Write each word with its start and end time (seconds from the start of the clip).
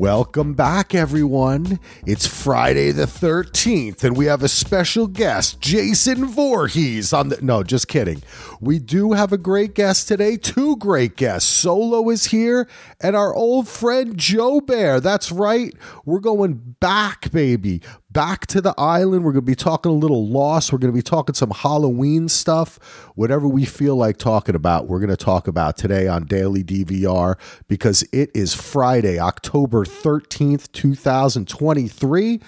Welcome 0.00 0.54
back, 0.54 0.94
everyone. 0.94 1.78
It's 2.06 2.26
Friday 2.26 2.90
the 2.90 3.04
13th, 3.04 4.02
and 4.02 4.16
we 4.16 4.24
have 4.24 4.42
a 4.42 4.48
special 4.48 5.06
guest, 5.06 5.60
Jason 5.60 6.24
Voorhees, 6.24 7.12
on 7.12 7.28
the. 7.28 7.38
No, 7.42 7.62
just 7.62 7.86
kidding. 7.86 8.22
We 8.62 8.78
do 8.78 9.12
have 9.12 9.30
a 9.30 9.36
great 9.36 9.74
guest 9.74 10.08
today, 10.08 10.38
two 10.38 10.78
great 10.78 11.16
guests. 11.16 11.50
Solo 11.50 12.08
is 12.08 12.24
here, 12.24 12.66
and 13.02 13.14
our 13.14 13.34
old 13.34 13.68
friend 13.68 14.16
Joe 14.16 14.62
Bear. 14.62 15.00
That's 15.00 15.30
right. 15.30 15.74
We're 16.06 16.20
going 16.20 16.76
back, 16.80 17.30
baby. 17.30 17.82
Back 18.12 18.48
to 18.48 18.60
the 18.60 18.74
island. 18.76 19.24
We're 19.24 19.32
going 19.32 19.44
to 19.44 19.50
be 19.50 19.54
talking 19.54 19.92
a 19.92 19.94
little 19.94 20.26
Lost. 20.26 20.72
We're 20.72 20.78
going 20.78 20.92
to 20.92 20.96
be 20.96 21.02
talking 21.02 21.34
some 21.34 21.50
Halloween 21.50 22.28
stuff. 22.28 22.78
Whatever 23.14 23.46
we 23.46 23.64
feel 23.64 23.94
like 23.94 24.16
talking 24.16 24.56
about, 24.56 24.88
we're 24.88 24.98
going 24.98 25.10
to 25.10 25.16
talk 25.16 25.46
about 25.46 25.76
today 25.76 26.08
on 26.08 26.24
Daily 26.24 26.64
DVR 26.64 27.36
because 27.68 28.02
it 28.12 28.30
is 28.34 28.52
Friday, 28.52 29.20
October 29.20 29.84
13th, 29.84 30.72
2023 30.72 32.40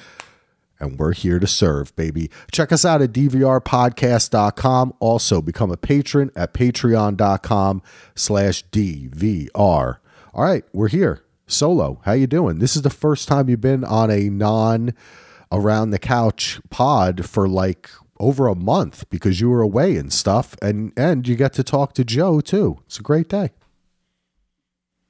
and 0.82 0.98
we're 0.98 1.12
here 1.12 1.38
to 1.38 1.46
serve, 1.46 1.94
baby. 1.94 2.28
Check 2.50 2.72
us 2.72 2.84
out 2.84 3.00
at 3.00 3.12
dvrpodcast.com. 3.12 4.92
Also, 4.98 5.40
become 5.40 5.70
a 5.70 5.76
patron 5.76 6.32
at 6.34 6.52
patreon.com 6.52 7.82
slash 8.16 8.64
dvr. 8.66 9.98
All 10.34 10.44
right, 10.44 10.64
we're 10.72 10.88
here. 10.88 11.22
Solo, 11.46 12.00
how 12.04 12.12
you 12.12 12.26
doing? 12.26 12.58
This 12.58 12.74
is 12.74 12.82
the 12.82 12.90
first 12.90 13.28
time 13.28 13.48
you've 13.48 13.60
been 13.60 13.84
on 13.84 14.10
a 14.10 14.28
non 14.28 14.94
around 15.52 15.90
the 15.90 15.98
couch 15.98 16.60
pod 16.70 17.24
for 17.24 17.48
like 17.48 17.90
over 18.18 18.48
a 18.48 18.54
month 18.54 19.08
because 19.10 19.40
you 19.40 19.50
were 19.50 19.60
away 19.60 19.96
and 19.96 20.12
stuff 20.12 20.56
and 20.62 20.92
and 20.96 21.28
you 21.28 21.36
get 21.36 21.52
to 21.52 21.62
talk 21.62 21.92
to 21.94 22.04
Joe 22.04 22.40
too. 22.40 22.78
It's 22.86 22.98
a 22.98 23.02
great 23.02 23.28
day. 23.28 23.50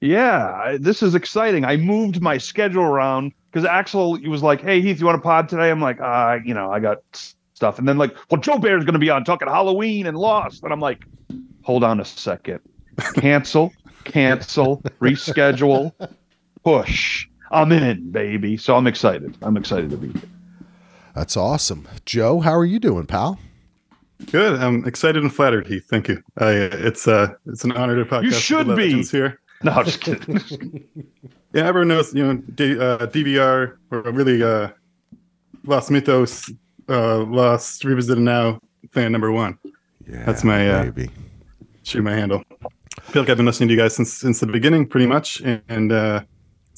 Yeah, 0.01 0.77
this 0.81 1.01
is 1.01 1.15
exciting. 1.15 1.65
I 1.65 1.77
moved 1.77 2.21
my 2.21 2.37
schedule 2.37 2.83
around 2.83 3.33
because 3.51 3.65
Axel 3.65 4.19
was 4.23 4.43
like, 4.43 4.61
"Hey 4.61 4.81
Heath, 4.81 4.99
you 4.99 5.07
want 5.07 5.17
to 5.17 5.23
pod 5.23 5.49
today?" 5.49 5.71
I'm 5.71 5.81
like, 5.81 5.99
"Ah, 6.01 6.33
uh, 6.33 6.39
you 6.45 6.55
know, 6.55 6.73
I 6.73 6.81
got 6.81 6.99
stuff." 7.55 7.79
And 7.79 7.87
then 7.87 7.99
like, 7.99 8.17
"Well, 8.29 8.41
Joe 8.41 8.59
Bear's 8.59 8.85
going 8.85 8.95
to 8.95 8.99
be 8.99 9.11
on 9.11 9.25
talking 9.25 9.47
Halloween 9.47 10.07
and 10.07 10.17
Lost," 10.17 10.65
and 10.65 10.73
I'm 10.73 10.81
like, 10.81 11.05
"Hold 11.63 11.85
on 11.85 12.01
a 12.01 12.05
second, 12.05 12.59
cancel, 13.15 13.73
cancel, 14.05 14.83
reschedule, 15.01 15.93
push. 16.65 17.29
I'm 17.53 17.73
in, 17.73 18.11
baby." 18.11 18.57
So 18.57 18.77
I'm 18.77 18.87
excited. 18.87 19.37
I'm 19.43 19.57
excited 19.57 19.91
to 19.91 19.97
be 19.97 20.09
here. 20.09 20.29
That's 21.15 21.37
awesome, 21.37 21.87
Joe. 22.07 22.41
How 22.41 22.55
are 22.55 22.65
you 22.65 22.79
doing, 22.79 23.07
pal? 23.07 23.39
Good. 24.31 24.61
I'm 24.61 24.87
excited 24.87 25.23
and 25.23 25.35
flattered, 25.35 25.67
Heath. 25.67 25.87
Thank 25.89 26.09
you. 26.09 26.23
I, 26.39 26.53
it's 26.53 27.07
uh, 27.09 27.35
it's 27.47 27.65
an 27.65 27.73
honor 27.73 28.03
to 28.03 28.09
podcast. 28.09 28.23
You 28.23 28.31
should 28.33 28.77
be 28.77 29.03
here. 29.03 29.41
No, 29.63 29.73
I'm 29.73 29.85
just 29.85 30.01
kidding. 30.01 30.39
yeah, 31.53 31.65
everyone 31.67 31.89
knows, 31.89 32.15
you 32.15 32.25
know, 32.25 32.35
D, 32.55 32.79
uh, 32.79 32.99
DVR, 33.07 33.77
or 33.91 34.01
really 34.01 34.43
uh, 34.43 34.69
Lost 35.65 35.91
Mythos, 35.91 36.51
uh, 36.89 37.19
Lost 37.19 37.85
Revisited 37.85 38.23
Now 38.23 38.59
fan 38.91 39.13
number 39.13 39.31
one. 39.31 39.59
Yeah, 40.09 40.25
that's 40.25 40.45
my 40.45 40.69
uh, 40.69 40.85
baby. 40.85 41.11
shoot 41.85 42.03
my 42.03 42.13
handle. 42.13 42.43
I 42.65 43.13
feel 43.13 43.23
like 43.23 43.31
I've 43.31 43.37
been 43.37 43.47
listening 43.47 43.69
to 43.69 43.75
you 43.75 43.81
guys 43.81 43.95
since 43.95 44.13
since 44.13 44.41
the 44.41 44.47
beginning, 44.47 44.87
pretty 44.87 45.07
much, 45.07 45.41
and, 45.41 45.63
and 45.69 45.93
uh, 45.93 46.23
it's 46.23 46.32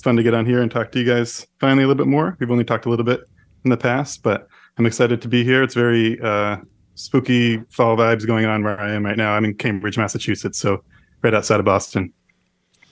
fun 0.05 0.17
to 0.17 0.23
get 0.23 0.35
on 0.35 0.47
here 0.47 0.63
and 0.63 0.71
talk 0.71 0.93
to 0.93 1.01
you 1.01 1.07
guys 1.07 1.47
finally 1.59 1.83
a 1.83 1.89
little 1.89 2.05
bit 2.05 2.09
more. 2.09 2.37
We've 2.39 2.51
only 2.51 2.65
talked 2.65 2.85
a 2.87 2.91
little 2.91 3.07
bit 3.07 3.23
in 3.65 3.71
the 3.71 3.77
past, 3.77 4.23
but 4.23 4.47
I'm 4.79 4.87
excited 4.87 5.23
to 5.23 5.29
be 5.29 5.43
here. 5.43 5.63
It's 5.63 5.75
very 5.75 6.21
uh, 6.21 6.59
spooky 6.95 7.59
fall 7.71 7.97
vibes 7.97 8.27
going 8.27 8.45
on 8.45 8.63
where 8.63 8.79
I 8.79 8.93
am 8.93 9.05
right 9.05 9.17
now. 9.17 9.33
I'm 9.33 9.45
in 9.45 9.55
Cambridge, 9.55 9.97
Massachusetts, 9.97 10.59
so 10.59 10.85
right 11.23 11.35
outside 11.35 11.59
of 11.59 11.65
Boston. 11.65 12.13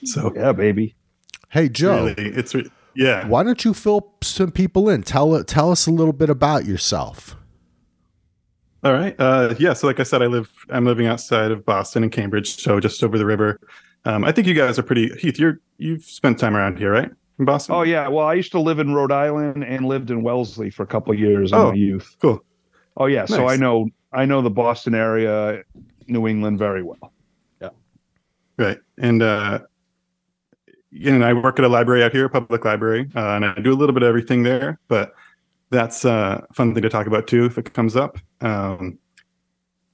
So 0.03 0.33
yeah, 0.35 0.51
baby. 0.51 0.95
Hey 1.49 1.69
Joe, 1.69 2.07
really, 2.07 2.29
it's 2.29 2.55
re- 2.55 2.69
yeah. 2.95 3.27
Why 3.27 3.43
don't 3.43 3.63
you 3.63 3.73
fill 3.73 4.15
some 4.21 4.51
people 4.51 4.89
in? 4.89 5.03
Tell 5.03 5.43
tell 5.43 5.71
us 5.71 5.87
a 5.87 5.91
little 5.91 6.13
bit 6.13 6.29
about 6.29 6.65
yourself. 6.65 7.37
All 8.83 8.91
right. 8.91 9.15
Uh, 9.17 9.55
yeah. 9.59 9.71
So, 9.73 9.87
like 9.87 10.01
I 10.01 10.03
said, 10.03 10.21
I 10.21 10.25
live. 10.25 10.51
I'm 10.69 10.83
living 10.83 11.07
outside 11.07 11.51
of 11.51 11.63
Boston 11.63 12.03
and 12.03 12.11
Cambridge, 12.11 12.61
so 12.61 12.81
just 12.81 13.01
over 13.03 13.17
the 13.17 13.25
river. 13.25 13.59
Um, 14.05 14.23
I 14.23 14.31
think 14.31 14.47
you 14.47 14.53
guys 14.53 14.77
are 14.77 14.83
pretty. 14.83 15.09
Heath, 15.17 15.39
you're 15.39 15.59
you've 15.77 16.03
spent 16.03 16.39
time 16.39 16.55
around 16.55 16.77
here, 16.77 16.91
right? 16.91 17.11
In 17.39 17.45
Boston. 17.45 17.75
Oh 17.75 17.83
yeah. 17.83 18.07
Well, 18.07 18.25
I 18.25 18.33
used 18.33 18.51
to 18.51 18.59
live 18.59 18.79
in 18.79 18.93
Rhode 18.93 19.11
Island 19.11 19.63
and 19.63 19.85
lived 19.85 20.11
in 20.11 20.23
Wellesley 20.23 20.69
for 20.69 20.83
a 20.83 20.87
couple 20.87 21.13
years 21.13 21.51
in 21.51 21.57
oh, 21.57 21.69
my 21.69 21.75
youth. 21.75 22.15
Cool. 22.21 22.43
Oh 22.97 23.05
yeah. 23.05 23.21
Nice. 23.21 23.29
So 23.29 23.47
I 23.47 23.55
know 23.55 23.89
I 24.11 24.25
know 24.25 24.41
the 24.41 24.49
Boston 24.49 24.93
area, 24.93 25.63
New 26.07 26.27
England 26.27 26.59
very 26.59 26.83
well. 26.83 27.13
Yeah. 27.61 27.69
Right. 28.57 28.77
And 28.97 29.23
uh, 29.23 29.59
and 31.05 31.23
I 31.23 31.33
work 31.33 31.57
at 31.59 31.65
a 31.65 31.69
library 31.69 32.03
out 32.03 32.11
here, 32.11 32.25
a 32.25 32.29
public 32.29 32.65
library, 32.65 33.09
uh, 33.15 33.35
and 33.35 33.45
I 33.45 33.55
do 33.55 33.71
a 33.71 33.75
little 33.75 33.93
bit 33.93 34.03
of 34.03 34.09
everything 34.09 34.43
there. 34.43 34.79
But 34.87 35.13
that's 35.69 36.05
uh, 36.05 36.45
a 36.47 36.53
fun 36.53 36.73
thing 36.73 36.83
to 36.83 36.89
talk 36.89 37.07
about 37.07 37.27
too 37.27 37.45
if 37.45 37.57
it 37.57 37.73
comes 37.73 37.95
up. 37.95 38.19
Um, 38.41 38.99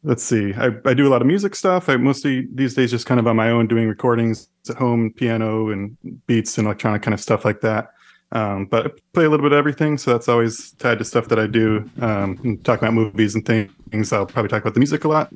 let's 0.03 0.23
see, 0.23 0.53
I, 0.53 0.71
I 0.85 0.93
do 0.93 1.07
a 1.07 1.09
lot 1.09 1.21
of 1.21 1.27
music 1.27 1.55
stuff. 1.55 1.89
I 1.89 1.97
mostly 1.97 2.47
these 2.53 2.73
days 2.73 2.91
just 2.91 3.05
kind 3.05 3.19
of 3.19 3.27
on 3.27 3.35
my 3.35 3.49
own 3.49 3.67
doing 3.67 3.87
recordings 3.87 4.47
at 4.69 4.75
home, 4.75 5.11
piano 5.13 5.69
and 5.69 5.97
beats 6.27 6.57
and 6.57 6.67
electronic 6.67 7.01
kind 7.01 7.13
of 7.13 7.19
stuff 7.19 7.45
like 7.45 7.61
that. 7.61 7.93
Um, 8.31 8.65
but 8.65 8.85
I 8.85 8.89
play 9.13 9.25
a 9.25 9.29
little 9.29 9.43
bit 9.43 9.53
of 9.53 9.57
everything, 9.57 9.97
so 9.97 10.11
that's 10.11 10.29
always 10.29 10.71
tied 10.73 10.99
to 10.99 11.05
stuff 11.05 11.27
that 11.29 11.39
I 11.39 11.47
do. 11.47 11.89
Um, 11.99 12.59
talk 12.63 12.79
about 12.79 12.93
movies 12.93 13.35
and 13.35 13.45
things. 13.45 14.13
I'll 14.13 14.25
probably 14.25 14.49
talk 14.49 14.61
about 14.61 14.75
the 14.75 14.79
music 14.79 15.03
a 15.03 15.07
lot, 15.07 15.33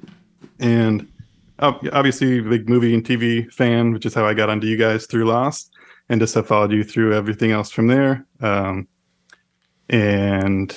and 0.59 1.07
obviously 1.59 2.39
big 2.41 2.69
movie 2.69 2.93
and 2.93 3.03
TV 3.03 3.51
fan, 3.51 3.93
which 3.93 4.05
is 4.05 4.13
how 4.13 4.25
I 4.25 4.33
got 4.33 4.49
onto 4.49 4.67
you 4.67 4.77
guys 4.77 5.07
through 5.07 5.25
Lost, 5.25 5.73
and 6.09 6.21
just 6.21 6.35
have 6.35 6.47
followed 6.47 6.71
you 6.71 6.83
through 6.83 7.15
everything 7.15 7.51
else 7.51 7.71
from 7.71 7.87
there. 7.87 8.25
Um, 8.41 8.87
and 9.89 10.75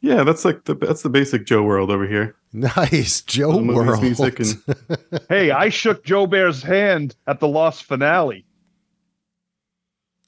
yeah, 0.00 0.22
that's 0.22 0.44
like 0.44 0.64
the 0.64 0.76
that's 0.76 1.02
the 1.02 1.10
basic 1.10 1.44
Joe 1.44 1.62
world 1.62 1.90
over 1.90 2.06
here. 2.06 2.36
Nice 2.52 3.20
Joe 3.20 3.62
world. 3.62 4.02
Music 4.02 4.40
and 4.40 4.62
hey, 5.28 5.50
I 5.50 5.68
shook 5.68 6.02
Joe 6.02 6.26
Bear's 6.26 6.62
hand 6.62 7.14
at 7.26 7.40
the 7.40 7.48
Lost 7.48 7.84
finale. 7.84 8.46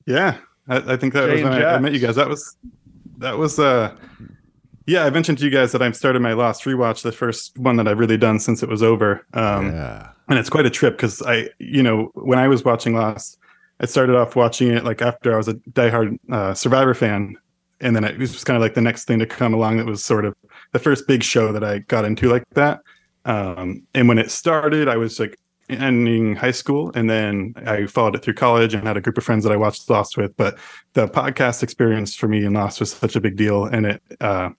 Yeah, 0.06 0.36
I, 0.68 0.76
I 0.76 0.96
think 0.96 1.14
that 1.14 1.26
Jay 1.26 1.32
was 1.36 1.42
when 1.44 1.52
I, 1.54 1.74
I, 1.76 1.78
met 1.78 1.92
you 1.92 1.98
guys. 1.98 2.16
That 2.16 2.28
was 2.28 2.56
that 3.18 3.38
was 3.38 3.58
uh 3.58 3.96
yeah, 4.86 5.04
I 5.04 5.10
mentioned 5.10 5.38
to 5.38 5.44
you 5.44 5.50
guys 5.50 5.72
that 5.72 5.82
I've 5.82 5.96
started 5.96 6.20
my 6.20 6.32
Lost 6.32 6.64
rewatch, 6.64 7.02
the 7.02 7.12
first 7.12 7.56
one 7.58 7.76
that 7.76 7.86
I've 7.86 7.98
really 7.98 8.16
done 8.16 8.40
since 8.40 8.62
it 8.62 8.68
was 8.68 8.82
over. 8.82 9.24
Um, 9.34 9.72
yeah. 9.72 10.10
And 10.28 10.38
it's 10.38 10.50
quite 10.50 10.66
a 10.66 10.70
trip 10.70 10.96
because 10.96 11.22
I, 11.22 11.48
you 11.58 11.82
know, 11.82 12.10
when 12.14 12.38
I 12.38 12.48
was 12.48 12.64
watching 12.64 12.94
Lost, 12.94 13.38
I 13.80 13.86
started 13.86 14.16
off 14.16 14.36
watching 14.36 14.70
it 14.70 14.84
like 14.84 15.00
after 15.00 15.32
I 15.32 15.36
was 15.36 15.48
a 15.48 15.54
diehard 15.54 16.18
uh, 16.30 16.54
Survivor 16.54 16.94
fan. 16.94 17.36
And 17.80 17.96
then 17.96 18.04
it 18.04 18.18
was 18.18 18.44
kind 18.44 18.56
of 18.56 18.62
like 18.62 18.74
the 18.74 18.80
next 18.80 19.04
thing 19.04 19.18
to 19.20 19.26
come 19.26 19.54
along 19.54 19.78
that 19.78 19.86
was 19.86 20.04
sort 20.04 20.24
of 20.24 20.34
the 20.72 20.78
first 20.78 21.06
big 21.06 21.22
show 21.22 21.52
that 21.52 21.64
I 21.64 21.78
got 21.78 22.04
into 22.04 22.30
like 22.30 22.44
that. 22.54 22.80
Um, 23.24 23.82
and 23.94 24.08
when 24.08 24.18
it 24.18 24.30
started, 24.30 24.88
I 24.88 24.96
was 24.96 25.18
like 25.18 25.36
ending 25.68 26.34
high 26.34 26.50
school 26.50 26.90
and 26.94 27.08
then 27.08 27.54
I 27.66 27.86
followed 27.86 28.16
it 28.16 28.22
through 28.22 28.34
college 28.34 28.74
and 28.74 28.86
had 28.86 28.96
a 28.96 29.00
group 29.00 29.16
of 29.18 29.24
friends 29.24 29.44
that 29.44 29.52
I 29.52 29.56
watched 29.56 29.88
Lost 29.88 30.16
with. 30.16 30.36
But 30.36 30.58
the 30.94 31.08
podcast 31.08 31.62
experience 31.62 32.14
for 32.14 32.28
me 32.28 32.44
in 32.44 32.52
Lost 32.52 32.80
was 32.80 32.92
such 32.92 33.16
a 33.16 33.20
big 33.20 33.36
deal. 33.36 33.66
And 33.66 33.86
it, 33.86 34.02
uh, 34.20 34.50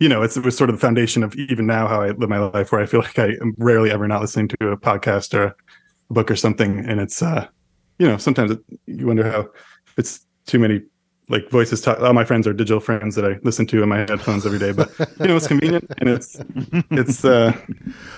you 0.00 0.08
know, 0.08 0.22
it 0.22 0.36
was 0.36 0.56
sort 0.56 0.70
of 0.70 0.76
the 0.76 0.80
foundation 0.80 1.22
of 1.22 1.34
even 1.34 1.66
now 1.66 1.88
how 1.88 2.00
I 2.00 2.10
live 2.10 2.28
my 2.28 2.38
life, 2.38 2.70
where 2.70 2.80
I 2.80 2.86
feel 2.86 3.00
like 3.04 3.18
I 3.18 3.32
am 3.40 3.54
rarely 3.58 3.90
ever 3.90 4.06
not 4.06 4.20
listening 4.20 4.48
to 4.48 4.68
a 4.68 4.76
podcast 4.76 5.34
or 5.34 5.44
a 5.44 5.54
book 6.10 6.30
or 6.30 6.36
something. 6.36 6.78
And 6.78 7.00
it's, 7.00 7.22
uh, 7.22 7.48
you 7.98 8.06
know, 8.06 8.16
sometimes 8.16 8.52
it, 8.52 8.60
you 8.86 9.06
wonder 9.06 9.28
how 9.28 9.48
it's 9.96 10.24
too 10.46 10.58
many 10.58 10.82
like 11.28 11.50
voices 11.50 11.80
talk. 11.80 12.00
All 12.00 12.12
my 12.12 12.24
friends 12.24 12.46
are 12.46 12.52
digital 12.52 12.80
friends 12.80 13.14
that 13.16 13.24
I 13.24 13.38
listen 13.42 13.66
to 13.66 13.82
in 13.82 13.88
my 13.88 13.98
headphones 13.98 14.46
every 14.46 14.58
day, 14.58 14.72
but 14.72 14.90
you 15.20 15.26
know, 15.26 15.36
it's 15.36 15.46
convenient 15.46 15.84
and 15.98 16.08
it's, 16.08 16.36
it's, 16.90 17.24
uh, 17.24 17.52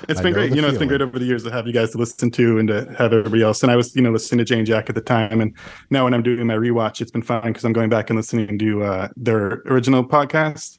it's 0.09 0.21
been 0.21 0.32
great. 0.32 0.50
You 0.50 0.56
know, 0.56 0.62
feeling. 0.62 0.71
it's 0.71 0.78
been 0.78 0.88
great 0.88 1.03
over 1.03 1.19
the 1.19 1.25
years 1.25 1.43
to 1.44 1.50
have 1.50 1.66
you 1.66 1.72
guys 1.72 1.91
to 1.93 1.98
listen 1.98 2.31
to 2.32 2.59
and 2.59 2.69
to 2.69 2.94
have 2.98 3.12
everybody 3.12 3.43
else. 3.43 3.62
And 3.62 3.72
I 3.72 3.76
was, 3.76 3.94
you 3.97 4.03
know, 4.03 4.10
listening 4.10 4.38
to 4.38 4.44
Jay 4.44 4.59
and 4.59 4.66
Jack 4.66 4.88
at 4.88 4.94
the 4.94 5.00
time. 5.00 5.41
And 5.41 5.56
now 5.91 6.04
when 6.04 6.15
I'm 6.15 6.22
doing 6.22 6.47
my 6.47 6.54
rewatch, 6.54 7.01
it's 7.01 7.10
been 7.10 7.22
fun 7.22 7.42
because 7.45 7.65
I'm 7.65 7.72
going 7.72 7.91
back 7.91 8.10
and 8.10 8.16
listening 8.16 8.59
to, 8.59 8.83
uh, 8.83 9.09
their 9.16 9.62
original 9.66 10.04
podcast 10.04 10.78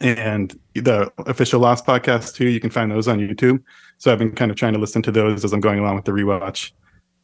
and 0.00 0.58
the 0.74 1.12
official 1.26 1.60
Lost 1.60 1.86
podcast 1.86 2.34
too. 2.34 2.48
You 2.48 2.60
can 2.60 2.70
find 2.70 2.90
those 2.90 3.08
on 3.08 3.18
YouTube. 3.18 3.62
So 3.98 4.10
I've 4.12 4.18
been 4.18 4.32
kind 4.32 4.50
of 4.50 4.56
trying 4.56 4.72
to 4.72 4.78
listen 4.78 5.02
to 5.02 5.12
those 5.12 5.44
as 5.44 5.52
I'm 5.52 5.60
going 5.60 5.78
along 5.78 5.94
with 5.94 6.04
the 6.04 6.12
rewatch. 6.12 6.72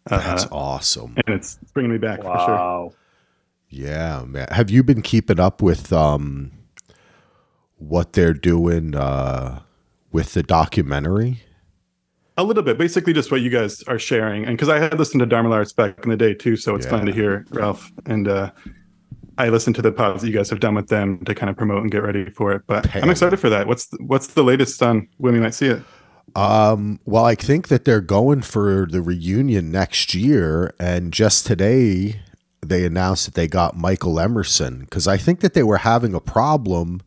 That's 0.06 0.44
uh, 0.44 0.48
awesome, 0.52 1.14
and 1.26 1.34
it's 1.34 1.58
bringing 1.74 1.92
me 1.92 1.98
back 1.98 2.22
wow. 2.22 2.32
for 2.32 2.46
sure. 2.46 2.98
Yeah, 3.68 4.24
man. 4.26 4.48
Have 4.50 4.70
you 4.70 4.82
been 4.82 5.02
keeping 5.02 5.38
up 5.40 5.62
with 5.62 5.92
um 5.92 6.52
what 7.76 8.14
they're 8.14 8.34
doing 8.34 8.94
uh 8.94 9.60
with 10.12 10.34
the 10.34 10.42
documentary? 10.42 11.42
A 12.36 12.44
little 12.44 12.62
bit, 12.62 12.78
basically 12.78 13.12
just 13.12 13.32
what 13.32 13.40
you 13.40 13.50
guys 13.50 13.82
are 13.84 13.98
sharing, 13.98 14.44
and 14.44 14.56
because 14.56 14.68
I 14.68 14.78
had 14.78 14.96
listened 14.96 15.20
to 15.20 15.26
Dharma 15.26 15.50
Arts 15.50 15.72
back 15.72 16.04
in 16.04 16.10
the 16.10 16.16
day 16.16 16.34
too, 16.34 16.56
so 16.56 16.76
it's 16.76 16.86
yeah. 16.86 16.90
fun 16.90 17.06
to 17.06 17.12
hear 17.12 17.44
Ralph 17.50 17.90
and 18.06 18.28
uh, 18.28 18.52
I 19.38 19.50
listened 19.50 19.76
to 19.76 19.82
the 19.82 19.92
pods 19.92 20.22
that 20.22 20.28
you 20.28 20.34
guys 20.34 20.50
have 20.50 20.58
done 20.58 20.74
with 20.74 20.88
them 20.88 21.24
to 21.24 21.34
kind 21.34 21.48
of 21.48 21.56
promote 21.56 21.82
and 21.82 21.90
get 21.90 22.02
ready 22.02 22.28
for 22.28 22.52
it. 22.52 22.62
But 22.66 22.94
I'm 22.94 23.08
excited 23.08 23.38
for 23.38 23.48
that. 23.48 23.68
What's 23.68 23.86
the, 23.86 23.98
what's 24.00 24.26
the 24.28 24.42
latest 24.42 24.82
on 24.82 25.08
when 25.18 25.32
we 25.32 25.40
might 25.40 25.54
see 25.54 25.68
it? 25.68 25.82
Um, 26.34 27.00
well, 27.06 27.24
I 27.24 27.36
think 27.36 27.68
that 27.68 27.84
they're 27.84 28.00
going 28.00 28.42
for 28.42 28.86
the 28.90 29.00
reunion 29.00 29.70
next 29.70 30.14
year, 30.14 30.74
and 30.78 31.12
just 31.12 31.46
today, 31.46 32.20
they 32.60 32.84
announced 32.84 33.26
that 33.26 33.34
they 33.34 33.46
got 33.46 33.76
Michael 33.76 34.18
Emerson 34.18 34.80
because 34.80 35.06
I 35.06 35.16
think 35.16 35.40
that 35.40 35.54
they 35.54 35.62
were 35.62 35.78
having 35.78 36.14
a 36.14 36.20
problem, 36.20 37.00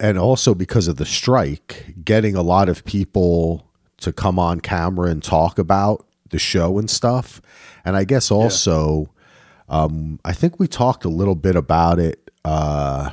and 0.00 0.18
also 0.18 0.54
because 0.54 0.88
of 0.88 0.96
the 0.96 1.06
strike, 1.06 1.94
getting 2.04 2.36
a 2.36 2.42
lot 2.42 2.68
of 2.68 2.84
people 2.84 3.66
to 3.98 4.12
come 4.12 4.38
on 4.38 4.60
camera 4.60 5.08
and 5.08 5.22
talk 5.22 5.58
about 5.58 6.06
the 6.30 6.38
show 6.38 6.78
and 6.78 6.90
stuff. 6.90 7.40
And 7.84 7.96
I 7.96 8.04
guess 8.04 8.30
also, 8.30 9.10
yeah. 9.68 9.82
um, 9.82 10.20
I 10.24 10.32
think 10.32 10.58
we 10.58 10.66
talked 10.66 11.04
a 11.04 11.08
little 11.08 11.34
bit 11.34 11.56
about 11.56 11.98
it 11.98 12.30
uh, 12.44 13.10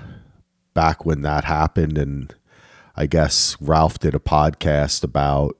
back 0.73 1.05
when 1.05 1.21
that 1.21 1.43
happened, 1.45 1.97
and 1.97 2.33
I 2.95 3.05
guess 3.05 3.55
Ralph 3.61 3.99
did 3.99 4.15
a 4.15 4.19
podcast 4.19 5.03
about 5.03 5.57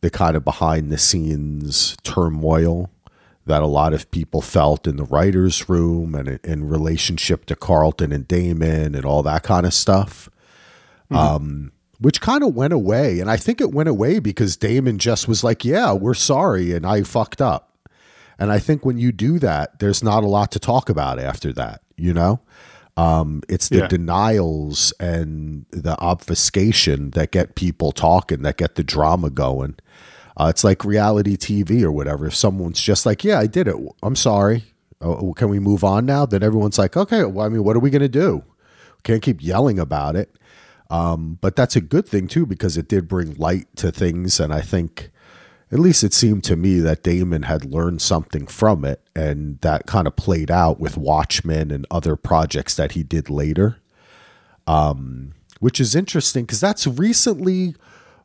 the 0.00 0.10
kind 0.10 0.36
of 0.36 0.44
behind 0.44 0.90
the 0.90 0.98
scenes 0.98 1.96
turmoil 2.02 2.90
that 3.50 3.62
a 3.62 3.66
lot 3.66 3.92
of 3.92 4.10
people 4.10 4.40
felt 4.40 4.86
in 4.86 4.96
the 4.96 5.04
writers' 5.04 5.68
room 5.68 6.14
and 6.14 6.40
in 6.44 6.68
relationship 6.68 7.46
to 7.46 7.56
Carlton 7.56 8.12
and 8.12 8.26
Damon 8.26 8.94
and 8.94 9.04
all 9.04 9.22
that 9.24 9.42
kind 9.42 9.66
of 9.66 9.74
stuff. 9.74 10.28
Mm-hmm. 11.10 11.16
Um, 11.16 11.72
which 11.98 12.20
kind 12.20 12.42
of 12.42 12.54
went 12.54 12.72
away. 12.72 13.20
And 13.20 13.30
I 13.30 13.36
think 13.36 13.60
it 13.60 13.72
went 13.72 13.88
away 13.88 14.20
because 14.20 14.56
Damon 14.56 14.98
just 14.98 15.28
was 15.28 15.44
like, 15.44 15.64
Yeah, 15.64 15.92
we're 15.92 16.14
sorry. 16.14 16.72
And 16.72 16.86
I 16.86 17.02
fucked 17.02 17.42
up. 17.42 17.76
And 18.38 18.50
I 18.50 18.58
think 18.58 18.86
when 18.86 18.96
you 18.96 19.12
do 19.12 19.38
that, 19.40 19.80
there's 19.80 20.02
not 20.02 20.24
a 20.24 20.28
lot 20.28 20.50
to 20.52 20.58
talk 20.58 20.88
about 20.88 21.18
after 21.18 21.52
that, 21.52 21.82
you 21.96 22.14
know? 22.14 22.40
Um, 22.96 23.42
it's 23.48 23.68
the 23.68 23.80
yeah. 23.80 23.86
denials 23.86 24.92
and 24.98 25.66
the 25.70 25.98
obfuscation 26.00 27.10
that 27.10 27.32
get 27.32 27.54
people 27.54 27.92
talking, 27.92 28.42
that 28.42 28.56
get 28.56 28.76
the 28.76 28.84
drama 28.84 29.28
going. 29.30 29.76
Uh, 30.36 30.46
it's 30.48 30.64
like 30.64 30.84
reality 30.84 31.36
TV 31.36 31.82
or 31.82 31.92
whatever. 31.92 32.26
If 32.26 32.34
someone's 32.34 32.80
just 32.80 33.06
like, 33.06 33.24
"Yeah, 33.24 33.38
I 33.38 33.46
did 33.46 33.68
it. 33.68 33.76
I'm 34.02 34.16
sorry. 34.16 34.64
Oh, 35.00 35.32
can 35.32 35.48
we 35.48 35.58
move 35.58 35.84
on 35.84 36.06
now?" 36.06 36.26
Then 36.26 36.42
everyone's 36.42 36.78
like, 36.78 36.96
"Okay. 36.96 37.24
Well, 37.24 37.46
I 37.46 37.48
mean, 37.48 37.64
what 37.64 37.76
are 37.76 37.80
we 37.80 37.90
going 37.90 38.02
to 38.02 38.08
do? 38.08 38.44
Can't 39.02 39.22
keep 39.22 39.42
yelling 39.42 39.78
about 39.78 40.16
it." 40.16 40.34
Um, 40.90 41.38
but 41.40 41.54
that's 41.54 41.76
a 41.76 41.80
good 41.80 42.06
thing 42.08 42.26
too 42.26 42.46
because 42.46 42.76
it 42.76 42.88
did 42.88 43.08
bring 43.08 43.34
light 43.34 43.68
to 43.76 43.92
things, 43.92 44.40
and 44.40 44.52
I 44.52 44.60
think, 44.60 45.10
at 45.70 45.78
least 45.78 46.02
it 46.02 46.12
seemed 46.12 46.42
to 46.44 46.56
me 46.56 46.80
that 46.80 47.04
Damon 47.04 47.42
had 47.44 47.64
learned 47.64 48.02
something 48.02 48.46
from 48.46 48.84
it, 48.84 49.00
and 49.14 49.60
that 49.60 49.86
kind 49.86 50.06
of 50.08 50.16
played 50.16 50.50
out 50.50 50.80
with 50.80 50.96
Watchmen 50.96 51.70
and 51.70 51.86
other 51.90 52.16
projects 52.16 52.74
that 52.74 52.92
he 52.92 53.02
did 53.02 53.30
later. 53.30 53.76
Um, 54.66 55.34
which 55.60 55.80
is 55.80 55.94
interesting 55.94 56.44
because 56.44 56.60
that's 56.60 56.86
recently 56.86 57.74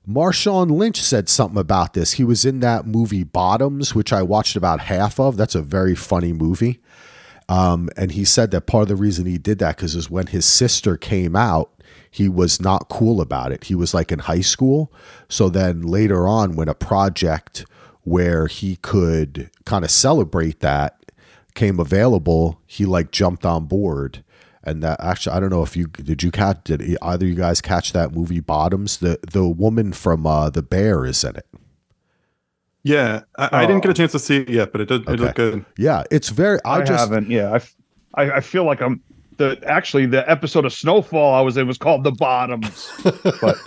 Marshawn 0.07 0.69
Lynch 0.71 1.01
said 1.01 1.29
something 1.29 1.59
about 1.59 1.93
this. 1.93 2.13
He 2.13 2.23
was 2.23 2.45
in 2.45 2.59
that 2.59 2.85
movie 2.85 3.23
Bottoms, 3.23 3.95
which 3.95 4.13
I 4.13 4.21
watched 4.21 4.55
about 4.55 4.81
half 4.81 5.19
of. 5.19 5.35
That's 5.37 5.55
a 5.55 5.61
very 5.61 5.95
funny 5.95 6.31
movie. 6.31 6.79
Um, 7.49 7.89
and 7.97 8.11
he 8.11 8.25
said 8.25 8.51
that 8.51 8.67
part 8.67 8.83
of 8.83 8.87
the 8.87 8.95
reason 8.95 9.25
he 9.25 9.37
did 9.37 9.59
that 9.59 9.77
because 9.77 9.95
is 9.95 10.09
when 10.09 10.27
his 10.27 10.45
sister 10.45 10.97
came 10.97 11.35
out, 11.35 11.71
he 12.09 12.29
was 12.29 12.61
not 12.61 12.89
cool 12.89 13.19
about 13.19 13.51
it. 13.51 13.65
He 13.65 13.75
was 13.75 13.93
like 13.93 14.11
in 14.11 14.19
high 14.19 14.41
school. 14.41 14.91
So 15.27 15.49
then 15.49 15.81
later 15.81 16.27
on, 16.27 16.55
when 16.55 16.69
a 16.69 16.75
project 16.75 17.65
where 18.03 18.47
he 18.47 18.77
could 18.77 19.49
kind 19.65 19.83
of 19.83 19.91
celebrate 19.91 20.59
that 20.61 20.97
came 21.55 21.79
available, 21.79 22.61
he 22.65 22.85
like 22.85 23.11
jumped 23.11 23.45
on 23.45 23.65
board 23.65 24.23
and 24.65 24.81
that 24.83 24.99
actually 25.01 25.35
I 25.35 25.39
don't 25.39 25.49
know 25.49 25.63
if 25.63 25.77
you 25.77 25.87
did 25.87 26.23
you 26.23 26.31
catch 26.31 26.63
did 26.63 26.97
either 27.01 27.25
you 27.25 27.35
guys 27.35 27.61
catch 27.61 27.93
that 27.93 28.13
movie 28.13 28.39
Bottoms 28.39 28.97
the 28.97 29.19
the 29.31 29.47
woman 29.47 29.93
from 29.93 30.25
uh, 30.25 30.49
the 30.49 30.63
Bear 30.63 31.05
is 31.05 31.23
in 31.23 31.35
it. 31.35 31.47
Yeah, 32.83 33.21
I, 33.37 33.49
I 33.51 33.65
didn't 33.65 33.81
get 33.81 33.89
a 33.89 33.91
oh. 33.91 33.93
chance 33.95 34.11
to 34.11 34.19
see 34.19 34.37
it 34.37 34.49
yet, 34.49 34.71
but 34.71 34.81
it 34.81 34.85
did. 34.85 35.01
Okay. 35.01 35.13
It 35.13 35.19
looked 35.19 35.35
good. 35.35 35.65
Yeah, 35.75 36.03
it's 36.11 36.29
very. 36.29 36.59
I, 36.63 36.75
I 36.75 36.83
just 36.83 37.09
haven't. 37.09 37.31
Yeah, 37.31 37.57
I, 38.13 38.21
I, 38.21 38.31
I 38.33 38.39
feel 38.41 38.63
like 38.63 38.79
I'm 38.79 39.01
the 39.37 39.59
actually 39.65 40.05
the 40.05 40.29
episode 40.29 40.65
of 40.65 40.73
Snowfall 40.73 41.33
I 41.33 41.41
was 41.41 41.57
in 41.57 41.67
was 41.67 41.77
called 41.77 42.03
The 42.03 42.11
Bottoms, 42.11 42.91
but 43.03 43.57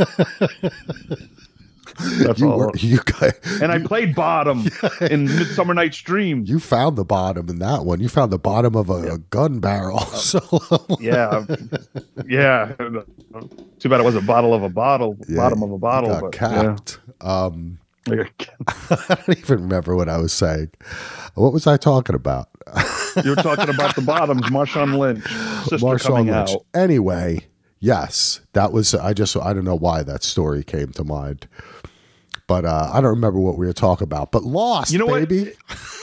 That's 1.98 2.40
you 2.40 2.50
all. 2.50 2.58
Were, 2.58 2.72
you 2.76 3.00
guys, 3.04 3.38
and 3.60 3.72
I 3.72 3.78
played 3.80 4.14
bottom 4.14 4.68
in 5.00 5.24
Midsummer 5.24 5.74
Night's 5.74 6.00
Dream. 6.00 6.44
You 6.46 6.60
found 6.60 6.96
the 6.96 7.04
bottom 7.04 7.48
in 7.48 7.58
that 7.58 7.84
one. 7.84 8.00
You 8.00 8.08
found 8.08 8.32
the 8.32 8.38
bottom 8.38 8.76
of 8.76 8.90
a, 8.90 9.06
yeah. 9.06 9.14
a 9.14 9.18
gun 9.18 9.60
barrel. 9.60 10.00
So 10.18 10.40
yeah, 11.00 11.44
yeah. 12.26 12.74
Too 13.78 13.88
bad 13.88 14.00
it 14.00 14.04
was 14.04 14.14
a 14.14 14.20
bottle 14.20 14.52
of 14.52 14.62
a 14.62 14.68
bottle, 14.68 15.16
yeah, 15.26 15.36
bottom 15.36 15.62
of 15.62 15.70
a 15.70 15.78
bottle. 15.78 16.10
Got 16.10 16.20
but, 16.20 16.32
capped. 16.32 16.98
Yeah. 17.22 17.44
Um, 17.44 17.78
I 18.08 18.26
don't 19.26 19.38
even 19.38 19.62
remember 19.62 19.94
what 19.94 20.08
I 20.08 20.18
was 20.18 20.32
saying. 20.32 20.70
What 21.34 21.52
was 21.52 21.66
I 21.66 21.76
talking 21.76 22.14
about? 22.14 22.48
You're 23.24 23.36
talking 23.36 23.68
about 23.68 23.94
the 23.94 24.02
bottoms, 24.02 24.42
Marshawn 24.42 24.98
Lynch, 24.98 25.24
sister 25.68 25.86
Marshawn 25.86 26.06
coming 26.06 26.26
Lynch. 26.26 26.50
out. 26.50 26.64
Anyway, 26.74 27.46
yes, 27.80 28.40
that 28.52 28.72
was. 28.72 28.94
I 28.94 29.12
just 29.12 29.36
I 29.36 29.52
don't 29.52 29.64
know 29.64 29.76
why 29.76 30.02
that 30.02 30.22
story 30.22 30.64
came 30.64 30.92
to 30.92 31.04
mind. 31.04 31.48
But 32.48 32.64
uh, 32.64 32.90
I 32.92 33.00
don't 33.00 33.10
remember 33.10 33.38
what 33.38 33.56
we 33.56 33.66
were 33.66 33.72
talking 33.74 34.04
about. 34.04 34.32
But 34.32 34.42
Lost, 34.42 34.90
you 34.90 34.98
know 34.98 35.06
baby. 35.06 35.52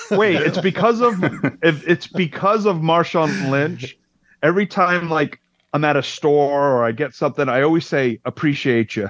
What? 0.07 0.19
Wait, 0.19 0.35
it's 0.35 0.59
because 0.59 1.01
of 1.01 1.21
if 1.63 1.85
it's 1.85 2.07
because 2.07 2.65
of 2.65 2.77
Marshawn 2.77 3.49
Lynch. 3.49 3.97
Every 4.43 4.67
time 4.67 5.09
like 5.09 5.41
I'm 5.73 5.83
at 5.83 5.97
a 5.97 6.03
store 6.03 6.71
or 6.71 6.85
I 6.85 6.91
get 6.91 7.15
something, 7.15 7.49
I 7.49 7.63
always 7.63 7.87
say 7.87 8.19
appreciate 8.25 8.95
you 8.95 9.09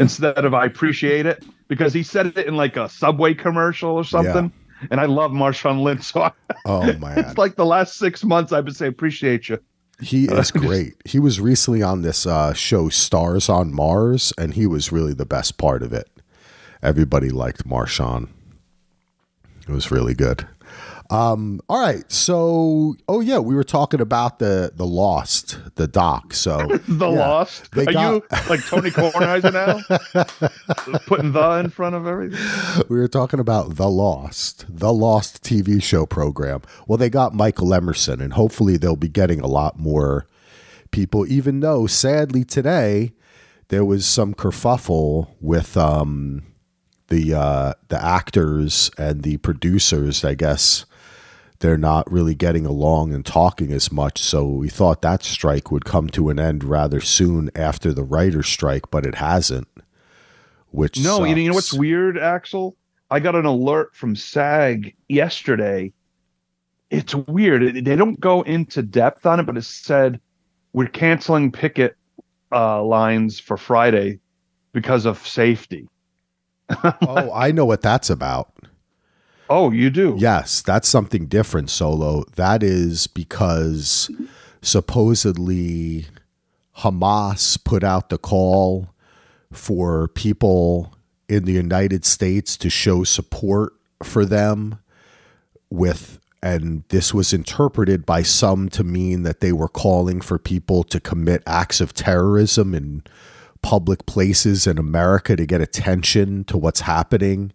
instead 0.00 0.44
of 0.44 0.52
I 0.52 0.66
appreciate 0.66 1.24
it 1.24 1.44
because 1.68 1.94
he 1.94 2.02
said 2.02 2.26
it 2.26 2.46
in 2.46 2.56
like 2.56 2.76
a 2.76 2.88
Subway 2.88 3.32
commercial 3.32 3.92
or 3.92 4.04
something. 4.04 4.52
Yeah. 4.80 4.88
And 4.90 5.00
I 5.00 5.04
love 5.04 5.30
Marshawn 5.30 5.82
Lynch, 5.82 6.02
so 6.02 6.22
I, 6.22 6.32
oh 6.64 6.92
man, 6.94 7.18
it's 7.18 7.38
like 7.38 7.54
the 7.54 7.66
last 7.66 7.96
six 7.96 8.24
months 8.24 8.50
I've 8.50 8.64
been 8.64 8.74
saying 8.74 8.90
appreciate 8.90 9.48
you. 9.48 9.60
He 10.00 10.24
is 10.24 10.50
great. 10.50 10.94
he 11.04 11.20
was 11.20 11.38
recently 11.38 11.82
on 11.82 12.02
this 12.02 12.26
uh, 12.26 12.54
show 12.54 12.88
Stars 12.88 13.48
on 13.48 13.72
Mars, 13.72 14.32
and 14.36 14.54
he 14.54 14.66
was 14.66 14.90
really 14.90 15.14
the 15.14 15.26
best 15.26 15.56
part 15.56 15.84
of 15.84 15.92
it 15.92 16.10
everybody 16.82 17.30
liked 17.30 17.66
Marshawn. 17.66 18.28
It 19.68 19.72
was 19.72 19.90
really 19.90 20.14
good. 20.14 20.46
Um, 21.10 21.60
all 21.68 21.80
right, 21.80 22.10
so 22.10 22.94
oh 23.08 23.18
yeah, 23.18 23.38
we 23.38 23.56
were 23.56 23.64
talking 23.64 24.00
about 24.00 24.38
the 24.38 24.70
the 24.72 24.86
Lost, 24.86 25.58
the 25.74 25.88
doc. 25.88 26.32
So 26.32 26.58
the 26.88 27.10
yeah, 27.10 27.18
Lost. 27.18 27.76
Are 27.76 27.84
got... 27.84 28.14
you 28.14 28.22
like 28.48 28.64
Tony 28.64 28.90
Kornheiser 28.90 29.52
now, 29.52 30.98
putting 31.06 31.32
the 31.32 31.50
in 31.64 31.70
front 31.70 31.96
of 31.96 32.06
everything? 32.06 32.38
We 32.88 32.96
were 32.98 33.08
talking 33.08 33.40
about 33.40 33.74
the 33.74 33.88
Lost, 33.88 34.66
the 34.68 34.92
Lost 34.92 35.42
TV 35.42 35.82
show 35.82 36.06
program. 36.06 36.62
Well, 36.86 36.96
they 36.96 37.10
got 37.10 37.34
Michael 37.34 37.74
Emerson, 37.74 38.20
and 38.20 38.34
hopefully 38.34 38.76
they'll 38.76 38.94
be 38.94 39.08
getting 39.08 39.40
a 39.40 39.48
lot 39.48 39.80
more 39.80 40.28
people. 40.92 41.26
Even 41.26 41.58
though, 41.58 41.88
sadly, 41.88 42.44
today 42.44 43.14
there 43.66 43.84
was 43.84 44.06
some 44.06 44.32
kerfuffle 44.32 45.28
with 45.40 45.76
um, 45.76 46.44
the 47.10 47.34
uh, 47.34 47.74
the 47.88 48.02
actors 48.02 48.90
and 48.96 49.22
the 49.22 49.36
producers, 49.38 50.24
I 50.24 50.34
guess, 50.34 50.86
they're 51.58 51.76
not 51.76 52.10
really 52.10 52.34
getting 52.34 52.64
along 52.64 53.12
and 53.12 53.26
talking 53.26 53.72
as 53.72 53.92
much. 53.92 54.18
So 54.20 54.46
we 54.46 54.70
thought 54.70 55.02
that 55.02 55.22
strike 55.22 55.70
would 55.70 55.84
come 55.84 56.08
to 56.10 56.30
an 56.30 56.40
end 56.40 56.64
rather 56.64 57.00
soon 57.00 57.50
after 57.54 57.92
the 57.92 58.04
writer's 58.04 58.48
strike, 58.48 58.90
but 58.90 59.04
it 59.04 59.16
hasn't. 59.16 59.68
Which 60.70 60.98
no, 60.98 61.18
sucks. 61.18 61.28
you 61.36 61.48
know 61.48 61.54
what's 61.54 61.74
weird, 61.74 62.16
Axel? 62.16 62.76
I 63.10 63.18
got 63.18 63.34
an 63.34 63.44
alert 63.44 63.94
from 63.94 64.14
SAG 64.14 64.94
yesterday. 65.08 65.92
It's 66.90 67.14
weird. 67.14 67.84
They 67.84 67.96
don't 67.96 68.18
go 68.18 68.42
into 68.42 68.82
depth 68.82 69.26
on 69.26 69.40
it, 69.40 69.46
but 69.46 69.56
it 69.56 69.64
said 69.64 70.20
we're 70.72 70.86
canceling 70.86 71.50
picket 71.50 71.96
uh, 72.52 72.82
lines 72.82 73.40
for 73.40 73.56
Friday 73.56 74.20
because 74.72 75.06
of 75.06 75.26
safety 75.26 75.88
oh, 77.02 77.30
I 77.34 77.52
know 77.52 77.64
what 77.64 77.82
that's 77.82 78.10
about. 78.10 78.52
Oh, 79.48 79.70
you 79.72 79.90
do? 79.90 80.16
Yes, 80.18 80.62
that's 80.62 80.88
something 80.88 81.26
different, 81.26 81.70
Solo. 81.70 82.24
That 82.36 82.62
is 82.62 83.06
because 83.08 84.10
supposedly 84.62 86.06
Hamas 86.78 87.62
put 87.62 87.82
out 87.82 88.10
the 88.10 88.18
call 88.18 88.90
for 89.52 90.08
people 90.08 90.94
in 91.28 91.44
the 91.44 91.52
United 91.52 92.04
States 92.04 92.56
to 92.58 92.70
show 92.70 93.04
support 93.04 93.72
for 94.02 94.24
them 94.24 94.78
with 95.68 96.18
and 96.42 96.84
this 96.88 97.12
was 97.12 97.34
interpreted 97.34 98.06
by 98.06 98.22
some 98.22 98.70
to 98.70 98.82
mean 98.82 99.24
that 99.24 99.40
they 99.40 99.52
were 99.52 99.68
calling 99.68 100.22
for 100.22 100.38
people 100.38 100.82
to 100.84 100.98
commit 100.98 101.42
acts 101.46 101.82
of 101.82 101.92
terrorism 101.92 102.74
and 102.74 103.06
public 103.62 104.06
places 104.06 104.66
in 104.66 104.78
America 104.78 105.36
to 105.36 105.46
get 105.46 105.60
attention 105.60 106.44
to 106.44 106.56
what's 106.56 106.80
happening 106.80 107.52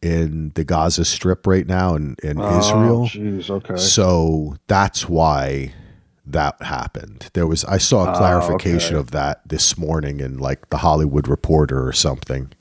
in 0.00 0.50
the 0.54 0.64
Gaza 0.64 1.04
Strip 1.04 1.46
right 1.46 1.66
now 1.66 1.94
in, 1.94 2.16
in 2.22 2.40
oh, 2.40 2.58
Israel. 2.58 3.06
Geez, 3.06 3.50
okay. 3.50 3.76
So 3.76 4.56
that's 4.66 5.08
why 5.08 5.72
that 6.26 6.60
happened. 6.62 7.30
There 7.32 7.46
was 7.46 7.64
I 7.64 7.78
saw 7.78 8.06
a 8.06 8.10
ah, 8.10 8.18
clarification 8.18 8.96
okay. 8.96 9.00
of 9.00 9.10
that 9.12 9.48
this 9.48 9.78
morning 9.78 10.20
in 10.20 10.38
like 10.38 10.70
the 10.70 10.78
Hollywood 10.78 11.28
Reporter 11.28 11.86
or 11.86 11.92
something. 11.92 12.52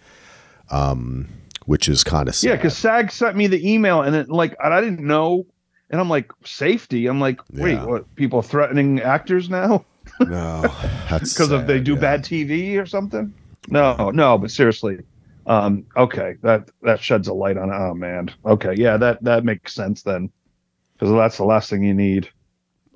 Um, 0.70 1.28
which 1.66 1.88
is 1.90 2.04
kind 2.04 2.28
of 2.28 2.42
yeah, 2.42 2.56
because 2.56 2.76
SAG 2.76 3.12
sent 3.12 3.36
me 3.36 3.48
the 3.48 3.72
email 3.72 4.02
and 4.02 4.16
it 4.16 4.30
like 4.30 4.56
I 4.64 4.82
didn't 4.82 5.06
know 5.06 5.46
And 5.92 6.00
I'm 6.00 6.10
like, 6.10 6.32
safety. 6.46 7.08
I'm 7.08 7.20
like, 7.20 7.42
wait, 7.52 7.74
yeah. 7.74 7.86
what? 7.86 8.16
People 8.16 8.42
threatening 8.42 9.02
actors 9.02 9.50
now? 9.50 9.86
No, 10.30 10.62
that's 11.10 11.34
because 11.34 11.52
if 11.52 11.68
they 11.68 11.80
do 11.80 11.94
yeah. 11.94 12.00
bad 12.00 12.24
TV 12.24 12.82
or 12.82 12.86
something. 12.86 13.34
No, 13.68 14.10
no, 14.12 14.38
but 14.38 14.52
seriously, 14.52 15.00
um, 15.46 15.86
okay, 15.96 16.36
that 16.42 16.70
that 16.84 17.00
sheds 17.00 17.28
a 17.28 17.34
light 17.34 17.58
on. 17.58 17.72
Oh 17.72 17.94
man, 17.94 18.32
okay, 18.46 18.74
yeah, 18.76 18.98
that 18.98 19.24
that 19.24 19.44
makes 19.44 19.74
sense 19.74 20.04
then, 20.04 20.32
because 20.94 21.14
that's 21.14 21.38
the 21.38 21.46
last 21.46 21.70
thing 21.70 21.84
you 21.84 21.94
need. 21.94 22.30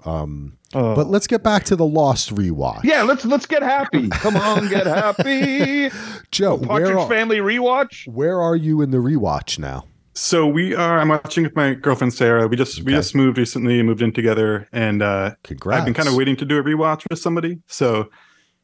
Um, 0.05 0.57
oh. 0.73 0.95
but 0.95 1.07
let's 1.07 1.25
get 1.25 1.41
back 1.41 1.63
to 1.65 1.75
the 1.75 1.85
Lost 1.85 2.33
rewatch. 2.33 2.83
Yeah, 2.83 3.03
let's 3.03 3.25
let's 3.25 3.45
get 3.45 3.63
happy. 3.63 4.09
Come 4.09 4.35
on, 4.35 4.69
get 4.69 4.85
happy. 4.85 5.89
Joe, 6.31 6.57
Partridge 6.57 6.95
are, 6.95 7.07
Family 7.07 7.37
rewatch. 7.37 8.07
Where 8.07 8.39
are 8.39 8.55
you 8.55 8.81
in 8.81 8.91
the 8.91 8.97
rewatch 8.97 9.57
now? 9.57 9.85
So 10.17 10.47
we 10.47 10.73
are. 10.73 10.97
I'm 10.97 11.09
watching 11.09 11.43
with 11.43 11.57
my 11.57 11.73
girlfriend 11.73 12.13
Sarah. 12.13 12.47
We 12.47 12.55
just 12.55 12.77
okay. 12.77 12.85
we 12.85 12.93
just 12.93 13.15
moved 13.15 13.37
recently, 13.37 13.83
moved 13.83 14.01
in 14.01 14.13
together, 14.13 14.67
and 14.71 15.03
uh, 15.03 15.35
Congrats. 15.43 15.79
I've 15.79 15.85
been 15.85 15.93
kind 15.93 16.07
of 16.07 16.15
waiting 16.15 16.37
to 16.37 16.45
do 16.45 16.57
a 16.57 16.63
rewatch 16.63 17.03
with 17.09 17.19
somebody. 17.19 17.59
So, 17.67 18.09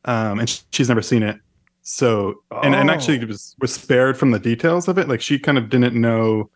um, 0.06 0.40
and 0.40 0.64
she's 0.72 0.88
never 0.88 1.02
seen 1.02 1.24
it. 1.24 1.38
So, 1.82 2.42
and, 2.64 2.74
oh. 2.74 2.78
and 2.78 2.90
actually 2.90 3.24
was 3.26 3.58
was 3.60 3.74
spared 3.74 4.18
from 4.18 4.32
the 4.32 4.40
details 4.40 4.88
of 4.88 4.98
it. 4.98 5.10
Like 5.10 5.20
she 5.20 5.38
kind 5.38 5.58
of 5.58 5.70
didn't 5.70 5.94
know, 5.94 6.50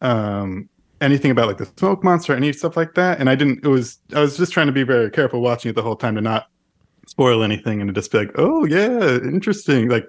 um, 0.00 0.70
anything 1.02 1.30
about 1.30 1.46
like 1.46 1.58
the 1.58 1.66
smoke 1.76 2.02
monster, 2.02 2.34
any 2.34 2.50
stuff 2.54 2.78
like 2.78 2.94
that. 2.94 3.20
And 3.20 3.28
I 3.28 3.34
didn't. 3.34 3.62
It 3.62 3.68
was 3.68 3.98
I 4.14 4.20
was 4.20 4.38
just 4.38 4.52
trying 4.52 4.68
to 4.68 4.72
be 4.72 4.84
very 4.84 5.10
careful 5.10 5.42
watching 5.42 5.68
it 5.68 5.74
the 5.74 5.82
whole 5.82 5.96
time 5.96 6.14
to 6.14 6.22
not 6.22 6.46
spoil 7.06 7.42
anything 7.42 7.82
and 7.82 7.88
to 7.88 7.92
just 7.92 8.10
be 8.10 8.18
like, 8.18 8.30
oh 8.36 8.64
yeah, 8.64 9.16
interesting. 9.16 9.90
Like, 9.90 10.06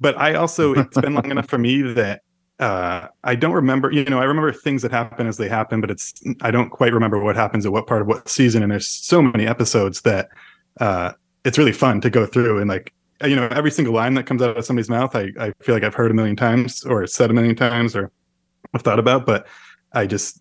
but 0.00 0.16
I 0.16 0.34
also 0.34 0.74
it's 0.74 1.00
been 1.00 1.14
long 1.14 1.28
enough 1.28 1.48
for 1.48 1.58
me 1.58 1.82
that 1.82 2.22
uh, 2.60 3.08
I 3.24 3.34
don't 3.34 3.52
remember, 3.52 3.90
you 3.90 4.04
know, 4.04 4.20
I 4.20 4.24
remember 4.24 4.52
things 4.52 4.82
that 4.82 4.90
happen 4.90 5.26
as 5.26 5.36
they 5.36 5.48
happen, 5.48 5.80
but 5.80 5.90
it's, 5.90 6.14
I 6.42 6.50
don't 6.50 6.70
quite 6.70 6.92
remember 6.92 7.18
what 7.18 7.36
happens 7.36 7.66
at 7.66 7.72
what 7.72 7.86
part 7.86 8.02
of 8.02 8.06
what 8.06 8.28
season. 8.28 8.62
And 8.62 8.70
there's 8.70 8.86
so 8.86 9.20
many 9.22 9.46
episodes 9.46 10.02
that, 10.02 10.28
uh, 10.80 11.12
it's 11.44 11.58
really 11.58 11.72
fun 11.72 12.00
to 12.02 12.10
go 12.10 12.24
through 12.24 12.60
and 12.60 12.68
like, 12.68 12.92
you 13.24 13.34
know, 13.34 13.48
every 13.48 13.70
single 13.70 13.94
line 13.94 14.14
that 14.14 14.26
comes 14.26 14.42
out 14.42 14.56
of 14.56 14.64
somebody's 14.64 14.88
mouth, 14.88 15.14
I, 15.16 15.30
I 15.38 15.52
feel 15.60 15.74
like 15.74 15.84
I've 15.84 15.94
heard 15.94 16.10
a 16.10 16.14
million 16.14 16.36
times 16.36 16.84
or 16.84 17.06
said 17.06 17.30
a 17.30 17.34
million 17.34 17.56
times 17.56 17.96
or 17.96 18.10
I've 18.74 18.82
thought 18.82 18.98
about, 18.98 19.26
but 19.26 19.46
I 19.92 20.06
just, 20.06 20.40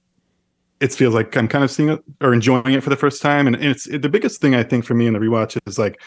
it 0.79 0.93
feels 0.93 1.13
like 1.13 1.35
I'm 1.37 1.47
kind 1.47 1.63
of 1.63 1.71
seeing 1.71 1.89
it 1.89 2.03
or 2.21 2.33
enjoying 2.33 2.73
it 2.73 2.83
for 2.83 2.89
the 2.89 2.95
first 2.95 3.21
time. 3.21 3.47
And, 3.47 3.55
and 3.55 3.65
it's 3.65 3.87
it, 3.87 4.01
the 4.01 4.09
biggest 4.09 4.41
thing 4.41 4.55
I 4.55 4.63
think 4.63 4.85
for 4.85 4.93
me 4.93 5.07
in 5.07 5.13
the 5.13 5.19
rewatch 5.19 5.59
is 5.67 5.77
like, 5.77 6.01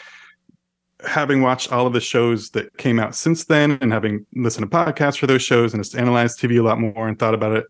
having 1.03 1.41
watched 1.41 1.71
all 1.71 1.85
of 1.85 1.93
the 1.93 1.99
shows 1.99 2.51
that 2.51 2.75
came 2.77 2.99
out 2.99 3.15
since 3.15 3.45
then 3.45 3.77
and 3.81 3.91
having 3.91 4.25
listened 4.35 4.69
to 4.69 4.77
podcasts 4.77 5.17
for 5.17 5.27
those 5.27 5.41
shows 5.41 5.73
and 5.73 5.83
just 5.83 5.95
analyzed 5.95 6.39
TV 6.39 6.59
a 6.59 6.63
lot 6.63 6.79
more 6.79 7.07
and 7.07 7.19
thought 7.19 7.33
about 7.33 7.55
it 7.55 7.65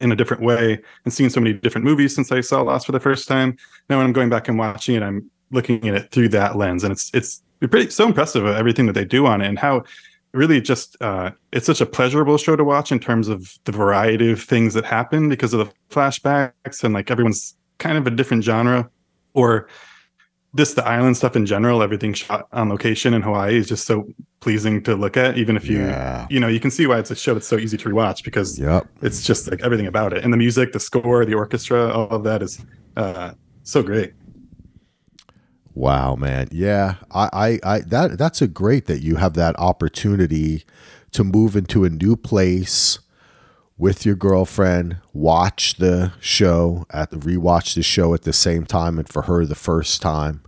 in 0.00 0.12
a 0.12 0.16
different 0.16 0.42
way 0.42 0.80
and 1.04 1.12
seen 1.12 1.30
so 1.30 1.40
many 1.40 1.54
different 1.54 1.84
movies 1.84 2.14
since 2.14 2.30
I 2.30 2.40
saw 2.40 2.62
Lost 2.62 2.86
for 2.86 2.92
the 2.92 3.00
first 3.00 3.26
time. 3.26 3.56
Now 3.88 3.96
when 3.96 4.06
I'm 4.06 4.12
going 4.12 4.30
back 4.30 4.48
and 4.48 4.58
watching 4.58 4.94
it, 4.94 5.02
I'm 5.02 5.30
looking 5.50 5.88
at 5.88 5.94
it 5.94 6.10
through 6.10 6.28
that 6.28 6.56
lens 6.56 6.84
and 6.84 6.92
it's 6.92 7.10
it's 7.14 7.42
pretty 7.60 7.90
so 7.90 8.06
impressive 8.06 8.44
of 8.44 8.56
everything 8.56 8.86
that 8.86 8.92
they 8.92 9.04
do 9.04 9.26
on 9.26 9.40
it 9.40 9.46
and 9.46 9.58
how 9.58 9.82
really 10.32 10.60
just 10.60 11.00
uh, 11.00 11.30
it's 11.52 11.66
such 11.66 11.80
a 11.80 11.86
pleasurable 11.86 12.36
show 12.36 12.56
to 12.56 12.64
watch 12.64 12.92
in 12.92 12.98
terms 12.98 13.28
of 13.28 13.58
the 13.64 13.72
variety 13.72 14.30
of 14.30 14.42
things 14.42 14.74
that 14.74 14.84
happen 14.84 15.28
because 15.28 15.54
of 15.54 15.66
the 15.66 15.72
flashbacks 15.88 16.84
and 16.84 16.92
like 16.92 17.10
everyone's 17.10 17.56
kind 17.78 17.96
of 17.96 18.06
a 18.06 18.10
different 18.10 18.44
genre 18.44 18.90
or 19.34 19.68
this 20.56 20.74
the 20.74 20.86
island 20.86 21.16
stuff 21.16 21.36
in 21.36 21.44
general 21.44 21.82
everything 21.82 22.12
shot 22.14 22.48
on 22.52 22.68
location 22.68 23.12
in 23.14 23.22
hawaii 23.22 23.56
is 23.56 23.68
just 23.68 23.86
so 23.86 24.06
pleasing 24.40 24.82
to 24.82 24.94
look 24.94 25.16
at 25.16 25.36
even 25.36 25.56
if 25.56 25.68
you 25.68 25.78
yeah. 25.78 26.26
you 26.30 26.40
know 26.40 26.48
you 26.48 26.60
can 26.60 26.70
see 26.70 26.86
why 26.86 26.98
it's 26.98 27.10
a 27.10 27.16
show 27.16 27.34
that's 27.34 27.46
so 27.46 27.58
easy 27.58 27.76
to 27.76 27.88
rewatch 27.88 28.24
because 28.24 28.58
yep. 28.58 28.86
it's 29.02 29.22
just 29.22 29.50
like 29.50 29.60
everything 29.62 29.86
about 29.86 30.12
it 30.12 30.24
and 30.24 30.32
the 30.32 30.36
music 30.36 30.72
the 30.72 30.80
score 30.80 31.24
the 31.24 31.34
orchestra 31.34 31.92
all 31.92 32.08
of 32.08 32.24
that 32.24 32.42
is 32.42 32.64
uh, 32.96 33.32
so 33.62 33.82
great 33.82 34.14
wow 35.74 36.14
man 36.14 36.48
yeah 36.50 36.94
I, 37.10 37.28
I 37.64 37.74
i 37.74 37.80
that 37.80 38.18
that's 38.18 38.40
a 38.40 38.48
great 38.48 38.86
that 38.86 39.02
you 39.02 39.16
have 39.16 39.34
that 39.34 39.58
opportunity 39.58 40.64
to 41.12 41.22
move 41.24 41.54
into 41.54 41.84
a 41.84 41.90
new 41.90 42.16
place 42.16 42.98
with 43.78 44.06
your 44.06 44.14
girlfriend, 44.14 44.98
watch 45.12 45.76
the 45.76 46.12
show 46.20 46.86
at 46.90 47.10
the 47.10 47.16
rewatch 47.16 47.74
the 47.74 47.82
show 47.82 48.14
at 48.14 48.22
the 48.22 48.32
same 48.32 48.64
time 48.64 48.98
and 48.98 49.08
for 49.08 49.22
her 49.22 49.44
the 49.44 49.54
first 49.54 50.00
time. 50.00 50.42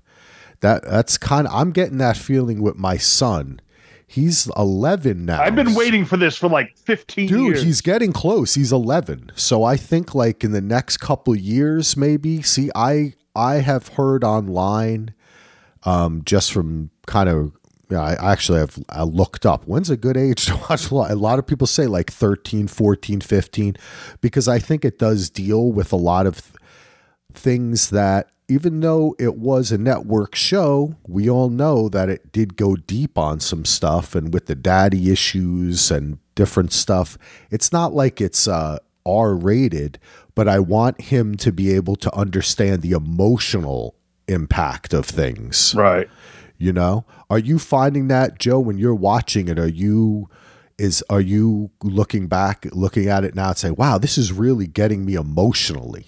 That 0.61 0.83
that's 0.85 1.19
kind 1.19 1.47
of 1.47 1.55
I'm 1.55 1.71
getting 1.73 1.99
that 1.99 2.17
feeling 2.17 2.63
with 2.63 2.77
my 2.77 2.97
son. 2.97 3.61
He's 4.07 4.51
11 4.57 5.27
now. 5.27 5.43
I've 5.43 5.55
been 5.55 5.75
waiting 5.75 6.07
for 6.07 6.17
this 6.17 6.35
for 6.35 6.49
like 6.49 6.77
15 6.79 7.29
Dude, 7.29 7.47
years. 7.47 7.63
he's 7.63 7.83
getting 7.83 8.11
close. 8.11 8.55
He's 8.55 8.73
11. 8.73 9.33
So 9.35 9.65
I 9.65 9.77
think 9.77 10.15
like 10.15 10.43
in 10.43 10.53
the 10.53 10.63
next 10.63 10.97
couple 10.97 11.37
years 11.37 11.97
maybe. 11.97 12.41
See, 12.43 12.71
I 12.75 13.13
I 13.37 13.57
have 13.57 13.89
heard 13.89 14.25
online 14.25 15.15
um 15.85 16.23
just 16.25 16.53
from 16.53 16.91
kind 17.07 17.29
of 17.29 17.53
yeah, 17.91 18.01
I 18.01 18.33
actually 18.33 18.59
have 18.59 18.79
I 18.89 19.03
looked 19.03 19.47
up 19.47 19.67
when's 19.67 19.91
a 19.91 19.97
good 19.97 20.17
age 20.17 20.47
to 20.47 20.57
watch 20.71 20.91
a 20.91 20.95
lot. 20.95 21.11
A 21.11 21.15
lot 21.15 21.39
of 21.39 21.47
people 21.47 21.67
say 21.67 21.87
like 21.87 22.11
13, 22.11 22.69
14, 22.69 23.21
15 23.21 23.77
because 24.21 24.49
I 24.49 24.59
think 24.59 24.85
it 24.85 24.99
does 24.99 25.31
deal 25.31 25.73
with 25.73 25.93
a 25.93 25.97
lot 25.97 26.27
of 26.27 26.53
things 27.33 27.91
that 27.91 28.31
even 28.49 28.81
though 28.81 29.15
it 29.19 29.37
was 29.37 29.71
a 29.71 29.79
network 29.79 30.35
show, 30.35 30.97
we 31.07 31.29
all 31.29 31.51
know 31.51 31.89
that 31.91 32.09
it 32.09 32.33
did 32.33 32.57
go 32.57 32.77
deep 32.77 33.19
on 33.19 33.41
some 33.41 33.65
stuff 33.65 34.15
and 34.15 34.33
with 34.33 34.47
the 34.47 34.55
daddy 34.55 35.11
issues 35.13 35.91
and 35.91 36.19
different 36.35 36.73
stuff. 36.73 37.19
It's 37.51 37.73
not 37.73 37.93
like 37.93 38.23
it's 38.23 38.49
uh, 38.49 38.79
R 39.05 39.35
rated, 39.35 39.99
but 40.35 40.49
I 40.49 40.61
want 40.61 41.01
him 41.01 41.37
to 41.37 41.53
be 41.53 41.75
able 41.75 41.97
to 41.97 42.15
understand 42.15 42.81
the 42.81 42.93
emotional 42.93 43.95
impact 44.29 44.95
of 44.95 45.05
things. 45.05 45.75
Right. 45.75 46.09
You 46.59 46.73
know, 46.73 47.05
are 47.31 47.39
you 47.39 47.59
finding 47.59 48.09
that, 48.09 48.39
Joe, 48.39 48.59
when 48.59 48.79
you're 48.79 48.95
watching 48.95 49.49
it? 49.49 49.59
Are 49.59 49.69
you 49.69 50.29
is 50.77 51.05
are 51.11 51.21
you 51.21 51.71
looking 51.83 52.27
back, 52.27 52.67
looking 52.73 53.09
at 53.09 53.25
it 53.25 53.35
now, 53.35 53.49
and 53.49 53.57
say, 53.57 53.71
"Wow, 53.71 53.99
this 53.99 54.19
is 54.19 54.33
really 54.33 54.67
getting 54.67 55.05
me 55.05 55.15
emotionally"? 55.15 56.07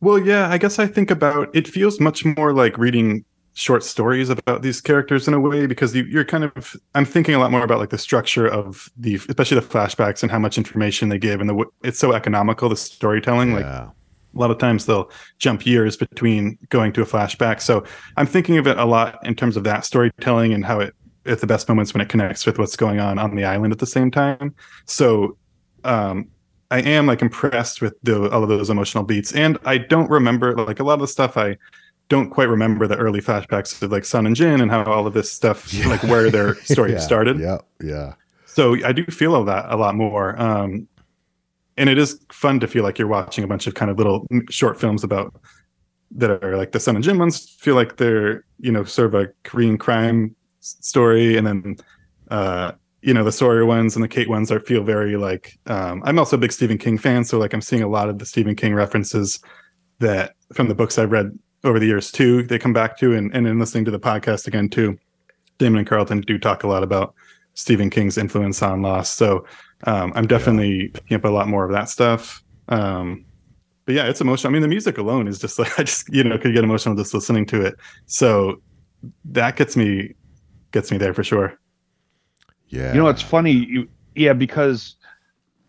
Well, 0.00 0.18
yeah, 0.18 0.48
I 0.48 0.58
guess 0.58 0.78
I 0.78 0.86
think 0.86 1.10
about 1.10 1.50
it 1.54 1.66
feels 1.66 2.00
much 2.00 2.24
more 2.24 2.52
like 2.52 2.78
reading 2.78 3.24
short 3.54 3.82
stories 3.82 4.30
about 4.30 4.62
these 4.62 4.80
characters 4.80 5.26
in 5.26 5.34
a 5.34 5.40
way 5.40 5.66
because 5.66 5.92
you, 5.94 6.20
are 6.20 6.24
kind 6.24 6.44
of 6.44 6.76
I'm 6.94 7.04
thinking 7.04 7.34
a 7.34 7.40
lot 7.40 7.50
more 7.50 7.64
about 7.64 7.80
like 7.80 7.90
the 7.90 7.98
structure 7.98 8.46
of 8.46 8.88
the 8.96 9.16
especially 9.16 9.58
the 9.58 9.66
flashbacks 9.66 10.22
and 10.22 10.30
how 10.30 10.38
much 10.38 10.56
information 10.56 11.08
they 11.08 11.18
give 11.18 11.40
and 11.40 11.50
the 11.50 11.64
it's 11.82 11.98
so 11.98 12.12
economical 12.12 12.68
the 12.68 12.76
storytelling 12.76 13.50
yeah. 13.50 13.56
like 13.56 13.92
a 14.34 14.38
lot 14.38 14.50
of 14.50 14.58
times 14.58 14.86
they'll 14.86 15.10
jump 15.38 15.66
years 15.66 15.96
between 15.96 16.58
going 16.68 16.92
to 16.92 17.02
a 17.02 17.06
flashback 17.06 17.60
so 17.60 17.84
I'm 18.16 18.26
thinking 18.26 18.58
of 18.58 18.66
it 18.66 18.78
a 18.78 18.84
lot 18.84 19.18
in 19.26 19.34
terms 19.34 19.56
of 19.56 19.64
that 19.64 19.84
storytelling 19.84 20.52
and 20.52 20.64
how 20.64 20.80
it 20.80 20.94
at 21.26 21.40
the 21.40 21.46
best 21.46 21.68
moments 21.68 21.92
when 21.92 22.00
it 22.00 22.08
connects 22.08 22.46
with 22.46 22.58
what's 22.58 22.76
going 22.76 23.00
on 23.00 23.18
on 23.18 23.34
the 23.34 23.44
island 23.44 23.72
at 23.72 23.78
the 23.78 23.86
same 23.86 24.10
time 24.10 24.54
so 24.86 25.36
um 25.84 26.28
I 26.70 26.80
am 26.80 27.06
like 27.06 27.22
impressed 27.22 27.80
with 27.80 27.94
the, 28.02 28.30
all 28.30 28.42
of 28.42 28.48
those 28.48 28.68
emotional 28.68 29.04
beats, 29.04 29.32
and 29.32 29.58
I 29.64 29.78
don't 29.78 30.10
remember 30.10 30.54
like 30.54 30.80
a 30.80 30.84
lot 30.84 30.94
of 30.94 31.00
the 31.00 31.08
stuff. 31.08 31.36
I 31.36 31.56
don't 32.08 32.30
quite 32.30 32.48
remember 32.48 32.86
the 32.86 32.96
early 32.96 33.20
flashbacks 33.20 33.80
of 33.82 33.90
like 33.90 34.04
Sun 34.04 34.26
and 34.26 34.36
Jin 34.36 34.60
and 34.60 34.70
how 34.70 34.84
all 34.84 35.06
of 35.06 35.14
this 35.14 35.30
stuff, 35.32 35.72
yeah. 35.72 35.88
like 35.88 36.02
where 36.04 36.30
their 36.30 36.54
story 36.64 36.92
yeah, 36.92 36.98
started. 36.98 37.38
Yeah, 37.38 37.58
yeah. 37.82 38.14
So 38.46 38.76
I 38.84 38.92
do 38.92 39.04
feel 39.06 39.34
all 39.34 39.44
that 39.44 39.66
a 39.68 39.76
lot 39.76 39.94
more, 39.94 40.40
um, 40.40 40.88
and 41.78 41.88
it 41.88 41.96
is 41.96 42.20
fun 42.30 42.60
to 42.60 42.66
feel 42.66 42.82
like 42.82 42.98
you're 42.98 43.08
watching 43.08 43.44
a 43.44 43.46
bunch 43.46 43.66
of 43.66 43.74
kind 43.74 43.90
of 43.90 43.96
little 43.96 44.26
short 44.50 44.78
films 44.78 45.04
about 45.04 45.40
that 46.10 46.42
are 46.42 46.56
like 46.56 46.72
the 46.72 46.80
Sun 46.80 46.96
and 46.96 47.04
Jin 47.04 47.18
ones. 47.18 47.56
Feel 47.60 47.74
like 47.74 47.96
they're 47.96 48.44
you 48.58 48.72
know 48.72 48.84
sort 48.84 49.14
of 49.14 49.14
a 49.14 49.28
Korean 49.44 49.78
crime 49.78 50.34
story, 50.60 51.36
and 51.36 51.46
then 51.46 51.76
uh, 52.30 52.72
you 53.02 53.14
know 53.14 53.24
the 53.24 53.32
Sawyer 53.32 53.64
ones 53.64 53.94
and 53.94 54.04
the 54.04 54.08
Kate 54.08 54.28
ones 54.28 54.50
are 54.50 54.60
feel 54.60 54.82
very 54.82 55.16
like 55.16 55.58
um, 55.66 56.02
I'm 56.04 56.18
also 56.18 56.36
a 56.36 56.40
big 56.40 56.52
Stephen 56.52 56.78
King 56.78 56.98
fan, 56.98 57.24
so 57.24 57.38
like 57.38 57.54
I'm 57.54 57.60
seeing 57.60 57.82
a 57.82 57.88
lot 57.88 58.08
of 58.08 58.18
the 58.18 58.26
Stephen 58.26 58.56
King 58.56 58.74
references 58.74 59.40
that 60.00 60.34
from 60.52 60.68
the 60.68 60.74
books 60.74 60.98
I've 60.98 61.12
read 61.12 61.38
over 61.64 61.78
the 61.78 61.86
years 61.86 62.10
too. 62.10 62.42
They 62.42 62.58
come 62.58 62.72
back 62.72 62.98
to 62.98 63.14
and 63.14 63.34
and 63.34 63.46
in 63.46 63.58
listening 63.58 63.84
to 63.86 63.90
the 63.90 64.00
podcast 64.00 64.46
again 64.46 64.68
too. 64.68 64.98
Damon 65.58 65.80
and 65.80 65.88
Carlton 65.88 66.20
do 66.22 66.38
talk 66.38 66.62
a 66.64 66.68
lot 66.68 66.82
about 66.82 67.14
Stephen 67.54 67.90
King's 67.90 68.18
influence 68.18 68.62
on 68.62 68.82
Lost, 68.82 69.16
so 69.16 69.44
um, 69.84 70.12
I'm 70.14 70.26
definitely 70.26 70.84
yeah. 70.84 70.88
picking 70.94 71.16
up 71.16 71.24
a 71.24 71.28
lot 71.28 71.48
more 71.48 71.64
of 71.64 71.72
that 71.72 71.88
stuff. 71.88 72.42
Um, 72.68 73.24
but 73.84 73.94
yeah, 73.94 74.06
it's 74.06 74.20
emotional. 74.20 74.50
I 74.50 74.52
mean, 74.52 74.62
the 74.62 74.68
music 74.68 74.98
alone 74.98 75.28
is 75.28 75.38
just 75.38 75.58
like 75.58 75.78
I 75.78 75.84
just 75.84 76.12
you 76.12 76.24
know 76.24 76.38
could 76.38 76.54
get 76.54 76.64
emotional 76.64 76.94
just 76.94 77.14
listening 77.14 77.46
to 77.46 77.64
it. 77.64 77.76
So 78.06 78.60
that 79.26 79.56
gets 79.56 79.76
me 79.76 80.14
gets 80.72 80.90
me 80.90 80.98
there 80.98 81.14
for 81.14 81.24
sure. 81.24 81.58
Yeah. 82.68 82.92
You 82.92 83.00
know, 83.00 83.08
it's 83.08 83.22
funny. 83.22 83.52
You, 83.52 83.88
yeah, 84.14 84.32
because 84.32 84.96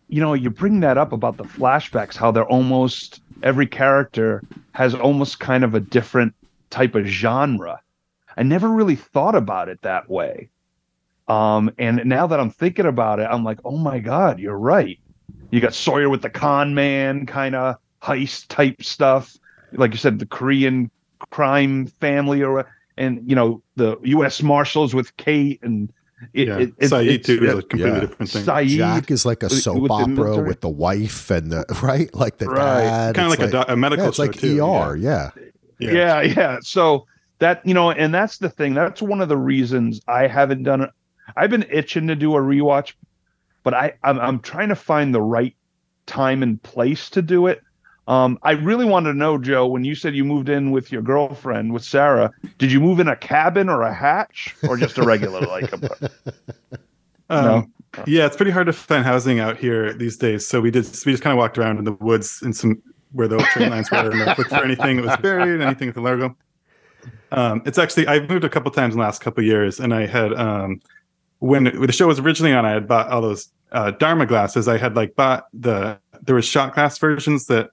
you 0.08 0.20
know, 0.20 0.34
you 0.34 0.50
bring 0.50 0.80
that 0.80 0.98
up 0.98 1.12
about 1.12 1.36
the 1.36 1.44
flashbacks, 1.44 2.16
how 2.16 2.32
they're 2.32 2.44
almost 2.44 3.22
every 3.42 3.66
character 3.66 4.42
has 4.72 4.94
almost 4.94 5.40
kind 5.40 5.64
of 5.64 5.74
a 5.74 5.80
different 5.80 6.34
type 6.70 6.94
of 6.94 7.06
genre. 7.06 7.80
I 8.36 8.42
never 8.42 8.68
really 8.68 8.96
thought 8.96 9.34
about 9.34 9.68
it 9.68 9.80
that 9.82 10.10
way. 10.10 10.50
Um, 11.30 11.70
and 11.78 12.04
now 12.04 12.26
that 12.26 12.40
I'm 12.40 12.50
thinking 12.50 12.86
about 12.86 13.20
it, 13.20 13.28
I'm 13.30 13.44
like, 13.44 13.60
oh 13.64 13.78
my 13.78 14.00
God, 14.00 14.40
you're 14.40 14.58
right. 14.58 14.98
You 15.50 15.60
got 15.60 15.74
Sawyer 15.74 16.08
with 16.08 16.22
the 16.22 16.30
con 16.30 16.74
man 16.74 17.24
kind 17.24 17.54
of 17.54 17.76
heist 18.02 18.48
type 18.48 18.82
stuff, 18.82 19.36
like 19.72 19.92
you 19.92 19.98
said, 19.98 20.18
the 20.18 20.26
Korean 20.26 20.90
crime 21.30 21.86
family, 21.86 22.42
or 22.42 22.68
and 22.96 23.22
you 23.28 23.36
know 23.36 23.62
the 23.76 23.96
U.S. 24.02 24.42
Marshals 24.42 24.92
with 24.92 25.16
Kate 25.18 25.60
and 25.62 25.92
it, 26.34 26.48
yeah. 26.48 26.58
it, 26.58 26.74
it, 26.78 26.90
Sayid 26.90 27.24
too 27.24 27.44
is 27.44 27.54
a 27.54 27.62
completely 27.62 27.92
yeah. 27.92 28.00
different 28.00 28.30
thing. 28.30 28.44
Sayid 28.44 28.76
Jack 28.76 29.10
is 29.12 29.24
like 29.24 29.44
a 29.44 29.50
soap 29.50 29.82
with 29.82 29.92
opera 29.92 30.36
the 30.36 30.42
with 30.42 30.60
the 30.62 30.68
wife 30.68 31.30
and 31.30 31.52
the 31.52 31.64
right, 31.82 32.12
like 32.12 32.38
the 32.38 32.46
right. 32.46 32.82
dad. 32.82 33.14
Kind 33.14 33.32
of 33.32 33.38
like, 33.38 33.52
like, 33.52 33.68
a, 33.68 33.72
a 33.72 33.76
medical. 33.76 34.04
Yeah, 34.04 34.08
it's 34.08 34.18
like 34.18 34.32
too. 34.32 34.64
ER. 34.64 34.96
Yeah. 34.96 35.30
yeah. 35.78 35.92
yeah, 35.92 36.20
yeah. 36.22 36.58
So 36.60 37.06
that 37.38 37.64
you 37.64 37.74
know, 37.74 37.92
and 37.92 38.12
that's 38.12 38.38
the 38.38 38.50
thing. 38.50 38.74
That's 38.74 39.00
one 39.00 39.20
of 39.20 39.28
the 39.28 39.36
reasons 39.36 40.00
I 40.08 40.26
haven't 40.26 40.64
done 40.64 40.82
it. 40.82 40.90
I've 41.36 41.50
been 41.50 41.66
itching 41.70 42.06
to 42.08 42.16
do 42.16 42.34
a 42.34 42.40
rewatch, 42.40 42.94
but 43.62 43.74
I 43.74 43.94
I'm, 44.02 44.18
I'm 44.18 44.40
trying 44.40 44.68
to 44.68 44.76
find 44.76 45.14
the 45.14 45.22
right 45.22 45.54
time 46.06 46.42
and 46.42 46.62
place 46.62 47.10
to 47.10 47.22
do 47.22 47.46
it 47.46 47.62
um, 48.10 48.40
I 48.42 48.52
really 48.52 48.84
wanted 48.84 49.12
to 49.12 49.18
know, 49.18 49.38
Joe, 49.38 49.68
when 49.68 49.84
you 49.84 49.94
said 49.94 50.16
you 50.16 50.24
moved 50.24 50.48
in 50.48 50.72
with 50.72 50.90
your 50.90 51.00
girlfriend, 51.00 51.72
with 51.72 51.84
Sarah, 51.84 52.32
did 52.58 52.72
you 52.72 52.80
move 52.80 52.98
in 52.98 53.06
a 53.06 53.14
cabin 53.14 53.68
or 53.68 53.82
a 53.82 53.94
hatch 53.94 54.56
or 54.68 54.76
just 54.76 54.98
a 54.98 55.04
regular 55.04 55.40
like 55.42 55.72
a 55.72 55.76
um, 57.30 57.44
no? 57.44 57.66
Yeah, 58.08 58.26
it's 58.26 58.36
pretty 58.36 58.50
hard 58.50 58.66
to 58.66 58.72
find 58.72 59.04
housing 59.04 59.38
out 59.38 59.58
here 59.58 59.92
these 59.92 60.16
days. 60.16 60.44
So 60.44 60.60
we 60.60 60.72
did 60.72 60.86
we 61.06 61.12
just 61.12 61.22
kind 61.22 61.32
of 61.32 61.38
walked 61.38 61.56
around 61.56 61.78
in 61.78 61.84
the 61.84 61.92
woods 61.92 62.42
in 62.42 62.52
some 62.52 62.82
where 63.12 63.28
the 63.28 63.38
train 63.52 63.70
lines 63.70 63.88
were 63.92 64.10
and 64.10 64.18
looked 64.18 64.50
for 64.50 64.64
anything 64.64 64.96
that 64.96 65.04
was 65.04 65.16
buried, 65.18 65.60
anything 65.60 65.86
with 65.86 65.94
the 65.94 66.00
Largo. 66.00 66.36
Um, 67.30 67.62
it's 67.64 67.78
actually 67.78 68.08
I've 68.08 68.28
moved 68.28 68.42
a 68.42 68.48
couple 68.48 68.72
times 68.72 68.94
in 68.94 68.98
the 68.98 69.04
last 69.04 69.20
couple 69.22 69.44
years, 69.44 69.78
and 69.78 69.94
I 69.94 70.06
had 70.06 70.32
um, 70.32 70.80
when, 71.40 71.64
the 71.64 71.92
show 71.92 72.06
was 72.06 72.18
originally 72.18 72.54
on, 72.54 72.64
I 72.64 72.70
had 72.70 72.86
bought 72.86 73.08
all 73.08 73.20
those 73.20 73.50
uh, 73.72 73.90
Dharma 73.92 74.26
glasses. 74.26 74.68
I 74.68 74.78
had 74.78 74.96
like 74.96 75.14
bought 75.16 75.46
the 75.52 75.98
there 76.22 76.34
was 76.34 76.44
shot 76.44 76.74
glass 76.74 76.98
versions 76.98 77.46
that 77.46 77.70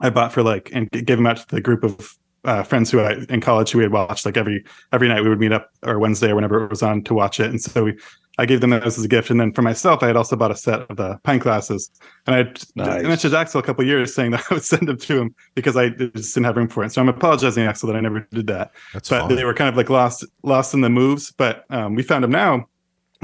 I 0.00 0.10
bought 0.10 0.32
for 0.32 0.42
like 0.42 0.70
and 0.72 0.90
gave 0.90 1.16
them 1.16 1.26
out 1.26 1.36
to 1.36 1.54
the 1.54 1.60
group 1.60 1.84
of 1.84 2.16
uh, 2.44 2.62
friends 2.62 2.90
who 2.90 3.00
I 3.00 3.24
in 3.28 3.40
college 3.40 3.70
who 3.70 3.78
we 3.78 3.84
had 3.84 3.92
watched 3.92 4.26
like 4.26 4.36
every 4.36 4.64
every 4.92 5.08
night 5.08 5.22
we 5.22 5.28
would 5.28 5.40
meet 5.40 5.52
up 5.52 5.70
or 5.82 5.98
Wednesday 5.98 6.30
or 6.30 6.34
whenever 6.34 6.62
it 6.64 6.70
was 6.70 6.82
on 6.82 7.02
to 7.04 7.14
watch 7.14 7.40
it. 7.40 7.50
And 7.50 7.60
so 7.60 7.84
we 7.84 7.98
I 8.36 8.46
gave 8.46 8.60
them 8.60 8.70
those 8.70 8.98
as 8.98 9.04
a 9.04 9.08
gift. 9.08 9.30
And 9.30 9.38
then 9.38 9.52
for 9.52 9.62
myself, 9.62 10.02
I 10.02 10.08
had 10.08 10.16
also 10.16 10.34
bought 10.34 10.50
a 10.50 10.56
set 10.56 10.80
of 10.90 10.96
the 10.96 11.18
pint 11.22 11.44
glasses. 11.44 11.88
And 12.26 12.34
I 12.34 12.42
nice. 12.74 13.02
mentioned 13.04 13.32
Axel 13.32 13.60
a 13.60 13.62
couple 13.62 13.84
years 13.84 14.12
saying 14.12 14.30
that 14.32 14.44
I 14.50 14.54
would 14.54 14.64
send 14.64 14.88
them 14.88 14.98
to 14.98 15.20
him 15.20 15.34
because 15.54 15.76
I 15.76 15.90
just 15.90 16.34
didn't 16.34 16.46
have 16.46 16.56
room 16.56 16.68
for 16.68 16.84
it. 16.84 16.90
So 16.90 17.00
I'm 17.00 17.08
apologizing, 17.08 17.64
Axel, 17.64 17.86
that 17.88 17.96
I 17.96 18.00
never 18.00 18.26
did 18.32 18.48
that. 18.48 18.72
That's 18.92 19.08
but 19.08 19.28
fine. 19.28 19.36
they 19.36 19.44
were 19.44 19.54
kind 19.54 19.68
of 19.68 19.76
like 19.76 19.88
lost 19.88 20.24
lost 20.42 20.74
in 20.74 20.80
the 20.80 20.90
moves. 20.90 21.30
But 21.30 21.64
um, 21.70 21.94
we 21.94 22.02
found 22.02 22.24
them 22.24 22.32
now 22.32 22.66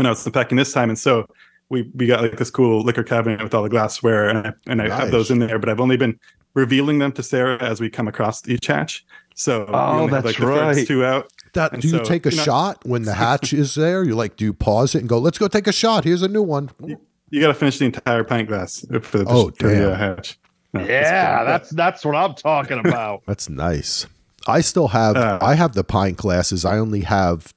when 0.00 0.06
I 0.06 0.10
was 0.10 0.24
unpacking 0.24 0.56
this 0.56 0.72
time. 0.72 0.88
And 0.88 0.98
so 0.98 1.26
we 1.68 1.90
we 1.94 2.06
got 2.06 2.22
like 2.22 2.36
this 2.36 2.50
cool 2.50 2.82
liquor 2.82 3.02
cabinet 3.02 3.42
with 3.42 3.54
all 3.54 3.62
the 3.62 3.68
glassware, 3.68 4.28
and 4.28 4.38
I, 4.38 4.52
and 4.66 4.82
I 4.82 4.86
nice. 4.86 4.98
have 4.98 5.10
those 5.10 5.30
in 5.30 5.38
there. 5.38 5.58
But 5.58 5.68
I've 5.68 5.80
only 5.80 5.96
been 5.96 6.18
revealing 6.54 6.98
them 6.98 7.12
to 7.12 7.22
Sarah 7.22 7.62
as 7.62 7.80
we 7.80 7.90
come 7.90 8.08
across 8.08 8.46
each 8.48 8.66
hatch. 8.66 9.04
So 9.34 9.66
oh, 9.68 10.08
that's 10.08 10.14
have, 10.14 10.24
like, 10.24 10.40
right. 10.40 10.74
The 10.74 10.86
two 10.86 11.04
out. 11.04 11.32
That, 11.52 11.80
do 11.80 11.88
you 11.88 11.98
so, 11.98 12.04
take 12.04 12.26
a 12.26 12.30
you 12.30 12.36
know, 12.36 12.42
shot 12.42 12.84
when 12.84 13.02
the 13.02 13.14
hatch 13.14 13.52
is 13.52 13.74
there? 13.74 14.04
You 14.04 14.14
like 14.14 14.36
do 14.36 14.44
you 14.44 14.54
pause 14.54 14.94
it 14.94 15.00
and 15.00 15.08
go, 15.08 15.18
"Let's 15.18 15.38
go 15.38 15.48
take 15.48 15.66
a 15.66 15.72
shot. 15.72 16.04
Here's 16.04 16.22
a 16.22 16.28
new 16.28 16.42
one." 16.42 16.70
You, 16.84 17.00
you 17.30 17.40
got 17.40 17.48
to 17.48 17.54
finish 17.54 17.78
the 17.78 17.84
entire 17.86 18.24
pint 18.24 18.48
glass 18.48 18.84
for 19.02 19.18
the, 19.18 19.24
oh, 19.28 19.50
for 19.58 19.68
the 19.68 19.92
uh, 19.92 19.96
hatch. 19.96 20.38
No, 20.72 20.80
yeah, 20.80 21.44
that's, 21.44 21.70
that's 21.70 21.70
that's 21.70 22.04
what 22.04 22.16
I'm 22.16 22.34
talking 22.34 22.78
about. 22.84 23.22
that's 23.26 23.48
nice. 23.48 24.06
I 24.46 24.62
still 24.62 24.88
have 24.88 25.16
uh, 25.16 25.38
I 25.40 25.54
have 25.54 25.74
the 25.74 25.84
pint 25.84 26.16
glasses. 26.16 26.64
I 26.64 26.78
only 26.78 27.00
have 27.00 27.52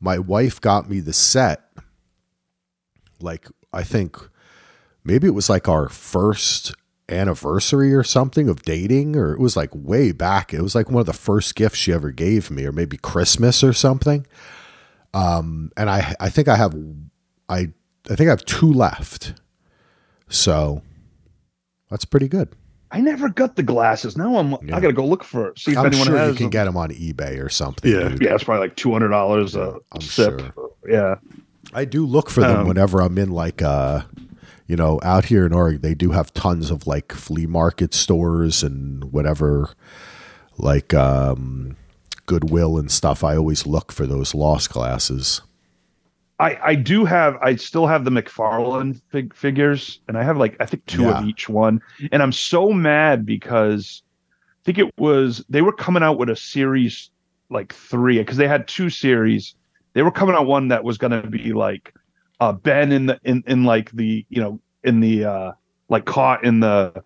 my 0.00 0.18
wife 0.18 0.60
got 0.60 0.88
me 0.88 1.00
the 1.00 1.12
set. 1.12 1.62
Like 3.20 3.46
I 3.72 3.82
think 3.82 4.16
maybe 5.04 5.26
it 5.26 5.34
was 5.34 5.50
like 5.50 5.68
our 5.68 5.88
first 5.88 6.74
anniversary 7.08 7.92
or 7.92 8.04
something 8.04 8.48
of 8.48 8.62
dating, 8.62 9.16
or 9.16 9.32
it 9.32 9.40
was 9.40 9.56
like 9.56 9.70
way 9.74 10.12
back. 10.12 10.54
It 10.54 10.62
was 10.62 10.74
like 10.74 10.90
one 10.90 11.00
of 11.00 11.06
the 11.06 11.12
first 11.12 11.54
gifts 11.54 11.76
she 11.78 11.92
ever 11.92 12.10
gave 12.10 12.50
me, 12.50 12.64
or 12.64 12.72
maybe 12.72 12.96
Christmas 12.96 13.62
or 13.62 13.72
something. 13.72 14.26
Um, 15.12 15.70
and 15.76 15.90
I 15.90 16.14
I 16.20 16.30
think 16.30 16.48
I 16.48 16.56
have 16.56 16.74
I 17.48 17.72
I 18.08 18.16
think 18.16 18.28
I 18.28 18.30
have 18.30 18.44
two 18.44 18.72
left. 18.72 19.34
So 20.28 20.82
that's 21.90 22.04
pretty 22.04 22.28
good. 22.28 22.54
I 22.92 23.00
never 23.00 23.28
got 23.28 23.56
the 23.56 23.62
glasses. 23.62 24.16
Now 24.16 24.36
I'm 24.36 24.50
yeah. 24.50 24.76
I 24.76 24.80
gotta 24.80 24.92
go 24.92 25.06
look 25.06 25.22
for 25.22 25.52
see 25.56 25.72
if 25.72 25.78
I'm 25.78 25.86
anyone 25.86 26.06
sure 26.06 26.18
has. 26.18 26.30
You 26.30 26.34
can 26.34 26.44
them. 26.44 26.50
get 26.50 26.64
them 26.64 26.76
on 26.76 26.90
eBay 26.90 27.42
or 27.42 27.48
something. 27.48 27.90
Yeah, 27.90 28.08
dude. 28.08 28.22
yeah, 28.22 28.34
it's 28.34 28.44
probably 28.44 28.66
like 28.66 28.76
two 28.76 28.92
hundred 28.92 29.08
dollars 29.08 29.54
a 29.54 29.76
I'm 29.92 30.00
sip. 30.00 30.40
Sure. 30.40 30.70
Yeah, 30.88 31.14
I 31.72 31.84
do 31.84 32.04
look 32.04 32.30
for 32.30 32.40
them 32.40 32.60
um, 32.60 32.66
whenever 32.66 33.00
I'm 33.00 33.16
in 33.18 33.30
like 33.30 33.62
uh 33.62 34.02
you 34.70 34.76
know, 34.76 35.00
out 35.02 35.24
here 35.24 35.44
in 35.44 35.52
Oregon, 35.52 35.80
they 35.80 35.94
do 35.94 36.12
have 36.12 36.32
tons 36.32 36.70
of 36.70 36.86
like 36.86 37.10
flea 37.10 37.46
market 37.46 37.92
stores 37.92 38.62
and 38.62 39.02
whatever, 39.12 39.70
like 40.58 40.94
um, 40.94 41.76
Goodwill 42.26 42.78
and 42.78 42.88
stuff. 42.88 43.24
I 43.24 43.34
always 43.34 43.66
look 43.66 43.90
for 43.90 44.06
those 44.06 44.32
lost 44.32 44.70
glasses. 44.70 45.42
I, 46.40 46.58
I 46.70 46.74
do 46.74 47.04
have 47.04 47.36
I 47.42 47.56
still 47.56 47.86
have 47.86 48.04
the 48.04 48.10
McFarlane 48.10 49.00
fig- 49.10 49.34
figures 49.34 50.00
and 50.08 50.16
I 50.16 50.22
have 50.22 50.38
like 50.38 50.56
I 50.58 50.66
think 50.66 50.86
two 50.86 51.02
yeah. 51.02 51.18
of 51.18 51.26
each 51.26 51.48
one 51.48 51.82
and 52.10 52.22
I'm 52.22 52.32
so 52.32 52.70
mad 52.72 53.26
because 53.26 54.02
I 54.62 54.64
think 54.64 54.78
it 54.78 54.90
was 54.98 55.44
they 55.50 55.60
were 55.60 55.72
coming 55.72 56.02
out 56.02 56.18
with 56.18 56.30
a 56.30 56.36
series 56.36 57.10
like 57.50 57.74
three 57.74 58.18
because 58.18 58.38
they 58.38 58.48
had 58.48 58.66
two 58.66 58.88
series 58.88 59.54
they 59.92 60.02
were 60.02 60.10
coming 60.10 60.34
out 60.34 60.46
one 60.46 60.68
that 60.68 60.82
was 60.82 60.96
going 60.96 61.10
to 61.10 61.28
be 61.28 61.52
like 61.52 61.92
uh, 62.40 62.52
Ben 62.52 62.90
in 62.90 63.06
the 63.06 63.20
in 63.24 63.44
in 63.46 63.64
like 63.64 63.90
the 63.90 64.24
you 64.30 64.40
know 64.40 64.58
in 64.82 65.00
the 65.00 65.24
uh 65.24 65.52
like 65.90 66.06
caught 66.06 66.42
in 66.42 66.60
the 66.60 67.02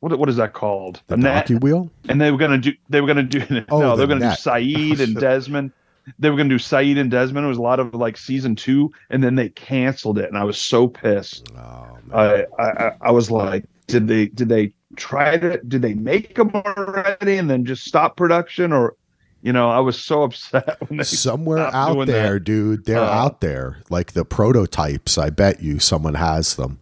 what 0.00 0.18
what 0.18 0.28
is 0.28 0.36
that 0.36 0.52
called? 0.52 1.02
The 1.06 1.16
donkey 1.16 1.54
wheel. 1.54 1.90
And 2.08 2.20
they 2.20 2.30
were 2.30 2.38
gonna 2.38 2.58
do 2.58 2.72
they 2.88 3.00
were 3.00 3.06
gonna 3.06 3.22
do 3.22 3.42
oh, 3.70 3.80
no 3.80 3.90
the 3.90 3.96
they 3.96 4.02
were 4.02 4.06
gonna 4.08 4.20
net. 4.20 4.38
do 4.44 4.50
Sayid 4.50 5.00
and 5.00 5.16
Desmond. 5.16 5.72
They 6.18 6.30
were 6.30 6.36
gonna 6.36 6.48
do 6.48 6.56
Sayid 6.56 6.98
and 6.98 7.10
Desmond. 7.10 7.44
It 7.44 7.48
was 7.48 7.58
a 7.58 7.62
lot 7.62 7.80
of 7.80 7.94
like 7.94 8.16
season 8.16 8.56
two, 8.56 8.92
and 9.10 9.22
then 9.22 9.34
they 9.34 9.50
canceled 9.50 10.18
it, 10.18 10.28
and 10.28 10.38
I 10.38 10.44
was 10.44 10.58
so 10.58 10.88
pissed. 10.88 11.48
Oh, 11.56 11.98
I, 12.12 12.46
I 12.58 12.92
I 13.00 13.10
was 13.10 13.30
like, 13.30 13.64
did 13.86 14.08
they 14.08 14.26
did 14.26 14.48
they 14.48 14.72
try 14.96 15.36
to 15.38 15.58
did 15.58 15.82
they 15.82 15.94
make 15.94 16.34
them 16.34 16.50
already 16.54 17.36
and 17.36 17.48
then 17.48 17.64
just 17.64 17.84
stop 17.84 18.16
production 18.16 18.72
or 18.72 18.96
you 19.42 19.52
know, 19.54 19.70
I 19.70 19.78
was 19.78 19.98
so 19.98 20.22
upset 20.22 20.78
somewhere 21.02 21.74
out 21.74 22.06
there, 22.06 22.34
that. 22.34 22.44
dude. 22.44 22.84
They're 22.84 22.98
uh, 22.98 23.10
out 23.10 23.40
there, 23.40 23.78
like 23.88 24.12
the 24.12 24.24
prototypes. 24.24 25.16
I 25.16 25.30
bet 25.30 25.62
you 25.62 25.78
someone 25.78 26.14
has 26.14 26.56
them. 26.56 26.80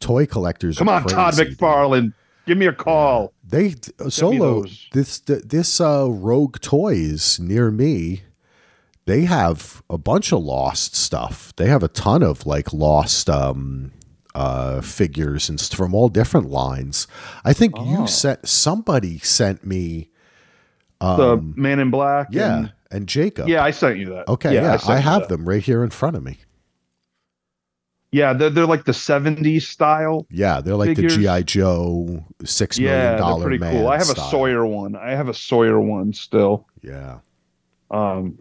Toy 0.00 0.26
collectors. 0.26 0.76
Come 0.76 0.90
on, 0.90 1.02
crazy, 1.02 1.14
Todd 1.14 1.34
McFarlane, 1.34 2.02
dude. 2.02 2.14
give 2.46 2.58
me 2.58 2.66
a 2.66 2.74
call. 2.74 3.32
They 3.42 3.76
uh, 3.98 4.10
solo 4.10 4.66
this 4.92 5.20
this 5.20 5.80
uh, 5.80 6.08
Rogue 6.10 6.60
Toys 6.60 7.40
near 7.40 7.70
me. 7.70 8.22
They 9.06 9.22
have 9.22 9.82
a 9.90 9.98
bunch 9.98 10.32
of 10.32 10.42
lost 10.42 10.96
stuff. 10.96 11.52
They 11.56 11.66
have 11.66 11.82
a 11.82 11.88
ton 11.88 12.22
of 12.22 12.46
like 12.46 12.72
lost 12.72 13.28
um, 13.28 13.92
uh, 14.34 14.80
figures 14.80 15.48
and 15.48 15.60
from 15.60 15.94
all 15.94 16.08
different 16.08 16.48
lines. 16.48 17.06
I 17.44 17.52
think 17.52 17.74
oh. 17.76 17.84
you 17.84 18.06
sent 18.06 18.48
somebody 18.48 19.18
sent 19.18 19.64
me 19.64 20.10
um, 21.00 21.18
the 21.18 21.60
Man 21.60 21.80
in 21.80 21.90
Black. 21.90 22.28
Yeah, 22.30 22.58
and, 22.58 22.72
and, 22.90 23.08
Jacob. 23.08 23.48
Yeah, 23.48 23.62
I 23.62 23.70
sent 23.70 23.98
you 23.98 24.06
that. 24.10 24.28
Okay, 24.28 24.54
yeah, 24.54 24.62
yeah 24.62 24.78
I, 24.86 24.94
I 24.94 24.98
have 24.98 25.28
them 25.28 25.46
right 25.46 25.62
here 25.62 25.84
in 25.84 25.90
front 25.90 26.16
of 26.16 26.22
me. 26.22 26.38
Yeah, 28.10 28.32
they're, 28.32 28.50
they're 28.50 28.66
like 28.66 28.84
the 28.84 28.92
'70s 28.92 29.62
style. 29.62 30.26
Yeah, 30.30 30.60
they're 30.60 30.76
like 30.76 30.96
figures. 30.96 31.16
the 31.16 31.24
GI 31.24 31.44
Joe 31.44 32.24
six 32.44 32.78
million 32.78 33.18
dollar 33.18 33.52
yeah, 33.52 33.58
man. 33.58 33.72
Cool. 33.72 33.88
I 33.88 33.98
have 33.98 34.06
style. 34.06 34.26
a 34.26 34.30
Sawyer 34.30 34.66
one. 34.66 34.96
I 34.96 35.10
have 35.10 35.28
a 35.28 35.34
Sawyer 35.34 35.80
one 35.80 36.12
still. 36.12 36.66
Yeah. 36.80 37.18
Um, 37.90 38.38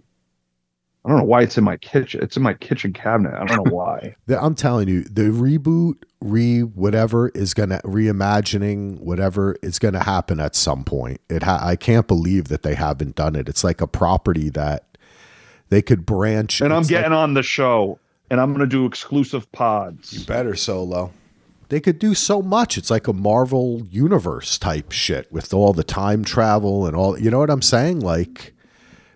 I 1.05 1.09
don't 1.09 1.17
know 1.17 1.25
why 1.25 1.41
it's 1.41 1.57
in 1.57 1.65
my 1.65 1.75
kitchen. 1.77 2.23
It's 2.23 2.37
in 2.37 2.43
my 2.43 2.53
kitchen 2.53 2.93
cabinet. 2.93 3.33
I 3.33 3.45
don't 3.45 3.65
know 3.65 3.71
why. 3.71 4.15
I'm 4.39 4.55
telling 4.55 4.87
you, 4.87 5.03
the 5.03 5.23
reboot, 5.23 5.95
re 6.21 6.61
whatever 6.61 7.29
is 7.29 7.53
gonna 7.53 7.81
reimagining 7.83 8.99
whatever 9.01 9.57
is 9.61 9.79
gonna 9.79 10.03
happen 10.03 10.39
at 10.39 10.55
some 10.55 10.85
point. 10.85 11.19
It 11.29 11.43
ha- 11.43 11.59
I 11.61 11.75
can't 11.75 12.07
believe 12.07 12.47
that 12.47 12.63
they 12.63 12.75
haven't 12.75 13.15
done 13.15 13.35
it. 13.35 13.49
It's 13.49 13.65
like 13.65 13.81
a 13.81 13.87
property 13.87 14.49
that 14.51 14.97
they 15.69 15.81
could 15.81 16.05
branch. 16.05 16.61
And 16.61 16.73
I'm 16.73 16.83
getting 16.83 17.11
like, 17.11 17.19
on 17.19 17.33
the 17.33 17.43
show, 17.43 17.99
and 18.29 18.39
I'm 18.39 18.53
gonna 18.53 18.65
do 18.65 18.85
exclusive 18.85 19.51
pods. 19.51 20.13
You 20.13 20.25
better 20.25 20.55
solo. 20.55 21.11
They 21.67 21.81
could 21.81 21.99
do 21.99 22.13
so 22.13 22.41
much. 22.41 22.77
It's 22.77 22.91
like 22.91 23.07
a 23.07 23.13
Marvel 23.13 23.81
universe 23.89 24.57
type 24.57 24.91
shit 24.91 25.29
with 25.31 25.53
all 25.53 25.73
the 25.73 25.83
time 25.83 26.23
travel 26.23 26.85
and 26.85 26.95
all. 26.95 27.19
You 27.19 27.29
know 27.29 27.39
what 27.39 27.49
I'm 27.49 27.61
saying? 27.61 27.99
Like 27.99 28.53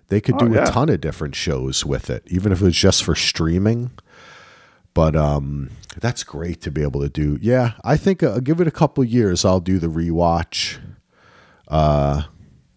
they 0.10 0.22
could 0.22 0.36
oh, 0.36 0.48
do 0.48 0.54
yeah. 0.54 0.64
a 0.64 0.72
ton 0.72 0.90
of 0.90 1.02
different 1.02 1.36
shows 1.36 1.86
with 1.86 2.10
it, 2.10 2.24
even 2.28 2.52
if 2.52 2.62
it 2.62 2.66
was 2.66 2.76
just 2.76 3.04
for 3.04 3.16
streaming. 3.16 3.92
But 4.94 5.16
um, 5.16 5.70
that's 5.98 6.24
great 6.24 6.62
to 6.62 6.72
be 6.72 6.82
able 6.82 7.02
to 7.02 7.10
do. 7.10 7.38
Yeah, 7.42 7.74
I 7.84 7.98
think 7.98 8.24
uh, 8.24 8.40
give 8.40 8.60
it 8.62 8.68
a 8.68 8.72
couple 8.72 9.04
years. 9.04 9.46
I'll 9.46 9.60
do 9.60 9.78
the 9.78 9.88
rewatch 9.88 10.80
uh, 11.68 12.24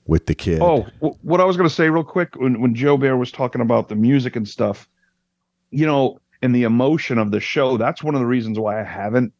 with 0.07 0.27
the 0.27 0.35
kid. 0.35 0.61
Oh, 0.61 0.87
w- 1.01 1.17
what 1.23 1.41
I 1.41 1.45
was 1.45 1.57
going 1.57 1.69
to 1.69 1.75
say 1.75 1.89
real 1.89 2.05
quick 2.05 2.35
when, 2.37 2.61
when 2.61 2.75
Joe 2.75 2.97
Bear 2.97 3.17
was 3.17 3.33
talking 3.33 3.61
about 3.61 3.89
the 3.89 3.95
music 3.97 4.37
and 4.37 4.47
stuff, 4.47 4.89
you 5.71 5.87
know, 5.87 6.21
and 6.43 6.55
the 6.55 6.65
emotion 6.65 7.17
of 7.17 7.31
the 7.31 7.41
show. 7.41 7.77
That's 7.77 8.03
one 8.03 8.15
of 8.15 8.21
the 8.21 8.27
reasons 8.27 8.59
why 8.59 8.81
I 8.81 8.85
haven't 8.85 9.33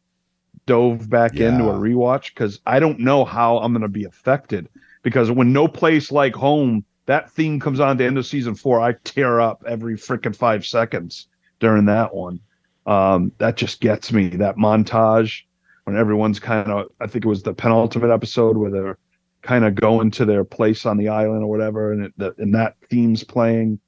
dove 0.65 1.09
back 1.09 1.33
yeah. 1.35 1.49
into 1.49 1.69
a 1.69 1.73
rewatch 1.73 2.33
because 2.33 2.61
I 2.65 2.79
don't 2.79 2.99
know 2.99 3.25
how 3.25 3.57
I'm 3.59 3.73
going 3.73 3.81
to 3.81 3.89
be 3.89 4.05
affected. 4.05 4.69
Because 5.03 5.31
when 5.31 5.51
No 5.51 5.67
Place 5.67 6.11
Like 6.11 6.35
Home, 6.35 6.85
that 7.11 7.29
theme 7.29 7.59
comes 7.59 7.81
on 7.81 7.97
the 7.97 8.05
end 8.05 8.17
of 8.17 8.25
season 8.25 8.55
four, 8.55 8.79
I 8.79 8.93
tear 9.03 9.41
up 9.41 9.65
every 9.67 9.95
freaking 9.95 10.35
five 10.35 10.65
seconds 10.65 11.27
during 11.59 11.85
that 11.85 12.15
one. 12.15 12.39
Um, 12.85 13.33
that 13.37 13.57
just 13.57 13.81
gets 13.81 14.13
me. 14.13 14.29
That 14.29 14.55
montage 14.55 15.41
when 15.83 15.97
everyone's 15.97 16.39
kind 16.39 16.71
of, 16.71 16.87
I 17.01 17.07
think 17.07 17.25
it 17.25 17.27
was 17.27 17.43
the 17.43 17.53
penultimate 17.53 18.11
episode 18.11 18.55
where 18.55 18.71
they're 18.71 18.97
kind 19.41 19.65
of 19.65 19.75
going 19.75 20.11
to 20.11 20.25
their 20.25 20.45
place 20.45 20.85
on 20.85 20.95
the 20.95 21.09
island 21.09 21.43
or 21.43 21.47
whatever, 21.47 21.91
and 21.91 22.05
it, 22.05 22.13
the, 22.15 22.33
and 22.37 22.55
that 22.55 22.77
theme's 22.89 23.25
playing. 23.25 23.79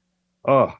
Oh, 0.44 0.74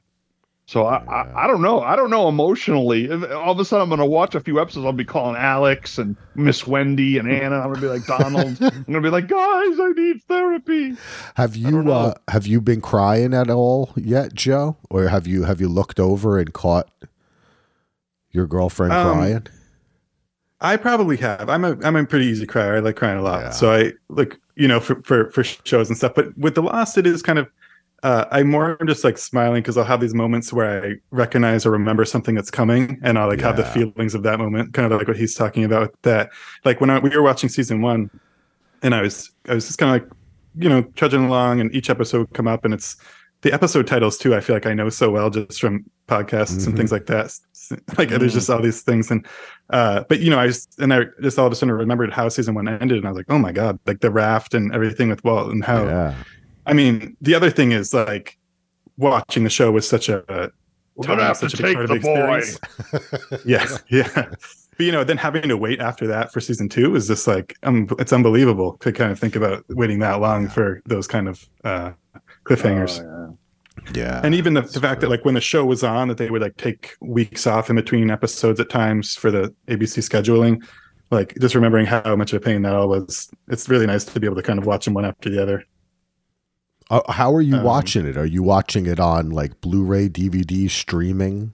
so 0.67 0.87
I, 0.87 0.97
I, 1.07 1.43
I, 1.43 1.47
don't 1.47 1.61
know. 1.61 1.81
I 1.81 1.95
don't 1.95 2.09
know 2.09 2.27
emotionally. 2.27 3.11
All 3.11 3.51
of 3.51 3.59
a 3.59 3.65
sudden, 3.65 3.83
I'm 3.83 3.89
going 3.89 3.99
to 3.99 4.05
watch 4.05 4.33
a 4.33 4.39
few 4.39 4.59
episodes. 4.59 4.83
I'll 4.85 4.93
be 4.93 5.05
calling 5.05 5.35
Alex 5.35 5.99
and 5.99 6.17
Miss 6.33 6.65
Wendy 6.65 7.19
and 7.19 7.29
Anna. 7.29 7.57
I'm 7.57 7.73
going 7.73 7.75
to 7.75 7.81
be 7.81 7.87
like 7.87 8.05
Donald. 8.07 8.57
I'm 8.61 8.83
going 8.83 8.93
to 8.93 9.01
be 9.01 9.09
like, 9.09 9.27
guys, 9.27 9.79
I 9.79 9.93
need 9.95 10.23
therapy. 10.23 10.95
Have 11.35 11.55
you 11.55 11.91
uh, 11.91 12.15
have 12.29 12.47
you 12.47 12.61
been 12.61 12.81
crying 12.81 13.33
at 13.35 13.49
all 13.49 13.91
yet, 13.95 14.33
Joe? 14.33 14.77
Or 14.89 15.07
have 15.07 15.27
you 15.27 15.43
have 15.43 15.61
you 15.61 15.69
looked 15.69 15.99
over 15.99 16.39
and 16.39 16.51
caught 16.51 16.89
your 18.31 18.47
girlfriend 18.47 18.93
um, 18.93 19.17
crying? 19.17 19.47
I 20.61 20.77
probably 20.77 21.17
have. 21.17 21.47
I'm 21.47 21.63
a 21.63 21.77
I'm 21.83 21.95
a 21.95 22.05
pretty 22.05 22.25
easy 22.25 22.47
crier. 22.47 22.77
I 22.77 22.79
like 22.79 22.95
crying 22.95 23.19
a 23.19 23.21
lot. 23.21 23.41
Yeah. 23.41 23.49
So 23.51 23.71
I 23.71 23.93
like 24.09 24.39
you 24.55 24.67
know 24.67 24.79
for, 24.79 24.99
for 25.03 25.29
for 25.29 25.43
shows 25.43 25.89
and 25.89 25.97
stuff. 25.97 26.13
But 26.15 26.35
with 26.39 26.55
the 26.55 26.63
Lost, 26.63 26.97
it 26.97 27.05
is 27.05 27.21
kind 27.21 27.37
of 27.37 27.47
uh, 28.05 28.27
I'm 28.29 28.51
more 28.51 28.77
just 28.85 29.03
like 29.03 29.17
smiling 29.17 29.63
because 29.63 29.77
I'll 29.77 29.83
have 29.83 29.99
these 29.99 30.13
moments 30.13 30.53
where 30.53 30.85
I 30.85 30.93
recognize 31.09 31.65
or 31.65 31.71
remember 31.71 32.05
something 32.05 32.35
that's 32.35 32.51
coming, 32.51 32.99
and 33.01 33.17
I'll 33.17 33.27
like 33.27 33.39
yeah. 33.39 33.47
have 33.47 33.57
the 33.57 33.65
feelings 33.65 34.13
of 34.13 34.21
that 34.21 34.37
moment, 34.37 34.75
kind 34.75 34.85
of 34.85 34.95
like 34.95 35.07
what 35.07 35.17
he's 35.17 35.33
talking 35.33 35.63
about. 35.63 35.91
That 36.03 36.29
like 36.65 36.79
when 36.79 36.91
I, 36.91 36.99
we 36.99 37.09
were 37.09 37.23
watching 37.23 37.49
season 37.49 37.81
one, 37.81 38.11
and 38.83 38.93
I 38.93 39.01
was 39.01 39.31
I 39.49 39.55
was 39.55 39.65
just 39.65 39.79
kind 39.79 39.95
of 39.95 40.03
like 40.03 40.17
you 40.55 40.69
know 40.69 40.83
trudging 40.95 41.25
along, 41.25 41.61
and 41.61 41.73
each 41.73 41.89
episode 41.89 42.19
would 42.19 42.33
come 42.33 42.47
up, 42.47 42.63
and 42.63 42.75
it's 42.75 42.95
the 43.41 43.51
episode 43.51 43.87
titles 43.87 44.19
too. 44.19 44.35
I 44.35 44.39
feel 44.39 44.55
like 44.55 44.67
I 44.67 44.75
know 44.75 44.89
so 44.89 45.09
well 45.09 45.31
just 45.31 45.59
from 45.59 45.83
podcasts 46.07 46.57
mm-hmm. 46.57 46.67
and 46.67 46.77
things 46.77 46.91
like 46.91 47.07
that. 47.07 47.35
Like 47.97 48.09
mm-hmm. 48.09 48.19
there's 48.19 48.33
just 48.33 48.47
all 48.51 48.61
these 48.61 48.83
things, 48.83 49.09
and 49.09 49.25
uh, 49.71 50.03
but 50.07 50.19
you 50.19 50.29
know 50.29 50.37
I 50.37 50.45
just 50.45 50.77
and 50.77 50.93
I 50.93 51.05
just 51.23 51.39
all 51.39 51.47
of 51.47 51.51
a 51.51 51.55
sudden 51.55 51.73
remembered 51.73 52.13
how 52.13 52.29
season 52.29 52.53
one 52.53 52.67
ended, 52.67 52.99
and 52.99 53.07
I 53.07 53.09
was 53.09 53.17
like, 53.17 53.25
oh 53.29 53.39
my 53.39 53.51
god, 53.51 53.79
like 53.87 54.01
the 54.01 54.11
raft 54.11 54.53
and 54.53 54.71
everything 54.75 55.09
with 55.09 55.23
Walt 55.23 55.51
and 55.51 55.65
how. 55.65 55.85
Yeah 55.85 56.15
I 56.65 56.73
mean, 56.73 57.15
the 57.21 57.35
other 57.35 57.49
thing 57.49 57.71
is 57.71 57.93
like 57.93 58.37
watching 58.97 59.43
the 59.43 59.49
show 59.49 59.71
was 59.71 59.87
such 59.87 60.09
a 60.09 60.51
we're 60.95 61.07
gonna 61.07 61.23
have 61.23 61.39
to 61.39 61.49
take 61.49 61.77
the 61.77 61.99
boy. 61.99 63.37
yeah, 63.45 63.67
yeah. 63.89 64.29
But 64.77 64.85
you 64.85 64.91
know, 64.91 65.03
then 65.03 65.17
having 65.17 65.47
to 65.49 65.57
wait 65.57 65.79
after 65.79 66.07
that 66.07 66.31
for 66.31 66.39
season 66.39 66.69
two 66.69 66.95
is 66.95 67.07
just 67.07 67.27
like 67.27 67.55
um, 67.63 67.87
it's 67.99 68.13
unbelievable 68.13 68.77
to 68.79 68.91
kind 68.91 69.11
of 69.11 69.19
think 69.19 69.35
about 69.35 69.65
waiting 69.69 69.99
that 69.99 70.21
long 70.21 70.43
yeah. 70.43 70.49
for 70.49 70.81
those 70.85 71.07
kind 71.07 71.27
of 71.27 71.47
uh, 71.63 71.91
cliffhangers. 72.45 73.01
Oh, 73.01 73.37
yeah. 73.93 74.01
yeah. 74.01 74.21
and 74.23 74.33
even 74.33 74.53
the, 74.53 74.61
the 74.61 74.79
fact 74.79 75.01
that 75.01 75.09
like 75.09 75.25
when 75.25 75.33
the 75.33 75.41
show 75.41 75.65
was 75.65 75.83
on, 75.83 76.07
that 76.07 76.17
they 76.17 76.29
would 76.29 76.41
like 76.41 76.57
take 76.57 76.95
weeks 77.01 77.45
off 77.45 77.69
in 77.69 77.75
between 77.75 78.09
episodes 78.09 78.59
at 78.59 78.69
times 78.69 79.15
for 79.15 79.31
the 79.31 79.53
ABC 79.67 79.99
scheduling. 79.99 80.65
Like 81.11 81.35
just 81.39 81.55
remembering 81.55 81.85
how 81.85 82.15
much 82.15 82.33
of 82.33 82.41
a 82.41 82.45
pain 82.45 82.61
that 82.63 82.73
all 82.73 82.87
was. 82.87 83.29
It's 83.49 83.69
really 83.69 83.85
nice 83.85 84.05
to 84.05 84.19
be 84.19 84.27
able 84.27 84.37
to 84.37 84.41
kind 84.41 84.59
of 84.59 84.65
watch 84.65 84.85
them 84.85 84.93
one 84.93 85.05
after 85.05 85.29
the 85.29 85.41
other. 85.41 85.65
Uh, 86.89 87.11
how 87.11 87.33
are 87.33 87.41
you 87.41 87.57
um, 87.57 87.63
watching 87.63 88.05
it? 88.05 88.17
Are 88.17 88.25
you 88.25 88.43
watching 88.43 88.85
it 88.85 88.99
on 88.99 89.31
like 89.31 89.59
Blu-ray, 89.61 90.09
DVD, 90.09 90.69
streaming? 90.69 91.51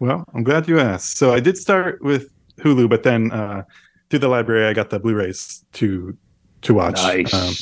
Well, 0.00 0.24
I'm 0.34 0.42
glad 0.42 0.68
you 0.68 0.80
asked. 0.80 1.16
So 1.16 1.32
I 1.32 1.40
did 1.40 1.56
start 1.56 2.02
with 2.02 2.32
Hulu, 2.60 2.88
but 2.88 3.02
then 3.02 3.30
uh, 3.30 3.62
through 4.10 4.20
the 4.20 4.28
library, 4.28 4.66
I 4.66 4.72
got 4.72 4.90
the 4.90 4.98
Blu-rays 4.98 5.64
to 5.74 6.16
to 6.62 6.74
watch. 6.74 6.96
Nice. 6.96 7.32
Um, 7.32 7.54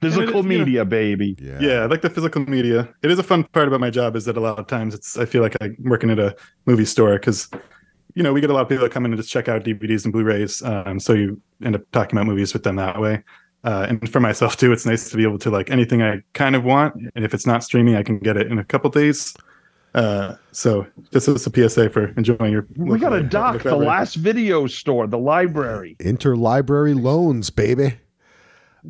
physical 0.00 0.40
is, 0.40 0.46
media, 0.46 0.66
you 0.66 0.78
know, 0.78 0.84
baby. 0.86 1.36
Yeah. 1.38 1.58
yeah, 1.60 1.78
I 1.82 1.86
like 1.86 2.00
the 2.00 2.10
physical 2.10 2.42
media. 2.42 2.88
It 3.02 3.10
is 3.10 3.18
a 3.18 3.22
fun 3.22 3.44
part 3.44 3.68
about 3.68 3.80
my 3.80 3.90
job 3.90 4.16
is 4.16 4.24
that 4.24 4.38
a 4.38 4.40
lot 4.40 4.58
of 4.58 4.66
times 4.66 4.94
it's 4.94 5.18
I 5.18 5.26
feel 5.26 5.42
like 5.42 5.56
I'm 5.60 5.76
working 5.80 6.10
at 6.10 6.18
a 6.18 6.34
movie 6.64 6.86
store 6.86 7.14
because 7.14 7.50
you 8.14 8.22
know 8.22 8.32
we 8.32 8.40
get 8.40 8.48
a 8.48 8.54
lot 8.54 8.62
of 8.62 8.68
people 8.70 8.84
that 8.84 8.92
come 8.92 9.04
in 9.04 9.12
and 9.12 9.20
just 9.20 9.30
check 9.30 9.48
out 9.48 9.64
DVDs 9.64 10.04
and 10.04 10.14
Blu-rays. 10.14 10.62
Um, 10.62 10.98
so 10.98 11.12
you 11.12 11.40
end 11.62 11.74
up 11.74 11.82
talking 11.92 12.16
about 12.16 12.26
movies 12.26 12.54
with 12.54 12.62
them 12.62 12.76
that 12.76 12.98
way 12.98 13.22
uh, 13.64 13.86
and 13.88 14.10
for 14.10 14.20
myself 14.20 14.56
too 14.56 14.72
it's 14.72 14.84
nice 14.86 15.10
to 15.10 15.16
be 15.16 15.22
able 15.22 15.38
to 15.38 15.50
like 15.50 15.70
anything 15.70 16.02
i 16.02 16.22
kind 16.32 16.56
of 16.56 16.64
want. 16.64 16.94
And 17.14 17.24
if 17.24 17.34
it's 17.34 17.46
not 17.46 17.64
streaming 17.64 17.96
i 17.96 18.02
can 18.02 18.18
get 18.18 18.36
it 18.36 18.46
in 18.50 18.58
a 18.58 18.64
couple 18.64 18.90
days. 18.90 19.34
Uh, 19.94 20.36
so 20.52 20.86
this 21.10 21.28
is 21.28 21.46
a 21.46 21.68
psa 21.68 21.90
for 21.90 22.08
enjoying 22.16 22.50
your 22.50 22.66
we 22.76 22.98
got 22.98 23.12
a 23.12 23.22
doc 23.22 23.62
the 23.62 23.76
last 23.76 24.14
video 24.14 24.66
store 24.66 25.06
the 25.06 25.18
library. 25.18 25.96
Interlibrary 26.00 27.00
loans 27.00 27.50
baby. 27.50 27.94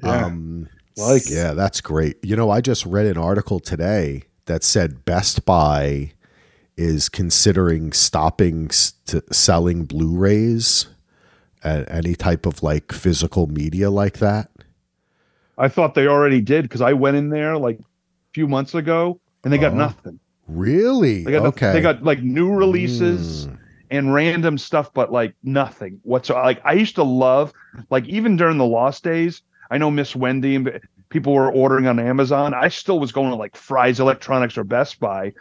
Yeah. 0.03 0.27
um 0.27 0.69
like 0.97 1.29
yeah 1.29 1.55
that's 1.55 1.81
great. 1.81 2.17
You 2.23 2.37
know 2.37 2.51
i 2.51 2.61
just 2.61 2.87
read 2.87 3.07
an 3.07 3.19
article 3.19 3.61
today 3.61 4.25
that 4.47 4.63
said 4.65 5.05
best 5.05 5.45
buy 5.45 6.13
is 6.77 7.09
considering 7.09 7.93
stopping 7.93 8.71
st- 8.71 9.35
selling 9.35 9.85
blu-rays 9.85 10.87
and 11.63 11.89
any 11.89 12.15
type 12.15 12.47
of 12.47 12.63
like 12.63 12.93
physical 12.93 13.47
media 13.47 13.91
like 13.91 14.19
that 14.19 14.51
I 15.63 15.69
thought 15.69 15.95
they 15.95 16.09
already 16.09 16.41
did 16.41 16.65
because 16.65 16.81
I 16.81 16.93
went 16.93 17.17
in 17.17 17.29
there 17.29 17.57
like 17.57 17.79
a 17.79 17.85
few 18.35 18.49
months 18.49 18.75
ago 18.75 19.21
and 19.45 19.53
they 19.53 19.59
got 19.59 19.73
oh, 19.73 19.77
nothing. 19.77 20.19
Really? 20.49 21.23
They 21.23 21.31
got 21.31 21.47
okay. 21.47 21.67
Nothing. 21.67 21.73
They 21.75 21.81
got 21.83 22.03
like 22.03 22.21
new 22.21 22.53
releases 22.53 23.47
mm. 23.47 23.57
and 23.89 24.13
random 24.13 24.59
stuff, 24.59 24.93
but 24.93 25.13
like 25.13 25.37
nothing 25.45 26.01
whatsoever. 26.03 26.45
Like 26.45 26.61
I 26.65 26.73
used 26.73 26.97
to 26.97 27.05
love, 27.05 27.53
like 27.91 28.05
even 28.07 28.37
during 28.37 28.59
the 28.59 28.67
Lost 28.67 29.05
days, 29.05 29.43
I 29.71 29.79
know 29.79 29.89
Miss 29.89 30.17
Wendy 30.17 30.57
and 30.57 30.81
people 31.11 31.33
were 31.33 31.53
ordering 31.53 31.87
on 31.87 32.01
Amazon. 32.01 32.55
I 32.55 32.67
still 32.67 32.99
was 32.99 33.13
going 33.13 33.31
to 33.31 33.37
like 33.37 33.57
Fry's 33.57 34.01
Electronics 34.01 34.59
or 34.59 34.65
Best 34.65 34.99
Buy 34.99 35.33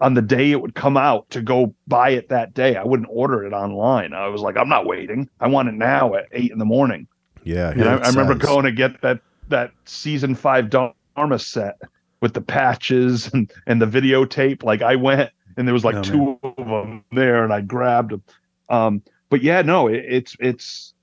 on 0.00 0.14
the 0.14 0.22
day 0.22 0.52
it 0.52 0.62
would 0.62 0.76
come 0.76 0.96
out 0.96 1.28
to 1.30 1.42
go 1.42 1.74
buy 1.88 2.10
it 2.10 2.28
that 2.28 2.54
day. 2.54 2.76
I 2.76 2.84
wouldn't 2.84 3.08
order 3.10 3.44
it 3.44 3.52
online. 3.52 4.12
I 4.12 4.28
was 4.28 4.40
like, 4.40 4.56
I'm 4.56 4.68
not 4.68 4.86
waiting. 4.86 5.28
I 5.40 5.48
want 5.48 5.68
it 5.68 5.74
now 5.74 6.14
at 6.14 6.26
eight 6.30 6.52
in 6.52 6.58
the 6.58 6.64
morning. 6.64 7.08
Yeah. 7.42 7.70
And 7.70 7.84
I, 7.84 7.96
I 7.96 8.08
remember 8.08 8.36
going 8.36 8.64
to 8.66 8.72
get 8.72 9.00
that 9.02 9.20
that 9.48 9.72
season 9.84 10.34
five 10.34 10.70
Dharma 10.70 11.38
set 11.38 11.78
with 12.20 12.34
the 12.34 12.40
patches 12.40 13.30
and, 13.32 13.52
and 13.66 13.80
the 13.80 13.86
videotape. 13.86 14.62
Like 14.62 14.82
I 14.82 14.96
went 14.96 15.30
and 15.56 15.66
there 15.66 15.74
was 15.74 15.84
like 15.84 15.96
oh, 15.96 16.02
two 16.02 16.38
man. 16.42 16.54
of 16.58 16.66
them 16.66 17.04
there 17.12 17.44
and 17.44 17.52
I 17.52 17.60
grabbed 17.60 18.12
them. 18.12 18.22
Um, 18.68 19.02
but 19.28 19.42
yeah, 19.42 19.62
no, 19.62 19.88
it, 19.88 20.04
it's, 20.08 20.36
it's, 20.40 20.94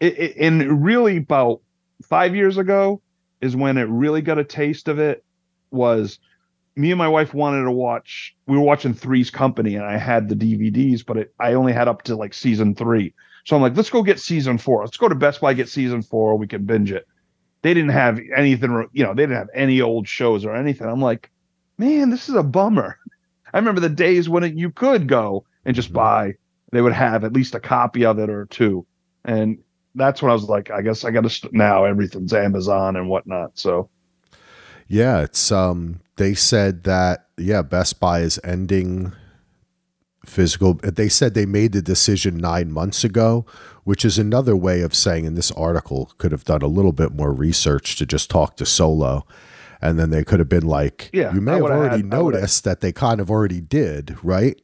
it, 0.00 0.18
it, 0.18 0.36
and 0.38 0.84
really 0.84 1.18
about 1.18 1.60
five 2.02 2.34
years 2.34 2.58
ago 2.58 3.00
is 3.40 3.54
when 3.54 3.78
it 3.78 3.88
really 3.88 4.22
got 4.22 4.38
a 4.38 4.44
taste 4.44 4.88
of 4.88 4.98
it 4.98 5.24
was 5.70 6.18
me 6.76 6.90
and 6.90 6.98
my 6.98 7.08
wife 7.08 7.34
wanted 7.34 7.64
to 7.64 7.70
watch, 7.70 8.34
we 8.46 8.56
were 8.56 8.62
watching 8.62 8.94
Three's 8.94 9.30
Company 9.30 9.76
and 9.76 9.84
I 9.84 9.96
had 9.96 10.28
the 10.28 10.34
DVDs, 10.34 11.04
but 11.04 11.16
it, 11.16 11.34
I 11.38 11.52
only 11.52 11.72
had 11.72 11.88
up 11.88 12.02
to 12.02 12.16
like 12.16 12.34
season 12.34 12.74
three. 12.74 13.14
So 13.44 13.54
I'm 13.54 13.62
like, 13.62 13.76
let's 13.76 13.90
go 13.90 14.02
get 14.02 14.18
season 14.18 14.56
four. 14.56 14.82
Let's 14.82 14.96
go 14.96 15.08
to 15.08 15.14
Best 15.14 15.40
Buy, 15.40 15.52
get 15.52 15.68
season 15.68 16.02
four. 16.02 16.36
We 16.36 16.46
can 16.46 16.64
binge 16.64 16.90
it 16.90 17.06
they 17.64 17.72
didn't 17.72 17.92
have 17.92 18.20
anything, 18.36 18.86
you 18.92 19.02
know, 19.02 19.14
they 19.14 19.22
didn't 19.22 19.38
have 19.38 19.48
any 19.54 19.80
old 19.80 20.06
shows 20.06 20.44
or 20.44 20.54
anything. 20.54 20.86
I'm 20.86 21.00
like, 21.00 21.30
man, 21.78 22.10
this 22.10 22.28
is 22.28 22.34
a 22.34 22.42
bummer. 22.42 22.98
I 23.54 23.58
remember 23.58 23.80
the 23.80 23.88
days 23.88 24.28
when 24.28 24.44
it, 24.44 24.54
you 24.54 24.70
could 24.70 25.08
go 25.08 25.46
and 25.64 25.74
just 25.74 25.88
mm-hmm. 25.88 25.96
buy, 25.96 26.34
they 26.72 26.82
would 26.82 26.92
have 26.92 27.24
at 27.24 27.32
least 27.32 27.54
a 27.54 27.60
copy 27.60 28.04
of 28.04 28.18
it 28.18 28.28
or 28.28 28.44
two. 28.44 28.84
And 29.24 29.56
that's 29.94 30.20
when 30.20 30.30
I 30.30 30.34
was 30.34 30.44
like, 30.44 30.70
I 30.70 30.82
guess 30.82 31.06
I 31.06 31.10
got 31.10 31.22
to 31.22 31.30
st- 31.30 31.54
now 31.54 31.84
everything's 31.84 32.34
Amazon 32.34 32.96
and 32.96 33.08
whatnot. 33.08 33.52
So, 33.54 33.88
yeah, 34.86 35.22
it's, 35.22 35.50
um, 35.50 36.00
they 36.16 36.34
said 36.34 36.84
that, 36.84 37.28
yeah, 37.38 37.62
Best 37.62 37.98
Buy 37.98 38.20
is 38.20 38.38
ending 38.44 39.12
physical. 40.26 40.74
They 40.74 41.08
said 41.08 41.34
they 41.34 41.46
made 41.46 41.72
the 41.72 41.82
decision 41.82 42.36
nine 42.36 42.72
months 42.72 43.04
ago, 43.04 43.46
which 43.84 44.04
is 44.04 44.18
another 44.18 44.56
way 44.56 44.82
of 44.82 44.94
saying 44.94 45.24
in 45.24 45.34
this 45.34 45.50
article 45.52 46.12
could 46.18 46.32
have 46.32 46.44
done 46.44 46.62
a 46.62 46.66
little 46.66 46.92
bit 46.92 47.12
more 47.12 47.32
research 47.32 47.96
to 47.96 48.06
just 48.06 48.30
talk 48.30 48.56
to 48.56 48.66
Solo. 48.66 49.26
And 49.80 49.98
then 49.98 50.10
they 50.10 50.24
could 50.24 50.38
have 50.38 50.48
been 50.48 50.66
like, 50.66 51.10
yeah, 51.12 51.34
you 51.34 51.40
may 51.40 51.52
have 51.54 51.62
already 51.62 51.96
had, 51.96 52.06
noticed 52.06 52.64
that 52.64 52.80
they 52.80 52.90
kind 52.92 53.20
of 53.20 53.30
already 53.30 53.60
did, 53.60 54.16
right? 54.22 54.58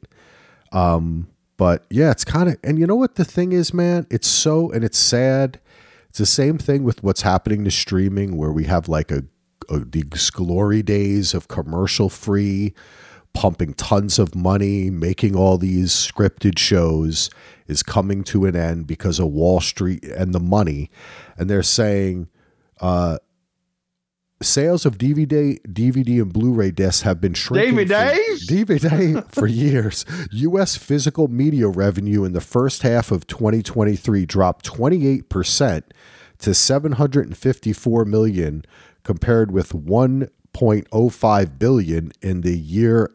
Um, 0.71 1.27
but 1.57 1.85
yeah, 1.91 2.09
it's 2.09 2.25
kind 2.25 2.49
of, 2.49 2.57
and 2.63 2.79
you 2.79 2.87
know 2.87 2.95
what 2.95 3.15
the 3.15 3.25
thing 3.25 3.51
is, 3.51 3.71
man? 3.71 4.07
It's 4.09 4.27
so, 4.27 4.71
and 4.71 4.83
it's 4.83 4.97
sad. 4.97 5.59
It's 6.09 6.17
the 6.17 6.25
same 6.25 6.57
thing 6.57 6.83
with 6.83 7.03
what's 7.03 7.21
happening 7.21 7.63
to 7.65 7.71
streaming, 7.71 8.35
where 8.35 8.51
we 8.51 8.63
have 8.63 8.89
like 8.89 9.11
a, 9.11 9.23
a 9.69 9.79
these 9.79 10.31
glory 10.31 10.81
days 10.81 11.35
of 11.35 11.47
commercial 11.47 12.09
free, 12.09 12.73
pumping 13.33 13.73
tons 13.73 14.19
of 14.19 14.35
money, 14.35 14.89
making 14.89 15.35
all 15.35 15.57
these 15.57 15.91
scripted 15.91 16.57
shows 16.57 17.29
is 17.67 17.83
coming 17.83 18.23
to 18.25 18.45
an 18.45 18.55
end 18.55 18.87
because 18.87 19.19
of 19.19 19.27
Wall 19.27 19.61
Street 19.61 20.03
and 20.03 20.33
the 20.33 20.39
money. 20.39 20.89
And 21.37 21.49
they're 21.49 21.63
saying, 21.63 22.27
uh, 22.79 23.19
sales 24.41 24.85
of 24.85 24.97
DVD, 24.97 25.59
DVD 25.61 26.21
and 26.21 26.33
Blu-ray 26.33 26.71
discs 26.71 27.03
have 27.03 27.21
been 27.21 27.33
shrinking. 27.33 27.87
DVD, 27.87 28.17
DVD 28.47 29.31
for 29.31 29.47
years. 29.47 30.05
U.S. 30.31 30.75
physical 30.75 31.27
media 31.27 31.67
revenue 31.67 32.23
in 32.23 32.33
the 32.33 32.41
first 32.41 32.81
half 32.81 33.11
of 33.11 33.27
2023 33.27 34.25
dropped 34.25 34.65
28 34.65 35.29
percent 35.29 35.93
to 36.39 36.53
754 36.53 38.05
million, 38.05 38.65
compared 39.03 39.51
with 39.51 39.73
1.05 39.73 41.59
billion 41.59 42.11
in 42.21 42.41
the 42.41 42.57
year 42.57 43.11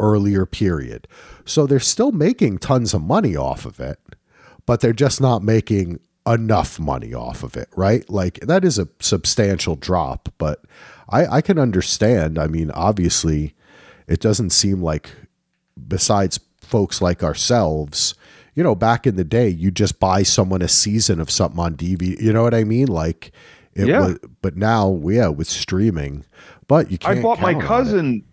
earlier 0.00 0.46
period. 0.46 1.06
So 1.44 1.66
they're 1.66 1.80
still 1.80 2.12
making 2.12 2.58
tons 2.58 2.94
of 2.94 3.02
money 3.02 3.36
off 3.36 3.64
of 3.64 3.80
it, 3.80 3.98
but 4.66 4.80
they're 4.80 4.92
just 4.92 5.20
not 5.20 5.42
making 5.42 6.00
enough 6.26 6.78
money 6.78 7.14
off 7.14 7.42
of 7.42 7.56
it, 7.56 7.68
right? 7.76 8.08
Like 8.10 8.40
that 8.40 8.64
is 8.64 8.78
a 8.78 8.88
substantial 9.00 9.76
drop, 9.76 10.28
but 10.38 10.62
I, 11.08 11.36
I 11.36 11.40
can 11.40 11.58
understand. 11.58 12.38
I 12.38 12.46
mean, 12.46 12.70
obviously, 12.70 13.54
it 14.06 14.20
doesn't 14.20 14.50
seem 14.50 14.82
like, 14.82 15.10
besides 15.86 16.40
folks 16.60 17.00
like 17.00 17.22
ourselves, 17.22 18.14
you 18.54 18.62
know, 18.62 18.74
back 18.74 19.06
in 19.06 19.16
the 19.16 19.24
day, 19.24 19.48
you 19.48 19.70
just 19.70 20.00
buy 20.00 20.22
someone 20.22 20.62
a 20.62 20.68
season 20.68 21.20
of 21.20 21.30
something 21.30 21.60
on 21.60 21.76
DVD. 21.76 22.20
You 22.20 22.32
know 22.32 22.42
what 22.42 22.54
I 22.54 22.64
mean? 22.64 22.88
Like, 22.88 23.32
it 23.74 23.86
yeah. 23.86 24.00
was, 24.00 24.18
but 24.42 24.56
now, 24.56 25.00
yeah, 25.04 25.28
with 25.28 25.46
streaming, 25.46 26.24
but 26.66 26.90
you 26.90 26.98
can't. 26.98 27.20
I 27.20 27.22
bought 27.22 27.40
my 27.40 27.54
cousin 27.54 28.24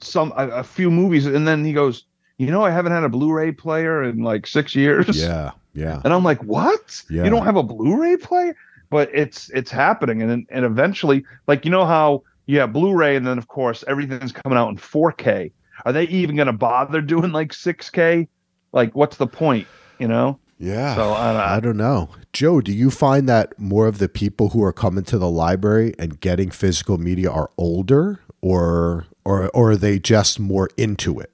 some 0.00 0.32
a, 0.36 0.48
a 0.48 0.62
few 0.62 0.90
movies, 0.90 1.26
and 1.26 1.46
then 1.46 1.64
he 1.64 1.72
goes, 1.72 2.04
"You 2.38 2.50
know, 2.50 2.64
I 2.64 2.70
haven't 2.70 2.92
had 2.92 3.04
a 3.04 3.08
Blu-ray 3.08 3.52
player 3.52 4.02
in 4.02 4.22
like 4.22 4.46
six 4.46 4.74
years." 4.74 5.22
Yeah, 5.22 5.52
yeah. 5.74 6.00
And 6.04 6.12
I'm 6.12 6.24
like, 6.24 6.42
what? 6.44 7.02
Yeah. 7.10 7.24
You 7.24 7.30
don't 7.30 7.44
have 7.44 7.56
a 7.56 7.62
Blu-ray 7.62 8.16
player? 8.18 8.56
But 8.90 9.08
it's 9.14 9.50
it's 9.50 9.70
happening, 9.70 10.22
and 10.22 10.46
and 10.50 10.64
eventually, 10.64 11.24
like 11.46 11.64
you 11.64 11.70
know 11.70 11.86
how 11.86 12.22
you 12.46 12.58
have 12.58 12.72
Blu-ray, 12.72 13.16
and 13.16 13.26
then 13.26 13.38
of 13.38 13.48
course 13.48 13.84
everything's 13.86 14.32
coming 14.32 14.58
out 14.58 14.68
in 14.68 14.76
4K. 14.76 15.52
Are 15.84 15.92
they 15.92 16.04
even 16.04 16.36
going 16.36 16.46
to 16.46 16.52
bother 16.52 17.00
doing 17.00 17.32
like 17.32 17.52
6K? 17.52 18.26
Like, 18.72 18.94
what's 18.94 19.16
the 19.16 19.26
point? 19.26 19.66
You 19.98 20.08
know? 20.08 20.38
Yeah. 20.58 20.94
So 20.94 21.12
I 21.12 21.32
don't, 21.32 21.42
I 21.42 21.60
don't 21.60 21.76
know. 21.76 22.10
Joe, 22.32 22.60
do 22.60 22.72
you 22.72 22.90
find 22.90 23.28
that 23.28 23.58
more 23.58 23.86
of 23.86 23.98
the 23.98 24.08
people 24.08 24.50
who 24.50 24.62
are 24.62 24.72
coming 24.72 25.04
to 25.04 25.18
the 25.18 25.30
library 25.30 25.94
and 25.98 26.20
getting 26.20 26.50
physical 26.50 26.98
media 26.98 27.30
are 27.30 27.50
older 27.56 28.20
or 28.42 29.06
or 29.24 29.50
or 29.50 29.70
are 29.72 29.76
they 29.76 29.98
just 29.98 30.40
more 30.40 30.68
into 30.76 31.20
it? 31.20 31.32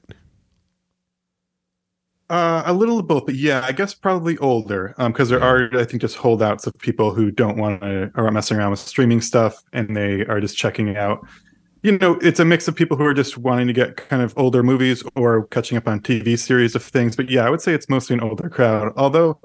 Uh, 2.28 2.64
a 2.66 2.72
little 2.72 2.98
of 2.98 3.06
both, 3.06 3.24
but 3.24 3.36
yeah, 3.36 3.64
I 3.64 3.70
guess 3.70 3.94
probably 3.94 4.36
older. 4.38 4.94
Um, 4.98 5.12
because 5.12 5.28
there 5.28 5.40
are, 5.40 5.70
I 5.78 5.84
think, 5.84 6.00
just 6.00 6.16
holdouts 6.16 6.66
of 6.66 6.76
people 6.78 7.14
who 7.14 7.30
don't 7.30 7.56
want 7.56 7.82
to 7.82 8.10
are 8.16 8.30
messing 8.32 8.56
around 8.56 8.72
with 8.72 8.80
streaming 8.80 9.20
stuff, 9.20 9.62
and 9.72 9.96
they 9.96 10.26
are 10.26 10.40
just 10.40 10.56
checking 10.56 10.96
out. 10.96 11.24
You 11.82 11.98
know, 11.98 12.18
it's 12.20 12.40
a 12.40 12.44
mix 12.44 12.66
of 12.66 12.74
people 12.74 12.96
who 12.96 13.04
are 13.04 13.14
just 13.14 13.38
wanting 13.38 13.68
to 13.68 13.72
get 13.72 13.96
kind 13.96 14.22
of 14.22 14.34
older 14.36 14.64
movies 14.64 15.04
or 15.14 15.46
catching 15.48 15.78
up 15.78 15.86
on 15.86 16.00
TV 16.00 16.36
series 16.36 16.74
of 16.74 16.82
things. 16.82 17.14
But 17.14 17.30
yeah, 17.30 17.46
I 17.46 17.50
would 17.50 17.60
say 17.60 17.74
it's 17.74 17.88
mostly 17.88 18.14
an 18.14 18.20
older 18.22 18.48
crowd. 18.48 18.92
Although, 18.96 19.38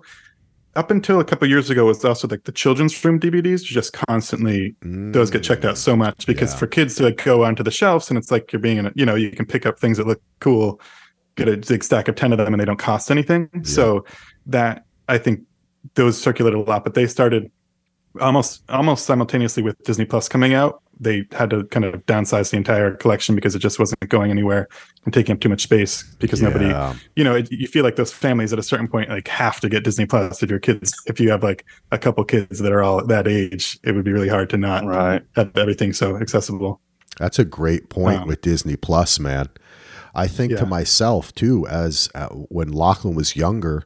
up 0.76 0.92
until 0.92 1.20
a 1.20 1.26
couple 1.26 1.48
years 1.48 1.70
ago, 1.70 1.86
was 1.86 2.04
also 2.06 2.28
like 2.28 2.44
the 2.44 2.52
children's 2.52 3.04
room 3.04 3.20
DVDs 3.20 3.64
just 3.64 3.94
constantly 3.94 4.76
mm, 4.84 5.12
those 5.12 5.30
get 5.30 5.44
checked 5.44 5.66
out 5.66 5.78
so 5.78 5.96
much 5.96 6.26
because 6.26 6.54
yeah. 6.54 6.60
for 6.60 6.68
kids 6.68 6.96
to 6.96 7.04
like 7.04 7.24
go 7.24 7.44
onto 7.44 7.64
the 7.64 7.72
shelves 7.72 8.10
and 8.10 8.18
it's 8.18 8.32
like 8.32 8.52
you're 8.54 8.62
being 8.62 8.78
in, 8.78 8.86
a, 8.86 8.92
you 8.96 9.06
know, 9.06 9.16
you 9.16 9.32
can 9.32 9.46
pick 9.46 9.66
up 9.66 9.80
things 9.80 9.98
that 9.98 10.08
look 10.08 10.22
cool 10.40 10.80
get 11.36 11.48
a 11.48 11.58
big 11.58 11.84
stack 11.84 12.08
of 12.08 12.16
10 12.16 12.32
of 12.32 12.38
them 12.38 12.54
and 12.54 12.60
they 12.60 12.66
don't 12.66 12.80
cost 12.80 13.12
anything. 13.12 13.50
Yeah. 13.54 13.62
So 13.64 14.06
that 14.48 14.86
I 15.08 15.18
think 15.18 15.42
those 15.96 16.22
circulated 16.22 16.60
a 16.60 16.64
lot, 16.64 16.84
but 16.84 16.94
they 16.94 17.08
started 17.08 17.52
almost 18.20 18.64
almost 18.70 19.06
simultaneously 19.06 19.64
with 19.64 19.82
Disney 19.84 20.06
Plus 20.06 20.28
coming 20.28 20.54
out. 20.54 20.82
They 21.02 21.26
had 21.32 21.50
to 21.50 21.66
kind 21.66 21.84
of 21.84 22.06
downsize 22.06 22.52
the 22.52 22.58
entire 22.58 22.96
collection 22.96 23.36
because 23.36 23.56
it 23.56 23.60
just 23.60 23.80
wasn't 23.80 24.08
going 24.08 24.32
anywhere 24.32 24.68
and 25.04 25.14
taking 25.14 25.34
up 25.34 25.42
too 25.42 25.50
much 25.50 25.62
space 25.64 26.04
because 26.20 26.42
yeah. 26.42 26.50
nobody, 26.50 27.00
you 27.16 27.24
know, 27.24 27.36
it, 27.36 27.52
you 27.52 27.68
feel 27.68 27.84
like 27.84 27.96
those 27.96 28.14
families 28.14 28.54
at 28.54 28.60
a 28.60 28.64
certain 28.64 28.88
point 28.88 29.10
like 29.10 29.28
have 29.28 29.60
to 29.60 29.68
get 29.68 29.84
Disney 29.84 30.06
Plus 30.06 30.42
if 30.44 30.50
your 30.50 30.60
kids, 30.60 30.94
if 31.08 31.20
you 31.20 31.30
have 31.32 31.44
like 31.44 31.66
a 31.92 31.98
couple 31.98 32.24
kids 32.24 32.60
that 32.60 32.72
are 32.72 32.84
all 32.84 33.06
that 33.06 33.28
age, 33.28 33.80
it 33.84 33.94
would 33.94 34.06
be 34.06 34.12
really 34.12 34.30
hard 34.30 34.50
to 34.52 34.58
not 34.58 34.86
right. 34.86 35.24
have 35.36 35.58
everything 35.58 35.92
so 35.92 36.18
accessible. 36.18 36.80
That's 37.18 37.40
a 37.40 37.46
great 37.46 37.90
point 37.90 38.22
um, 38.22 38.28
with 38.28 38.42
Disney 38.42 38.76
Plus, 38.76 39.20
man. 39.20 39.50
I 40.14 40.28
think 40.28 40.52
yeah. 40.52 40.60
to 40.60 40.66
myself 40.66 41.34
too, 41.34 41.68
as 41.68 42.10
uh, 42.16 42.28
when 42.30 42.72
Lachlan 42.72 43.16
was 43.16 43.36
younger, 43.36 43.84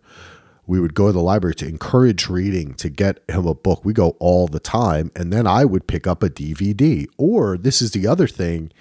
we 0.67 0.80
would 0.80 0.93
go 0.93 1.08
to 1.08 1.13
the 1.13 1.21
library 1.21 1.56
to 1.56 1.67
encourage 1.67 2.28
reading, 2.28 2.73
to 2.75 2.89
get 2.89 3.19
him 3.30 3.45
a 3.45 3.54
book. 3.54 3.86
We 3.86 3.93
go 3.93 4.15
all 4.19 4.47
the 4.47 4.60
time, 4.60 5.12
and 5.15 5.32
then 5.32 5.45
I 5.45 5.65
would 5.65 5.88
pick 5.88 6.08
up 6.08 6.23
a 6.23 6.30
DVD. 6.30 7.08
Or 7.17 7.58
this 7.58 7.82
is 7.82 7.91
the 7.91 8.08
other 8.08 8.28
thing: 8.28 8.71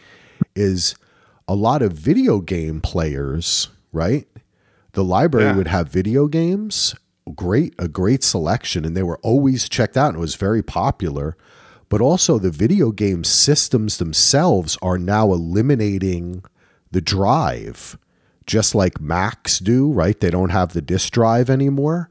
is 0.55 0.95
a 1.47 1.55
lot 1.55 1.83
of 1.83 1.93
video 1.93 2.41
game 2.41 2.81
players, 2.81 3.69
right? 3.93 4.27
The 4.93 5.05
library 5.05 5.47
yeah. 5.47 5.57
would 5.57 5.69
have 5.69 5.89
video 5.89 6.27
games, 6.27 6.95
great 7.35 7.75
a 7.79 7.89
great 7.89 8.23
selection, 8.23 8.85
and 8.85 8.97
they 8.97 9.03
were 9.03 9.19
always 9.19 9.69
checked 9.69 9.97
out, 9.97 10.09
and 10.09 10.17
it 10.17 10.21
was 10.21 10.37
very 10.37 10.63
popular. 10.63 11.37
But 11.89 12.01
also, 12.01 12.39
the 12.39 12.51
video 12.51 12.91
game 12.91 13.25
systems 13.25 13.99
themselves 13.99 14.79
are 14.83 14.99
now 14.99 15.33
eliminating 15.33 16.43
the 16.91 17.01
drive, 17.01 17.99
just 18.47 18.75
like 18.75 19.01
Macs 19.01 19.59
do, 19.59 19.91
right? 19.91 20.19
They 20.19 20.31
don't 20.31 20.51
have 20.51 20.73
the 20.73 20.83
disk 20.83 21.13
drive 21.13 21.51
anymore. 21.51 22.11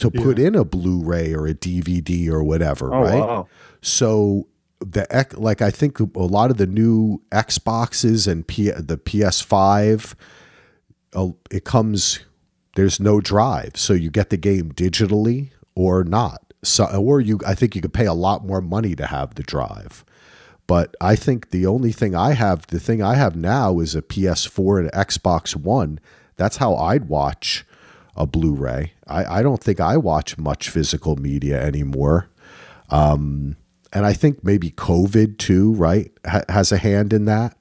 To 0.00 0.10
yeah. 0.12 0.20
put 0.20 0.40
in 0.40 0.56
a 0.56 0.64
Blu-ray 0.64 1.32
or 1.32 1.46
a 1.46 1.54
DVD 1.54 2.28
or 2.28 2.42
whatever, 2.42 2.92
oh, 2.92 3.02
right? 3.02 3.20
Wow. 3.20 3.48
So 3.82 4.48
the 4.80 5.06
like 5.36 5.62
I 5.62 5.70
think 5.70 6.00
a 6.00 6.04
lot 6.18 6.50
of 6.50 6.56
the 6.56 6.66
new 6.66 7.22
Xboxes 7.30 8.26
and 8.26 8.44
P, 8.46 8.70
the 8.70 8.98
PS5 8.98 10.14
uh, 11.14 11.28
it 11.50 11.64
comes 11.64 12.20
there's 12.74 13.00
no 13.00 13.20
drive. 13.20 13.72
So 13.76 13.92
you 13.92 14.10
get 14.10 14.30
the 14.30 14.36
game 14.36 14.72
digitally 14.72 15.50
or 15.74 16.04
not. 16.04 16.52
So 16.62 16.84
or 16.84 17.20
you 17.20 17.40
I 17.46 17.54
think 17.54 17.74
you 17.74 17.80
could 17.80 17.94
pay 17.94 18.06
a 18.06 18.12
lot 18.12 18.44
more 18.44 18.60
money 18.60 18.94
to 18.96 19.06
have 19.06 19.34
the 19.34 19.42
drive. 19.42 20.04
But 20.66 20.96
I 21.00 21.14
think 21.14 21.50
the 21.50 21.66
only 21.66 21.92
thing 21.92 22.14
I 22.14 22.32
have, 22.32 22.66
the 22.68 22.80
thing 22.80 23.02
I 23.02 23.14
have 23.14 23.36
now 23.36 23.78
is 23.78 23.94
a 23.94 24.02
PS4 24.02 24.80
and 24.80 24.92
Xbox 24.92 25.54
One. 25.54 26.00
That's 26.36 26.56
how 26.56 26.74
I'd 26.74 27.08
watch 27.08 27.64
a 28.16 28.26
Blu-ray. 28.26 28.92
I, 29.06 29.38
I 29.38 29.42
don't 29.42 29.62
think 29.62 29.80
I 29.80 29.96
watch 29.96 30.38
much 30.38 30.70
physical 30.70 31.16
media 31.16 31.62
anymore. 31.62 32.28
Um, 32.90 33.56
and 33.92 34.04
I 34.04 34.12
think 34.12 34.42
maybe 34.42 34.70
COVID 34.72 35.38
too, 35.38 35.72
right, 35.74 36.10
ha- 36.26 36.44
has 36.48 36.72
a 36.72 36.78
hand 36.78 37.12
in 37.12 37.26
that. 37.26 37.56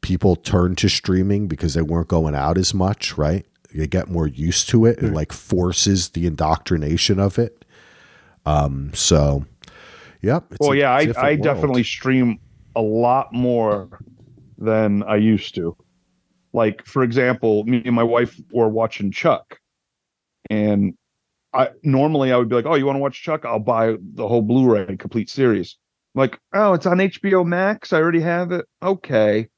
People 0.00 0.36
turn 0.36 0.76
to 0.76 0.88
streaming 0.88 1.46
because 1.46 1.74
they 1.74 1.82
weren't 1.82 2.08
going 2.08 2.34
out 2.34 2.58
as 2.58 2.74
much, 2.74 3.16
right? 3.16 3.46
They 3.74 3.86
get 3.86 4.10
more 4.10 4.26
used 4.26 4.68
to 4.68 4.84
it. 4.86 4.98
It 4.98 5.12
like 5.12 5.32
forces 5.32 6.10
the 6.10 6.26
indoctrination 6.26 7.18
of 7.18 7.38
it. 7.38 7.64
Um, 8.46 8.92
so 8.94 9.46
Yep. 10.24 10.54
well, 10.58 10.74
yeah, 10.74 10.90
I, 10.90 11.12
I 11.16 11.36
definitely 11.36 11.82
stream 11.82 12.40
a 12.74 12.80
lot 12.80 13.32
more 13.32 14.00
than 14.56 15.02
I 15.02 15.16
used 15.16 15.54
to. 15.56 15.76
Like, 16.54 16.86
for 16.86 17.02
example, 17.02 17.64
me 17.64 17.82
and 17.84 17.94
my 17.94 18.02
wife 18.02 18.40
were 18.50 18.68
watching 18.68 19.10
Chuck, 19.10 19.58
and 20.48 20.94
I 21.52 21.70
normally 21.82 22.32
I 22.32 22.36
would 22.36 22.48
be 22.48 22.54
like, 22.54 22.64
"Oh, 22.64 22.74
you 22.74 22.86
want 22.86 22.96
to 22.96 23.00
watch 23.00 23.22
Chuck? 23.22 23.44
I'll 23.44 23.58
buy 23.58 23.96
the 24.14 24.26
whole 24.26 24.40
Blu-ray 24.40 24.96
complete 24.96 25.28
series." 25.28 25.76
I'm 26.14 26.20
like, 26.20 26.38
oh, 26.52 26.74
it's 26.74 26.86
on 26.86 26.98
HBO 26.98 27.44
Max. 27.44 27.92
I 27.92 28.00
already 28.00 28.20
have 28.20 28.52
it. 28.52 28.64
Okay, 28.82 29.48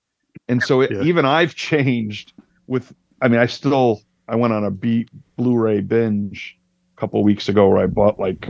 and 0.48 0.62
so 0.62 0.80
it, 0.80 0.90
yeah. 0.90 1.02
even 1.02 1.24
I've 1.24 1.54
changed. 1.54 2.32
With, 2.66 2.92
I 3.22 3.28
mean, 3.28 3.38
I 3.38 3.46
still 3.46 4.00
I 4.26 4.34
went 4.34 4.52
on 4.52 4.64
a 4.64 4.70
beat 4.70 5.10
Blu-ray 5.36 5.82
binge 5.82 6.58
a 6.96 7.00
couple 7.00 7.22
weeks 7.22 7.48
ago 7.48 7.68
where 7.68 7.78
I 7.78 7.86
bought 7.86 8.18
like 8.18 8.48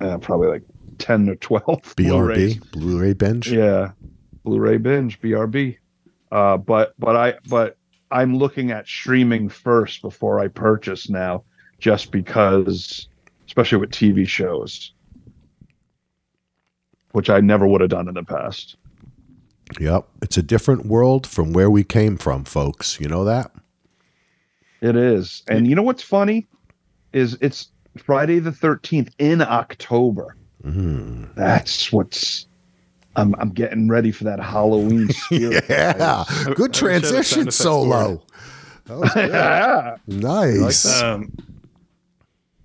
uh, 0.00 0.18
probably 0.18 0.48
like 0.48 0.62
10 1.00 1.28
or 1.30 1.36
12 1.36 1.64
BRB. 1.96 2.70
Blu-ray 2.70 3.14
binge. 3.14 3.50
Yeah. 3.52 3.92
Blu-ray 4.44 4.78
binge, 4.78 5.20
BRB. 5.20 5.76
Uh, 6.30 6.56
but 6.56 6.94
but 6.98 7.16
I 7.16 7.34
but 7.48 7.76
I'm 8.10 8.36
looking 8.36 8.70
at 8.70 8.86
streaming 8.86 9.48
first 9.48 10.02
before 10.02 10.38
I 10.38 10.48
purchase 10.48 11.08
now, 11.08 11.44
just 11.78 12.12
because, 12.12 13.08
especially 13.46 13.78
with 13.78 13.90
TV 13.90 14.26
shows, 14.26 14.92
which 17.12 17.30
I 17.30 17.40
never 17.40 17.66
would 17.66 17.80
have 17.80 17.90
done 17.90 18.08
in 18.08 18.14
the 18.14 18.22
past. 18.22 18.76
Yep, 19.78 20.08
it's 20.22 20.36
a 20.36 20.42
different 20.42 20.86
world 20.86 21.26
from 21.26 21.52
where 21.52 21.70
we 21.70 21.84
came 21.84 22.16
from, 22.16 22.44
folks. 22.44 22.98
You 23.00 23.08
know 23.08 23.24
that. 23.24 23.52
It 24.80 24.96
is, 24.96 25.42
and 25.48 25.66
you 25.66 25.74
know 25.74 25.82
what's 25.82 26.02
funny 26.02 26.48
is 27.12 27.36
it's 27.40 27.68
Friday 27.98 28.38
the 28.38 28.50
13th 28.50 29.10
in 29.18 29.42
October. 29.42 30.36
Mm. 30.64 31.34
That's 31.34 31.92
what's. 31.92 32.46
I'm 33.16 33.34
I'm 33.38 33.50
getting 33.50 33.88
ready 33.88 34.12
for 34.12 34.24
that 34.24 34.38
Halloween 34.40 35.08
spirit. 35.10 35.64
yeah, 35.68 36.24
good 36.54 36.72
transition 36.72 37.50
solo. 37.50 38.22
yeah, 39.16 39.96
nice. 40.06 41.02
Um, 41.02 41.32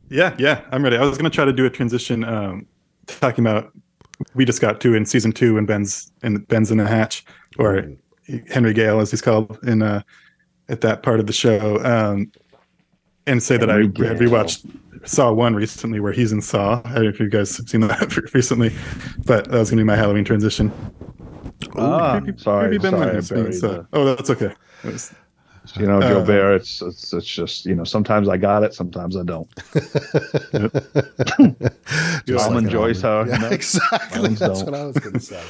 yeah, 0.10 0.36
yeah, 0.38 0.62
I'm 0.72 0.84
ready. 0.84 0.98
I 0.98 1.04
was 1.04 1.18
going 1.18 1.30
to 1.30 1.36
try 1.36 1.46
to 1.46 1.54
do 1.54 1.66
a 1.66 1.70
transition, 1.70 2.24
um, 2.24 2.68
talking 3.08 3.46
about 3.46 3.72
we 4.34 4.46
just 4.46 4.62
got 4.62 4.80
to 4.82 4.94
in 4.94 5.06
season 5.06 5.32
two 5.32 5.58
and 5.58 5.68
Ben's 5.68 6.12
in 6.24 6.38
Ben's 6.38 6.72
in 6.72 6.78
the 6.78 6.88
hatch, 6.88 7.26
or 7.58 7.90
Henry 8.50 8.74
Gale 8.74 9.00
as 9.00 9.12
he's 9.12 9.22
called 9.22 9.58
in 9.64 9.82
uh, 9.82 10.02
at 10.70 10.82
that 10.82 11.04
part 11.04 11.20
of 11.20 11.28
the 11.28 11.34
show. 11.34 11.84
Um, 11.84 12.32
and 13.28 13.42
say 13.42 13.58
Henry 13.58 13.88
that 13.88 14.00
I 14.00 14.16
Gale. 14.16 14.16
rewatched 14.16 14.66
Saw 15.06 15.32
one 15.32 15.56
recently 15.56 16.00
where 16.00 16.14
he's 16.14 16.32
in 16.32 16.42
Saw. 16.42 16.82
I 16.84 16.96
don't 16.96 17.04
know 17.04 17.10
if 17.10 17.20
you 17.20 17.30
guys 17.30 17.56
have 17.58 17.70
seen 17.70 17.82
that 17.88 18.34
recently, 18.34 18.74
but 19.26 19.50
that 19.50 19.60
was 19.60 19.70
gonna 19.70 19.82
be 19.82 19.86
my 19.86 19.96
Halloween 19.96 20.26
transition. 20.26 20.72
Ah, 21.78 22.20
maybe, 22.24 22.38
sorry, 22.38 22.72
maybe 22.72 22.90
Ben 22.90 23.22
sorry, 23.22 23.54
so. 23.54 23.86
Oh, 23.94 24.16
that's 24.16 24.30
okay. 24.30 24.54
Was, 24.84 25.14
you 25.76 25.88
know, 25.88 26.02
Joe 26.02 26.22
uh, 26.22 26.26
Bear. 26.26 26.56
It's, 26.56 26.82
it's 26.82 27.14
it's 27.14 27.28
just 27.28 27.66
you 27.66 27.76
know. 27.76 27.84
Sometimes 27.84 28.30
I 28.30 28.38
got 28.38 28.64
it, 28.64 28.74
sometimes 28.74 29.18
I 29.18 29.24
don't. 29.24 29.48
Almond 32.40 32.66
like 32.66 32.72
Joyce, 32.72 33.02
how 33.02 33.24
yeah, 33.24 33.36
you 33.36 33.42
know, 33.42 33.48
exactly. 33.50 34.36
That's 34.36 34.40
don't. 34.40 34.66
what 34.66 34.76
I 34.76 34.86
was 34.86 34.98
going 34.98 35.14
to 35.14 35.20
say. 35.20 35.44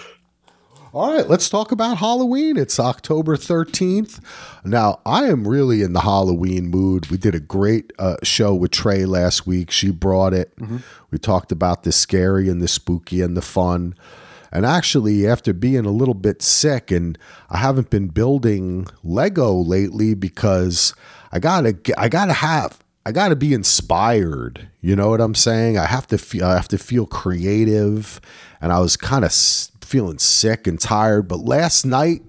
All 0.95 1.13
right, 1.13 1.27
let's 1.27 1.49
talk 1.49 1.73
about 1.73 1.97
Halloween. 1.97 2.55
It's 2.55 2.79
October 2.79 3.35
13th. 3.35 4.21
Now, 4.63 5.01
I 5.05 5.25
am 5.25 5.45
really 5.45 5.81
in 5.81 5.91
the 5.91 5.99
Halloween 5.99 6.69
mood. 6.69 7.07
We 7.07 7.17
did 7.17 7.35
a 7.35 7.41
great 7.41 7.91
uh, 7.99 8.15
show 8.23 8.55
with 8.55 8.71
Trey 8.71 9.03
last 9.03 9.45
week. 9.45 9.71
She 9.71 9.91
brought 9.91 10.33
it. 10.33 10.55
Mm-hmm. 10.55 10.77
We 11.11 11.17
talked 11.17 11.51
about 11.51 11.83
the 11.83 11.91
scary 11.91 12.47
and 12.47 12.61
the 12.61 12.69
spooky 12.69 13.19
and 13.21 13.35
the 13.35 13.41
fun. 13.41 13.95
And 14.53 14.65
actually, 14.65 15.27
after 15.27 15.51
being 15.51 15.85
a 15.85 15.91
little 15.91 16.13
bit 16.13 16.41
sick, 16.41 16.91
and 16.91 17.17
I 17.49 17.57
haven't 17.57 17.89
been 17.89 18.07
building 18.07 18.87
Lego 19.03 19.53
lately 19.53 20.13
because 20.13 20.95
I 21.29 21.39
gotta, 21.39 21.77
I 21.97 22.07
gotta 22.07 22.31
have, 22.31 22.79
I 23.05 23.11
gotta 23.11 23.35
be 23.35 23.53
inspired. 23.53 24.69
You 24.79 24.95
know 24.95 25.09
what 25.09 25.19
I'm 25.19 25.35
saying? 25.35 25.77
I 25.77 25.87
have 25.87 26.07
to 26.07 26.17
feel, 26.17 26.45
I 26.45 26.55
have 26.55 26.69
to 26.69 26.77
feel 26.77 27.05
creative. 27.05 28.21
And 28.61 28.71
I 28.71 28.79
was 28.79 28.95
kind 28.95 29.25
of 29.25 29.33
feeling 29.85 30.19
sick 30.19 30.67
and 30.67 30.79
tired. 30.79 31.27
But 31.27 31.39
last 31.39 31.85
night, 31.85 32.23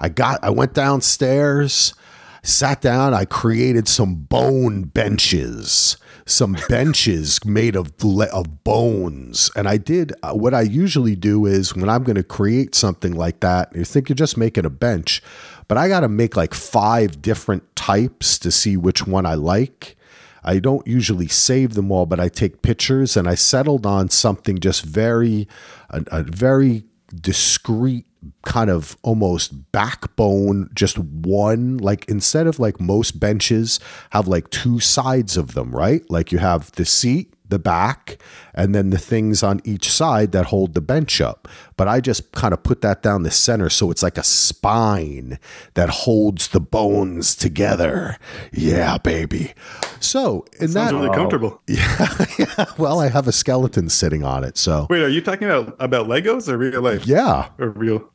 I 0.00 0.08
got, 0.08 0.42
I 0.42 0.50
went 0.50 0.74
downstairs, 0.74 1.94
sat 2.42 2.80
down, 2.80 3.14
I 3.14 3.24
created 3.24 3.88
some 3.88 4.14
bone 4.14 4.82
benches 4.84 5.96
some 6.26 6.56
benches 6.68 7.42
made 7.44 7.76
of 7.76 7.92
of 8.32 8.64
bones. 8.64 9.50
And 9.56 9.68
I 9.68 9.76
did 9.76 10.12
uh, 10.22 10.32
what 10.32 10.52
I 10.52 10.62
usually 10.62 11.16
do 11.16 11.46
is 11.46 11.74
when 11.74 11.88
I'm 11.88 12.02
going 12.02 12.16
to 12.16 12.24
create 12.24 12.74
something 12.74 13.14
like 13.14 13.40
that, 13.40 13.74
you 13.74 13.84
think 13.84 14.08
you're 14.08 14.16
just 14.16 14.36
making 14.36 14.66
a 14.66 14.70
bench, 14.70 15.22
but 15.68 15.78
I 15.78 15.88
got 15.88 16.00
to 16.00 16.08
make 16.08 16.36
like 16.36 16.52
five 16.52 17.22
different 17.22 17.74
types 17.76 18.38
to 18.40 18.50
see 18.50 18.76
which 18.76 19.06
one 19.06 19.24
I 19.24 19.34
like. 19.34 19.96
I 20.42 20.58
don't 20.58 20.86
usually 20.86 21.28
save 21.28 21.74
them 21.74 21.90
all, 21.90 22.06
but 22.06 22.20
I 22.20 22.28
take 22.28 22.62
pictures 22.62 23.16
and 23.16 23.28
I 23.28 23.34
settled 23.34 23.84
on 23.84 24.10
something 24.10 24.58
just 24.58 24.84
very, 24.84 25.48
a, 25.90 26.04
a 26.08 26.22
very 26.22 26.84
discreet 27.20 28.06
kind 28.42 28.70
of 28.70 28.96
almost 29.02 29.72
backbone, 29.72 30.70
just 30.74 30.98
one, 30.98 31.78
like 31.78 32.08
instead 32.08 32.46
of 32.46 32.58
like 32.58 32.80
most 32.80 33.20
benches 33.20 33.80
have 34.10 34.28
like 34.28 34.50
two 34.50 34.80
sides 34.80 35.36
of 35.36 35.54
them, 35.54 35.70
right? 35.70 36.02
Like 36.10 36.32
you 36.32 36.38
have 36.38 36.72
the 36.72 36.84
seat, 36.84 37.32
the 37.48 37.58
back, 37.58 38.18
and 38.54 38.74
then 38.74 38.90
the 38.90 38.98
things 38.98 39.42
on 39.42 39.60
each 39.64 39.90
side 39.90 40.32
that 40.32 40.46
hold 40.46 40.74
the 40.74 40.80
bench 40.80 41.20
up. 41.20 41.48
But 41.76 41.88
I 41.88 42.00
just 42.00 42.32
kind 42.32 42.52
of 42.52 42.62
put 42.62 42.80
that 42.80 43.02
down 43.02 43.22
the 43.22 43.30
center 43.30 43.68
so 43.68 43.90
it's 43.90 44.02
like 44.02 44.18
a 44.18 44.22
spine 44.22 45.38
that 45.74 45.88
holds 45.88 46.48
the 46.48 46.60
bones 46.60 47.34
together. 47.34 48.18
Yeah, 48.52 48.98
baby. 48.98 49.54
So 50.00 50.44
in 50.60 50.72
that, 50.72 50.92
that 50.92 50.94
really 50.94 51.10
comfortable. 51.14 51.60
Yeah, 51.66 52.26
yeah. 52.38 52.66
Well, 52.78 53.00
I 53.00 53.08
have 53.08 53.28
a 53.28 53.32
skeleton 53.32 53.88
sitting 53.88 54.24
on 54.24 54.44
it. 54.44 54.56
So 54.56 54.86
wait, 54.90 55.02
are 55.02 55.08
you 55.08 55.20
talking 55.20 55.48
about 55.48 55.76
about 55.78 56.06
Legos 56.06 56.48
or 56.48 56.58
real 56.58 56.82
life? 56.82 57.06
Yeah, 57.06 57.48
or 57.58 57.70
real. 57.70 58.10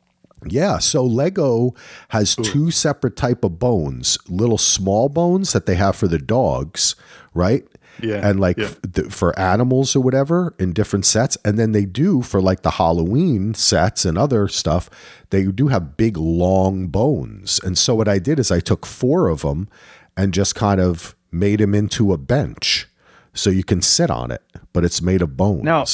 Yeah, 0.46 0.78
so 0.78 1.04
Lego 1.04 1.74
has 2.08 2.36
Ooh. 2.38 2.42
two 2.42 2.70
separate 2.70 3.16
type 3.16 3.44
of 3.44 3.58
bones, 3.58 4.18
little 4.28 4.58
small 4.58 5.08
bones 5.08 5.52
that 5.52 5.66
they 5.66 5.76
have 5.76 5.94
for 5.94 6.08
the 6.08 6.18
dogs, 6.18 6.96
right? 7.34 7.64
Yeah. 8.00 8.26
And 8.28 8.40
like 8.40 8.56
yeah. 8.58 8.70
f- 8.96 9.12
for 9.12 9.38
animals 9.38 9.94
or 9.94 10.00
whatever 10.00 10.54
in 10.58 10.72
different 10.72 11.04
sets 11.04 11.36
and 11.44 11.58
then 11.58 11.72
they 11.72 11.84
do 11.84 12.22
for 12.22 12.40
like 12.40 12.62
the 12.62 12.72
Halloween 12.72 13.54
sets 13.54 14.04
and 14.04 14.16
other 14.16 14.48
stuff, 14.48 14.88
they 15.30 15.44
do 15.44 15.68
have 15.68 15.96
big 15.96 16.16
long 16.16 16.88
bones. 16.88 17.60
And 17.62 17.76
so 17.76 17.94
what 17.94 18.08
I 18.08 18.18
did 18.18 18.38
is 18.38 18.50
I 18.50 18.60
took 18.60 18.86
4 18.86 19.28
of 19.28 19.42
them 19.42 19.68
and 20.16 20.34
just 20.34 20.54
kind 20.54 20.80
of 20.80 21.14
made 21.30 21.60
them 21.60 21.74
into 21.74 22.12
a 22.12 22.18
bench 22.18 22.88
so 23.34 23.50
you 23.50 23.64
can 23.64 23.80
sit 23.80 24.10
on 24.10 24.30
it, 24.30 24.42
but 24.72 24.84
it's 24.84 25.00
made 25.00 25.22
of 25.22 25.36
bones. 25.36 25.64
Now, 25.64 25.84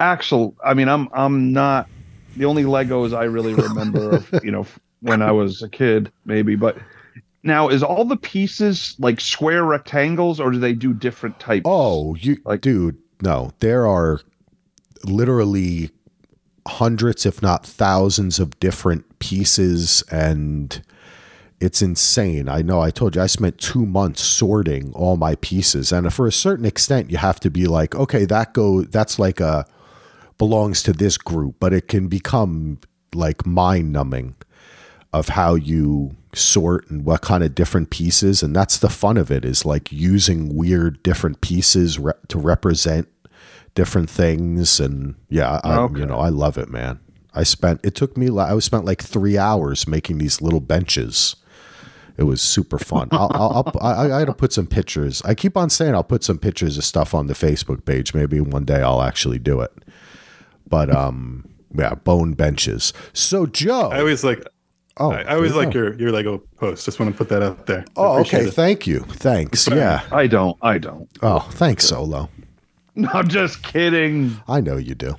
Axel, 0.00 0.54
I 0.64 0.74
mean, 0.74 0.88
I'm 0.88 1.08
I'm 1.12 1.52
not 1.52 1.88
the 2.36 2.44
only 2.44 2.64
Legos 2.64 3.16
I 3.16 3.24
really 3.24 3.54
remember 3.54 4.10
of, 4.10 4.40
you 4.44 4.50
know, 4.50 4.66
when 5.00 5.22
I 5.22 5.32
was 5.32 5.62
a 5.62 5.68
kid, 5.68 6.12
maybe. 6.24 6.54
But 6.54 6.76
now, 7.42 7.68
is 7.68 7.82
all 7.82 8.04
the 8.04 8.16
pieces 8.16 8.96
like 8.98 9.20
square 9.20 9.64
rectangles, 9.64 10.40
or 10.40 10.50
do 10.50 10.58
they 10.58 10.72
do 10.72 10.92
different 10.92 11.38
types? 11.38 11.62
Oh, 11.64 12.14
you, 12.16 12.38
like, 12.44 12.60
dude, 12.60 12.98
no, 13.22 13.52
there 13.60 13.86
are 13.86 14.20
literally 15.04 15.90
hundreds, 16.66 17.24
if 17.24 17.40
not 17.40 17.64
thousands, 17.64 18.38
of 18.38 18.58
different 18.60 19.18
pieces, 19.18 20.02
and 20.10 20.82
it's 21.60 21.82
insane. 21.82 22.48
I 22.48 22.62
know. 22.62 22.80
I 22.80 22.90
told 22.90 23.16
you 23.16 23.22
I 23.22 23.26
spent 23.26 23.58
two 23.58 23.86
months 23.86 24.22
sorting 24.22 24.92
all 24.92 25.16
my 25.16 25.36
pieces, 25.36 25.92
and 25.92 26.12
for 26.12 26.26
a 26.26 26.32
certain 26.32 26.64
extent, 26.64 27.10
you 27.10 27.18
have 27.18 27.40
to 27.40 27.50
be 27.50 27.66
like, 27.66 27.94
okay, 27.94 28.24
that 28.24 28.52
go. 28.52 28.82
That's 28.82 29.18
like 29.18 29.40
a 29.40 29.66
belongs 30.38 30.82
to 30.84 30.92
this 30.92 31.18
group, 31.18 31.56
but 31.58 31.72
it 31.72 31.88
can 31.88 32.08
become 32.08 32.78
like 33.14 33.46
mind 33.46 33.92
numbing 33.92 34.34
of 35.12 35.30
how 35.30 35.54
you 35.54 36.14
sort 36.34 36.88
and 36.90 37.04
what 37.04 37.22
kind 37.22 37.42
of 37.42 37.54
different 37.54 37.90
pieces 37.90 38.42
and 38.42 38.54
that's 38.54 38.78
the 38.78 38.90
fun 38.90 39.16
of 39.16 39.30
it 39.30 39.44
is 39.44 39.64
like 39.64 39.90
using 39.90 40.54
weird 40.54 41.02
different 41.02 41.40
pieces 41.40 41.98
re- 41.98 42.12
to 42.28 42.38
represent 42.38 43.08
different 43.74 44.10
things 44.10 44.78
and 44.78 45.14
yeah 45.30 45.60
I, 45.64 45.78
okay. 45.78 46.00
you 46.00 46.06
know 46.06 46.18
I 46.18 46.28
love 46.28 46.58
it 46.58 46.68
man 46.68 47.00
I 47.32 47.44
spent 47.44 47.80
it 47.82 47.94
took 47.94 48.16
me 48.16 48.26
I 48.38 48.52
was 48.52 48.64
spent 48.64 48.84
like 48.84 49.02
3 49.02 49.38
hours 49.38 49.88
making 49.88 50.18
these 50.18 50.42
little 50.42 50.60
benches 50.60 51.36
it 52.18 52.24
was 52.24 52.42
super 52.42 52.78
fun. 52.78 53.08
I'll, 53.12 53.30
I'll, 53.32 53.72
I'll 53.80 53.80
I, 53.80 54.04
I 54.04 54.08
got 54.08 54.24
to 54.26 54.34
put 54.34 54.52
some 54.52 54.66
pictures. 54.66 55.22
I 55.24 55.34
keep 55.34 55.56
on 55.56 55.70
saying 55.70 55.94
I'll 55.94 56.04
put 56.04 56.24
some 56.24 56.36
pictures 56.36 56.76
of 56.76 56.84
stuff 56.84 57.14
on 57.14 57.28
the 57.28 57.34
Facebook 57.34 57.84
page. 57.84 58.12
Maybe 58.12 58.40
one 58.40 58.64
day 58.64 58.82
I'll 58.82 59.02
actually 59.02 59.38
do 59.38 59.60
it. 59.60 59.72
But 60.68 60.90
um, 60.90 61.48
yeah, 61.74 61.94
bone 61.94 62.34
benches. 62.34 62.92
So 63.12 63.46
Joe, 63.46 63.88
I 63.90 64.00
always 64.00 64.24
like. 64.24 64.44
Oh, 64.98 65.12
I, 65.12 65.22
I 65.22 65.34
always 65.36 65.54
like 65.54 65.72
your 65.74 65.94
your 65.94 66.10
Lego 66.10 66.38
post. 66.56 66.84
Just 66.84 66.98
want 66.98 67.12
to 67.12 67.16
put 67.16 67.28
that 67.28 67.42
out 67.42 67.66
there. 67.66 67.84
Oh, 67.96 68.18
okay. 68.20 68.46
It. 68.46 68.54
Thank 68.54 68.86
you. 68.86 69.00
Thanks. 69.00 69.68
yeah. 69.68 70.02
I 70.12 70.26
don't. 70.26 70.56
I 70.62 70.78
don't. 70.78 71.08
Oh, 71.22 71.40
thanks, 71.52 71.86
Solo. 71.86 72.28
No, 72.98 73.08
I'm 73.14 73.28
just 73.28 73.62
kidding. 73.62 74.34
I 74.48 74.60
know 74.60 74.76
you 74.76 74.96
do. 74.96 75.14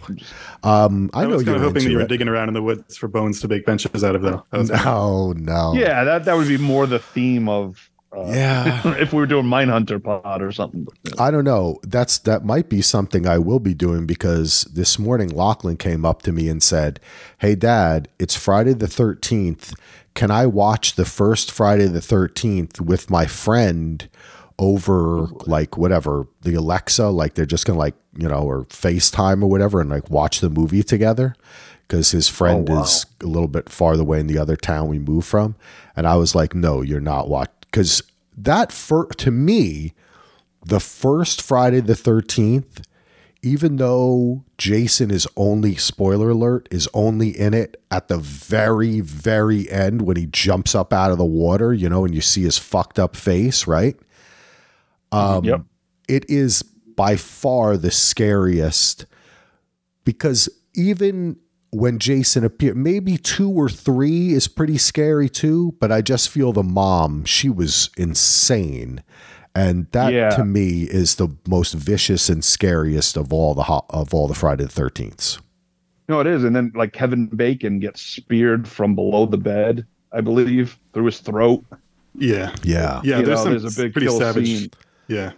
Um, 0.64 1.10
I, 1.14 1.24
I 1.24 1.28
was 1.28 1.46
kind 1.46 1.56
of 1.56 1.62
hoping 1.64 1.86
that 1.86 1.90
you 1.90 1.98
were 1.98 2.06
digging 2.06 2.28
around 2.28 2.50
in 2.50 2.54
the 2.54 2.62
woods 2.62 2.98
for 2.98 3.08
bones 3.08 3.40
to 3.40 3.48
make 3.48 3.66
benches 3.66 4.04
out 4.04 4.18
of, 4.18 4.22
though. 4.22 4.44
No, 4.52 5.32
no. 5.32 5.74
Yeah, 5.74 6.04
that 6.04 6.26
that 6.26 6.36
would 6.36 6.50
be 6.50 6.58
more 6.58 6.86
the 6.86 7.00
theme 7.00 7.48
of 7.48 7.89
uh, 8.16 8.26
yeah. 8.26 8.98
if 8.98 9.14
we 9.14 9.20
were 9.20 9.28
doing 9.28 9.46
Mindhunter 9.46 10.04
pod 10.04 10.42
or 10.42 10.52
something. 10.52 10.88
I 11.18 11.32
don't 11.32 11.44
know. 11.44 11.80
That's 11.84 12.20
that 12.20 12.44
might 12.44 12.70
be 12.70 12.82
something 12.82 13.28
I 13.28 13.38
will 13.38 13.60
be 13.60 13.74
doing 13.74 14.06
because 14.06 14.64
this 14.74 14.98
morning 14.98 15.30
Lachlan 15.30 15.78
came 15.78 16.06
up 16.06 16.22
to 16.24 16.32
me 16.32 16.50
and 16.50 16.62
said, 16.62 17.00
"Hey, 17.40 17.56
Dad, 17.56 18.08
it's 18.18 18.36
Friday 18.36 18.74
the 18.74 18.88
thirteenth. 18.88 19.74
Can 20.16 20.32
I 20.32 20.48
watch 20.48 20.96
the 20.96 21.06
first 21.06 21.52
Friday 21.52 21.86
the 21.86 22.02
thirteenth 22.02 22.82
with 22.82 23.10
my 23.10 23.26
friend?" 23.26 24.10
over 24.62 25.28
like 25.46 25.78
whatever 25.78 26.28
the 26.42 26.54
Alexa, 26.54 27.08
like 27.08 27.36
they're 27.36 27.46
just 27.46 27.66
gonna 27.66 27.80
like 27.80 27.96
you 28.18 28.28
know 28.28 28.42
or 28.42 28.66
FaceTime 28.66 29.42
or 29.42 29.48
whatever 29.48 29.80
and 29.80 29.90
like 29.90 30.10
watch 30.10 30.42
the 30.42 30.50
movie 30.50 30.84
together 30.84 31.34
because 31.88 32.12
his 32.12 32.28
friend 32.28 32.70
oh, 32.70 32.76
wow. 32.76 32.82
is 32.82 33.06
a 33.24 33.26
little 33.26 33.48
bit 33.48 33.70
farther 33.70 34.02
away 34.02 34.20
in 34.20 34.28
the 34.28 34.38
other 34.38 34.58
town 34.58 34.90
we 34.90 35.00
moved 35.00 35.28
from, 35.28 35.56
and 35.96 36.06
I 36.06 36.18
was 36.18 36.36
like, 36.36 36.54
no, 36.54 36.82
you're 36.82 37.00
not 37.00 37.30
watch 37.30 37.50
because 37.70 38.02
that 38.38 38.72
for 38.72 39.06
to 39.06 39.32
me, 39.32 39.94
the 40.66 40.80
first 40.80 41.42
Friday 41.42 41.82
the 41.82 41.96
Thirteenth, 41.96 42.82
even 43.42 43.78
though 43.78 44.44
Jason 44.58 45.12
is 45.12 45.28
only 45.36 45.76
spoiler 45.76 46.32
alert 46.32 46.68
is 46.72 46.88
only 46.94 47.30
in 47.30 47.54
it 47.54 47.82
at 47.92 48.08
the 48.08 48.18
very 48.18 49.02
very 49.02 49.70
end 49.70 50.02
when 50.04 50.18
he 50.18 50.26
jumps 50.26 50.76
up 50.76 50.94
out 50.94 51.12
of 51.12 51.18
the 51.18 51.26
water, 51.26 51.74
you 51.74 51.90
know, 51.90 52.06
and 52.06 52.14
you 52.14 52.22
see 52.22 52.44
his 52.44 52.58
fucked 52.58 53.00
up 53.00 53.16
face, 53.16 53.68
right? 53.68 53.98
Um, 55.12 55.44
yep. 55.44 55.62
It 56.08 56.30
is 56.30 56.64
by 56.64 57.16
far 57.16 57.78
the 57.78 57.92
scariest 57.92 59.06
because 60.04 60.50
even 60.76 61.38
when 61.72 62.00
Jason 62.00 62.44
appeared, 62.44 62.78
maybe 62.78 63.18
two 63.18 63.50
or 63.50 63.70
three 63.70 64.34
is 64.34 64.48
pretty 64.48 64.78
scary 64.78 65.30
too, 65.30 65.76
but 65.80 65.92
I 65.92 66.02
just 66.02 66.30
feel 66.30 66.52
the 66.52 66.64
mom, 66.64 67.26
she 67.26 67.50
was 67.50 67.90
insane. 67.98 69.04
And 69.56 69.88
that 69.92 70.14
yeah. 70.14 70.30
to 70.32 70.46
me 70.46 70.84
is 70.84 71.16
the 71.16 71.30
most 71.48 71.74
vicious 71.74 72.30
and 72.30 72.44
scariest 72.44 73.18
of 73.18 73.34
all 73.34 73.56
the 73.56 73.64
of 73.90 74.14
all 74.14 74.28
the 74.28 74.36
Friday 74.36 74.64
the 74.64 74.70
13th. 74.70 75.42
No, 76.08 76.20
it 76.20 76.28
is. 76.28 76.44
And 76.44 76.56
then 76.56 76.72
like 76.76 76.94
Kevin 76.94 77.28
Bacon 77.28 77.80
gets 77.80 78.02
speared 78.02 78.68
from 78.68 78.96
below 78.96 79.26
the 79.26 79.38
bed, 79.38 79.86
I 80.12 80.22
believe, 80.22 80.78
through 80.94 81.06
his 81.06 81.20
throat. 81.20 81.64
Yeah. 82.16 82.56
Yeah. 82.64 83.02
Yeah. 83.04 83.22
there's, 83.22 83.46
know, 83.46 83.52
there's, 83.52 83.78
a 83.78 83.82
big 83.82 83.94
pretty 83.94 84.08
savage. 84.10 84.46
Scene. 84.46 84.72
Yeah. 85.08 85.32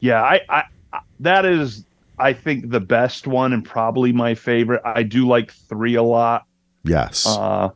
Yeah. 0.00 0.22
I, 0.22 0.40
I, 0.48 0.64
I, 0.92 1.00
that 1.20 1.46
is, 1.46 1.84
I 2.18 2.32
think, 2.32 2.70
the 2.70 2.80
best 2.80 3.26
one 3.26 3.52
and 3.52 3.64
probably 3.64 4.12
my 4.12 4.34
favorite. 4.34 4.82
I 4.84 5.02
do 5.02 5.26
like 5.26 5.52
three 5.52 5.94
a 5.94 6.02
lot. 6.02 6.44
Yes. 6.84 7.26
Uh, 7.26 7.70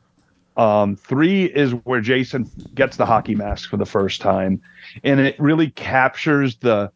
um, 0.56 0.96
three 0.96 1.44
is 1.44 1.72
where 1.72 2.00
Jason 2.00 2.50
gets 2.74 2.96
the 2.96 3.06
hockey 3.06 3.34
mask 3.34 3.70
for 3.70 3.76
the 3.76 3.86
first 3.86 4.20
time, 4.20 4.60
and 5.02 5.18
it 5.20 5.38
really 5.38 5.70
captures 5.70 6.56
the, 6.56 6.90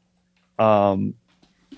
um, 0.58 1.14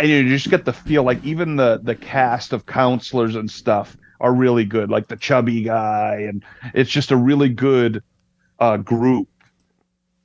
and 0.01 0.09
you 0.09 0.29
just 0.29 0.51
get 0.51 0.64
the 0.64 0.73
feel 0.73 1.05
like 1.05 1.23
even 1.25 1.57
the 1.57 1.81
the 1.83 1.95
cast 1.95 2.53
of 2.53 2.66
counselors 2.66 3.37
and 3.37 3.51
stuff 3.51 3.97
are 4.21 4.35
really 4.35 4.64
good, 4.64 4.91
like 4.91 5.07
the 5.07 5.16
chubby 5.16 5.62
guy, 5.62 6.27
and 6.29 6.45
it's 6.75 6.91
just 6.91 7.12
a 7.12 7.16
really 7.16 7.49
good 7.49 8.03
uh, 8.59 8.77
group. 8.77 9.29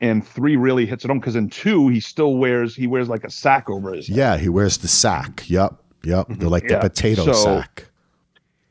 And 0.04 0.28
three 0.28 0.58
really 0.58 0.86
hits 0.86 1.06
it 1.06 1.08
home 1.08 1.22
because 1.22 1.38
in 1.38 1.49
two 1.49 1.88
he 1.88 2.01
still 2.01 2.36
wears 2.36 2.76
he 2.76 2.88
wears 2.88 3.08
like 3.08 3.24
a 3.24 3.30
sack 3.30 3.70
over 3.70 3.93
his 3.93 4.10
head. 4.10 4.18
Yeah, 4.18 4.38
he 4.38 4.49
wears 4.49 4.78
the 4.80 4.89
sack. 4.89 5.49
Yep, 5.49 5.76
yep. 6.04 6.28
They're 6.28 6.49
like 6.49 6.64
yeah. 6.64 6.80
the 6.80 6.89
potato 6.89 7.24
so, 7.24 7.34
sack. 7.34 7.86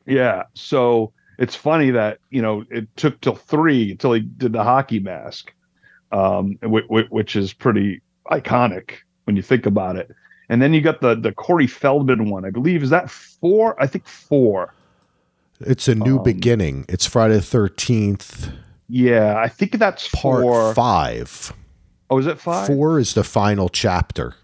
Yeah. 0.05 0.43
So 0.53 1.11
it's 1.39 1.55
funny 1.55 1.89
that 1.89 2.19
you 2.29 2.39
know 2.39 2.65
it 2.69 2.87
took 2.97 3.19
till 3.21 3.33
three 3.33 3.91
until 3.91 4.13
he 4.13 4.19
did 4.19 4.53
the 4.53 4.63
hockey 4.63 4.99
mask, 4.99 5.51
um, 6.11 6.59
which, 6.61 6.85
which 7.09 7.35
is 7.35 7.51
pretty 7.51 7.99
iconic 8.27 8.97
when 9.23 9.35
you 9.35 9.41
think 9.41 9.65
about 9.65 9.95
it. 9.95 10.11
And 10.49 10.61
then 10.61 10.71
you 10.71 10.81
got 10.81 11.01
the 11.01 11.15
the 11.15 11.31
Corey 11.31 11.65
Feldman 11.65 12.29
one, 12.29 12.45
I 12.45 12.51
believe. 12.51 12.83
Is 12.83 12.91
that 12.91 13.09
four? 13.09 13.75
I 13.81 13.87
think 13.87 14.05
four. 14.05 14.71
It's 15.61 15.87
a 15.87 15.95
new 15.95 16.19
um, 16.19 16.23
beginning. 16.23 16.85
It's 16.87 17.07
Friday 17.07 17.37
the 17.37 17.41
Thirteenth. 17.41 18.51
Yeah, 18.95 19.39
I 19.39 19.47
think 19.47 19.79
that's 19.79 20.07
part 20.09 20.43
four. 20.43 20.71
five. 20.75 21.51
Oh, 22.11 22.19
is 22.19 22.27
it 22.27 22.39
five? 22.39 22.67
Four 22.67 22.99
is 22.99 23.15
the 23.15 23.23
final 23.23 23.67
chapter. 23.67 24.35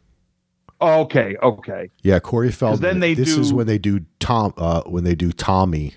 Oh, 0.81 1.01
okay, 1.01 1.35
okay. 1.43 1.91
Yeah, 2.01 2.17
Corey 2.19 2.51
Feldman. 2.51 2.81
Then 2.81 2.99
they 2.99 3.13
this 3.13 3.35
do, 3.35 3.41
is 3.41 3.53
when 3.53 3.67
they 3.67 3.77
do 3.77 4.03
Tom. 4.19 4.55
Uh, 4.57 4.81
when 4.87 5.03
they 5.03 5.13
do 5.13 5.31
Tommy. 5.31 5.93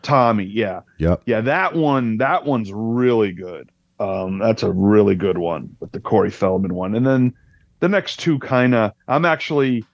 Tommy, 0.00 0.44
yeah. 0.44 0.80
Yep. 1.00 1.24
Yeah, 1.26 1.42
that 1.42 1.74
one, 1.74 2.16
that 2.16 2.46
one's 2.46 2.72
really 2.72 3.30
good. 3.30 3.70
Um, 4.00 4.38
that's 4.38 4.62
a 4.62 4.72
really 4.72 5.14
good 5.14 5.36
one 5.36 5.76
with 5.80 5.92
the 5.92 6.00
Corey 6.00 6.30
Feldman 6.30 6.72
one. 6.72 6.94
And 6.94 7.06
then 7.06 7.34
the 7.80 7.90
next 7.90 8.20
two 8.20 8.38
kind 8.38 8.74
of 8.74 8.92
I'm 9.06 9.26
actually 9.26 9.84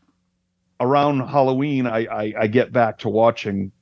around 0.79 1.19
Halloween, 1.29 1.89
I, 1.89 2.07
I, 2.07 2.35
I 2.43 2.47
get 2.47 2.71
back 2.71 2.99
to 2.99 3.09
watching 3.09 3.73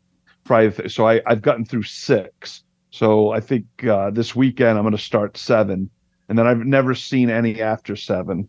Friday. 0.47 0.89
So 0.89 1.07
I, 1.07 1.21
I've 1.27 1.43
gotten 1.43 1.67
through 1.67 1.83
six. 1.83 2.63
So 2.97 3.31
I 3.31 3.41
think 3.41 3.67
uh, 3.87 4.09
this 4.09 4.35
weekend 4.35 4.79
I'm 4.79 4.85
going 4.85 4.97
to 4.97 5.03
start 5.03 5.37
seven, 5.37 5.91
and 6.31 6.39
then 6.39 6.47
I've 6.47 6.65
never 6.65 6.95
seen 6.95 7.29
any 7.29 7.61
after 7.61 7.95
seven. 7.95 8.49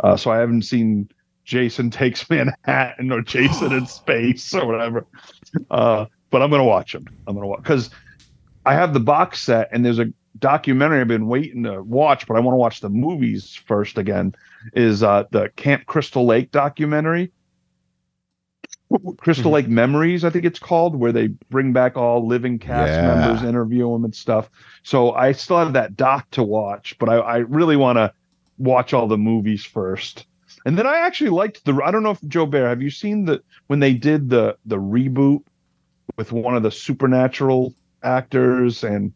Uh, 0.00 0.16
so 0.16 0.32
I 0.32 0.38
haven't 0.38 0.62
seen 0.62 1.08
Jason 1.44 1.90
takes 1.90 2.28
Manhattan 2.28 3.12
or 3.12 3.22
Jason 3.22 3.72
in 3.72 3.86
space 4.00 4.52
or 4.52 4.66
whatever. 4.66 5.06
Uh, 5.70 6.06
but 6.30 6.42
I'm 6.42 6.50
gonna 6.50 6.64
watch 6.64 6.92
them. 6.92 7.06
I'm 7.28 7.36
gonna 7.36 7.46
watch 7.46 7.62
because 7.62 7.90
I 8.66 8.74
have 8.74 8.94
the 8.94 9.00
box 9.00 9.40
set 9.42 9.68
and 9.70 9.84
there's 9.84 10.00
a 10.00 10.12
documentary 10.40 11.00
I've 11.00 11.06
been 11.06 11.28
waiting 11.28 11.62
to 11.62 11.80
watch, 11.80 12.26
but 12.26 12.36
I 12.36 12.40
want 12.40 12.54
to 12.54 12.58
watch 12.58 12.80
the 12.80 12.90
movies 12.90 13.54
first 13.54 13.96
again. 13.96 14.34
Is 14.72 15.04
uh, 15.04 15.22
the 15.30 15.50
Camp 15.54 15.86
Crystal 15.86 16.26
Lake 16.26 16.50
documentary? 16.50 17.30
Crystal 19.16 19.46
mm-hmm. 19.46 19.54
Lake 19.54 19.68
Memories, 19.68 20.24
I 20.24 20.30
think 20.30 20.44
it's 20.44 20.58
called, 20.58 20.96
where 20.96 21.12
they 21.12 21.28
bring 21.50 21.72
back 21.72 21.96
all 21.96 22.26
living 22.26 22.58
cast 22.58 22.90
yeah. 22.90 23.06
members, 23.06 23.42
interview 23.42 23.90
them 23.92 24.04
and 24.04 24.14
stuff. 24.14 24.50
So 24.82 25.12
I 25.12 25.32
still 25.32 25.58
have 25.58 25.72
that 25.72 25.96
doc 25.96 26.30
to 26.32 26.42
watch, 26.42 26.96
but 26.98 27.08
I, 27.08 27.16
I 27.16 27.36
really 27.38 27.76
want 27.76 27.96
to 27.96 28.12
watch 28.58 28.92
all 28.92 29.06
the 29.06 29.18
movies 29.18 29.64
first. 29.64 30.26
And 30.66 30.78
then 30.78 30.86
I 30.86 30.98
actually 30.98 31.30
liked 31.30 31.64
the. 31.64 31.80
I 31.84 31.90
don't 31.90 32.02
know 32.02 32.12
if 32.12 32.22
Joe 32.26 32.46
Bear, 32.46 32.68
have 32.68 32.80
you 32.80 32.90
seen 32.90 33.26
the 33.26 33.42
when 33.66 33.80
they 33.80 33.92
did 33.92 34.30
the 34.30 34.56
the 34.64 34.78
reboot 34.78 35.42
with 36.16 36.32
one 36.32 36.56
of 36.56 36.62
the 36.62 36.70
supernatural 36.70 37.74
actors 38.02 38.84
and 38.84 39.12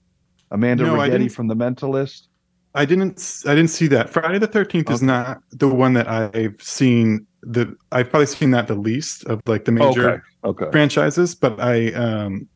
Amanda 0.50 0.84
no, 0.84 0.94
Righetti 0.94 1.30
from 1.30 1.46
The 1.46 1.54
Mentalist. 1.54 2.26
I 2.74 2.84
didn't. 2.84 3.42
I 3.46 3.54
didn't 3.54 3.70
see 3.70 3.86
that. 3.88 4.10
Friday 4.10 4.38
the 4.38 4.46
Thirteenth 4.46 4.86
okay. 4.86 4.94
is 4.94 5.02
not 5.02 5.42
the 5.50 5.68
one 5.68 5.94
that 5.94 6.08
I've 6.08 6.60
seen. 6.60 7.26
The 7.42 7.76
I've 7.92 8.10
probably 8.10 8.26
seen 8.26 8.50
that 8.50 8.66
the 8.66 8.74
least 8.74 9.24
of 9.26 9.40
like 9.46 9.64
the 9.64 9.72
major 9.72 10.10
okay. 10.10 10.22
Okay. 10.44 10.70
franchises, 10.70 11.34
but 11.34 11.60
I 11.60 11.92
um, 11.92 12.48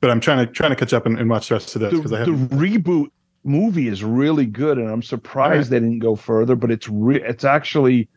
but 0.00 0.10
I'm 0.10 0.20
trying 0.20 0.46
to 0.46 0.52
trying 0.52 0.70
to 0.70 0.76
catch 0.76 0.92
up 0.92 1.06
and, 1.06 1.18
and 1.18 1.28
watch 1.28 1.48
the 1.48 1.54
rest 1.54 1.74
of 1.74 1.80
those 1.80 1.92
because 1.92 2.12
I 2.12 2.18
have 2.20 2.26
the 2.26 2.56
reboot 2.56 3.10
movie 3.44 3.88
is 3.88 4.02
really 4.02 4.46
good, 4.46 4.78
and 4.78 4.90
I'm 4.90 5.02
surprised 5.02 5.70
right. 5.70 5.80
they 5.80 5.86
didn't 5.86 6.00
go 6.00 6.16
further. 6.16 6.56
But 6.56 6.70
it's 6.70 6.88
re- 6.88 7.22
it's 7.22 7.44
actually, 7.44 8.08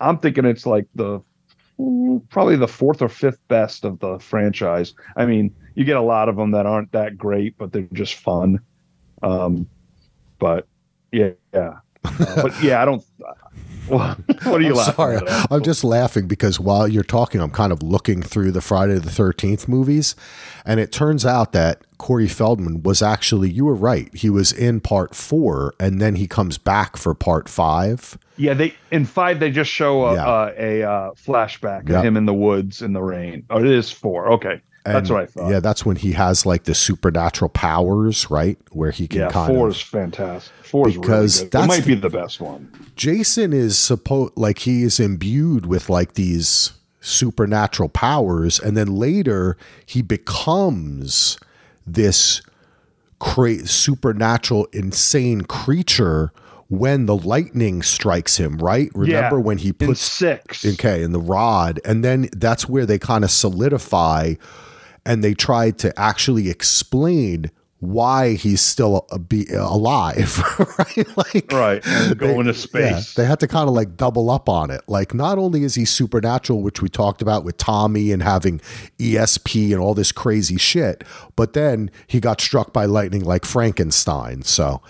I'm 0.00 0.18
thinking 0.18 0.44
it's 0.44 0.66
like 0.66 0.86
the 0.94 1.20
probably 2.28 2.56
the 2.56 2.68
fourth 2.68 3.00
or 3.02 3.08
fifth 3.08 3.40
best 3.48 3.84
of 3.84 3.98
the 4.00 4.18
franchise. 4.18 4.94
I 5.16 5.26
mean, 5.26 5.54
you 5.74 5.84
get 5.84 5.96
a 5.96 6.02
lot 6.02 6.28
of 6.28 6.36
them 6.36 6.50
that 6.52 6.66
aren't 6.66 6.92
that 6.92 7.16
great, 7.16 7.56
but 7.58 7.72
they're 7.72 7.88
just 7.92 8.14
fun. 8.14 8.60
Um, 9.22 9.66
but 10.38 10.66
yeah, 11.12 11.30
yeah, 11.52 11.74
uh, 12.04 12.42
but 12.42 12.62
yeah, 12.62 12.82
I 12.82 12.84
don't. 12.84 13.02
What 13.90 14.46
are 14.46 14.60
you 14.60 14.68
I'm 14.68 14.74
laughing 14.74 14.94
sorry. 14.94 15.16
At? 15.16 15.52
I'm 15.52 15.62
just 15.62 15.84
laughing 15.84 16.26
because 16.26 16.58
while 16.58 16.88
you're 16.88 17.02
talking, 17.02 17.40
I'm 17.40 17.50
kind 17.50 17.72
of 17.72 17.82
looking 17.82 18.22
through 18.22 18.52
the 18.52 18.60
Friday 18.60 18.98
the 18.98 19.10
13th 19.10 19.68
movies, 19.68 20.14
and 20.64 20.80
it 20.80 20.92
turns 20.92 21.26
out 21.26 21.52
that 21.52 21.82
Corey 21.98 22.28
Feldman 22.28 22.82
was 22.82 23.02
actually, 23.02 23.50
you 23.50 23.66
were 23.66 23.74
right. 23.74 24.12
He 24.14 24.30
was 24.30 24.52
in 24.52 24.80
part 24.80 25.14
four, 25.14 25.74
and 25.78 26.00
then 26.00 26.16
he 26.16 26.26
comes 26.26 26.56
back 26.56 26.96
for 26.96 27.14
part 27.14 27.48
five. 27.48 28.18
Yeah, 28.36 28.54
they 28.54 28.74
in 28.90 29.04
five 29.04 29.38
they 29.38 29.50
just 29.50 29.70
show 29.70 30.06
a, 30.06 30.14
yeah. 30.14 30.26
uh, 30.26 30.54
a 30.56 30.82
uh, 30.82 31.10
flashback 31.10 31.88
yep. 31.88 31.98
of 31.98 32.04
him 32.04 32.16
in 32.16 32.24
the 32.24 32.32
woods 32.32 32.80
in 32.80 32.94
the 32.94 33.02
rain. 33.02 33.44
Oh, 33.50 33.58
it 33.58 33.66
is 33.66 33.90
four. 33.90 34.32
Okay, 34.32 34.62
and 34.84 34.96
that's 34.96 35.10
what 35.10 35.22
I 35.22 35.26
thought. 35.26 35.50
Yeah, 35.50 35.60
that's 35.60 35.84
when 35.84 35.96
he 35.96 36.12
has 36.12 36.46
like 36.46 36.64
the 36.64 36.74
supernatural 36.74 37.50
powers, 37.50 38.30
right? 38.30 38.58
Where 38.72 38.90
he 38.90 39.06
can 39.06 39.20
yeah, 39.20 39.30
kind 39.30 39.54
four 39.54 39.68
of, 39.68 39.74
is 39.74 39.80
fantastic. 39.80 40.52
Four 40.62 40.88
is 40.88 40.96
because 40.96 41.40
really 41.40 41.50
that 41.50 41.68
might 41.68 41.86
be 41.86 41.94
the 41.94 42.08
best 42.08 42.40
one. 42.40 42.70
Jason 42.96 43.52
is 43.52 43.78
supposed 43.78 44.32
like 44.36 44.60
he 44.60 44.82
is 44.82 44.98
imbued 44.98 45.66
with 45.66 45.90
like 45.90 46.14
these 46.14 46.72
supernatural 47.00 47.88
powers, 47.90 48.58
and 48.58 48.76
then 48.76 48.88
later 48.88 49.56
he 49.84 50.00
becomes 50.00 51.38
this 51.86 52.40
cra- 53.18 53.66
supernatural, 53.66 54.66
insane 54.72 55.42
creature 55.42 56.32
when 56.68 57.06
the 57.06 57.16
lightning 57.16 57.82
strikes 57.82 58.36
him, 58.36 58.56
right? 58.58 58.90
Remember 58.94 59.36
yeah, 59.36 59.42
when 59.42 59.58
he 59.58 59.72
puts 59.72 59.88
in 59.88 59.94
six. 59.96 60.64
Okay, 60.64 61.02
in 61.02 61.12
the 61.12 61.20
rod, 61.20 61.80
and 61.84 62.02
then 62.04 62.30
that's 62.32 62.68
where 62.68 62.86
they 62.86 62.98
kind 62.98 63.24
of 63.24 63.30
solidify 63.30 64.34
and 65.10 65.24
they 65.24 65.34
tried 65.34 65.76
to 65.76 65.98
actually 65.98 66.48
explain 66.48 67.50
why 67.80 68.34
he's 68.34 68.60
still 68.60 69.06
a, 69.10 69.18
be 69.18 69.44
alive, 69.52 70.38
right? 70.78 71.16
Like, 71.16 71.52
right, 71.52 71.84
and 71.84 72.16
go 72.16 72.28
they, 72.28 72.38
into 72.38 72.54
space. 72.54 73.18
Yeah, 73.18 73.22
they 73.22 73.28
had 73.28 73.40
to 73.40 73.48
kind 73.48 73.68
of 73.68 73.74
like 73.74 73.96
double 73.96 74.30
up 74.30 74.48
on 74.48 74.70
it. 74.70 74.82
Like, 74.86 75.12
not 75.12 75.36
only 75.36 75.64
is 75.64 75.74
he 75.74 75.84
supernatural, 75.84 76.62
which 76.62 76.80
we 76.80 76.88
talked 76.88 77.22
about 77.22 77.42
with 77.42 77.56
Tommy 77.56 78.12
and 78.12 78.22
having 78.22 78.60
ESP 79.00 79.72
and 79.72 79.80
all 79.80 79.94
this 79.94 80.12
crazy 80.12 80.58
shit, 80.58 81.02
but 81.34 81.54
then 81.54 81.90
he 82.06 82.20
got 82.20 82.40
struck 82.40 82.72
by 82.72 82.84
lightning 82.84 83.24
like 83.24 83.44
Frankenstein. 83.44 84.42
So, 84.42 84.80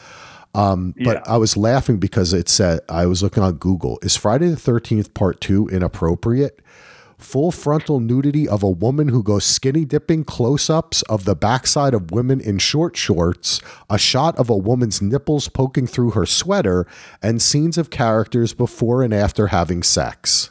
um, 0.54 0.94
but 1.02 1.16
yeah. 1.16 1.22
I 1.32 1.38
was 1.38 1.56
laughing 1.56 1.96
because 1.96 2.34
it 2.34 2.50
said 2.50 2.80
I 2.90 3.06
was 3.06 3.22
looking 3.22 3.42
on 3.42 3.54
Google. 3.54 3.98
Is 4.02 4.16
Friday 4.16 4.48
the 4.48 4.56
Thirteenth 4.56 5.14
Part 5.14 5.40
Two 5.40 5.66
inappropriate? 5.68 6.60
Full 7.20 7.52
frontal 7.52 8.00
nudity 8.00 8.48
of 8.48 8.62
a 8.62 8.70
woman 8.70 9.08
who 9.08 9.22
goes 9.22 9.44
skinny 9.44 9.84
dipping, 9.84 10.24
close 10.24 10.70
ups 10.70 11.02
of 11.02 11.26
the 11.26 11.36
backside 11.36 11.92
of 11.92 12.10
women 12.10 12.40
in 12.40 12.58
short 12.58 12.96
shorts, 12.96 13.60
a 13.90 13.98
shot 13.98 14.36
of 14.38 14.48
a 14.48 14.56
woman's 14.56 15.02
nipples 15.02 15.46
poking 15.46 15.86
through 15.86 16.12
her 16.12 16.24
sweater, 16.24 16.86
and 17.22 17.42
scenes 17.42 17.76
of 17.76 17.90
characters 17.90 18.54
before 18.54 19.02
and 19.02 19.12
after 19.12 19.48
having 19.48 19.82
sex. 19.82 20.50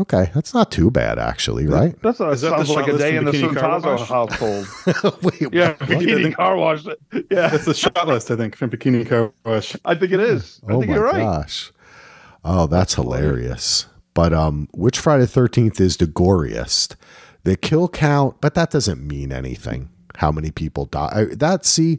Okay, 0.00 0.32
that's 0.34 0.52
not 0.52 0.72
too 0.72 0.90
bad, 0.90 1.20
actually, 1.20 1.68
right? 1.68 1.98
That 2.02 2.16
sounds 2.16 2.42
like 2.42 2.88
a 2.88 2.98
day 2.98 3.16
in 3.16 3.24
the 3.24 3.30
Suntazo 3.30 4.04
household. 4.04 5.22
Wait, 5.22 5.54
yeah, 5.54 5.74
bikini 5.74 6.34
car 6.34 6.56
wash. 6.56 6.84
Yeah, 7.12 7.48
that's 7.48 7.66
the 7.66 7.74
shot 7.74 8.08
list, 8.08 8.32
I 8.32 8.36
think, 8.36 8.56
from 8.56 8.70
Bikini 8.70 9.08
Car 9.08 9.32
Wash. 9.44 9.76
I 9.84 9.94
think 9.94 10.10
it 10.10 10.18
is. 10.18 10.60
I 10.68 10.72
oh 10.72 10.80
think 10.80 10.90
my 10.90 10.96
you're 10.96 11.04
right. 11.04 11.18
gosh! 11.18 11.72
Oh, 12.44 12.66
that's 12.66 12.96
hilarious. 12.96 13.86
But 14.14 14.32
um, 14.32 14.68
which 14.72 14.98
Friday 14.98 15.26
Thirteenth 15.26 15.80
is 15.80 15.96
the 15.96 16.06
goriest? 16.06 16.96
The 17.42 17.56
kill 17.56 17.88
count, 17.88 18.40
but 18.40 18.54
that 18.54 18.70
doesn't 18.70 19.06
mean 19.06 19.32
anything. 19.32 19.90
How 20.16 20.32
many 20.32 20.50
people 20.50 20.86
die? 20.86 21.26
That 21.32 21.66
see, 21.66 21.98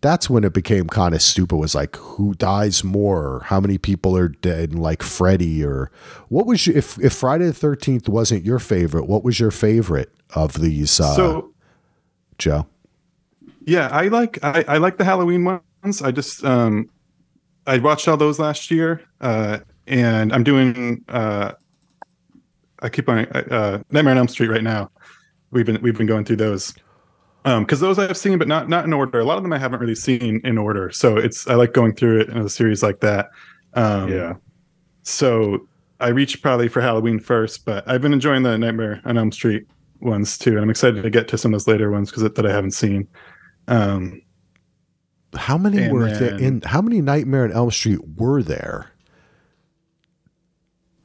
that's 0.00 0.30
when 0.30 0.44
it 0.44 0.52
became 0.52 0.86
kind 0.86 1.14
of 1.14 1.22
stupid 1.22 1.56
was 1.56 1.74
like 1.74 1.96
who 1.96 2.34
dies 2.34 2.82
more 2.82 3.42
how 3.46 3.60
many 3.60 3.78
people 3.78 4.16
are 4.16 4.28
dead 4.28 4.74
like 4.74 5.02
freddy 5.02 5.64
or 5.64 5.90
what 6.28 6.46
was 6.46 6.66
your, 6.66 6.76
if 6.76 6.98
if 7.00 7.12
friday 7.12 7.46
the 7.46 7.52
13th 7.52 8.08
wasn't 8.08 8.44
your 8.44 8.58
favorite 8.58 9.06
what 9.06 9.22
was 9.22 9.38
your 9.38 9.50
favorite 9.50 10.12
of 10.34 10.60
these 10.60 11.00
uh 11.00 11.14
so 11.14 11.52
joe 12.38 12.66
yeah 13.66 13.88
i 13.88 14.08
like 14.08 14.38
i, 14.42 14.64
I 14.66 14.76
like 14.78 14.96
the 14.96 15.04
halloween 15.04 15.44
ones 15.44 16.02
i 16.02 16.10
just 16.10 16.44
um 16.44 16.88
i 17.66 17.78
watched 17.78 18.08
all 18.08 18.16
those 18.16 18.38
last 18.38 18.70
year 18.70 19.02
uh 19.20 19.58
and 19.90 20.32
i'm 20.32 20.44
doing 20.44 21.04
uh 21.08 21.52
i 22.80 22.88
keep 22.88 23.08
on 23.08 23.26
uh 23.26 23.82
nightmare 23.90 24.12
on 24.12 24.18
elm 24.18 24.28
street 24.28 24.48
right 24.48 24.62
now. 24.62 24.90
We've 25.50 25.66
been 25.66 25.82
we've 25.82 25.98
been 25.98 26.06
going 26.06 26.24
through 26.24 26.36
those. 26.36 26.74
Um 27.44 27.64
because 27.64 27.80
those 27.80 27.98
i've 27.98 28.16
seen 28.16 28.38
but 28.38 28.48
not 28.48 28.70
not 28.70 28.86
in 28.86 28.92
order. 28.94 29.18
A 29.18 29.24
lot 29.24 29.36
of 29.36 29.42
them 29.42 29.52
i 29.52 29.58
haven't 29.58 29.80
really 29.80 29.94
seen 29.94 30.40
in 30.44 30.56
order. 30.56 30.90
So 30.90 31.18
it's 31.18 31.46
i 31.46 31.54
like 31.54 31.74
going 31.74 31.94
through 31.94 32.20
it 32.20 32.28
in 32.30 32.38
a 32.38 32.48
series 32.48 32.82
like 32.82 33.00
that. 33.00 33.28
Um 33.74 34.10
yeah. 34.10 34.34
so 35.02 35.66
i 36.00 36.08
reached 36.08 36.42
probably 36.42 36.66
for 36.66 36.80
halloween 36.80 37.20
first 37.20 37.64
but 37.64 37.86
i've 37.88 38.00
been 38.00 38.12
enjoying 38.12 38.42
the 38.42 38.56
nightmare 38.56 39.00
on 39.04 39.16
elm 39.18 39.30
street 39.30 39.66
ones 40.00 40.36
too 40.38 40.52
and 40.52 40.60
i'm 40.60 40.70
excited 40.70 41.02
to 41.02 41.10
get 41.10 41.28
to 41.28 41.38
some 41.38 41.52
of 41.52 41.60
those 41.60 41.68
later 41.68 41.90
ones 41.90 42.10
because 42.10 42.22
that 42.22 42.46
i 42.46 42.50
haven't 42.50 42.72
seen. 42.72 43.06
Um 43.68 44.22
how 45.36 45.56
many 45.56 45.88
were 45.88 46.06
then, 46.10 46.18
there 46.18 46.38
in 46.38 46.62
how 46.62 46.80
many 46.80 47.00
nightmare 47.00 47.44
on 47.44 47.52
elm 47.52 47.70
street 47.70 48.00
were 48.16 48.42
there 48.42 48.89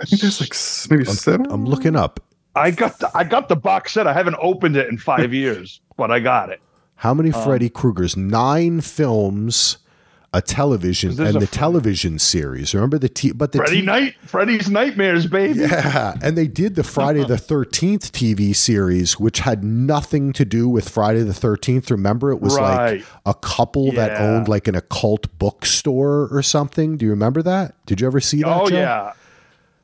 i 0.01 0.05
think 0.05 0.21
there's 0.21 0.41
like 0.41 0.55
maybe 0.91 1.07
I'm, 1.09 1.15
seven 1.15 1.51
i'm 1.51 1.65
looking 1.65 1.95
up 1.95 2.19
I 2.55 2.71
got 2.71 2.99
the, 2.99 3.11
I 3.15 3.23
got 3.23 3.49
the 3.49 3.55
box 3.55 3.93
set. 3.93 4.07
I 4.07 4.13
haven't 4.13 4.37
opened 4.39 4.77
it 4.77 4.87
in 4.87 4.97
five 4.97 5.33
years, 5.33 5.81
but 5.97 6.11
I 6.11 6.19
got 6.19 6.49
it. 6.49 6.61
How 6.95 7.13
many 7.13 7.31
um, 7.31 7.43
Freddy 7.43 7.69
Kruegers? 7.69 8.15
Nine 8.15 8.79
films, 8.79 9.77
a 10.31 10.41
television, 10.41 11.19
and 11.21 11.35
a 11.35 11.39
the 11.39 11.47
television 11.47 12.17
series. 12.17 12.73
Remember 12.73 12.97
the 12.97 13.09
t- 13.09 13.33
but 13.33 13.51
the 13.51 13.57
Freddy 13.57 13.81
t- 13.81 13.85
Night, 13.85 14.15
Freddy's 14.21 14.69
Nightmares, 14.69 15.27
baby. 15.27 15.59
Yeah, 15.59 16.15
and 16.21 16.37
they 16.37 16.47
did 16.47 16.75
the 16.75 16.85
Friday 16.85 17.25
the 17.25 17.37
Thirteenth 17.51 18.13
TV 18.13 18.55
series, 18.55 19.19
which 19.19 19.39
had 19.39 19.65
nothing 19.65 20.31
to 20.33 20.45
do 20.45 20.69
with 20.69 20.87
Friday 20.87 21.23
the 21.23 21.33
Thirteenth. 21.33 21.91
Remember, 21.91 22.31
it 22.31 22.39
was 22.39 22.55
right. 22.55 22.99
like 22.99 23.05
a 23.25 23.33
couple 23.33 23.87
yeah. 23.87 24.07
that 24.07 24.21
owned 24.21 24.47
like 24.47 24.69
an 24.69 24.75
occult 24.75 25.37
bookstore 25.37 26.29
or 26.31 26.41
something. 26.41 26.95
Do 26.95 27.03
you 27.05 27.11
remember 27.11 27.41
that? 27.41 27.75
Did 27.85 27.99
you 27.99 28.07
ever 28.07 28.21
see 28.21 28.43
that? 28.43 28.61
Oh 28.61 28.69
Joe? 28.69 28.77
yeah. 28.77 29.13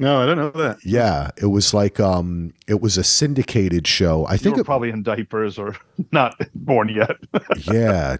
No, 0.01 0.19
I 0.19 0.25
don't 0.25 0.37
know 0.37 0.49
that. 0.49 0.83
Yeah, 0.83 1.29
it 1.37 1.45
was 1.45 1.75
like 1.75 1.99
um, 1.99 2.55
it 2.67 2.81
was 2.81 2.97
a 2.97 3.03
syndicated 3.03 3.85
show. 3.85 4.25
I 4.25 4.31
you 4.33 4.39
think 4.39 4.57
it, 4.57 4.63
probably 4.63 4.89
in 4.89 5.03
diapers 5.03 5.59
or 5.59 5.75
not 6.11 6.41
born 6.55 6.89
yet. 6.89 7.17
yeah. 7.71 8.17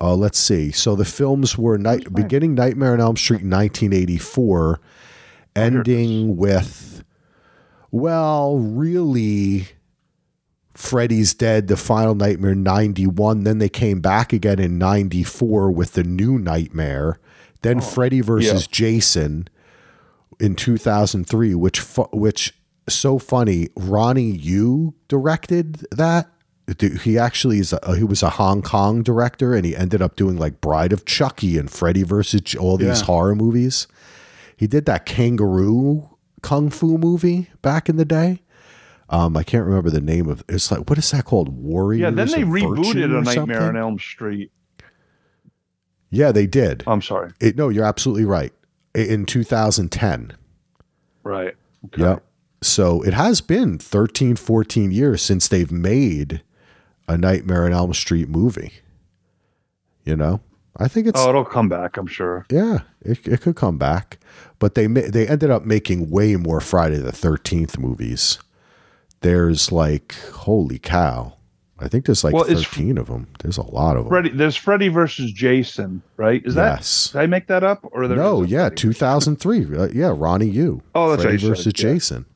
Uh, 0.00 0.14
let's 0.14 0.38
see. 0.38 0.70
So 0.70 0.94
the 0.94 1.04
films 1.04 1.58
were 1.58 1.76
night 1.76 2.14
beginning 2.14 2.54
Nightmare 2.54 2.92
on 2.92 3.00
Elm 3.00 3.16
Street 3.16 3.42
in 3.42 3.50
1984, 3.50 4.80
ending 5.56 6.36
with, 6.36 7.02
well, 7.90 8.58
really, 8.58 9.66
Freddy's 10.74 11.34
Dead, 11.34 11.66
the 11.66 11.76
final 11.76 12.14
Nightmare 12.14 12.54
91. 12.54 13.42
Then 13.42 13.58
they 13.58 13.68
came 13.68 14.00
back 14.00 14.32
again 14.32 14.60
in 14.60 14.78
94 14.78 15.72
with 15.72 15.94
the 15.94 16.04
new 16.04 16.38
Nightmare. 16.38 17.18
Then 17.62 17.78
oh, 17.78 17.82
Freddy 17.82 18.20
versus 18.20 18.62
yeah. 18.62 18.68
Jason 18.70 19.48
in 20.40 20.54
2003, 20.54 21.54
which 21.54 21.80
which 22.12 22.54
so 22.88 23.18
funny. 23.18 23.68
Ronnie 23.76 24.30
Yu 24.30 24.94
directed 25.08 25.86
that. 25.92 26.28
He 27.02 27.18
actually 27.18 27.58
is 27.58 27.72
a, 27.72 27.96
he 27.96 28.04
was 28.04 28.22
a 28.22 28.30
Hong 28.30 28.62
Kong 28.62 29.02
director, 29.02 29.54
and 29.54 29.64
he 29.64 29.74
ended 29.74 30.00
up 30.00 30.14
doing 30.14 30.36
like 30.36 30.60
Bride 30.60 30.92
of 30.92 31.04
Chucky 31.04 31.58
and 31.58 31.68
Freddy 31.68 32.04
versus 32.04 32.54
all 32.54 32.76
these 32.76 33.00
yeah. 33.00 33.06
horror 33.06 33.34
movies. 33.34 33.88
He 34.56 34.68
did 34.68 34.86
that 34.86 35.04
kangaroo 35.04 36.08
kung 36.42 36.70
fu 36.70 36.96
movie 36.96 37.50
back 37.60 37.88
in 37.88 37.96
the 37.96 38.04
day. 38.04 38.42
Um, 39.08 39.36
I 39.36 39.42
can't 39.42 39.64
remember 39.64 39.90
the 39.90 40.00
name 40.00 40.28
of 40.28 40.44
it's 40.48 40.70
like 40.70 40.88
what 40.88 40.96
is 40.96 41.10
that 41.10 41.24
called? 41.24 41.48
Warrior. 41.48 42.02
Yeah, 42.02 42.10
then 42.10 42.28
they 42.28 42.42
rebooted 42.42 43.18
A 43.18 43.22
Nightmare 43.22 43.62
on 43.62 43.76
Elm 43.76 43.98
Street. 43.98 44.52
Yeah, 46.10 46.30
they 46.30 46.46
did. 46.46 46.84
I'm 46.86 47.02
sorry. 47.02 47.32
It, 47.40 47.56
no, 47.56 47.68
you're 47.68 47.84
absolutely 47.84 48.24
right 48.24 48.52
in 48.94 49.26
2010. 49.26 50.32
Right. 51.22 51.54
Okay. 51.86 52.02
Yep. 52.02 52.24
So 52.62 53.02
it 53.02 53.14
has 53.14 53.40
been 53.40 53.78
13, 53.78 54.36
14 54.36 54.90
years 54.90 55.22
since 55.22 55.48
they've 55.48 55.72
made 55.72 56.42
a 57.08 57.16
Nightmare 57.16 57.64
on 57.64 57.72
Elm 57.72 57.94
Street 57.94 58.28
movie. 58.28 58.72
You 60.04 60.16
know, 60.16 60.40
I 60.76 60.88
think 60.88 61.06
it's. 61.06 61.20
Oh, 61.20 61.28
it'll 61.28 61.44
come 61.44 61.68
back. 61.68 61.96
I'm 61.96 62.06
sure. 62.06 62.46
Yeah, 62.50 62.80
it, 63.02 63.26
it 63.26 63.40
could 63.40 63.56
come 63.56 63.78
back, 63.78 64.18
but 64.58 64.74
they 64.74 64.86
they 64.86 65.26
ended 65.26 65.50
up 65.50 65.64
making 65.64 66.10
way 66.10 66.36
more 66.36 66.60
Friday 66.60 66.96
the 66.96 67.12
Thirteenth 67.12 67.78
movies. 67.78 68.38
There's 69.20 69.70
like, 69.70 70.14
holy 70.32 70.78
cow! 70.78 71.34
I 71.80 71.88
think 71.88 72.04
there's 72.04 72.22
like 72.22 72.34
well, 72.34 72.44
13 72.44 72.98
of 72.98 73.06
them. 73.06 73.26
There's 73.42 73.56
a 73.56 73.62
lot 73.62 73.96
of 73.96 74.04
them. 74.04 74.10
Freddy, 74.10 74.30
there's 74.30 74.56
Freddy 74.56 74.88
versus 74.88 75.32
Jason, 75.32 76.02
right? 76.16 76.42
Is 76.44 76.54
yes. 76.54 77.08
that, 77.08 77.18
did 77.18 77.24
I 77.24 77.26
make 77.26 77.46
that 77.46 77.64
up? 77.64 77.80
Or 77.92 78.06
No, 78.06 78.42
yeah, 78.42 78.68
2003. 78.68 79.76
Uh, 79.76 79.88
yeah, 79.92 80.12
Ronnie 80.14 80.46
Yu. 80.46 80.82
Oh, 80.94 81.10
that's 81.10 81.22
Freddy 81.22 81.38
right. 81.38 81.48
versus 81.48 81.64
said, 81.64 81.74
Jason. 81.74 82.26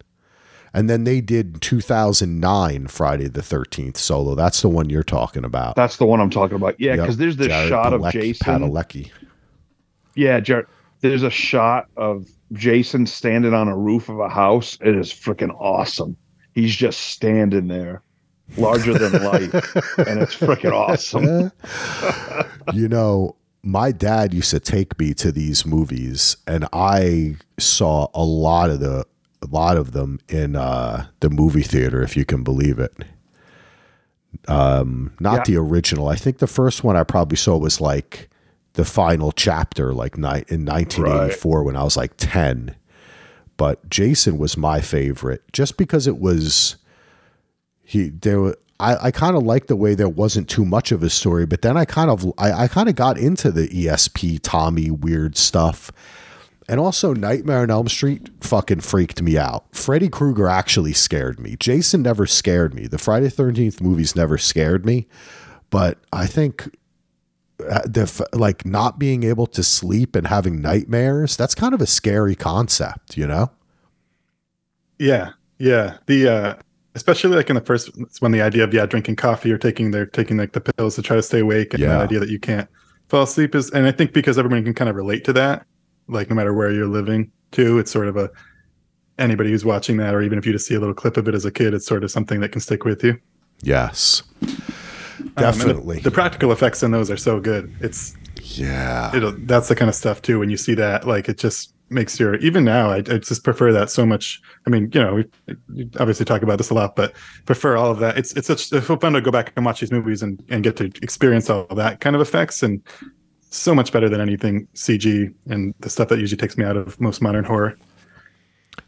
And 0.72 0.90
then 0.90 1.05
they 1.05 1.20
did 1.20 1.61
2009 1.61 2.88
Friday 2.88 3.28
the 3.28 3.42
13th 3.42 3.97
solo. 3.97 4.34
That's 4.34 4.62
the 4.62 4.68
one 4.68 4.90
you're 4.90 5.05
talking 5.05 5.45
about. 5.45 5.76
That's 5.76 5.99
the 5.99 6.07
one 6.07 6.20
I'm 6.20 6.30
talking 6.30 6.57
about. 6.57 6.80
Yeah, 6.80 6.97
because 6.97 7.11
yep. 7.11 7.18
there's 7.18 7.36
this 7.36 7.49
Jared 7.49 7.68
shot 7.68 7.92
of 7.92 8.11
Jason. 8.11 8.47
Padalecki. 8.47 9.11
Yeah, 10.16 10.40
Jared. 10.40 10.66
There's 11.01 11.22
a 11.22 11.30
shot 11.30 11.88
of 11.97 12.28
Jason 12.55 13.07
standing 13.07 13.53
on 13.53 13.68
a 13.68 13.76
roof 13.76 14.09
of 14.09 14.18
a 14.20 14.28
house. 14.28 14.78
It 14.80 14.97
is 14.97 15.12
freaking 15.12 15.55
awesome. 15.61 16.16
He's 16.55 16.74
just 16.74 17.01
standing 17.01 17.68
there 17.68 18.03
larger 18.57 18.97
than 18.97 19.22
life, 19.22 19.55
and 19.99 20.20
it's 20.20 20.34
freaking 20.36 20.72
awesome. 20.72 21.51
you 22.72 22.88
know, 22.88 23.36
my 23.62 23.92
dad 23.92 24.34
used 24.34 24.51
to 24.51 24.61
take 24.61 24.99
me 24.99 25.14
to 25.14 25.32
these 25.32 25.64
movies, 25.64 26.36
and 26.47 26.66
I 26.72 27.36
saw 27.59 28.09
a 28.14 28.24
lot 28.24 28.70
of 28.70 28.80
the 28.80 29.07
a 29.42 29.47
lot 29.47 29.76
of 29.76 29.92
them 29.92 30.18
in 30.28 30.57
uh, 30.57 31.07
the 31.20 31.30
movie 31.30 31.62
theater, 31.62 32.03
if 32.03 32.16
you 32.16 32.24
can 32.24 32.42
believe 32.42 32.78
it. 32.78 32.92
Um, 34.49 35.12
not 35.20 35.36
yeah. 35.49 35.55
the 35.55 35.57
original. 35.61 36.09
I 36.09 36.16
think 36.16 36.38
the 36.38 36.47
first 36.47 36.82
one 36.82 36.97
I 36.97 37.05
probably 37.05 37.36
saw 37.36 37.57
was 37.57 37.80
like 37.80 38.30
the 38.74 38.84
final 38.84 39.32
chapter, 39.32 39.92
like 39.92 40.16
ni- 40.16 40.45
in 40.49 40.64
1984 40.64 41.59
right. 41.59 41.66
when 41.66 41.76
I 41.76 41.84
was 41.84 41.97
like 41.97 42.12
10. 42.16 42.74
But 43.57 43.88
Jason 43.88 44.38
was 44.38 44.57
my 44.57 44.80
favorite 44.80 45.42
just 45.53 45.76
because 45.76 46.07
it 46.07 46.18
was 46.18 46.76
he 47.85 48.09
there 48.09 48.55
I, 48.80 49.07
I 49.07 49.11
kind 49.11 49.37
of 49.37 49.43
like 49.45 49.66
the 49.66 49.76
way 49.76 49.95
there 49.95 50.09
wasn't 50.09 50.49
too 50.49 50.64
much 50.64 50.91
of 50.91 51.03
a 51.03 51.11
story, 51.11 51.47
but 51.47 51.62
then 51.62 51.76
I 51.76 51.85
kind 51.85 52.11
of 52.11 52.26
I, 52.39 52.64
I 52.64 52.68
kind 52.68 52.89
of 52.89 52.97
got 52.97 53.18
into 53.18 53.51
the 53.51 53.68
ESP 53.68 54.41
Tommy 54.43 54.91
weird 54.91 55.37
stuff. 55.37 55.93
And 56.66 56.80
also 56.80 57.12
Nightmare 57.12 57.61
on 57.61 57.70
Elm 57.70 57.89
Street 57.89 58.30
fucking 58.41 58.80
freaked 58.80 59.20
me 59.20 59.37
out. 59.37 59.66
Freddy 59.72 60.09
Krueger 60.09 60.49
actually 60.49 60.95
scared 60.95 61.39
me. 61.39 61.57
Jason 61.59 62.01
never 62.01 62.26
scared 62.26 62.72
me. 62.72 62.87
The 62.87 62.97
Friday 62.97 63.28
13th 63.28 63.82
movies 63.82 64.16
never 64.16 64.39
scared 64.39 64.87
me, 64.87 65.07
but 65.68 65.99
I 66.11 66.26
think 66.26 66.74
uh, 67.61 67.82
the 67.85 68.26
like 68.32 68.64
not 68.64 68.99
being 68.99 69.24
able 69.24 69.47
to 69.49 69.62
sleep 69.62 70.16
and 70.16 70.26
having 70.26 70.61
nightmares, 70.61 71.37
that's 71.37 71.55
kind 71.55 71.74
of 71.74 71.80
a 71.80 71.87
scary 71.87 72.35
concept, 72.35 73.16
you 73.16 73.26
know? 73.26 73.51
Yeah. 74.99 75.32
Yeah. 75.59 75.99
The 76.07 76.28
uh 76.28 76.55
especially 76.95 77.34
like 77.34 77.51
in 77.51 77.55
the 77.57 77.62
first 77.62 77.90
when 78.20 78.32
the 78.32 78.42
idea 78.42 78.64
of 78.64 78.72
yeah 78.72 78.86
drinking 78.86 79.16
coffee 79.16 79.51
or 79.51 79.59
taking 79.59 79.90
their 79.90 80.07
taking 80.07 80.36
like 80.36 80.53
the 80.53 80.61
pills 80.61 80.95
to 80.95 81.03
try 81.03 81.16
to 81.16 81.22
stay 81.22 81.40
awake 81.40 81.74
and 81.74 81.82
yeah. 81.82 81.88
the 81.88 82.03
idea 82.05 82.20
that 82.20 82.28
you 82.28 82.38
can't 82.38 82.68
fall 83.09 83.22
asleep 83.22 83.55
is 83.55 83.70
and 83.70 83.86
i 83.86 83.92
think 83.92 84.12
because 84.12 84.38
everyone 84.38 84.62
can 84.64 84.74
kind 84.74 84.88
of 84.88 84.97
relate 84.97 85.24
to 85.24 85.32
that 85.32 85.66
like 86.09 86.30
no 86.30 86.36
matter 86.36 86.55
where 86.55 86.70
you're 86.72 86.86
living 86.86 87.30
too 87.51 87.78
it's 87.78 87.90
sort 87.90 88.09
of 88.09 88.16
a 88.16 88.30
anybody 89.18 89.51
who's 89.51 89.64
watching 89.64 89.97
that 89.97 90.14
or 90.14 90.22
even 90.22 90.38
if 90.38 90.47
you 90.47 90.53
just 90.53 90.66
see 90.66 90.74
a 90.74 90.80
little 90.80 90.95
clip 90.95 91.16
of 91.16 91.28
it 91.28 91.34
as 91.34 91.45
a 91.45 91.51
kid 91.51 91.74
it's 91.74 91.86
sort 91.86 92.03
of 92.05 92.11
something 92.11 92.40
that 92.40 92.53
can 92.53 92.61
stick 92.61 92.84
with 92.84 93.03
you. 93.05 93.18
Yes. 93.62 94.22
Definitely 95.36 95.99
um, 95.99 96.03
the, 96.03 96.11
the, 96.11 96.14
practical 96.14 96.53
effects 96.53 96.82
in 96.82 96.90
those 96.90 97.11
are 97.11 97.16
so 97.16 97.40
good. 97.40 97.72
It's 97.80 98.14
yeah. 98.42 99.11
that's 99.38 99.68
the 99.68 99.76
kind 99.76 99.88
of 99.88 99.95
stuff 99.95 100.20
too 100.22 100.38
when 100.38 100.51
you 100.51 100.57
see 100.57 100.74
that 100.74 101.07
like 101.07 101.28
it 101.28 101.38
just 101.38 101.74
makes 101.91 102.18
your 102.18 102.37
even 102.37 102.64
now 102.64 102.91
I, 102.91 102.97
I, 102.97 103.18
just 103.18 103.45
prefer 103.45 103.72
that 103.72 103.91
so 103.91 104.07
much 104.07 104.41
i 104.66 104.70
mean 104.70 104.91
you 104.93 105.03
know 105.03 105.14
we, 105.14 105.24
we, 105.74 105.91
obviously 106.01 106.24
talk 106.24 106.43
about 106.43 106.59
this 106.59 106.70
a 106.70 106.74
lot 106.74 106.97
but 106.97 107.12
prefer 107.47 107.76
all 107.76 107.91
of 107.91 107.99
that 107.99 108.16
it's 108.16 108.32
it's 108.35 108.47
such 108.47 108.72
it's 108.72 108.87
fun 108.87 109.12
to 109.12 109.20
go 109.20 109.30
back 109.30 109.53
and 109.57 109.64
watch 109.64 109.80
these 109.80 109.93
movies 109.93 110.22
and, 110.22 110.43
and 110.49 110.64
get 110.64 110.76
to 110.76 110.85
experience 111.03 111.51
all 111.51 111.66
that 111.66 112.01
kind 112.01 112.16
of 112.16 112.22
effects 112.22 112.62
and 112.62 112.82
so 113.51 113.74
much 113.74 113.93
better 113.93 114.09
than 114.09 114.20
anything 114.20 114.66
cg 114.74 115.32
and 115.49 115.74
the 115.80 115.91
stuff 115.91 116.09
that 116.09 116.18
usually 116.18 116.39
takes 116.39 116.57
me 116.57 116.64
out 116.64 116.76
of 116.76 117.01
most 117.01 117.20
modern 117.20 117.45
horror 117.45 117.78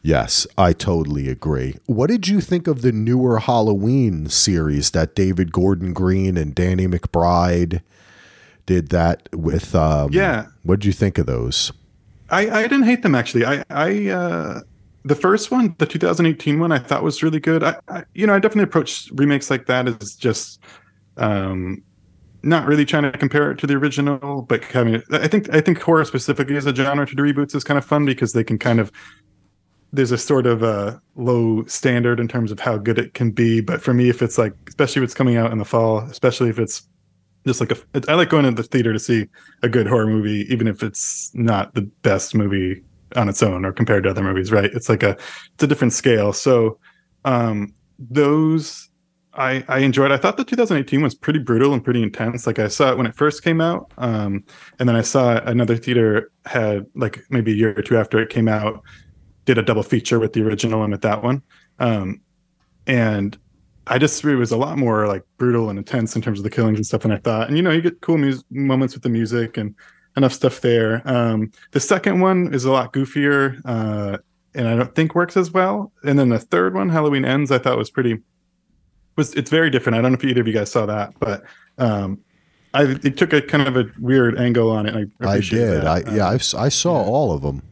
yes 0.02 0.46
i 0.58 0.72
totally 0.72 1.28
agree 1.28 1.76
what 1.86 2.08
did 2.08 2.26
you 2.26 2.40
think 2.40 2.66
of 2.66 2.82
the 2.82 2.92
newer 2.92 3.38
halloween 3.38 4.28
series 4.28 4.90
that 4.90 5.14
david 5.14 5.52
gordon 5.52 5.92
green 5.92 6.36
and 6.36 6.54
danny 6.54 6.86
mcbride 6.86 7.80
did 8.66 8.88
that 8.90 9.28
with. 9.32 9.74
Um, 9.74 10.12
yeah. 10.12 10.46
What 10.64 10.80
did 10.80 10.86
you 10.86 10.92
think 10.92 11.18
of 11.18 11.26
those? 11.26 11.72
I, 12.30 12.50
I 12.50 12.62
didn't 12.62 12.84
hate 12.84 13.02
them 13.02 13.14
actually. 13.14 13.44
I 13.44 13.64
I 13.70 14.08
uh, 14.08 14.60
the 15.04 15.14
first 15.14 15.50
one, 15.50 15.74
the 15.78 15.86
2018 15.86 16.58
one, 16.58 16.72
I 16.72 16.78
thought 16.78 17.02
was 17.02 17.22
really 17.22 17.40
good. 17.40 17.62
I, 17.62 17.76
I 17.88 18.04
you 18.14 18.26
know 18.26 18.34
I 18.34 18.38
definitely 18.38 18.64
approach 18.64 19.08
remakes 19.12 19.50
like 19.50 19.66
that 19.66 19.88
as 19.88 20.16
just 20.16 20.60
um, 21.16 21.82
not 22.42 22.66
really 22.66 22.84
trying 22.84 23.04
to 23.04 23.12
compare 23.12 23.50
it 23.50 23.58
to 23.58 23.66
the 23.66 23.74
original, 23.74 24.42
but 24.42 24.64
having 24.64 25.02
I 25.10 25.28
think 25.28 25.52
I 25.54 25.60
think 25.60 25.80
horror 25.80 26.04
specifically 26.04 26.56
as 26.56 26.66
a 26.66 26.74
genre 26.74 27.06
to 27.06 27.14
do 27.14 27.22
reboots 27.22 27.54
is 27.54 27.64
kind 27.64 27.78
of 27.78 27.84
fun 27.84 28.04
because 28.04 28.32
they 28.32 28.44
can 28.44 28.58
kind 28.58 28.80
of 28.80 28.90
there's 29.92 30.12
a 30.12 30.18
sort 30.18 30.46
of 30.46 30.62
a 30.62 31.00
low 31.14 31.64
standard 31.66 32.20
in 32.20 32.28
terms 32.28 32.50
of 32.50 32.60
how 32.60 32.76
good 32.76 32.98
it 32.98 33.14
can 33.14 33.30
be. 33.30 33.60
But 33.60 33.80
for 33.82 33.94
me, 33.94 34.08
if 34.08 34.20
it's 34.20 34.36
like, 34.36 34.52
especially 34.68 35.02
if 35.02 35.04
it's 35.04 35.14
coming 35.14 35.36
out 35.36 35.52
in 35.52 35.58
the 35.58 35.64
fall, 35.64 35.98
especially 36.00 36.50
if 36.50 36.58
it's 36.58 36.86
just 37.46 37.60
like 37.60 37.72
a, 37.72 37.76
I 38.10 38.14
like 38.14 38.28
going 38.28 38.44
to 38.44 38.50
the 38.50 38.62
theater 38.62 38.92
to 38.92 38.98
see 38.98 39.28
a 39.62 39.68
good 39.68 39.86
horror 39.86 40.06
movie, 40.06 40.46
even 40.50 40.66
if 40.66 40.82
it's 40.82 41.30
not 41.34 41.74
the 41.74 41.82
best 42.02 42.34
movie 42.34 42.82
on 43.14 43.28
its 43.28 43.42
own 43.42 43.64
or 43.64 43.72
compared 43.72 44.04
to 44.04 44.10
other 44.10 44.22
movies, 44.22 44.50
right? 44.50 44.70
It's 44.74 44.88
like 44.88 45.02
a, 45.02 45.16
it's 45.54 45.62
a 45.62 45.66
different 45.66 45.92
scale. 45.92 46.32
So, 46.32 46.78
um, 47.24 47.72
those 47.98 48.90
I, 49.36 49.64
I 49.68 49.78
enjoyed. 49.80 50.12
I 50.12 50.16
thought 50.16 50.38
the 50.38 50.44
2018 50.44 51.02
was 51.02 51.14
pretty 51.14 51.38
brutal 51.38 51.74
and 51.74 51.84
pretty 51.84 52.02
intense. 52.02 52.46
Like 52.46 52.58
I 52.58 52.68
saw 52.68 52.90
it 52.90 52.96
when 52.96 53.06
it 53.06 53.14
first 53.14 53.44
came 53.44 53.60
out, 53.60 53.92
um, 53.98 54.44
and 54.78 54.88
then 54.88 54.96
I 54.96 55.02
saw 55.02 55.36
another 55.36 55.76
theater 55.76 56.32
had 56.46 56.86
like 56.94 57.22
maybe 57.28 57.52
a 57.52 57.54
year 57.54 57.74
or 57.76 57.82
two 57.82 57.98
after 57.98 58.18
it 58.18 58.30
came 58.30 58.48
out, 58.48 58.82
did 59.44 59.58
a 59.58 59.62
double 59.62 59.82
feature 59.82 60.18
with 60.18 60.32
the 60.32 60.42
original 60.42 60.82
and 60.82 60.92
with 60.92 61.02
that 61.02 61.22
one. 61.22 61.42
Um, 61.78 62.22
and 62.86 63.36
I 63.88 63.98
just 63.98 64.24
it 64.24 64.36
was 64.36 64.50
a 64.50 64.56
lot 64.56 64.78
more 64.78 65.06
like 65.06 65.22
brutal 65.38 65.70
and 65.70 65.78
intense 65.78 66.16
in 66.16 66.22
terms 66.22 66.38
of 66.38 66.44
the 66.44 66.50
killings 66.50 66.78
and 66.78 66.86
stuff 66.86 67.02
than 67.02 67.12
I 67.12 67.18
thought. 67.18 67.48
And 67.48 67.56
you 67.56 67.62
know, 67.62 67.70
you 67.70 67.80
get 67.80 68.00
cool 68.00 68.18
mu- 68.18 68.40
moments 68.50 68.94
with 68.94 69.02
the 69.02 69.08
music 69.08 69.56
and 69.56 69.74
enough 70.16 70.32
stuff 70.32 70.60
there. 70.60 71.02
Um, 71.04 71.52
the 71.72 71.80
second 71.80 72.20
one 72.20 72.52
is 72.52 72.64
a 72.64 72.72
lot 72.72 72.92
goofier, 72.92 73.60
uh, 73.64 74.18
and 74.54 74.66
I 74.66 74.76
don't 74.76 74.94
think 74.94 75.14
works 75.14 75.36
as 75.36 75.52
well. 75.52 75.92
And 76.02 76.18
then 76.18 76.30
the 76.30 76.38
third 76.38 76.74
one, 76.74 76.88
Halloween 76.88 77.24
Ends, 77.24 77.50
I 77.50 77.58
thought 77.58 77.78
was 77.78 77.90
pretty 77.90 78.18
was 79.16 79.34
it's 79.34 79.50
very 79.50 79.70
different. 79.70 79.96
I 79.98 80.02
don't 80.02 80.12
know 80.12 80.18
if 80.18 80.24
either 80.24 80.40
of 80.40 80.46
you 80.46 80.52
guys 80.52 80.70
saw 80.70 80.86
that, 80.86 81.14
but 81.18 81.44
um, 81.78 82.20
I 82.74 82.82
it 82.84 83.16
took 83.16 83.32
a 83.32 83.40
kind 83.40 83.66
of 83.66 83.76
a 83.76 83.90
weird 83.98 84.38
angle 84.38 84.70
on 84.70 84.86
it. 84.86 85.08
I, 85.20 85.28
I 85.28 85.40
did. 85.40 85.82
That. 85.82 85.86
I 85.86 85.98
yeah, 86.14 86.28
um, 86.28 86.40
I, 86.56 86.64
I 86.64 86.68
saw 86.68 87.02
yeah. 87.02 87.08
all 87.08 87.32
of 87.32 87.42
them. 87.42 87.62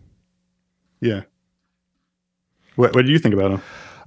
Yeah. 1.01 1.23
What 2.77 2.95
What 2.95 3.03
did 3.03 3.11
you 3.11 3.19
think 3.19 3.35
about 3.35 3.51
them? 3.51 3.63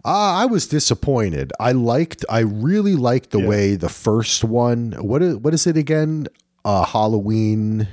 Uh, 0.08 0.36
I 0.36 0.46
was 0.46 0.68
disappointed. 0.68 1.52
I 1.60 1.74
liked, 1.74 2.24
I 2.30 2.40
really 2.40 2.96
liked 2.96 3.32
the 3.32 3.42
yeah. 3.42 3.48
way 3.48 3.76
the 3.76 3.90
first 3.90 4.42
one. 4.46 4.94
What 4.94 5.22
is 5.22 5.36
what 5.36 5.54
is 5.54 5.68
it 5.68 5.76
again? 5.76 6.28
Uh, 6.64 6.86
Halloween. 6.86 7.90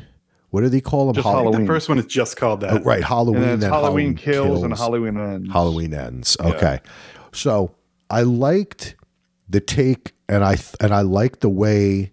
What 0.51 0.61
do 0.61 0.69
they 0.69 0.81
call 0.81 1.07
them? 1.07 1.17
Just 1.17 1.27
Halloween. 1.27 1.62
The 1.62 1.67
first 1.67 1.89
one 1.89 1.99
is 1.99 2.07
just 2.07 2.37
called 2.37 2.61
that. 2.61 2.73
Oh, 2.73 2.79
right, 2.85 3.03
Halloween. 3.03 3.43
And, 3.43 3.53
and 3.55 3.62
Halloween, 3.65 4.15
Halloween 4.15 4.15
kills, 4.15 4.47
kills, 4.47 4.62
and 4.62 4.77
Halloween 4.77 5.19
ends. 5.19 5.53
Halloween 5.53 5.93
ends. 5.93 6.37
Okay, 6.39 6.81
yeah. 6.85 6.91
so 7.33 7.75
I 8.09 8.23
liked 8.23 8.95
the 9.49 9.59
take, 9.59 10.12
and 10.29 10.45
I 10.45 10.59
and 10.81 10.95
I 10.95 11.01
liked 11.01 11.41
the 11.41 11.49
way 11.49 12.12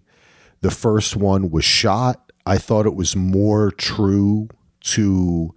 the 0.62 0.72
first 0.72 1.14
one 1.14 1.48
was 1.52 1.64
shot. 1.64 2.32
I 2.44 2.58
thought 2.58 2.86
it 2.86 2.96
was 2.96 3.14
more 3.14 3.70
true 3.70 4.48
to 4.80 5.54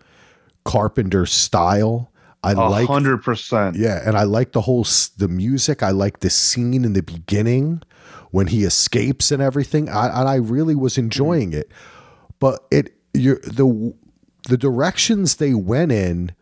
Carpenter's 0.65 1.31
style 1.31 2.11
I 2.45 2.53
like 2.53 2.87
hundred 2.87 3.23
percent. 3.23 3.75
Yeah, 3.75 4.01
and 4.05 4.17
I 4.17 4.23
like 4.23 4.51
the 4.51 4.61
whole 4.61 4.85
the 5.17 5.27
music. 5.27 5.81
I 5.81 5.91
like 5.91 6.19
the 6.19 6.29
scene 6.29 6.85
in 6.85 6.93
the 6.93 7.03
beginning 7.03 7.81
when 8.31 8.47
he 8.47 8.63
escapes 8.63 9.31
and 9.31 9.41
everything. 9.41 9.89
I, 9.89 10.19
and 10.19 10.29
I 10.29 10.35
really 10.35 10.75
was 10.75 10.95
hmm. 10.95 11.01
enjoying 11.01 11.53
it. 11.53 11.71
But 12.39 12.65
it 12.71 12.93
you 13.13 13.35
the 13.39 13.93
the 14.47 14.57
directions 14.57 15.37
they 15.37 15.53
went 15.53 15.91
in 15.91 16.35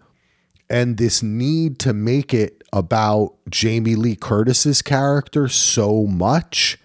and 0.70 0.98
this 0.98 1.24
need 1.24 1.80
to 1.80 1.94
make 1.94 2.34
it 2.34 2.64
about 2.74 3.36
Jamie 3.50 3.96
Lee 3.96 4.16
Curtis's 4.16 4.82
character 4.82 5.48
so 5.48 6.06
much 6.06 6.78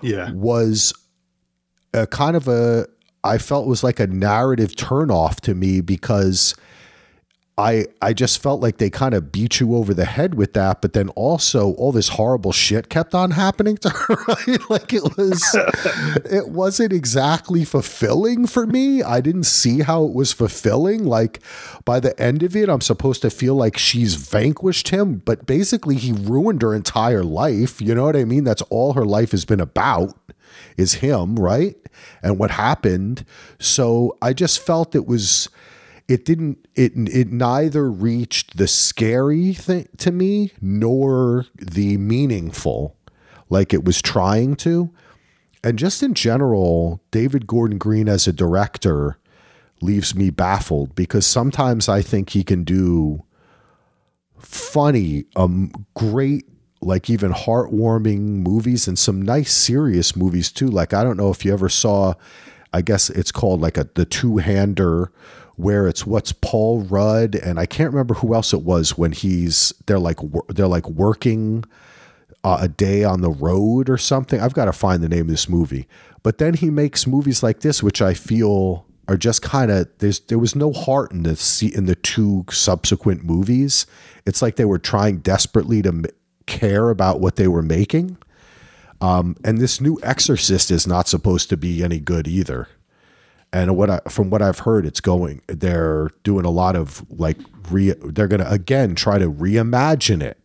yeah 0.00 0.30
was 0.32 0.94
a 1.92 2.06
kind 2.06 2.36
of 2.36 2.48
a 2.48 2.86
I 3.24 3.38
felt 3.38 3.66
was 3.66 3.82
like 3.82 3.98
a 3.98 4.06
narrative 4.06 4.72
turnoff 4.72 5.40
to 5.40 5.54
me 5.54 5.80
because 5.80 6.54
I 7.58 7.86
I 8.02 8.12
just 8.12 8.42
felt 8.42 8.60
like 8.60 8.76
they 8.76 8.90
kind 8.90 9.14
of 9.14 9.32
beat 9.32 9.60
you 9.60 9.76
over 9.76 9.94
the 9.94 10.04
head 10.04 10.34
with 10.34 10.52
that, 10.52 10.82
but 10.82 10.92
then 10.92 11.08
also 11.10 11.72
all 11.74 11.90
this 11.90 12.10
horrible 12.10 12.52
shit 12.52 12.90
kept 12.90 13.14
on 13.14 13.30
happening 13.30 13.76
to 13.78 13.88
her. 13.88 14.16
Right? 14.26 14.70
Like 14.70 14.92
it 14.92 15.16
was, 15.16 15.54
it 16.24 16.48
wasn't 16.48 16.92
exactly 16.92 17.64
fulfilling 17.64 18.46
for 18.46 18.66
me. 18.66 19.02
I 19.02 19.20
didn't 19.20 19.44
see 19.44 19.82
how 19.82 20.04
it 20.04 20.14
was 20.14 20.32
fulfilling. 20.32 21.04
Like 21.04 21.40
by 21.84 22.00
the 22.00 22.18
end 22.20 22.42
of 22.42 22.56
it, 22.56 22.68
I'm 22.68 22.80
supposed 22.80 23.22
to 23.22 23.30
feel 23.30 23.54
like 23.54 23.78
she's 23.78 24.16
vanquished 24.16 24.88
him, 24.88 25.22
but 25.24 25.46
basically 25.46 25.96
he 25.96 26.12
ruined 26.12 26.62
her 26.62 26.74
entire 26.74 27.22
life. 27.22 27.80
You 27.80 27.94
know 27.94 28.04
what 28.04 28.16
I 28.16 28.24
mean? 28.24 28.44
That's 28.44 28.62
all 28.62 28.94
her 28.94 29.04
life 29.04 29.30
has 29.30 29.44
been 29.44 29.60
about 29.60 30.18
is 30.76 30.94
him, 30.94 31.36
right? 31.36 31.76
And 32.22 32.38
what 32.38 32.50
happened. 32.50 33.24
So 33.58 34.18
I 34.20 34.32
just 34.32 34.58
felt 34.58 34.94
it 34.94 35.06
was 35.06 35.48
it 36.08 36.24
didn't 36.24 36.66
it 36.74 36.92
it 36.96 37.32
neither 37.32 37.90
reached 37.90 38.56
the 38.56 38.68
scary 38.68 39.52
thing 39.52 39.88
to 39.98 40.12
me 40.12 40.52
nor 40.60 41.46
the 41.56 41.96
meaningful 41.96 42.96
like 43.48 43.72
it 43.72 43.84
was 43.84 44.02
trying 44.02 44.56
to. 44.56 44.90
And 45.64 45.78
just 45.78 46.02
in 46.02 46.14
general 46.14 47.02
david 47.10 47.46
gordon 47.46 47.78
green 47.78 48.08
as 48.08 48.28
a 48.28 48.32
director 48.32 49.18
leaves 49.80 50.14
me 50.14 50.30
baffled 50.30 50.94
because 50.94 51.26
sometimes 51.26 51.88
i 51.88 52.00
think 52.02 52.30
he 52.30 52.44
can 52.44 52.62
do 52.62 53.24
funny 54.38 55.24
um 55.34 55.72
great 55.94 56.44
like 56.80 57.10
even 57.10 57.32
heartwarming 57.32 58.20
movies 58.20 58.86
and 58.86 58.98
some 58.98 59.20
nice 59.22 59.52
serious 59.52 60.14
movies 60.14 60.52
too. 60.52 60.68
Like 60.68 60.94
i 60.94 61.02
don't 61.02 61.16
know 61.16 61.30
if 61.30 61.44
you 61.44 61.52
ever 61.52 61.68
saw 61.68 62.14
i 62.72 62.80
guess 62.80 63.10
it's 63.10 63.32
called 63.32 63.60
like 63.60 63.76
a 63.76 63.88
the 63.94 64.04
two-hander 64.04 65.10
where 65.56 65.88
it's 65.88 66.06
what's 66.06 66.32
Paul 66.32 66.82
Rudd 66.82 67.34
and 67.34 67.58
I 67.58 67.66
can't 67.66 67.90
remember 67.90 68.14
who 68.14 68.34
else 68.34 68.52
it 68.52 68.62
was 68.62 68.96
when 68.96 69.12
he's 69.12 69.72
they're 69.86 69.98
like 69.98 70.18
they're 70.48 70.66
like 70.66 70.88
working 70.88 71.64
uh, 72.44 72.58
a 72.60 72.68
day 72.68 73.02
on 73.02 73.22
the 73.22 73.30
road 73.30 73.90
or 73.90 73.98
something. 73.98 74.40
I've 74.40 74.54
got 74.54 74.66
to 74.66 74.72
find 74.72 75.02
the 75.02 75.08
name 75.08 75.22
of 75.22 75.28
this 75.28 75.48
movie. 75.48 75.88
But 76.22 76.38
then 76.38 76.54
he 76.54 76.70
makes 76.70 77.06
movies 77.06 77.42
like 77.42 77.60
this, 77.60 77.82
which 77.82 78.00
I 78.00 78.14
feel 78.14 78.86
are 79.08 79.16
just 79.16 79.42
kind 79.42 79.70
of 79.70 79.88
there's 79.98 80.20
there 80.20 80.38
was 80.38 80.54
no 80.54 80.72
heart 80.72 81.12
in 81.12 81.22
the 81.22 81.72
in 81.74 81.86
the 81.86 81.94
two 81.94 82.44
subsequent 82.50 83.24
movies. 83.24 83.86
It's 84.26 84.42
like 84.42 84.56
they 84.56 84.64
were 84.64 84.78
trying 84.78 85.18
desperately 85.18 85.82
to 85.82 85.88
m- 85.88 86.04
care 86.46 86.90
about 86.90 87.20
what 87.20 87.36
they 87.36 87.48
were 87.48 87.62
making. 87.62 88.18
Um, 89.00 89.36
and 89.44 89.58
this 89.58 89.80
new 89.80 89.98
Exorcist 90.02 90.70
is 90.70 90.86
not 90.86 91.06
supposed 91.08 91.48
to 91.50 91.56
be 91.56 91.82
any 91.82 91.98
good 92.00 92.26
either 92.26 92.68
and 93.52 93.76
what 93.76 93.90
I, 93.90 94.00
from 94.08 94.30
what 94.30 94.42
I've 94.42 94.60
heard, 94.60 94.86
it's 94.86 95.00
going. 95.00 95.40
They're 95.46 96.10
doing 96.24 96.44
a 96.44 96.50
lot 96.50 96.76
of 96.76 97.04
like 97.10 97.38
re. 97.70 97.94
They're 98.04 98.28
going 98.28 98.40
to 98.40 98.50
again 98.50 98.94
try 98.94 99.18
to 99.18 99.30
reimagine 99.30 100.22
it, 100.22 100.38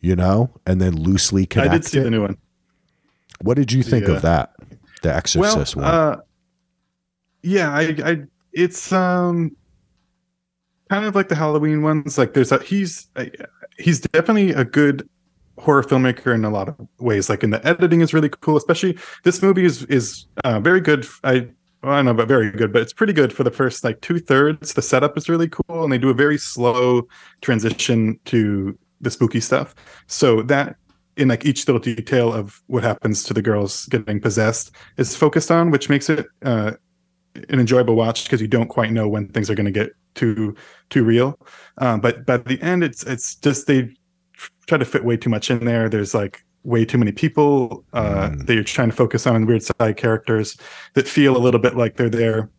you 0.00 0.16
know, 0.16 0.50
and 0.66 0.80
then 0.80 0.96
loosely 0.96 1.46
connect. 1.46 1.70
I 1.70 1.74
did 1.74 1.84
see 1.84 1.98
it. 1.98 2.04
the 2.04 2.10
new 2.10 2.22
one. 2.22 2.38
What 3.40 3.54
did 3.54 3.72
you 3.72 3.82
think 3.82 4.08
of 4.08 4.22
that? 4.22 4.54
The 5.02 5.14
Exorcist 5.14 5.76
well, 5.76 5.84
one. 5.84 5.94
Uh, 5.94 6.20
yeah, 7.42 7.70
I, 7.70 7.82
I, 8.04 8.22
it's 8.52 8.92
um, 8.92 9.56
kind 10.90 11.04
of 11.04 11.14
like 11.14 11.28
the 11.28 11.36
Halloween 11.36 11.82
ones. 11.82 12.18
Like 12.18 12.34
there's 12.34 12.50
a 12.50 12.58
he's 12.62 13.08
he's 13.78 14.00
definitely 14.00 14.50
a 14.50 14.64
good 14.64 15.08
horror 15.58 15.82
filmmaker 15.82 16.34
in 16.34 16.44
a 16.44 16.50
lot 16.50 16.68
of 16.68 16.76
ways. 16.98 17.28
Like 17.28 17.44
in 17.44 17.50
the 17.50 17.64
editing 17.66 18.00
is 18.00 18.12
really 18.12 18.28
cool. 18.28 18.56
Especially 18.56 18.98
this 19.22 19.40
movie 19.42 19.64
is 19.64 19.84
is 19.84 20.26
uh, 20.44 20.58
very 20.60 20.80
good. 20.80 21.06
I 21.22 21.48
well, 21.82 21.92
I 21.92 21.96
don't 21.96 22.06
know, 22.06 22.14
but 22.14 22.28
very 22.28 22.50
good. 22.50 22.72
But 22.72 22.82
it's 22.82 22.92
pretty 22.92 23.12
good 23.12 23.32
for 23.32 23.44
the 23.44 23.50
first 23.50 23.84
like 23.84 24.00
two 24.00 24.18
thirds. 24.18 24.74
The 24.74 24.82
setup 24.82 25.16
is 25.16 25.28
really 25.28 25.48
cool, 25.48 25.84
and 25.84 25.92
they 25.92 25.98
do 25.98 26.10
a 26.10 26.14
very 26.14 26.38
slow 26.38 27.06
transition 27.40 28.18
to 28.26 28.76
the 29.00 29.10
spooky 29.10 29.40
stuff. 29.40 29.74
So 30.06 30.42
that 30.42 30.76
in 31.16 31.28
like 31.28 31.44
each 31.44 31.66
little 31.66 31.80
detail 31.80 32.32
of 32.32 32.62
what 32.66 32.82
happens 32.82 33.22
to 33.24 33.34
the 33.34 33.42
girls 33.42 33.86
getting 33.86 34.20
possessed 34.20 34.70
is 34.96 35.16
focused 35.16 35.50
on, 35.50 35.70
which 35.70 35.88
makes 35.88 36.08
it 36.08 36.26
uh, 36.44 36.72
an 37.34 37.60
enjoyable 37.60 37.94
watch 37.94 38.24
because 38.24 38.40
you 38.40 38.48
don't 38.48 38.68
quite 38.68 38.92
know 38.92 39.08
when 39.08 39.28
things 39.28 39.50
are 39.50 39.54
going 39.54 39.66
to 39.66 39.72
get 39.72 39.90
too 40.14 40.54
too 40.90 41.04
real. 41.04 41.38
Um, 41.78 42.00
but 42.00 42.26
by 42.26 42.38
the 42.38 42.60
end, 42.60 42.82
it's 42.82 43.04
it's 43.04 43.36
just 43.36 43.66
they 43.66 43.94
try 44.66 44.78
to 44.78 44.84
fit 44.84 45.04
way 45.04 45.16
too 45.16 45.30
much 45.30 45.50
in 45.50 45.64
there. 45.64 45.88
There's 45.88 46.14
like 46.14 46.44
way 46.64 46.84
too 46.84 46.98
many 46.98 47.12
people 47.12 47.84
uh, 47.92 48.30
mm. 48.30 48.46
that 48.46 48.54
you're 48.54 48.64
trying 48.64 48.90
to 48.90 48.96
focus 48.96 49.26
on 49.26 49.46
weird 49.46 49.62
side 49.62 49.96
characters 49.96 50.56
that 50.94 51.08
feel 51.08 51.36
a 51.36 51.38
little 51.38 51.60
bit 51.60 51.76
like 51.76 51.96
they're 51.96 52.10
there 52.10 52.50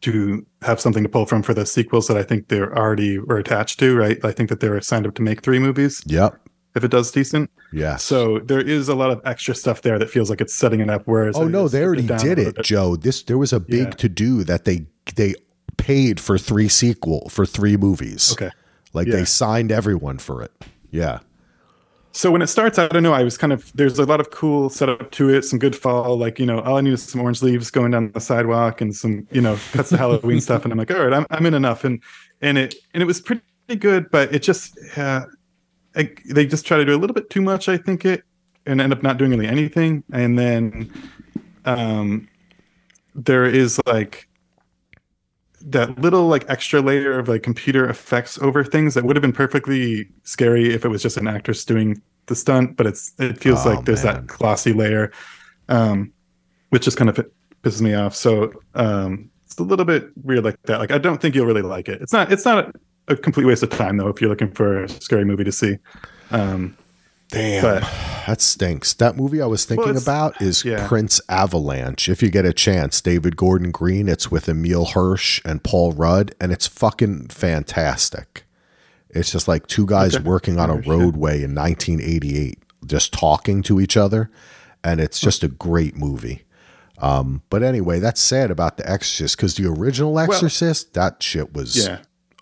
to 0.00 0.46
have 0.62 0.80
something 0.80 1.02
to 1.02 1.08
pull 1.08 1.26
from 1.26 1.42
for 1.42 1.54
the 1.54 1.66
sequels 1.66 2.06
that 2.06 2.16
I 2.16 2.22
think 2.22 2.48
they're 2.48 2.76
already 2.76 3.18
were 3.18 3.38
attached 3.38 3.78
to, 3.80 3.96
right? 3.96 4.22
I 4.24 4.32
think 4.32 4.48
that 4.48 4.60
they 4.60 4.68
were 4.68 4.80
signed 4.80 5.06
up 5.06 5.14
to 5.16 5.22
make 5.22 5.42
three 5.42 5.58
movies. 5.58 6.02
Yep. 6.06 6.38
if 6.76 6.84
it 6.84 6.90
does 6.90 7.10
decent. 7.10 7.50
Yeah. 7.72 7.96
So 7.96 8.38
there 8.38 8.60
is 8.60 8.88
a 8.88 8.94
lot 8.94 9.10
of 9.10 9.20
extra 9.24 9.54
stuff 9.54 9.82
there 9.82 9.98
that 9.98 10.08
feels 10.08 10.30
like 10.30 10.40
it's 10.40 10.54
setting 10.54 10.80
it 10.80 10.88
up. 10.88 11.02
Whereas 11.06 11.36
oh 11.36 11.48
no, 11.48 11.68
they 11.68 11.82
already 11.82 12.04
it 12.04 12.18
did 12.18 12.38
it, 12.38 12.62
Joe. 12.62 12.96
This 12.96 13.22
there 13.24 13.38
was 13.38 13.52
a 13.52 13.60
big 13.60 13.88
yeah. 13.88 13.90
to 13.90 14.08
do 14.08 14.44
that 14.44 14.64
they 14.64 14.86
they 15.16 15.34
paid 15.76 16.20
for 16.20 16.38
three 16.38 16.68
sequel 16.68 17.28
for 17.28 17.44
three 17.44 17.76
movies. 17.76 18.32
Okay. 18.32 18.50
Like 18.92 19.08
yeah. 19.08 19.16
they 19.16 19.24
signed 19.24 19.72
everyone 19.72 20.18
for 20.18 20.42
it. 20.42 20.52
Yeah. 20.90 21.20
So 22.12 22.30
when 22.30 22.42
it 22.42 22.46
starts, 22.48 22.78
I 22.78 22.88
don't 22.88 23.02
know. 23.02 23.12
I 23.12 23.22
was 23.22 23.36
kind 23.36 23.52
of 23.52 23.70
there's 23.74 23.98
a 23.98 24.04
lot 24.04 24.20
of 24.20 24.30
cool 24.30 24.70
setup 24.70 25.10
to 25.12 25.28
it, 25.28 25.42
some 25.42 25.58
good 25.58 25.76
fall, 25.76 26.16
like 26.16 26.38
you 26.38 26.46
know, 26.46 26.60
all 26.60 26.76
I 26.76 26.80
need 26.80 26.92
is 26.92 27.02
some 27.02 27.20
orange 27.20 27.42
leaves 27.42 27.70
going 27.70 27.90
down 27.92 28.10
the 28.12 28.20
sidewalk 28.20 28.80
and 28.80 28.94
some 28.94 29.26
you 29.30 29.40
know 29.40 29.58
cuts 29.72 29.90
the 29.90 29.98
Halloween 29.98 30.40
stuff, 30.40 30.64
and 30.64 30.72
I'm 30.72 30.78
like, 30.78 30.90
all 30.90 31.04
right, 31.04 31.12
I'm 31.12 31.26
I'm 31.30 31.46
in 31.46 31.54
enough, 31.54 31.84
and 31.84 32.02
and 32.40 32.58
it 32.58 32.74
and 32.94 33.02
it 33.02 33.06
was 33.06 33.20
pretty 33.20 33.42
good, 33.78 34.10
but 34.10 34.34
it 34.34 34.42
just 34.42 34.78
uh, 34.96 35.26
I, 35.94 36.10
they 36.26 36.46
just 36.46 36.66
try 36.66 36.78
to 36.78 36.84
do 36.84 36.94
a 36.94 36.98
little 36.98 37.14
bit 37.14 37.30
too 37.30 37.42
much, 37.42 37.68
I 37.68 37.76
think 37.76 38.04
it, 38.04 38.24
and 38.66 38.80
end 38.80 38.92
up 38.92 39.02
not 39.02 39.18
doing 39.18 39.30
really 39.30 39.46
anything, 39.46 40.02
and 40.12 40.38
then 40.38 40.90
um, 41.66 42.28
there 43.14 43.44
is 43.44 43.80
like 43.86 44.28
that 45.60 45.98
little 45.98 46.28
like 46.28 46.44
extra 46.48 46.80
layer 46.80 47.18
of 47.18 47.28
like 47.28 47.42
computer 47.42 47.88
effects 47.88 48.38
over 48.38 48.64
things 48.64 48.94
that 48.94 49.04
would 49.04 49.16
have 49.16 49.22
been 49.22 49.32
perfectly 49.32 50.08
scary 50.22 50.72
if 50.72 50.84
it 50.84 50.88
was 50.88 51.02
just 51.02 51.16
an 51.16 51.26
actress 51.26 51.64
doing 51.64 52.00
the 52.26 52.36
stunt, 52.36 52.76
but 52.76 52.86
it's 52.86 53.12
it 53.18 53.38
feels 53.38 53.66
oh, 53.66 53.70
like 53.74 53.84
there's 53.84 54.04
man. 54.04 54.14
that 54.14 54.26
glossy 54.26 54.72
layer, 54.72 55.12
um, 55.68 56.12
which 56.70 56.82
just 56.82 56.96
kind 56.96 57.10
of 57.10 57.18
pisses 57.62 57.80
me 57.80 57.94
off. 57.94 58.14
So 58.14 58.52
um, 58.74 59.30
it's 59.44 59.58
a 59.58 59.62
little 59.62 59.84
bit 59.84 60.10
weird 60.22 60.44
like 60.44 60.62
that. 60.62 60.78
Like 60.78 60.92
I 60.92 60.98
don't 60.98 61.20
think 61.20 61.34
you'll 61.34 61.46
really 61.46 61.62
like 61.62 61.88
it. 61.88 62.00
It's 62.00 62.12
not 62.12 62.30
it's 62.32 62.44
not 62.44 62.66
a, 62.66 62.72
a 63.12 63.16
complete 63.16 63.46
waste 63.46 63.62
of 63.62 63.70
time 63.70 63.96
though 63.96 64.08
if 64.08 64.20
you're 64.20 64.30
looking 64.30 64.52
for 64.52 64.84
a 64.84 64.88
scary 64.88 65.24
movie 65.24 65.44
to 65.44 65.52
see. 65.52 65.78
Um, 66.30 66.76
Damn, 67.28 67.62
but, 67.62 67.82
that 68.26 68.40
stinks. 68.40 68.94
That 68.94 69.16
movie 69.16 69.42
I 69.42 69.46
was 69.46 69.64
thinking 69.64 69.94
well, 69.94 70.02
about 70.02 70.40
is 70.40 70.64
yeah. 70.64 70.88
Prince 70.88 71.20
Avalanche. 71.28 72.08
If 72.08 72.22
you 72.22 72.30
get 72.30 72.46
a 72.46 72.52
chance, 72.52 73.00
David 73.00 73.36
Gordon 73.36 73.70
Green. 73.70 74.08
It's 74.08 74.30
with 74.30 74.48
Emile 74.48 74.86
Hirsch 74.86 75.40
and 75.44 75.62
Paul 75.62 75.92
Rudd, 75.92 76.34
and 76.40 76.52
it's 76.52 76.66
fucking 76.66 77.28
fantastic. 77.28 78.44
It's 79.10 79.32
just 79.32 79.48
like 79.48 79.66
two 79.66 79.86
guys 79.86 80.14
okay. 80.14 80.24
working 80.24 80.58
on 80.58 80.70
a 80.70 80.76
roadway 80.76 81.42
in 81.42 81.54
1988, 81.54 82.62
just 82.86 83.12
talking 83.12 83.62
to 83.62 83.80
each 83.80 83.96
other, 83.96 84.30
and 84.84 85.00
it's 85.00 85.20
just 85.20 85.42
a 85.42 85.48
great 85.48 85.96
movie. 85.96 86.44
Um, 87.00 87.42
but 87.48 87.62
anyway, 87.62 88.00
that's 88.00 88.20
sad 88.20 88.50
about 88.50 88.76
The 88.76 88.90
Exorcist 88.90 89.36
because 89.36 89.54
the 89.54 89.66
original 89.66 90.18
Exorcist, 90.18 90.94
well, 90.94 91.10
that 91.10 91.22
shit 91.22 91.54
was 91.54 91.86
yeah. 91.86 92.00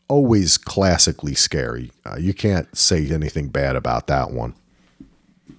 always 0.08 0.56
classically 0.56 1.34
scary. 1.34 1.92
Uh, 2.04 2.16
you 2.18 2.34
can't 2.34 2.74
say 2.76 3.06
anything 3.08 3.48
bad 3.48 3.76
about 3.76 4.06
that 4.06 4.30
one. 4.30 4.54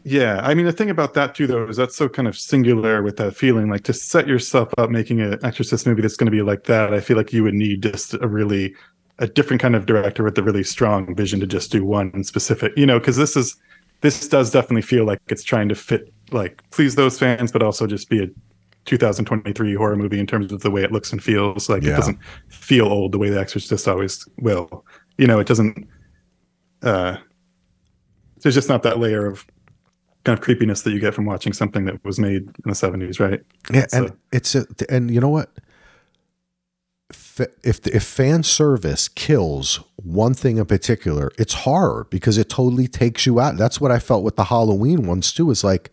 Yeah, 0.08 0.40
I 0.42 0.54
mean 0.54 0.66
the 0.66 0.72
thing 0.72 0.90
about 0.90 1.16
that 1.16 1.36
too, 1.36 1.48
though, 1.48 1.68
is 1.68 1.76
that's 1.76 1.98
so 1.98 2.08
kind 2.08 2.30
of 2.30 2.38
singular 2.38 3.04
with 3.04 3.18
that 3.18 3.36
feeling. 3.36 3.70
Like 3.70 3.84
to 3.84 3.94
set 3.94 4.26
yourself 4.26 4.74
up 4.78 4.90
making 4.90 5.20
an 5.20 5.38
Exorcist 5.44 5.86
movie 5.86 6.02
that's 6.02 6.16
going 6.16 6.28
to 6.28 6.32
be 6.32 6.42
like 6.42 6.64
that, 6.64 6.94
I 6.94 7.02
feel 7.02 7.18
like 7.18 7.34
you 7.34 7.44
would 7.44 7.56
need 7.56 7.84
just 7.84 8.14
a 8.14 8.26
really 8.26 8.74
a 9.20 9.28
different 9.28 9.62
kind 9.62 9.76
of 9.76 9.86
director 9.86 10.24
with 10.24 10.38
a 10.38 10.44
really 10.44 10.64
strong 10.64 11.14
vision 11.14 11.42
to 11.42 11.46
just 11.46 11.74
do 11.74 11.84
one 11.84 12.24
specific. 12.24 12.72
You 12.78 12.86
know, 12.86 13.00
because 13.00 13.18
this 13.18 13.36
is 13.36 13.58
this 14.00 14.30
does 14.30 14.50
definitely 14.50 14.84
feel 14.84 15.04
like 15.04 15.20
it's 15.28 15.44
trying 15.44 15.68
to 15.68 15.76
fit 15.76 16.14
like 16.32 16.64
please 16.72 16.96
those 16.96 17.20
fans, 17.20 17.52
but 17.52 17.62
also 17.62 17.86
just 17.86 18.10
be 18.10 18.24
a 18.24 18.28
2023 18.86 19.76
horror 19.76 19.98
movie 19.98 20.22
in 20.22 20.26
terms 20.26 20.54
of 20.54 20.62
the 20.62 20.72
way 20.72 20.84
it 20.84 20.94
looks 20.94 21.12
and 21.12 21.22
feels. 21.22 21.68
Like 21.68 21.84
yeah. 21.84 21.92
it 21.92 21.96
doesn't 21.98 22.20
feel 22.48 22.86
old 22.86 23.12
the 23.12 23.18
way 23.18 23.30
The 23.30 23.42
Exorcist 23.42 23.86
always 23.90 24.26
will. 24.38 24.86
You 25.18 25.28
know, 25.28 25.40
it 25.40 25.48
doesn't. 25.48 25.86
uh 26.82 27.18
There's 28.42 28.56
just 28.56 28.70
not 28.70 28.84
that 28.84 29.00
layer 29.00 29.26
of 29.26 29.46
kind 30.28 30.38
of 30.38 30.44
creepiness 30.44 30.82
that 30.82 30.92
you 30.92 31.00
get 31.00 31.14
from 31.14 31.26
watching 31.26 31.54
something 31.54 31.86
that 31.86 32.04
was 32.04 32.20
made 32.20 32.42
in 32.42 32.54
the 32.66 32.72
70s, 32.72 33.18
right? 33.18 33.42
Yeah, 33.74 33.88
so. 33.88 33.98
and 33.98 34.18
it's 34.34 34.56
a, 34.56 34.66
and 34.90 35.10
you 35.10 35.22
know 35.22 35.30
what? 35.30 35.50
If 37.64 37.88
if 37.88 38.04
fan 38.04 38.44
service 38.44 39.08
kills 39.08 39.80
one 39.96 40.34
thing 40.34 40.58
in 40.58 40.66
particular, 40.66 41.32
it's 41.38 41.54
horror 41.54 42.08
because 42.10 42.38
it 42.38 42.50
totally 42.50 42.88
takes 42.88 43.26
you 43.26 43.40
out. 43.40 43.56
That's 43.56 43.80
what 43.80 43.92
I 43.92 44.00
felt 44.00 44.24
with 44.24 44.36
the 44.36 44.46
Halloween 44.46 45.08
ones 45.08 45.32
too. 45.32 45.50
Is 45.52 45.64
like 45.64 45.92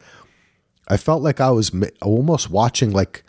I 0.89 0.97
felt 0.97 1.23
like 1.23 1.41
I 1.41 1.51
was 1.51 1.71
almost 2.03 2.51
watching 2.51 2.91
like 2.91 3.23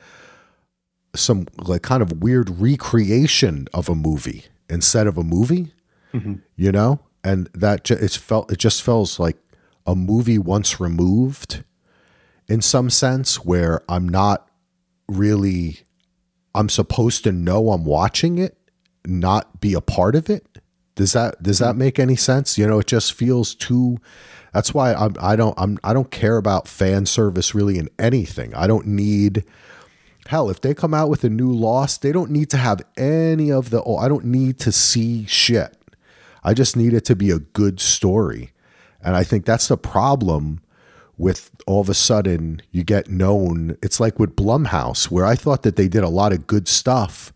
some 1.14 1.46
like 1.58 1.84
kind 1.84 2.02
of 2.02 2.24
weird 2.24 2.50
recreation 2.50 3.68
of 3.74 3.90
a 3.90 3.96
movie 3.96 4.46
instead 4.70 5.06
of 5.06 5.18
a 5.18 5.24
movie. 5.24 5.74
Mm-hmm. 6.14 6.36
You 6.56 6.72
know, 6.72 7.02
and 7.24 7.50
that 7.54 7.92
it's 7.92 8.16
felt 8.16 8.52
it 8.52 8.58
just 8.60 8.82
feels 8.82 9.20
like 9.20 9.38
a 9.86 9.96
movie 9.96 10.40
once 10.40 10.80
removed 10.80 11.64
in 12.48 12.62
some 12.62 12.90
sense 12.90 13.44
where 13.44 13.82
I'm 13.90 14.08
not 14.08 14.50
really 15.08 15.80
I'm 16.54 16.70
supposed 16.70 17.24
to 17.26 17.32
know 17.32 17.72
I'm 17.72 17.86
watching 17.86 18.38
it, 18.38 18.58
not 19.06 19.60
be 19.60 19.74
a 19.74 19.82
part 19.82 20.16
of 20.16 20.30
it. 20.30 20.48
Does 20.96 21.14
that 21.14 21.44
does 21.44 21.60
that 21.60 21.76
make 21.76 22.00
any 22.00 22.16
sense? 22.16 22.58
You 22.58 22.66
know, 22.66 22.80
it 22.80 22.88
just 22.88 23.14
feels 23.14 23.54
too 23.54 23.98
that's 24.54 24.74
why 24.74 24.94
I'm 24.94 25.16
I 25.20 25.36
don't 25.36 25.54
I'm 25.58 25.78
I 25.84 25.92
don't 25.92 26.10
care 26.10 26.38
about 26.38 26.68
fan 26.68 27.06
service 27.06 27.54
really 27.54 27.78
in 27.78 27.90
anything. 28.00 28.56
I 28.56 28.68
don't 28.68 28.88
need 28.88 29.44
hell 30.28 30.50
if 30.50 30.62
they 30.62 30.74
come 30.74 30.94
out 30.94 31.10
with 31.10 31.26
a 31.26 31.30
new 31.30 31.52
Lost, 31.52 32.02
they 32.02 32.14
don't 32.14 32.32
need 32.32 32.50
to 32.52 32.58
have 32.58 32.82
any 32.96 33.52
of 33.52 33.70
the 33.70 33.84
oh, 33.84 33.98
I 33.98 34.08
don't 34.08 34.26
need 34.26 34.58
to 34.60 34.72
see 34.72 35.26
shit. 35.26 35.78
I 36.42 36.54
just 36.54 36.78
need 36.78 36.94
it 36.94 37.04
to 37.06 37.16
be 37.16 37.32
a 37.32 37.40
good 37.40 37.82
story. 37.82 38.52
And 39.06 39.16
I 39.16 39.24
think 39.24 39.46
that's 39.46 39.68
the 39.68 39.78
problem 39.78 40.60
with 41.18 41.52
all 41.68 41.80
of 41.80 41.90
a 41.90 41.94
sudden 41.94 42.62
you 42.72 42.84
get 42.84 43.08
known. 43.08 43.78
It's 43.84 44.00
like 44.00 44.20
with 44.20 44.36
Blumhouse, 44.36 45.12
where 45.12 45.26
I 45.26 45.36
thought 45.36 45.62
that 45.62 45.76
they 45.76 45.88
did 45.88 46.04
a 46.04 46.10
lot 46.10 46.34
of 46.34 46.48
good 46.48 46.68
stuff. 46.68 47.32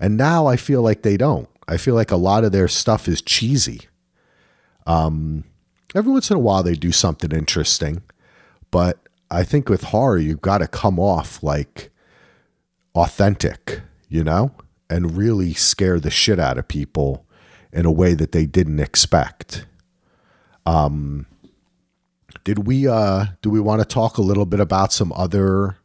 And 0.00 0.16
now 0.16 0.46
I 0.46 0.56
feel 0.56 0.80
like 0.82 1.02
they 1.02 1.18
don't. 1.18 1.48
I 1.68 1.76
feel 1.76 1.94
like 1.94 2.10
a 2.10 2.16
lot 2.16 2.42
of 2.42 2.52
their 2.52 2.68
stuff 2.68 3.06
is 3.06 3.20
cheesy. 3.20 3.82
Um, 4.86 5.44
every 5.94 6.10
once 6.10 6.30
in 6.30 6.38
a 6.38 6.40
while 6.40 6.62
they 6.62 6.74
do 6.74 6.90
something 6.90 7.30
interesting, 7.30 8.02
but 8.70 8.98
I 9.30 9.44
think 9.44 9.68
with 9.68 9.84
horror, 9.84 10.18
you've 10.18 10.40
got 10.40 10.58
to 10.58 10.66
come 10.66 10.98
off 10.98 11.42
like 11.42 11.90
authentic, 12.94 13.82
you 14.08 14.24
know, 14.24 14.52
and 14.88 15.16
really 15.16 15.52
scare 15.52 16.00
the 16.00 16.10
shit 16.10 16.40
out 16.40 16.58
of 16.58 16.66
people 16.66 17.26
in 17.72 17.84
a 17.84 17.92
way 17.92 18.14
that 18.14 18.32
they 18.32 18.46
didn't 18.46 18.80
expect. 18.80 19.66
Um, 20.66 21.26
did 22.44 22.66
we 22.66 22.86
uh 22.86 23.26
do 23.42 23.50
we 23.50 23.60
want 23.60 23.80
to 23.80 23.84
talk 23.86 24.18
a 24.18 24.22
little 24.22 24.46
bit 24.46 24.60
about 24.60 24.92
some 24.92 25.12
other 25.12 25.76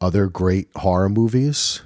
other 0.00 0.28
great 0.28 0.68
horror 0.76 1.08
movies 1.08 1.82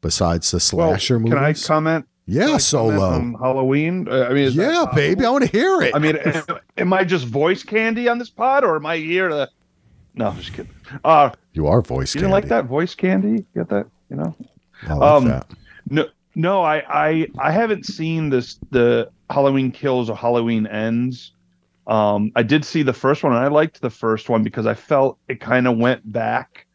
besides 0.00 0.50
the 0.50 0.60
slasher 0.60 1.18
well, 1.18 1.30
can 1.30 1.38
movies? 1.38 1.66
Can 1.66 1.74
I 1.74 1.80
comment? 1.80 2.08
Yeah, 2.26 2.58
solo 2.58 3.36
Halloween. 3.38 4.08
Uh, 4.08 4.28
I 4.30 4.32
mean, 4.32 4.52
yeah, 4.52 4.86
baby, 4.94 5.24
I 5.24 5.30
want 5.30 5.44
to 5.44 5.50
hear 5.50 5.82
it. 5.82 5.94
I 5.94 5.98
mean, 5.98 6.16
am, 6.76 6.92
I 6.92 7.04
just 7.04 7.26
voice 7.26 7.64
candy 7.64 8.08
on 8.08 8.18
this 8.18 8.30
pod, 8.30 8.64
or 8.64 8.76
am 8.76 8.86
I 8.86 8.98
here 8.98 9.28
to? 9.28 9.48
No, 10.14 10.28
I'm 10.28 10.36
just 10.36 10.52
kidding. 10.52 10.72
Uh, 11.04 11.30
you 11.52 11.66
are 11.66 11.82
voice. 11.82 12.14
You 12.14 12.20
candy. 12.20 12.32
didn't 12.32 12.42
like 12.42 12.48
that 12.48 12.66
voice 12.66 12.94
candy? 12.94 13.30
You 13.30 13.46
get 13.54 13.68
that? 13.70 13.86
You 14.08 14.16
know. 14.16 14.36
I 14.88 14.94
like 14.94 15.10
um, 15.10 15.24
that. 15.28 15.50
No, 15.90 16.06
no, 16.34 16.62
I, 16.62 16.82
I, 16.88 17.28
I 17.38 17.50
haven't 17.50 17.86
seen 17.86 18.30
this 18.30 18.58
the 18.70 19.10
Halloween 19.32 19.70
Kills 19.70 20.10
or 20.10 20.16
Halloween 20.16 20.66
Ends. 20.66 21.32
Um, 21.86 22.30
I 22.36 22.42
did 22.42 22.64
see 22.64 22.82
the 22.82 22.92
first 22.92 23.22
one, 23.24 23.32
and 23.32 23.44
I 23.44 23.48
liked 23.48 23.80
the 23.80 23.90
first 23.90 24.28
one 24.28 24.42
because 24.42 24.66
I 24.66 24.74
felt 24.74 25.18
it 25.28 25.40
kind 25.40 25.66
of 25.66 25.78
went 25.78 26.10
back 26.10 26.66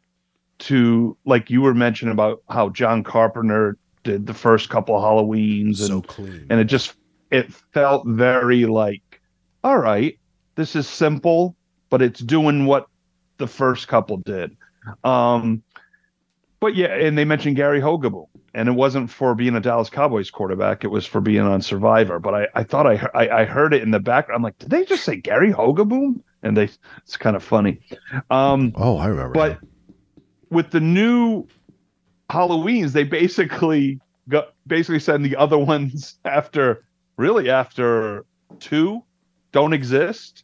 to 0.59 1.15
like 1.25 1.49
you 1.49 1.61
were 1.61 1.73
mentioning 1.73 2.11
about 2.11 2.41
how 2.49 2.69
John 2.69 3.03
Carpenter 3.03 3.77
did 4.03 4.25
the 4.25 4.33
first 4.33 4.69
couple 4.69 4.95
of 4.95 5.03
Halloweens, 5.03 5.79
and 5.79 5.87
so 5.87 6.01
clean, 6.01 6.47
and 6.49 6.59
it 6.59 6.65
just 6.65 6.95
it 7.31 7.53
felt 7.53 8.07
very 8.07 8.65
like, 8.65 9.21
all 9.63 9.77
right, 9.77 10.17
this 10.55 10.75
is 10.75 10.87
simple, 10.87 11.55
but 11.89 12.01
it's 12.01 12.19
doing 12.19 12.65
what 12.65 12.87
the 13.37 13.47
first 13.47 13.87
couple 13.87 14.17
did. 14.17 14.55
Um, 15.03 15.61
but 16.59 16.75
yeah, 16.75 16.87
and 16.87 17.17
they 17.17 17.25
mentioned 17.25 17.55
Gary 17.55 17.79
Hogeboom, 17.79 18.27
and 18.53 18.67
it 18.69 18.73
wasn't 18.73 19.09
for 19.09 19.35
being 19.35 19.55
a 19.55 19.59
Dallas 19.59 19.89
Cowboys 19.89 20.29
quarterback; 20.29 20.83
it 20.83 20.87
was 20.87 21.05
for 21.05 21.21
being 21.21 21.41
on 21.41 21.61
Survivor. 21.61 22.19
But 22.19 22.33
I, 22.33 22.47
I 22.55 22.63
thought 22.63 22.87
I, 22.87 23.09
I, 23.13 23.41
I 23.41 23.45
heard 23.45 23.73
it 23.73 23.83
in 23.83 23.91
the 23.91 23.99
background. 23.99 24.37
I'm 24.37 24.43
like, 24.43 24.57
did 24.57 24.69
they 24.69 24.85
just 24.85 25.03
say 25.03 25.17
Gary 25.17 25.51
Hogeboom? 25.51 26.21
And 26.43 26.55
they, 26.55 26.69
it's 26.99 27.17
kind 27.17 27.35
of 27.35 27.43
funny. 27.43 27.79
Um, 28.29 28.73
oh, 28.75 28.97
I 28.97 29.07
remember. 29.07 29.33
But 29.33 29.59
with 30.49 30.71
the 30.71 30.79
new 30.79 31.47
Halloweens, 32.29 32.91
they 32.91 33.03
basically 33.03 33.99
got 34.29 34.53
basically 34.65 34.99
said 34.99 35.23
the 35.23 35.35
other 35.35 35.57
ones 35.57 36.17
after 36.25 36.83
really 37.17 37.49
after 37.49 38.25
two 38.59 39.03
don't 39.51 39.73
exist 39.73 40.43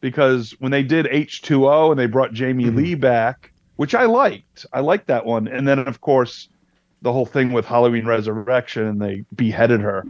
because 0.00 0.52
when 0.58 0.70
they 0.70 0.82
did 0.82 1.06
H2O 1.06 1.90
and 1.90 1.98
they 1.98 2.06
brought 2.06 2.32
Jamie 2.32 2.64
mm-hmm. 2.64 2.76
Lee 2.76 2.94
back 2.94 3.52
which 3.76 3.94
I 3.94 4.04
liked. 4.04 4.66
I 4.72 4.80
liked 4.80 5.06
that 5.08 5.26
one. 5.26 5.48
And 5.48 5.66
then 5.66 5.80
of 5.80 6.00
course 6.00 6.48
the 7.02 7.12
whole 7.12 7.26
thing 7.26 7.52
with 7.52 7.66
Halloween 7.66 8.06
Resurrection 8.06 8.86
and 8.86 9.00
they 9.02 9.24
beheaded 9.34 9.80
her. 9.80 10.04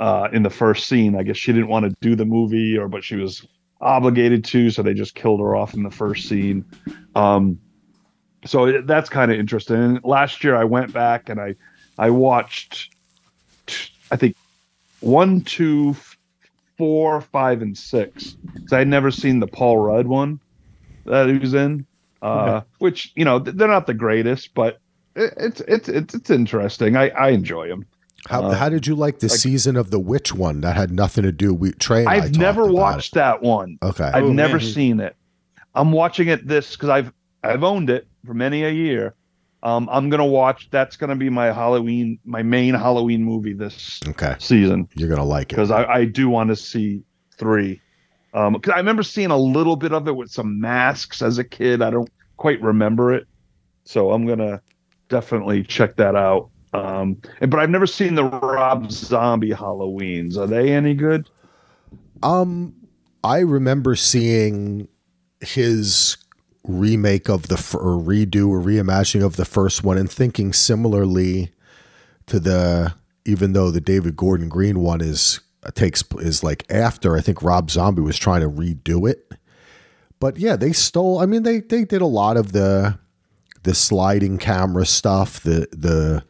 uh, 0.00 0.28
in 0.32 0.42
the 0.42 0.50
first 0.50 0.88
scene. 0.88 1.14
I 1.14 1.22
guess 1.22 1.36
she 1.36 1.52
didn't 1.52 1.68
want 1.68 1.88
to 1.88 1.94
do 2.00 2.16
the 2.16 2.24
movie, 2.24 2.76
or 2.76 2.88
but 2.88 3.04
she 3.04 3.14
was 3.14 3.46
obligated 3.80 4.44
to, 4.46 4.70
so 4.70 4.82
they 4.82 4.94
just 4.94 5.14
killed 5.14 5.38
her 5.38 5.54
off 5.54 5.74
in 5.74 5.84
the 5.84 5.90
first 5.92 6.28
scene. 6.28 6.64
Um, 7.14 7.60
so 8.44 8.82
that's 8.82 9.08
kind 9.08 9.30
of 9.30 9.38
interesting. 9.38 9.76
And 9.76 10.00
last 10.04 10.42
year 10.42 10.56
I 10.56 10.64
went 10.64 10.92
back 10.92 11.28
and 11.28 11.40
I 11.40 11.54
I 11.96 12.10
watched 12.10 12.90
I 14.10 14.16
think 14.16 14.34
one, 15.00 15.42
two, 15.42 15.94
four, 16.78 17.20
five, 17.20 17.62
and 17.62 17.78
six. 17.78 18.32
Because 18.54 18.72
I 18.72 18.78
had 18.80 18.88
never 18.88 19.12
seen 19.12 19.38
the 19.38 19.46
Paul 19.46 19.78
Rudd 19.78 20.08
one 20.08 20.40
that 21.04 21.28
he 21.28 21.38
was 21.38 21.54
in. 21.54 21.86
Uh, 22.20 22.62
which 22.78 23.12
you 23.14 23.24
know 23.24 23.38
they're 23.38 23.68
not 23.68 23.86
the 23.86 23.94
greatest, 23.94 24.54
but 24.54 24.78
it's 25.16 25.60
it's 25.62 25.88
it's 25.88 26.14
it's 26.14 26.30
interesting. 26.30 26.96
I 26.96 27.10
I 27.10 27.30
enjoy 27.30 27.68
them. 27.68 27.86
How, 28.28 28.44
uh, 28.44 28.54
how 28.54 28.68
did 28.68 28.86
you 28.86 28.94
like 28.94 29.18
the 29.18 29.26
like, 29.26 29.38
season 29.38 29.76
of 29.76 29.90
the 29.90 29.98
witch 29.98 30.32
one 30.32 30.60
that 30.60 30.76
had 30.76 30.92
nothing 30.92 31.24
to 31.24 31.32
do 31.32 31.52
with 31.52 31.78
Trey? 31.78 32.06
I've 32.06 32.36
never 32.36 32.66
watched 32.66 33.14
it. 33.14 33.16
that 33.16 33.42
one. 33.42 33.78
Okay, 33.82 34.04
I've 34.04 34.24
oh, 34.24 34.32
never 34.32 34.58
man. 34.58 34.66
seen 34.66 35.00
it. 35.00 35.16
I'm 35.74 35.90
watching 35.90 36.28
it 36.28 36.46
this 36.46 36.72
because 36.72 36.88
I've 36.88 37.12
I've 37.42 37.64
owned 37.64 37.90
it 37.90 38.06
for 38.24 38.34
many 38.34 38.64
a 38.64 38.70
year. 38.70 39.14
Um, 39.64 39.88
I'm 39.90 40.08
gonna 40.08 40.26
watch. 40.26 40.68
That's 40.70 40.96
gonna 40.96 41.16
be 41.16 41.30
my 41.30 41.46
Halloween, 41.46 42.18
my 42.24 42.42
main 42.42 42.74
Halloween 42.74 43.24
movie 43.24 43.54
this 43.54 44.00
okay. 44.08 44.36
season. 44.38 44.88
You're 44.94 45.08
gonna 45.08 45.24
like 45.24 45.52
it 45.52 45.56
because 45.56 45.70
I, 45.70 45.84
I 45.84 46.04
do 46.04 46.28
want 46.28 46.50
to 46.50 46.56
see 46.56 47.02
three. 47.38 47.80
Um, 48.34 48.54
because 48.54 48.72
I 48.72 48.76
remember 48.76 49.02
seeing 49.02 49.30
a 49.30 49.36
little 49.36 49.76
bit 49.76 49.92
of 49.92 50.08
it 50.08 50.16
with 50.16 50.30
some 50.30 50.60
masks 50.60 51.22
as 51.22 51.38
a 51.38 51.44
kid. 51.44 51.82
I 51.82 51.90
don't 51.90 52.10
quite 52.36 52.62
remember 52.62 53.12
it, 53.12 53.26
so 53.84 54.12
I'm 54.12 54.26
gonna 54.26 54.60
definitely 55.12 55.62
check 55.62 55.96
that 55.96 56.16
out. 56.16 56.48
Um, 56.72 57.20
and, 57.40 57.50
but 57.50 57.60
I've 57.60 57.68
never 57.68 57.86
seen 57.86 58.14
the 58.14 58.24
Rob 58.24 58.90
Zombie 58.90 59.50
Halloweens. 59.50 60.38
Are 60.38 60.46
they 60.46 60.72
any 60.72 60.94
good? 60.94 61.28
Um, 62.22 62.74
I 63.22 63.40
remember 63.40 63.94
seeing 63.94 64.88
his 65.40 66.16
remake 66.64 67.28
of 67.28 67.48
the 67.48 67.56
or 67.78 68.00
redo 68.00 68.48
or 68.48 68.60
reimagining 68.60 69.24
of 69.24 69.36
the 69.36 69.44
first 69.44 69.84
one 69.84 69.98
and 69.98 70.10
thinking 70.10 70.52
similarly 70.52 71.50
to 72.26 72.40
the 72.40 72.94
even 73.26 73.52
though 73.52 73.70
the 73.70 73.80
David 73.80 74.16
Gordon 74.16 74.48
Green 74.48 74.80
one 74.80 75.00
is 75.00 75.40
takes 75.74 76.02
is 76.20 76.42
like 76.42 76.64
after 76.70 77.16
I 77.16 77.20
think 77.20 77.42
Rob 77.42 77.70
Zombie 77.70 78.02
was 78.02 78.16
trying 78.16 78.40
to 78.40 78.48
redo 78.48 79.10
it. 79.10 79.30
But 80.20 80.38
yeah, 80.38 80.56
they 80.56 80.72
stole 80.72 81.18
I 81.18 81.26
mean 81.26 81.42
they 81.42 81.60
they 81.60 81.84
did 81.84 82.00
a 82.00 82.06
lot 82.06 82.36
of 82.38 82.52
the 82.52 82.98
the 83.62 83.74
sliding 83.74 84.38
camera 84.38 84.86
stuff, 84.86 85.40
the 85.40 85.68
the 85.72 86.24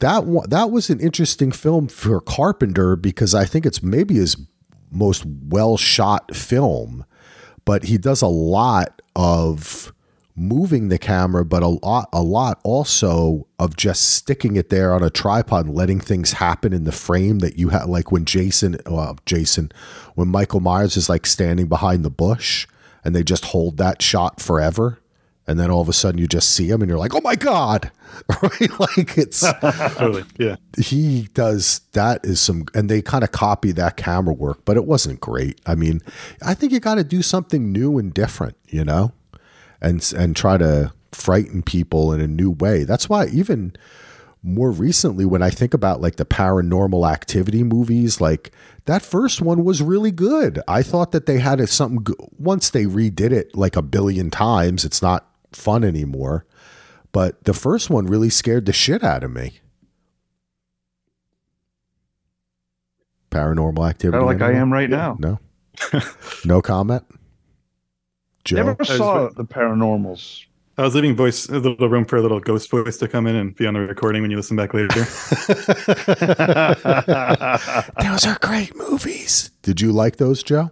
that 0.00 0.24
one 0.24 0.48
that 0.50 0.70
was 0.70 0.90
an 0.90 1.00
interesting 1.00 1.52
film 1.52 1.88
for 1.88 2.20
Carpenter 2.20 2.96
because 2.96 3.34
I 3.34 3.44
think 3.44 3.66
it's 3.66 3.82
maybe 3.82 4.14
his 4.14 4.36
most 4.90 5.24
well 5.26 5.76
shot 5.76 6.34
film, 6.34 7.04
but 7.64 7.84
he 7.84 7.98
does 7.98 8.22
a 8.22 8.28
lot 8.28 9.02
of 9.16 9.92
moving 10.38 10.88
the 10.88 10.98
camera, 10.98 11.44
but 11.44 11.62
a 11.62 11.68
lot, 11.68 12.08
a 12.12 12.22
lot 12.22 12.60
also 12.62 13.46
of 13.58 13.76
just 13.76 14.10
sticking 14.10 14.56
it 14.56 14.70
there 14.70 14.94
on 14.94 15.02
a 15.02 15.10
tripod 15.10 15.66
and 15.66 15.74
letting 15.74 16.00
things 16.00 16.34
happen 16.34 16.72
in 16.72 16.84
the 16.84 16.92
frame 16.92 17.40
that 17.40 17.58
you 17.58 17.70
have. 17.70 17.88
Like 17.88 18.12
when 18.12 18.24
Jason, 18.24 18.78
well, 18.86 19.18
Jason, 19.26 19.72
when 20.14 20.28
Michael 20.28 20.60
Myers 20.60 20.96
is 20.96 21.08
like 21.08 21.26
standing 21.26 21.66
behind 21.66 22.04
the 22.04 22.10
bush 22.10 22.66
and 23.04 23.14
they 23.14 23.24
just 23.24 23.46
hold 23.46 23.76
that 23.78 24.00
shot 24.00 24.40
forever. 24.40 25.00
And 25.48 25.58
then 25.58 25.70
all 25.70 25.80
of 25.80 25.88
a 25.88 25.94
sudden 25.94 26.20
you 26.20 26.28
just 26.28 26.50
see 26.50 26.68
him 26.68 26.82
and 26.82 26.90
you're 26.90 26.98
like, 26.98 27.14
oh 27.14 27.22
my 27.22 27.34
God. 27.34 27.90
right? 28.42 28.80
Like 28.80 29.16
it's 29.16 29.40
totally, 29.60 30.24
yeah. 30.38 30.56
He 30.76 31.28
does 31.34 31.80
that 31.92 32.24
is 32.24 32.40
some, 32.40 32.66
and 32.74 32.90
they 32.90 33.00
kind 33.00 33.24
of 33.24 33.32
copy 33.32 33.72
that 33.72 33.96
camera 33.96 34.34
work, 34.34 34.64
but 34.64 34.76
it 34.76 34.84
wasn't 34.84 35.20
great. 35.20 35.60
I 35.66 35.74
mean, 35.74 36.00
I 36.42 36.54
think 36.54 36.72
you 36.72 36.80
got 36.80 36.96
to 36.96 37.04
do 37.04 37.22
something 37.22 37.72
new 37.72 37.98
and 37.98 38.12
different, 38.12 38.56
you 38.68 38.84
know, 38.84 39.12
and 39.80 40.12
and 40.16 40.36
try 40.36 40.58
to 40.58 40.92
frighten 41.12 41.62
people 41.62 42.12
in 42.12 42.20
a 42.20 42.28
new 42.28 42.50
way. 42.50 42.84
That's 42.84 43.08
why 43.08 43.26
even 43.28 43.74
more 44.42 44.70
recently, 44.70 45.24
when 45.24 45.42
I 45.42 45.50
think 45.50 45.74
about 45.74 46.00
like 46.00 46.16
the 46.16 46.24
paranormal 46.24 47.10
activity 47.10 47.64
movies, 47.64 48.20
like 48.20 48.52
that 48.84 49.02
first 49.02 49.40
one 49.40 49.64
was 49.64 49.82
really 49.82 50.12
good. 50.12 50.60
I 50.68 50.82
thought 50.82 51.12
that 51.12 51.26
they 51.26 51.38
had 51.38 51.66
something 51.68 52.02
good. 52.02 52.16
once 52.38 52.70
they 52.70 52.84
redid 52.84 53.32
it 53.32 53.56
like 53.56 53.76
a 53.76 53.82
billion 53.82 54.30
times. 54.30 54.84
It's 54.84 55.02
not 55.02 55.26
fun 55.58 55.84
anymore 55.84 56.46
but 57.12 57.44
the 57.44 57.54
first 57.54 57.90
one 57.90 58.06
really 58.06 58.30
scared 58.30 58.66
the 58.66 58.72
shit 58.72 59.02
out 59.02 59.24
of 59.24 59.32
me. 59.32 59.60
Paranormal 63.30 63.88
activity. 63.88 64.18
Kind 64.18 64.22
of 64.22 64.40
like 64.40 64.42
I 64.42 64.58
am 64.58 64.72
right 64.72 64.88
now. 64.88 65.16
No. 65.18 65.38
no 66.44 66.62
comment. 66.62 67.04
Joe? 68.44 68.56
Never 68.56 68.84
saw 68.84 69.28
the 69.30 69.44
paranormals. 69.44 70.44
I 70.78 70.82
was 70.82 70.94
leaving 70.94 71.16
voice 71.16 71.48
a 71.48 71.58
little 71.58 71.88
room 71.88 72.04
for 72.04 72.16
a 72.16 72.22
little 72.22 72.40
ghost 72.40 72.70
voice 72.70 72.96
to 72.98 73.08
come 73.08 73.26
in 73.26 73.34
and 73.34 73.54
be 73.54 73.66
on 73.66 73.74
the 73.74 73.80
recording 73.80 74.22
when 74.22 74.30
you 74.30 74.36
listen 74.36 74.56
back 74.56 74.72
later. 74.72 74.88
those 78.00 78.26
are 78.26 78.38
great 78.40 78.76
movies. 78.76 79.50
Did 79.62 79.80
you 79.80 79.90
like 79.90 80.16
those, 80.16 80.44
Joe? 80.44 80.70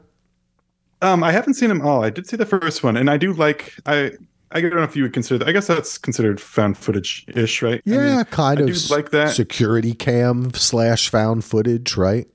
Um, 1.02 1.24
I 1.24 1.32
haven't 1.32 1.54
seen 1.54 1.68
them 1.68 1.82
all. 1.82 2.04
I 2.04 2.10
did 2.10 2.28
see 2.28 2.36
the 2.36 2.46
first 2.46 2.84
one, 2.84 2.96
and 2.96 3.10
I 3.10 3.16
do 3.16 3.32
like. 3.32 3.74
I 3.84 4.12
I 4.52 4.60
don't 4.60 4.74
know 4.74 4.82
if 4.82 4.94
you 4.94 5.02
would 5.02 5.12
consider. 5.12 5.38
That. 5.38 5.48
I 5.48 5.52
guess 5.52 5.66
that's 5.66 5.98
considered 5.98 6.40
found 6.40 6.78
footage 6.78 7.24
ish, 7.34 7.62
right? 7.62 7.82
Yeah, 7.84 7.98
I 7.98 8.16
mean, 8.16 8.24
kind 8.26 8.60
I 8.60 8.62
of 8.64 8.90
like 8.90 9.10
that 9.10 9.30
security 9.30 9.92
cam 9.92 10.52
slash 10.54 11.08
found 11.08 11.44
footage, 11.44 11.96
right? 11.96 12.28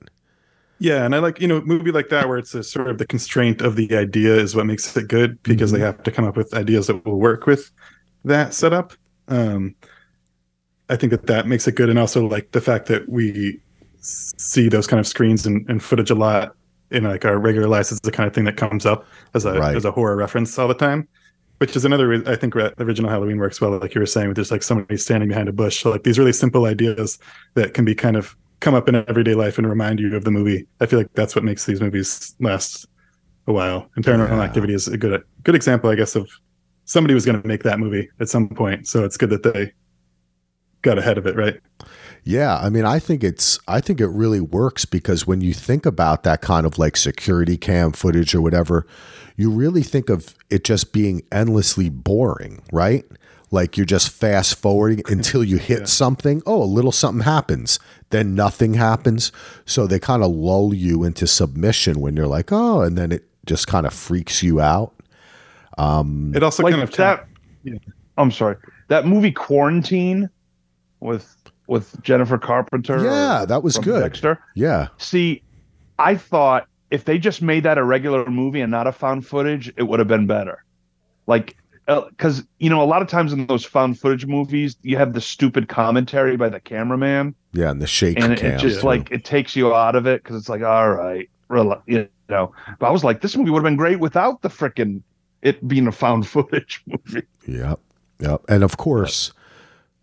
Yeah, 0.78 1.04
and 1.04 1.14
I 1.14 1.20
like 1.20 1.40
you 1.40 1.48
know 1.48 1.58
a 1.58 1.62
movie 1.62 1.90
like 1.90 2.10
that 2.10 2.28
where 2.28 2.38
it's 2.38 2.54
a 2.54 2.62
sort 2.62 2.88
of 2.88 2.98
the 2.98 3.06
constraint 3.06 3.62
of 3.62 3.76
the 3.76 3.96
idea 3.96 4.34
is 4.34 4.54
what 4.54 4.66
makes 4.66 4.94
it 4.96 5.08
good 5.08 5.42
because 5.42 5.70
mm-hmm. 5.70 5.80
they 5.80 5.86
have 5.86 6.02
to 6.02 6.10
come 6.10 6.26
up 6.26 6.36
with 6.36 6.52
ideas 6.54 6.88
that 6.88 7.04
will 7.06 7.18
work 7.18 7.46
with 7.46 7.70
that 8.24 8.52
setup. 8.52 8.92
Um, 9.28 9.74
I 10.90 10.96
think 10.96 11.12
that 11.12 11.26
that 11.28 11.46
makes 11.46 11.66
it 11.66 11.76
good, 11.76 11.88
and 11.88 11.98
also 11.98 12.26
like 12.26 12.50
the 12.52 12.60
fact 12.60 12.86
that 12.86 13.08
we 13.08 13.60
see 14.00 14.68
those 14.68 14.86
kind 14.86 15.00
of 15.00 15.06
screens 15.06 15.46
and, 15.46 15.64
and 15.70 15.82
footage 15.82 16.10
a 16.10 16.14
lot 16.14 16.56
in 16.90 17.04
like 17.04 17.24
our 17.24 17.38
regular 17.38 17.68
lives 17.68 17.90
is 17.90 18.00
the 18.00 18.10
kind 18.12 18.26
of 18.26 18.34
thing 18.34 18.44
that 18.44 18.56
comes 18.56 18.84
up 18.84 19.06
as 19.32 19.46
a 19.46 19.54
right. 19.54 19.76
as 19.76 19.84
a 19.84 19.90
horror 19.90 20.16
reference 20.16 20.58
all 20.58 20.68
the 20.68 20.74
time 20.74 21.08
which 21.62 21.76
is 21.76 21.84
another 21.84 22.28
i 22.28 22.34
think 22.34 22.56
original 22.56 23.08
halloween 23.08 23.38
works 23.38 23.60
well 23.60 23.78
like 23.78 23.94
you 23.94 24.00
were 24.00 24.06
saying 24.06 24.26
with 24.26 24.36
just 24.36 24.50
like 24.50 24.64
somebody 24.64 24.96
standing 24.96 25.28
behind 25.28 25.48
a 25.48 25.52
bush. 25.52 25.80
So 25.80 25.92
like 25.92 26.02
these 26.02 26.18
really 26.18 26.32
simple 26.32 26.64
ideas 26.64 27.20
that 27.54 27.72
can 27.72 27.84
be 27.84 27.94
kind 27.94 28.16
of 28.16 28.36
come 28.58 28.74
up 28.74 28.88
in 28.88 28.96
everyday 29.08 29.34
life 29.34 29.58
and 29.58 29.68
remind 29.68 30.00
you 30.00 30.16
of 30.16 30.24
the 30.24 30.32
movie. 30.32 30.66
I 30.80 30.86
feel 30.86 30.98
like 30.98 31.12
that's 31.14 31.36
what 31.36 31.44
makes 31.44 31.64
these 31.64 31.80
movies 31.80 32.34
last 32.40 32.86
a 33.46 33.52
while. 33.52 33.88
And 33.94 34.04
paranormal 34.04 34.38
yeah. 34.38 34.40
activity 34.40 34.74
is 34.74 34.88
a 34.88 34.98
good 34.98 35.22
good 35.44 35.54
example 35.54 35.88
i 35.88 35.94
guess 35.94 36.16
of 36.16 36.28
somebody 36.84 37.14
was 37.14 37.24
going 37.24 37.40
to 37.40 37.46
make 37.46 37.62
that 37.62 37.78
movie 37.78 38.08
at 38.18 38.28
some 38.28 38.48
point. 38.48 38.88
So 38.88 39.04
it's 39.04 39.16
good 39.16 39.30
that 39.30 39.44
they 39.44 39.72
got 40.82 40.98
ahead 40.98 41.16
of 41.16 41.28
it 41.28 41.36
right? 41.36 41.60
Yeah, 42.24 42.56
I 42.56 42.70
mean, 42.70 42.84
I 42.84 42.98
think 42.98 43.22
it's 43.22 43.60
I 43.68 43.80
think 43.80 44.00
it 44.00 44.08
really 44.08 44.40
works 44.40 44.84
because 44.84 45.28
when 45.28 45.40
you 45.40 45.54
think 45.54 45.86
about 45.86 46.24
that 46.24 46.40
kind 46.40 46.66
of 46.66 46.76
like 46.76 46.96
security 46.96 47.56
cam 47.56 47.92
footage 47.92 48.34
or 48.34 48.40
whatever, 48.40 48.84
you 49.36 49.50
really 49.50 49.82
think 49.82 50.10
of 50.10 50.34
it 50.50 50.64
just 50.64 50.92
being 50.92 51.22
endlessly 51.32 51.88
boring, 51.88 52.62
right? 52.72 53.04
Like 53.50 53.76
you're 53.76 53.86
just 53.86 54.08
fast 54.08 54.58
forwarding 54.58 55.02
until 55.08 55.44
you 55.44 55.58
hit 55.58 55.80
yeah. 55.80 55.84
something. 55.84 56.42
Oh, 56.46 56.62
a 56.62 56.64
little 56.64 56.92
something 56.92 57.24
happens. 57.24 57.78
Then 58.10 58.34
nothing 58.34 58.74
happens. 58.74 59.30
So 59.66 59.86
they 59.86 59.98
kind 59.98 60.22
of 60.22 60.30
lull 60.30 60.74
you 60.74 61.04
into 61.04 61.26
submission 61.26 62.00
when 62.00 62.16
you're 62.16 62.26
like, 62.26 62.50
oh, 62.50 62.80
and 62.80 62.96
then 62.96 63.12
it 63.12 63.28
just 63.46 63.66
kind 63.66 63.86
of 63.86 63.92
freaks 63.92 64.42
you 64.42 64.60
out. 64.60 64.94
Um, 65.78 66.32
it 66.34 66.42
also 66.42 66.62
like 66.62 66.72
kind 66.72 66.82
of 66.82 66.90
that. 66.92 67.26
Yeah. 67.62 67.74
I'm 68.18 68.30
sorry. 68.30 68.56
That 68.88 69.06
movie 69.06 69.32
Quarantine 69.32 70.28
with 71.00 71.36
with 71.66 72.00
Jennifer 72.02 72.38
Carpenter. 72.38 73.02
Yeah, 73.02 73.44
that 73.46 73.62
was 73.62 73.78
good. 73.78 74.02
Dexter. 74.02 74.38
Yeah. 74.54 74.88
See, 74.98 75.42
I 75.98 76.16
thought 76.16 76.68
if 76.92 77.06
they 77.06 77.18
just 77.18 77.40
made 77.40 77.62
that 77.62 77.78
a 77.78 77.84
regular 77.84 78.26
movie 78.26 78.60
and 78.60 78.70
not 78.70 78.86
a 78.86 78.92
found 78.92 79.26
footage, 79.26 79.72
it 79.78 79.84
would 79.84 79.98
have 79.98 80.08
been 80.08 80.26
better. 80.26 80.62
Like, 81.26 81.56
because 81.86 82.40
uh, 82.40 82.44
you 82.58 82.68
know, 82.68 82.82
a 82.82 82.84
lot 82.84 83.00
of 83.00 83.08
times 83.08 83.32
in 83.32 83.46
those 83.46 83.64
found 83.64 83.98
footage 83.98 84.26
movies, 84.26 84.76
you 84.82 84.98
have 84.98 85.14
the 85.14 85.20
stupid 85.20 85.68
commentary 85.68 86.36
by 86.36 86.50
the 86.50 86.60
cameraman. 86.60 87.34
Yeah, 87.54 87.70
and 87.70 87.80
the 87.80 87.86
shake 87.86 88.20
and 88.20 88.34
it, 88.34 88.42
it 88.42 88.58
just 88.58 88.84
like 88.84 89.10
it 89.10 89.24
takes 89.24 89.56
you 89.56 89.74
out 89.74 89.96
of 89.96 90.06
it 90.06 90.22
because 90.22 90.36
it's 90.36 90.50
like, 90.50 90.62
all 90.62 90.92
right, 90.92 91.28
real, 91.48 91.82
you 91.86 92.06
know. 92.28 92.52
But 92.78 92.86
I 92.86 92.90
was 92.90 93.04
like, 93.04 93.22
this 93.22 93.36
movie 93.36 93.50
would 93.50 93.60
have 93.60 93.64
been 93.64 93.76
great 93.76 93.98
without 93.98 94.42
the 94.42 94.50
freaking 94.50 95.02
it 95.40 95.66
being 95.66 95.86
a 95.86 95.92
found 95.92 96.26
footage 96.28 96.84
movie. 96.86 97.26
Yep, 97.48 97.80
yep, 98.20 98.42
and 98.50 98.62
of 98.62 98.76
course, 98.76 99.32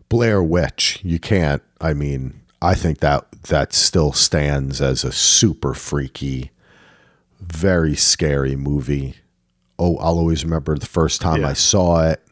Blair 0.10 0.42
Witch. 0.42 1.00
You 1.04 1.20
can't. 1.20 1.62
I 1.80 1.94
mean, 1.94 2.42
I 2.64 2.74
think 2.74 3.00
that 3.00 3.32
that 3.44 3.74
still 3.74 4.12
stands 4.12 4.82
as 4.82 5.04
a 5.04 5.12
super 5.12 5.76
freaky 5.76 6.52
very 7.40 7.96
scary 7.96 8.56
movie. 8.56 9.16
Oh, 9.78 9.98
I'll 9.98 10.18
always 10.18 10.44
remember 10.44 10.78
the 10.78 10.86
first 10.86 11.22
time 11.22 11.42
yeah. 11.42 11.50
I 11.50 11.54
saw 11.54 12.10
it. 12.10 12.26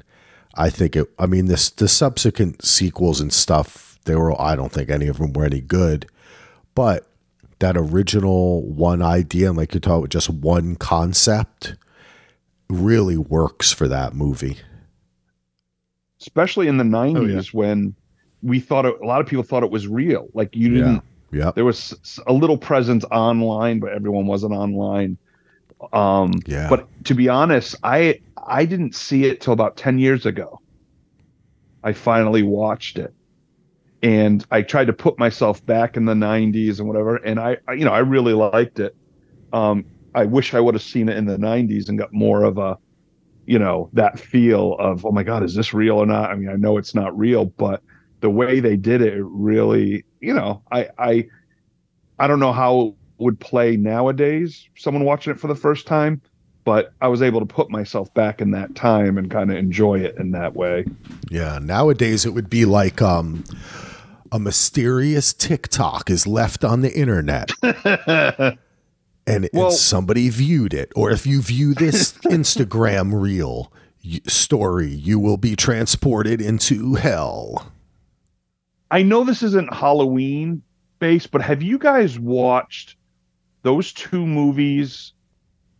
I 0.55 0.69
think 0.69 0.95
it. 0.95 1.07
I 1.17 1.25
mean, 1.27 1.45
this 1.45 1.69
the 1.69 1.87
subsequent 1.87 2.63
sequels 2.65 3.21
and 3.21 3.31
stuff. 3.31 3.99
They 4.05 4.15
were. 4.15 4.39
I 4.41 4.55
don't 4.55 4.71
think 4.71 4.89
any 4.89 5.07
of 5.07 5.17
them 5.17 5.33
were 5.33 5.45
any 5.45 5.61
good, 5.61 6.07
but 6.75 7.07
that 7.59 7.75
original 7.77 8.63
one 8.63 9.01
idea 9.01 9.49
and 9.49 9.57
like 9.57 9.73
you're 9.73 9.81
talking 9.81 10.07
just 10.09 10.29
one 10.29 10.75
concept 10.75 11.75
really 12.69 13.17
works 13.17 13.71
for 13.71 13.87
that 13.87 14.13
movie 14.13 14.57
especially 16.19 16.67
in 16.67 16.77
the 16.77 16.83
90s 16.83 17.17
oh, 17.17 17.25
yeah. 17.25 17.41
when 17.53 17.95
we 18.43 18.59
thought 18.59 18.85
it, 18.85 18.95
a 19.01 19.05
lot 19.05 19.21
of 19.21 19.27
people 19.27 19.43
thought 19.43 19.63
it 19.63 19.71
was 19.71 19.87
real 19.87 20.27
like 20.33 20.55
you 20.55 20.69
didn't 20.69 20.95
yeah. 20.95 21.01
Yeah. 21.31 21.51
there 21.51 21.65
was 21.65 22.21
a 22.27 22.33
little 22.33 22.57
presence 22.57 23.03
online 23.05 23.79
but 23.79 23.91
everyone 23.91 24.25
wasn't 24.25 24.53
online. 24.53 25.17
Um 25.93 26.33
yeah. 26.45 26.69
but 26.69 26.87
to 27.05 27.13
be 27.13 27.29
honest 27.29 27.75
i 27.83 28.19
i 28.45 28.65
didn't 28.65 28.95
see 28.95 29.25
it 29.25 29.41
till 29.41 29.53
about 29.53 29.77
10 29.77 29.99
years 29.99 30.25
ago. 30.25 30.61
I 31.83 31.93
finally 31.93 32.43
watched 32.43 32.97
it. 32.97 33.13
And 34.01 34.45
I 34.51 34.61
tried 34.61 34.85
to 34.85 34.93
put 34.93 35.17
myself 35.17 35.65
back 35.65 35.97
in 35.97 36.05
the 36.05 36.13
90s 36.13 36.79
and 36.79 36.87
whatever 36.87 37.17
and 37.17 37.39
I, 37.39 37.57
I 37.67 37.73
you 37.73 37.85
know 37.85 37.93
I 37.93 37.99
really 37.99 38.33
liked 38.33 38.79
it. 38.79 38.95
Um 39.53 39.85
I 40.15 40.25
wish 40.25 40.53
I 40.53 40.59
would 40.59 40.73
have 40.73 40.83
seen 40.83 41.09
it 41.09 41.17
in 41.17 41.25
the 41.25 41.37
90s 41.37 41.89
and 41.89 41.97
got 41.97 42.11
more 42.13 42.43
of 42.43 42.57
a 42.57 42.77
you 43.45 43.59
know 43.59 43.89
that 43.93 44.19
feel 44.19 44.75
of 44.79 45.05
oh 45.05 45.11
my 45.11 45.23
god 45.23 45.43
is 45.43 45.53
this 45.53 45.73
real 45.73 45.97
or 45.97 46.05
not? 46.05 46.31
I 46.31 46.35
mean 46.35 46.49
I 46.49 46.55
know 46.55 46.77
it's 46.77 46.95
not 46.95 47.17
real 47.17 47.45
but 47.45 47.83
the 48.19 48.29
way 48.29 48.59
they 48.59 48.75
did 48.75 49.01
it, 49.01 49.13
it 49.13 49.23
really 49.23 50.03
you 50.19 50.33
know 50.33 50.61
I 50.71 50.89
I 50.97 51.27
I 52.19 52.27
don't 52.27 52.39
know 52.39 52.53
how 52.53 52.79
it 52.81 52.93
would 53.19 53.39
play 53.39 53.77
nowadays 53.77 54.67
someone 54.77 55.03
watching 55.03 55.33
it 55.33 55.39
for 55.39 55.47
the 55.47 55.55
first 55.55 55.87
time 55.87 56.21
but 56.67 56.91
I 56.99 57.07
was 57.07 57.21
able 57.21 57.39
to 57.39 57.45
put 57.45 57.71
myself 57.71 58.13
back 58.13 58.41
in 58.41 58.51
that 58.51 58.75
time 58.75 59.17
and 59.17 59.31
kind 59.31 59.49
of 59.49 59.55
enjoy 59.55 59.99
it 59.99 60.17
in 60.17 60.31
that 60.31 60.53
way. 60.53 60.83
Yeah, 61.29 61.59
nowadays 61.61 62.25
it 62.25 62.31
would 62.31 62.49
be 62.49 62.65
like 62.65 63.01
um 63.01 63.45
a 64.33 64.37
mysterious 64.37 65.31
TikTok 65.33 66.09
is 66.09 66.27
left 66.27 66.65
on 66.65 66.81
the 66.81 66.93
internet. 66.93 67.51
and 69.25 69.49
well, 69.53 69.71
somebody 69.71 70.27
viewed 70.27 70.73
it, 70.73 70.91
or 70.93 71.09
if 71.09 71.25
you 71.25 71.41
view 71.41 71.73
this 71.73 72.11
Instagram 72.25 73.17
reel 73.17 73.71
story, 74.27 74.89
you 74.89 75.19
will 75.19 75.37
be 75.37 75.55
transported 75.55 76.41
into 76.41 76.95
hell. 76.95 77.71
I 78.91 79.03
know 79.03 79.23
this 79.23 79.43
isn't 79.43 79.73
Halloween 79.73 80.61
based, 80.99 81.31
but 81.31 81.41
have 81.41 81.61
you 81.61 81.77
guys 81.77 82.19
watched 82.19 82.95
those 83.63 83.93
two 83.93 84.25
movies? 84.25 85.13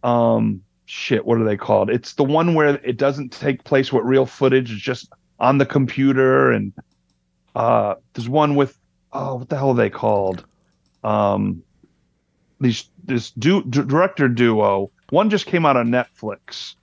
Um, 0.04 0.62
shit, 0.86 1.26
what 1.26 1.40
are 1.40 1.44
they 1.46 1.58
called? 1.58 1.90
It's 1.90 2.14
the 2.14 2.24
one 2.24 2.54
where 2.54 2.76
it 2.84 2.98
doesn't 2.98 3.32
take 3.32 3.64
place 3.64 3.92
with 3.94 4.04
real 4.04 4.26
footage; 4.26 4.72
it's 4.72 4.82
just 4.82 5.10
on 5.40 5.58
the 5.58 5.66
computer 5.66 6.52
and 6.52 6.74
uh, 7.56 7.96
there's 8.14 8.30
one 8.30 8.56
with 8.56 8.78
oh, 9.14 9.36
what 9.36 9.50
the 9.50 9.58
hell 9.58 9.70
are 9.70 9.76
they 9.76 9.90
called? 9.90 10.46
Um, 11.04 11.64
these 12.60 12.90
this 13.04 13.32
du- 13.32 13.64
director 13.64 14.28
duo. 14.28 14.92
One 15.10 15.30
just 15.30 15.46
came 15.46 15.66
out 15.66 15.78
on 15.78 15.88
Netflix. 15.88 16.76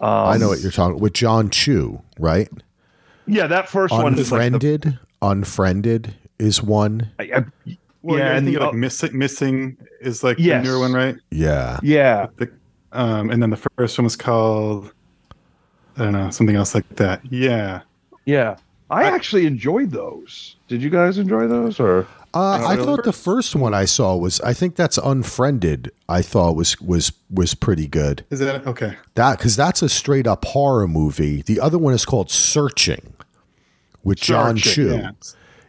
Um, 0.00 0.08
I 0.08 0.36
know 0.36 0.48
what 0.48 0.60
you're 0.60 0.70
talking 0.70 0.98
with 0.98 1.14
John 1.14 1.50
Cho, 1.50 2.02
right? 2.18 2.48
Yeah, 3.26 3.46
that 3.48 3.68
first 3.68 3.92
Unfriended, 3.92 4.30
one. 4.30 4.40
Unfriended, 4.40 4.84
like 4.86 4.94
Unfriended 5.30 6.14
is 6.38 6.62
one. 6.62 7.10
I, 7.18 7.22
I, 7.24 7.76
well, 8.02 8.18
yeah, 8.18 8.36
I 8.36 8.40
think 8.40 8.58
like 8.58 8.74
missing, 8.74 9.18
missing 9.18 9.76
is 10.00 10.22
like 10.22 10.38
yes. 10.38 10.64
the 10.64 10.70
newer 10.70 10.80
one, 10.80 10.92
right? 10.92 11.16
Yeah, 11.30 11.78
yeah. 11.82 12.26
The, 12.36 12.50
um, 12.92 13.30
and 13.30 13.42
then 13.42 13.50
the 13.50 13.56
first 13.56 13.98
one 13.98 14.04
was 14.04 14.16
called 14.16 14.92
I 15.96 16.04
don't 16.04 16.12
know 16.12 16.30
something 16.30 16.56
else 16.56 16.74
like 16.74 16.88
that. 16.96 17.20
Yeah, 17.30 17.82
yeah. 18.24 18.56
I, 18.90 19.02
I 19.02 19.04
actually 19.06 19.46
enjoyed 19.46 19.90
those. 19.90 20.56
Did 20.68 20.82
you 20.82 20.90
guys 20.90 21.18
enjoy 21.18 21.46
those 21.48 21.80
or? 21.80 22.06
Uh, 22.34 22.62
I 22.66 22.76
thought 22.76 23.02
the 23.04 23.14
first 23.14 23.56
one 23.56 23.72
I 23.72 23.86
saw 23.86 24.14
was 24.14 24.40
I 24.42 24.52
think 24.52 24.76
that's 24.76 24.98
Unfriended. 24.98 25.90
I 26.08 26.20
thought 26.20 26.54
was 26.54 26.78
was 26.80 27.12
was 27.30 27.54
pretty 27.54 27.86
good. 27.86 28.24
Is 28.30 28.40
that 28.40 28.66
okay? 28.66 28.96
That 29.14 29.38
because 29.38 29.56
that's 29.56 29.80
a 29.80 29.88
straight 29.88 30.26
up 30.26 30.44
horror 30.44 30.86
movie. 30.86 31.42
The 31.42 31.60
other 31.60 31.78
one 31.78 31.94
is 31.94 32.04
called 32.04 32.30
Searching, 32.30 33.14
with 34.06 34.20
John 34.20 34.56
Cho. 34.56 34.82
Yeah. 34.82 35.10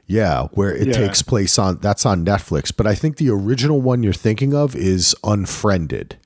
yeah. 0.05 0.43
where 0.53 0.73
it 0.73 0.87
yeah. 0.87 0.93
takes 0.93 1.21
place 1.21 1.57
on 1.57 1.79
that's 1.79 2.05
on 2.05 2.23
Netflix. 2.23 2.71
But 2.75 2.87
I 2.87 2.95
think 2.95 3.17
the 3.17 3.29
original 3.29 3.81
one 3.81 4.03
you're 4.03 4.13
thinking 4.13 4.53
of 4.53 4.75
is 4.75 5.15
Unfriended, 5.23 6.17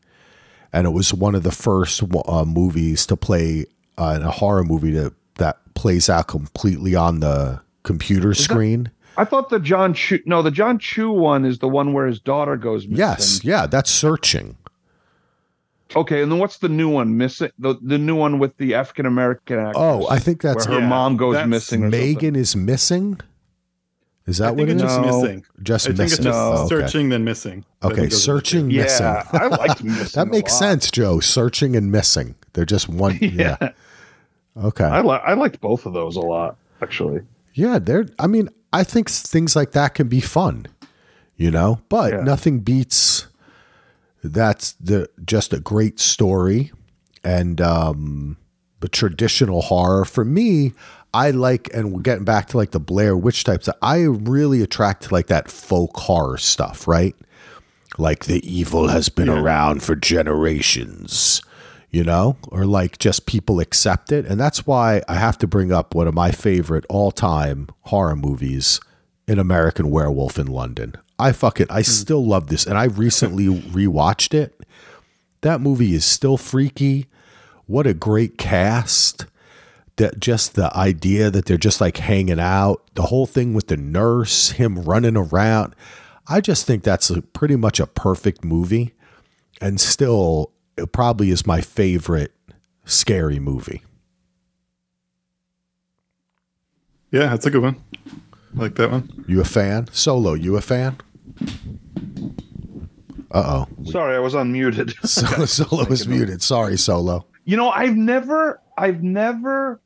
and 0.73 0.85
it 0.85 0.91
was 0.91 1.13
one 1.13 1.33
of 1.33 1.43
the 1.43 1.51
first 1.51 2.03
uh, 2.27 2.45
movies 2.45 3.05
to 3.07 3.15
play 3.15 3.65
uh, 3.97 4.17
in 4.17 4.23
a 4.23 4.31
horror 4.31 4.63
movie 4.63 4.91
to 4.91 5.13
that 5.35 5.57
plays 5.73 6.09
out 6.09 6.27
completely 6.27 6.93
on 6.93 7.21
the 7.21 7.61
computer 7.83 8.31
is 8.31 8.43
screen. 8.43 8.83
That, 8.83 8.91
I 9.17 9.25
thought 9.25 9.49
the 9.49 9.59
John 9.59 9.93
Cho 9.93 10.17
no, 10.25 10.41
the 10.41 10.51
John 10.51 10.79
Chu 10.79 11.11
one 11.11 11.45
is 11.45 11.59
the 11.59 11.69
one 11.69 11.93
where 11.93 12.07
his 12.07 12.19
daughter 12.19 12.57
goes 12.57 12.87
missing. 12.87 12.97
Yes, 12.97 13.43
yeah, 13.43 13.67
that's 13.67 13.89
searching. 13.89 14.57
Okay, 15.95 16.21
and 16.21 16.31
then 16.31 16.39
what's 16.39 16.59
the 16.59 16.69
new 16.69 16.89
one 16.89 17.17
missing? 17.17 17.51
The 17.59 17.75
the 17.81 17.97
new 17.97 18.15
one 18.15 18.39
with 18.39 18.57
the 18.57 18.75
African 18.75 19.05
American 19.05 19.59
actress. 19.59 19.75
Oh, 19.77 20.07
I 20.09 20.19
think 20.19 20.41
that's 20.41 20.67
where 20.67 20.79
her 20.79 20.87
yeah, 20.87 21.05
m 21.05 21.17
goes 21.17 21.45
missing. 21.47 21.89
Megan 21.89 22.35
is 22.35 22.55
missing. 22.55 23.19
Is 24.27 24.37
that 24.37 24.55
what 24.55 24.69
it 24.69 24.75
is? 24.75 24.81
Just 24.81 25.01
no. 25.01 25.21
missing. 25.21 25.45
Just 25.63 25.87
I 25.87 25.91
missing. 25.91 25.97
Think 25.97 26.11
it's 26.19 26.23
just 26.23 26.37
oh, 26.37 26.67
searching 26.67 27.09
then 27.09 27.23
missing. 27.23 27.65
Okay, 27.83 28.09
searching 28.09 28.67
missing. 28.67 29.05
Yeah, 29.05 29.27
I 29.33 29.47
liked 29.47 29.83
missing. 29.83 30.19
that 30.19 30.27
makes 30.27 30.53
sense, 30.57 30.91
Joe. 30.91 31.19
Searching 31.19 31.75
and 31.75 31.91
missing. 31.91 32.35
They're 32.53 32.65
just 32.65 32.87
one. 32.87 33.17
yeah. 33.21 33.57
yeah. 33.61 33.71
Okay. 34.57 34.85
I 34.85 35.01
like 35.01 35.21
I 35.25 35.33
liked 35.33 35.59
both 35.59 35.85
of 35.85 35.93
those 35.93 36.15
a 36.15 36.21
lot, 36.21 36.57
actually. 36.81 37.21
Yeah, 37.53 37.79
they're 37.79 38.05
I 38.19 38.27
mean, 38.27 38.49
I 38.71 38.83
think 38.83 39.09
things 39.09 39.55
like 39.55 39.71
that 39.71 39.95
can 39.95 40.07
be 40.07 40.21
fun, 40.21 40.67
you 41.35 41.51
know, 41.51 41.81
but 41.89 42.13
yeah. 42.13 42.21
nothing 42.21 42.59
beats 42.59 43.27
that's 44.23 44.73
the 44.73 45.09
just 45.25 45.53
a 45.53 45.59
great 45.59 45.99
story 45.99 46.71
and 47.23 47.61
um 47.61 48.37
the 48.79 48.89
traditional 48.89 49.61
horror 49.61 50.05
for 50.05 50.25
me 50.25 50.73
I 51.13 51.31
like, 51.31 51.69
and 51.73 51.91
we're 51.91 52.03
getting 52.03 52.23
back 52.23 52.47
to 52.47 52.57
like 52.57 52.71
the 52.71 52.79
Blair 52.79 53.17
Witch 53.17 53.43
types. 53.43 53.67
I 53.81 54.03
really 54.03 54.61
attract 54.61 55.03
to 55.03 55.13
like 55.13 55.27
that 55.27 55.51
folk 55.51 55.97
horror 55.97 56.37
stuff, 56.37 56.87
right? 56.87 57.13
Like 57.97 58.25
the 58.25 58.39
evil 58.49 58.87
has 58.87 59.09
been 59.09 59.27
yeah. 59.27 59.37
around 59.41 59.83
for 59.83 59.93
generations 59.97 61.41
you 61.91 62.05
know, 62.05 62.37
or 62.47 62.65
like 62.65 62.97
just 62.97 63.25
people 63.25 63.59
accept 63.59 64.11
it. 64.11 64.25
And 64.25 64.39
that's 64.39 64.65
why 64.65 65.01
I 65.07 65.15
have 65.15 65.37
to 65.39 65.47
bring 65.47 65.71
up 65.71 65.93
one 65.93 66.07
of 66.07 66.13
my 66.13 66.31
favorite 66.31 66.85
all 66.89 67.11
time 67.11 67.67
horror 67.81 68.15
movies, 68.15 68.79
An 69.27 69.37
American 69.37 69.91
Werewolf 69.91 70.39
in 70.39 70.47
London. 70.47 70.95
I 71.21 71.31
fuck 71.31 71.61
it. 71.61 71.69
I 71.71 71.81
mm. 71.81 71.85
still 71.85 72.25
love 72.25 72.47
this. 72.47 72.65
And 72.65 72.77
I 72.77 72.85
recently 72.85 73.45
rewatched 73.71 74.33
it. 74.33 74.59
That 75.41 75.61
movie 75.61 75.93
is 75.93 76.05
still 76.05 76.37
freaky. 76.37 77.07
What 77.67 77.87
a 77.87 77.93
great 77.93 78.37
cast. 78.37 79.25
That 79.97 80.19
just 80.19 80.55
the 80.55 80.75
idea 80.75 81.29
that 81.29 81.45
they're 81.45 81.57
just 81.57 81.81
like 81.81 81.97
hanging 81.97 82.39
out, 82.39 82.83
the 82.95 83.03
whole 83.03 83.27
thing 83.27 83.53
with 83.53 83.67
the 83.67 83.77
nurse, 83.77 84.51
him 84.51 84.81
running 84.81 85.15
around. 85.15 85.75
I 86.27 86.41
just 86.41 86.65
think 86.65 86.83
that's 86.83 87.09
a, 87.09 87.21
pretty 87.21 87.55
much 87.55 87.79
a 87.79 87.85
perfect 87.85 88.43
movie. 88.43 88.93
And 89.59 89.79
still, 89.79 90.53
it 90.77 90.91
probably 90.91 91.29
is 91.29 91.45
my 91.45 91.61
favorite 91.61 92.33
scary 92.85 93.37
movie. 93.37 93.83
Yeah, 97.11 97.27
that's 97.27 97.45
a 97.45 97.51
good 97.51 97.61
one. 97.61 97.83
I 98.57 98.61
like 98.61 98.75
that 98.75 98.89
one. 98.89 99.25
You 99.27 99.41
a 99.41 99.45
fan? 99.45 99.87
Solo, 99.91 100.33
you 100.33 100.55
a 100.55 100.61
fan? 100.61 100.97
Uh 103.33 103.65
oh. 103.65 103.85
Sorry, 103.85 104.15
I 104.15 104.19
was 104.19 104.33
unmuted. 104.33 104.93
Solo, 105.07 105.45
Solo 105.45 105.85
was 105.85 106.07
muted. 106.07 106.41
Sorry, 106.41 106.77
Solo. 106.77 107.25
You 107.45 107.57
know, 107.57 107.69
I've 107.69 107.95
never, 107.95 108.61
I've 108.77 109.03
never, 109.03 109.79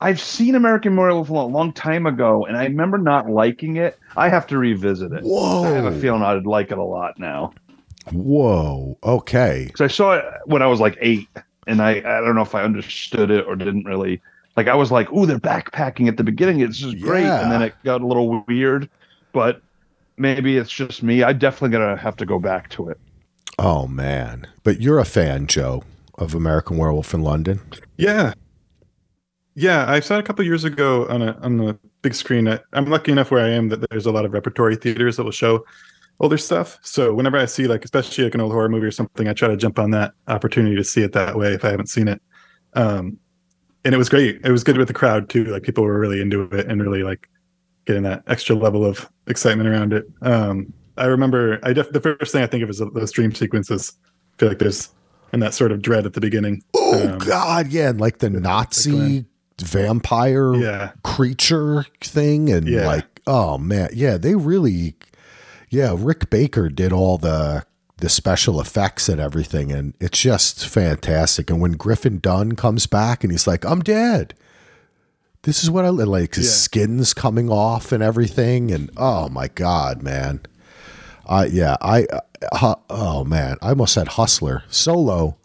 I've 0.00 0.20
seen 0.20 0.54
American 0.54 0.96
Werewolf 0.96 1.30
a 1.30 1.32
long 1.32 1.72
time 1.72 2.06
ago, 2.06 2.44
and 2.44 2.56
I 2.56 2.64
remember 2.64 2.98
not 2.98 3.28
liking 3.28 3.76
it. 3.76 3.98
I 4.16 4.28
have 4.28 4.46
to 4.48 4.58
revisit 4.58 5.12
it. 5.12 5.22
Whoa! 5.24 5.64
I 5.64 5.70
have 5.70 5.86
a 5.86 5.98
feeling 5.98 6.22
I'd 6.22 6.46
like 6.46 6.70
it 6.70 6.78
a 6.78 6.82
lot 6.82 7.18
now. 7.18 7.52
Whoa. 8.12 8.98
Okay. 9.02 9.64
Because 9.66 9.80
I 9.80 9.88
saw 9.88 10.14
it 10.14 10.24
when 10.46 10.62
I 10.62 10.66
was 10.66 10.80
like 10.80 10.98
eight, 11.00 11.28
and 11.66 11.80
I 11.80 11.92
I 11.98 12.20
don't 12.20 12.34
know 12.34 12.42
if 12.42 12.54
I 12.54 12.62
understood 12.62 13.30
it 13.30 13.46
or 13.46 13.56
didn't 13.56 13.84
really. 13.84 14.20
Like 14.56 14.68
I 14.68 14.74
was 14.74 14.90
like, 14.90 15.10
"Ooh, 15.12 15.26
they're 15.26 15.38
backpacking 15.38 16.08
at 16.08 16.16
the 16.16 16.24
beginning. 16.24 16.60
It's 16.60 16.76
just 16.76 17.00
great," 17.00 17.22
yeah. 17.22 17.42
and 17.42 17.50
then 17.50 17.62
it 17.62 17.74
got 17.84 18.02
a 18.02 18.06
little 18.06 18.44
weird. 18.46 18.90
But 19.32 19.62
maybe 20.20 20.58
it's 20.58 20.70
just 20.70 21.02
me. 21.02 21.22
I 21.22 21.32
definitely 21.32 21.70
gonna 21.70 21.96
have 21.96 22.16
to 22.16 22.26
go 22.26 22.38
back 22.38 22.68
to 22.70 22.88
it. 22.88 23.00
Oh 23.58 23.86
man! 23.88 24.46
But 24.62 24.80
you're 24.80 24.98
a 24.98 25.04
fan, 25.04 25.46
Joe, 25.46 25.82
of 26.18 26.34
American 26.34 26.76
Werewolf 26.76 27.14
in 27.14 27.22
London. 27.22 27.60
Yeah, 27.96 28.34
yeah. 29.54 29.90
I 29.90 30.00
saw 30.00 30.16
it 30.16 30.20
a 30.20 30.22
couple 30.22 30.44
years 30.44 30.64
ago 30.64 31.08
on 31.08 31.22
a 31.22 31.32
on 31.40 31.56
the 31.56 31.78
big 32.02 32.14
screen. 32.14 32.46
I, 32.46 32.60
I'm 32.72 32.86
lucky 32.86 33.10
enough 33.10 33.30
where 33.30 33.44
I 33.44 33.48
am 33.48 33.68
that 33.70 33.88
there's 33.90 34.06
a 34.06 34.12
lot 34.12 34.24
of 34.24 34.32
repertory 34.32 34.76
theaters 34.76 35.16
that 35.16 35.24
will 35.24 35.30
show 35.30 35.64
older 36.20 36.36
stuff. 36.36 36.78
So 36.82 37.14
whenever 37.14 37.38
I 37.38 37.46
see 37.46 37.66
like 37.66 37.84
especially 37.84 38.24
like 38.24 38.34
an 38.34 38.42
old 38.42 38.52
horror 38.52 38.68
movie 38.68 38.86
or 38.86 38.92
something, 38.92 39.26
I 39.26 39.32
try 39.32 39.48
to 39.48 39.56
jump 39.56 39.78
on 39.78 39.90
that 39.92 40.12
opportunity 40.28 40.76
to 40.76 40.84
see 40.84 41.02
it 41.02 41.12
that 41.12 41.36
way 41.36 41.54
if 41.54 41.64
I 41.64 41.70
haven't 41.70 41.88
seen 41.88 42.08
it. 42.08 42.20
Um, 42.74 43.18
and 43.84 43.94
it 43.94 43.98
was 43.98 44.10
great. 44.10 44.40
It 44.44 44.52
was 44.52 44.62
good 44.62 44.76
with 44.76 44.88
the 44.88 44.94
crowd 44.94 45.30
too. 45.30 45.44
Like 45.44 45.62
people 45.62 45.82
were 45.82 45.98
really 45.98 46.20
into 46.20 46.42
it 46.42 46.66
and 46.66 46.82
really 46.82 47.02
like 47.02 47.29
getting 47.90 48.04
that 48.04 48.22
extra 48.28 48.54
level 48.54 48.84
of 48.84 49.10
excitement 49.26 49.68
around 49.68 49.92
it. 49.92 50.08
Um, 50.22 50.72
I 50.96 51.06
remember 51.06 51.58
I 51.64 51.72
def- 51.72 51.90
the 51.90 52.00
first 52.00 52.30
thing 52.30 52.42
I 52.42 52.46
think 52.46 52.62
of 52.62 52.70
is 52.70 52.78
those 52.78 53.10
dream 53.10 53.34
sequences. 53.34 53.92
I 54.04 54.36
feel 54.38 54.48
like 54.48 54.58
there's 54.60 54.90
and 55.32 55.42
that 55.42 55.54
sort 55.54 55.72
of 55.72 55.82
dread 55.82 56.06
at 56.06 56.12
the 56.12 56.20
beginning. 56.20 56.62
Oh 56.74 57.08
um, 57.08 57.18
God, 57.18 57.68
yeah, 57.68 57.90
and 57.90 58.00
like 58.00 58.18
the 58.18 58.30
Nazi 58.30 59.24
vampire 59.60 60.54
yeah. 60.54 60.92
creature 61.02 61.84
thing, 62.00 62.48
and 62.48 62.68
yeah. 62.68 62.86
like 62.86 63.20
oh 63.26 63.58
man, 63.58 63.90
yeah, 63.92 64.16
they 64.16 64.36
really, 64.36 64.94
yeah, 65.68 65.94
Rick 65.98 66.30
Baker 66.30 66.68
did 66.68 66.92
all 66.92 67.18
the 67.18 67.64
the 67.96 68.08
special 68.08 68.60
effects 68.60 69.08
and 69.08 69.20
everything, 69.20 69.72
and 69.72 69.94
it's 70.00 70.20
just 70.20 70.68
fantastic. 70.68 71.50
And 71.50 71.60
when 71.60 71.72
Griffin 71.72 72.20
Dunne 72.20 72.54
comes 72.54 72.86
back 72.86 73.24
and 73.24 73.32
he's 73.32 73.48
like, 73.48 73.64
"I'm 73.64 73.80
dead," 73.80 74.34
this 75.42 75.64
is 75.64 75.70
what 75.70 75.84
I 75.84 75.88
like. 75.88 76.34
His 76.34 76.46
yeah. 76.46 76.50
skin's 76.52 77.14
coming 77.14 77.50
off 77.50 77.92
and 77.92 78.02
everything, 78.02 78.70
and 78.70 78.90
oh 78.96 79.28
my 79.28 79.48
god, 79.48 80.02
man. 80.02 80.40
Uh, 81.26 81.46
yeah, 81.50 81.76
I. 81.80 82.06
Uh, 82.52 82.74
oh 82.90 83.24
man, 83.24 83.56
I 83.62 83.70
almost 83.70 83.94
said 83.94 84.08
Hustler 84.08 84.64
Solo. 84.68 85.38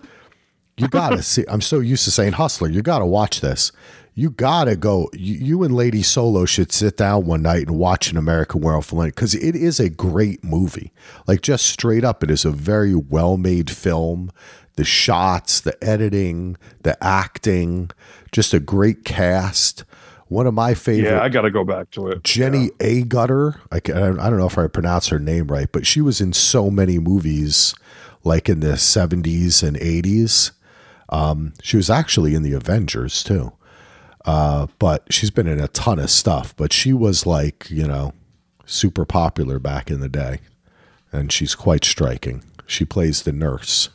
You 0.78 0.88
gotta 0.88 1.22
see. 1.24 1.46
I'm 1.48 1.62
so 1.62 1.80
used 1.80 2.04
to 2.06 2.12
saying 2.12 2.34
Hustler. 2.34 2.70
You 2.70 2.82
gotta 2.82 3.06
watch 3.06 3.42
this. 3.42 3.72
You 4.14 4.32
gotta 4.32 4.76
go. 4.76 5.10
You, 5.14 5.36
you 5.36 5.64
and 5.64 5.76
Lady 5.76 6.02
Solo 6.02 6.46
should 6.46 6.72
sit 6.72 6.98
down 6.98 7.26
one 7.26 7.42
night 7.42 7.68
and 7.68 7.78
watch 7.78 8.12
an 8.12 8.18
American 8.18 8.62
Werewolf 8.62 8.92
in 8.92 8.98
London 8.98 9.14
because 9.16 9.36
it 9.36 9.56
is 9.56 9.80
a 9.80 9.90
great 9.90 10.44
movie. 10.44 10.92
Like 11.28 11.42
just 11.42 11.68
straight 11.68 12.04
up, 12.04 12.24
it 12.24 12.32
is 12.32 12.44
a 12.44 12.52
very 12.52 12.96
well 12.96 13.38
made 13.38 13.70
film. 13.70 14.32
The 14.76 14.84
shots, 14.84 15.62
the 15.62 15.82
editing, 15.84 16.58
the 16.84 17.02
acting, 17.04 17.92
just 18.32 18.54
a 18.54 18.60
great 18.60 19.06
cast. 19.06 19.84
One 20.28 20.48
of 20.48 20.54
my 20.54 20.74
favorite. 20.74 21.12
Yeah, 21.12 21.22
I 21.22 21.30
got 21.30 21.42
to 21.42 21.52
go 21.52 21.64
back 21.64 21.92
to 21.92 22.08
it. 22.08 22.24
Jenny 22.24 22.72
yeah. 22.82 23.02
Gutter. 23.02 23.62
I, 23.72 23.78
I 23.78 23.80
don't 23.80 24.38
know 24.38 24.48
if 24.48 24.58
I 24.58 24.68
pronounce 24.68 25.08
her 25.10 25.20
name 25.20 25.48
right, 25.48 25.72
but 25.72 25.86
she 25.86 26.02
was 26.02 26.20
in 26.20 26.34
so 26.34 26.72
many 26.72 26.98
movies, 26.98 27.76
like 28.24 28.50
in 28.50 28.60
the 28.60 28.74
70s 28.74 29.62
and 29.62 29.78
80s. 29.78 30.52
Um, 31.10 31.54
she 31.62 31.78
was 31.78 31.90
actually 31.90 32.34
in 32.34 32.42
the 32.42 32.54
Avengers 32.54 33.24
too. 33.24 33.54
Uh, 34.26 34.66
but 34.80 35.04
she's 35.12 35.30
been 35.30 35.48
in 35.48 35.60
a 35.60 35.68
ton 35.70 36.00
of 36.00 36.10
stuff. 36.10 36.56
But 36.56 36.74
she 36.74 36.92
was 36.92 37.26
like, 37.26 37.70
you 37.70 37.88
know, 37.88 38.14
super 38.66 39.06
popular 39.06 39.60
back 39.60 39.92
in 39.92 40.00
the 40.00 40.10
day. 40.10 40.40
And 41.12 41.32
she's 41.32 41.56
quite 41.56 41.86
striking. 41.86 42.44
She 42.66 42.84
plays 42.84 43.22
the 43.22 43.32
nurse. 43.32 43.90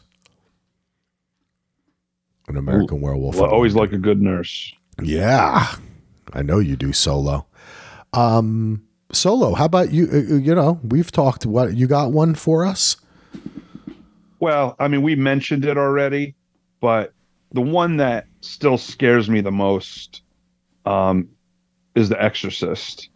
An 2.51 2.57
American 2.57 3.01
Werewolf. 3.01 3.36
Well, 3.36 3.51
always 3.51 3.74
like 3.74 3.92
a 3.92 3.98
good 3.98 4.20
nurse. 4.20 4.72
Yeah. 5.03 5.72
I 6.32 6.42
know 6.42 6.59
you 6.59 6.76
do 6.76 6.92
solo. 6.92 7.46
Um, 8.12 8.82
solo, 9.12 9.55
how 9.55 9.64
about 9.64 9.92
you? 9.92 10.09
Uh, 10.12 10.34
uh, 10.34 10.38
you 10.38 10.55
know, 10.55 10.80
we've 10.82 11.11
talked. 11.11 11.46
What 11.46 11.76
you 11.76 11.86
got 11.86 12.12
one 12.12 12.34
for 12.34 12.64
us? 12.64 12.96
Well, 14.40 14.74
I 14.78 14.88
mean, 14.88 15.03
we 15.03 15.14
mentioned 15.14 15.64
it 15.64 15.76
already, 15.76 16.34
but 16.80 17.12
the 17.53 17.61
one 17.61 17.98
that 17.98 18.26
still 18.40 18.78
scares 18.78 19.28
me 19.28 19.40
the 19.40 19.53
most 19.53 20.22
um, 20.86 21.28
is 21.94 22.09
The 22.09 22.22
Exorcist. 22.22 23.11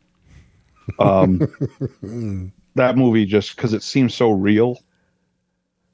Um, 0.99 1.41
that 2.74 2.97
movie 2.97 3.24
just 3.24 3.57
because 3.57 3.72
it 3.72 3.82
seems 3.82 4.14
so 4.14 4.30
real, 4.30 4.78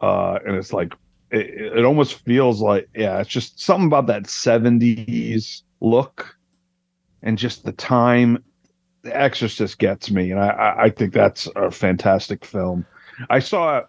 uh, 0.01 0.39
and 0.45 0.57
it's 0.57 0.73
like 0.73 0.95
it, 1.31 1.79
it 1.79 1.85
almost 1.85 2.25
feels 2.25 2.61
like 2.61 2.89
yeah, 2.95 3.21
it's 3.21 3.31
just 3.31 3.61
something 3.61 3.87
about 3.87 4.07
that 4.07 4.25
'70s 4.25 5.63
look 5.81 6.37
and 7.23 7.39
just 7.39 7.65
the 7.65 7.73
time. 7.73 8.43
The 9.03 9.19
exorcist 9.19 9.79
gets 9.79 10.11
me 10.11 10.31
and 10.31 10.39
i 10.39 10.75
i 10.79 10.91
think 10.91 11.15
that's 11.15 11.49
a 11.57 11.71
fantastic 11.71 12.45
film. 12.45 12.85
I 13.31 13.39
saw 13.39 13.79
it 13.79 13.87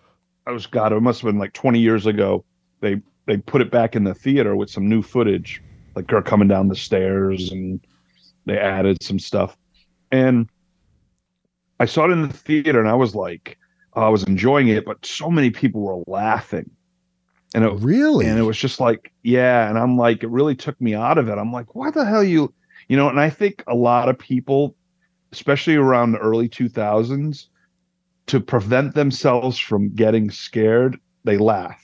i 0.47 0.51
was 0.51 0.65
god 0.65 0.93
it 0.93 0.99
must 1.01 1.21
have 1.21 1.29
been 1.29 1.37
like 1.37 1.51
20 1.51 1.79
years 1.79 2.05
ago 2.05 2.45
they 2.79 3.01
they 3.25 3.37
put 3.37 3.61
it 3.61 3.71
back 3.71 3.95
in 3.95 4.05
the 4.05 4.13
theater 4.13 4.55
with 4.55 4.69
some 4.69 4.87
new 4.87 5.01
footage 5.01 5.61
like 5.95 6.09
her 6.09 6.21
coming 6.21 6.47
down 6.47 6.69
the 6.69 6.75
stairs 6.75 7.51
and 7.51 7.79
they 8.45 8.57
added 8.57 9.03
some 9.03 9.19
stuff. 9.19 9.57
And 10.11 10.49
i 11.79 11.85
saw 11.85 12.05
it 12.05 12.11
in 12.11 12.21
the 12.21 12.33
theater 12.33 12.79
and 12.79 12.89
i 12.89 12.93
was 12.93 13.15
like 13.15 13.57
oh, 13.93 14.01
i 14.01 14.09
was 14.09 14.23
enjoying 14.23 14.67
it 14.67 14.85
but 14.85 15.05
so 15.05 15.29
many 15.29 15.49
people 15.49 15.81
were 15.81 16.03
laughing 16.07 16.69
and 17.53 17.63
it 17.63 17.73
really 17.79 18.25
and 18.25 18.39
it 18.39 18.43
was 18.43 18.57
just 18.57 18.79
like 18.79 19.11
yeah 19.23 19.69
and 19.69 19.77
i'm 19.77 19.97
like 19.97 20.23
it 20.23 20.29
really 20.29 20.55
took 20.55 20.79
me 20.79 20.93
out 20.93 21.17
of 21.17 21.27
it 21.27 21.37
i'm 21.37 21.51
like 21.51 21.75
why 21.75 21.91
the 21.91 22.05
hell 22.05 22.23
you 22.23 22.53
you 22.91 22.97
know, 22.97 23.07
and 23.07 23.21
I 23.21 23.29
think 23.29 23.63
a 23.67 23.73
lot 23.73 24.09
of 24.09 24.19
people, 24.19 24.75
especially 25.31 25.77
around 25.77 26.11
the 26.11 26.19
early 26.19 26.49
2000s, 26.49 27.47
to 28.27 28.39
prevent 28.41 28.95
themselves 28.95 29.57
from 29.57 29.95
getting 29.95 30.29
scared, 30.29 30.99
they 31.23 31.37
laugh 31.37 31.81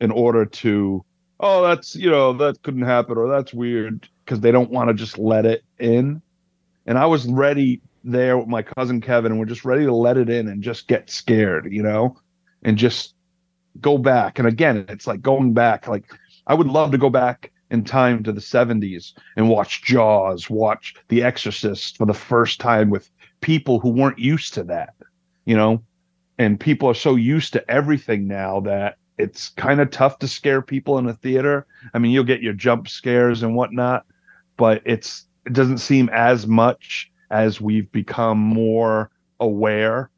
in 0.00 0.12
order 0.12 0.44
to, 0.44 1.04
oh, 1.40 1.62
that's, 1.64 1.96
you 1.96 2.08
know, 2.08 2.32
that 2.34 2.62
couldn't 2.62 2.82
happen 2.82 3.18
or 3.18 3.28
that's 3.28 3.52
weird 3.52 4.08
because 4.24 4.38
they 4.38 4.52
don't 4.52 4.70
want 4.70 4.86
to 4.86 4.94
just 4.94 5.18
let 5.18 5.44
it 5.44 5.64
in. 5.80 6.22
And 6.86 6.96
I 6.96 7.06
was 7.06 7.26
ready 7.26 7.80
there 8.04 8.38
with 8.38 8.46
my 8.46 8.62
cousin 8.62 9.00
Kevin, 9.00 9.32
and 9.32 9.40
we're 9.40 9.46
just 9.46 9.64
ready 9.64 9.84
to 9.84 9.92
let 9.92 10.16
it 10.16 10.30
in 10.30 10.46
and 10.46 10.62
just 10.62 10.86
get 10.86 11.10
scared, 11.10 11.72
you 11.72 11.82
know, 11.82 12.16
and 12.62 12.78
just 12.78 13.16
go 13.80 13.98
back. 13.98 14.38
And 14.38 14.48
again, 14.48 14.84
it's 14.88 15.06
like 15.06 15.22
going 15.22 15.52
back. 15.52 15.88
Like 15.88 16.04
I 16.46 16.54
would 16.54 16.68
love 16.68 16.90
to 16.92 16.98
go 16.98 17.10
back 17.10 17.52
in 17.70 17.84
time 17.84 18.22
to 18.22 18.32
the 18.32 18.40
70s 18.40 19.12
and 19.36 19.48
watch 19.48 19.82
Jaws, 19.82 20.48
watch 20.48 20.94
The 21.08 21.22
Exorcist 21.22 21.96
for 21.96 22.06
the 22.06 22.14
first 22.14 22.60
time 22.60 22.90
with 22.90 23.10
people 23.40 23.78
who 23.78 23.90
weren't 23.90 24.18
used 24.18 24.54
to 24.54 24.64
that, 24.64 24.94
you 25.44 25.56
know? 25.56 25.82
And 26.38 26.58
people 26.58 26.88
are 26.88 26.94
so 26.94 27.16
used 27.16 27.52
to 27.52 27.70
everything 27.70 28.26
now 28.26 28.60
that 28.60 28.96
it's 29.18 29.50
kind 29.50 29.80
of 29.80 29.90
tough 29.90 30.18
to 30.20 30.28
scare 30.28 30.62
people 30.62 30.98
in 30.98 31.06
a 31.06 31.14
theater. 31.14 31.66
I 31.92 31.98
mean, 31.98 32.12
you'll 32.12 32.24
get 32.24 32.42
your 32.42 32.52
jump 32.52 32.88
scares 32.88 33.42
and 33.42 33.54
whatnot, 33.54 34.06
but 34.56 34.80
it's 34.84 35.26
it 35.44 35.52
doesn't 35.52 35.78
seem 35.78 36.08
as 36.12 36.46
much 36.46 37.10
as 37.30 37.60
we've 37.60 37.90
become 37.90 38.38
more 38.38 39.10
aware 39.40 40.10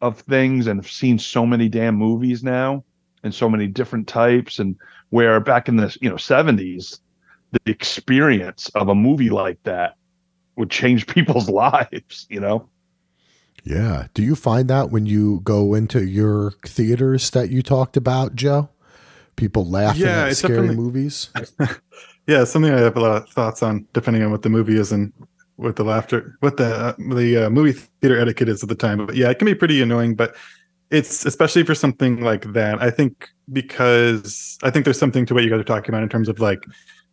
of 0.00 0.18
things 0.20 0.66
and 0.66 0.80
have 0.80 0.90
seen 0.90 1.18
so 1.18 1.46
many 1.46 1.68
damn 1.68 1.94
movies 1.94 2.42
now 2.42 2.82
and 3.22 3.34
so 3.34 3.48
many 3.48 3.66
different 3.66 4.08
types 4.08 4.58
and 4.58 4.76
where 5.10 5.38
back 5.40 5.68
in 5.68 5.76
the 5.76 5.96
you 6.00 6.08
know 6.08 6.16
70s 6.16 7.00
the 7.52 7.60
experience 7.70 8.70
of 8.74 8.88
a 8.88 8.94
movie 8.94 9.30
like 9.30 9.62
that 9.64 9.96
would 10.56 10.70
change 10.70 11.06
people's 11.14 11.48
lives 11.48 12.26
you 12.28 12.40
know? 12.40 12.68
Yeah. 13.64 14.08
Do 14.14 14.24
you 14.24 14.34
find 14.34 14.68
that 14.70 14.90
when 14.90 15.06
you 15.06 15.40
go 15.44 15.74
into 15.74 16.04
your 16.04 16.52
theaters 16.66 17.30
that 17.30 17.50
you 17.50 17.62
talked 17.62 17.96
about 17.96 18.34
joe? 18.34 18.68
People 19.36 19.64
laughing 19.64 20.02
yeah, 20.02 20.26
at 20.26 20.36
scary 20.36 20.74
movies? 20.74 21.30
Yeah 22.26 22.44
something 22.44 22.72
i 22.72 22.78
have 22.78 22.96
a 22.96 23.00
lot 23.00 23.22
of 23.22 23.28
thoughts 23.30 23.64
on 23.64 23.84
depending 23.92 24.22
on 24.22 24.30
what 24.30 24.42
the 24.42 24.48
movie 24.48 24.78
is 24.78 24.92
and 24.92 25.12
what 25.56 25.74
the 25.74 25.82
laughter 25.82 26.36
what 26.38 26.56
the 26.56 26.72
uh, 26.72 26.92
the 27.14 27.46
uh, 27.46 27.50
movie 27.50 27.72
theater 28.00 28.18
etiquette 28.18 28.48
is 28.48 28.62
at 28.62 28.68
the 28.68 28.76
time. 28.76 29.04
But 29.04 29.16
yeah 29.16 29.28
it 29.28 29.38
can 29.40 29.46
be 29.46 29.56
pretty 29.56 29.82
annoying 29.82 30.14
but 30.14 30.36
it's 30.92 31.24
especially 31.24 31.64
for 31.64 31.74
something 31.74 32.20
like 32.20 32.52
that. 32.52 32.80
I 32.80 32.90
think 32.90 33.28
because 33.50 34.58
I 34.62 34.70
think 34.70 34.84
there's 34.84 34.98
something 34.98 35.24
to 35.26 35.34
what 35.34 35.42
you 35.42 35.50
guys 35.50 35.58
are 35.58 35.64
talking 35.64 35.88
about 35.88 36.02
in 36.02 36.08
terms 36.08 36.28
of 36.28 36.38
like 36.38 36.64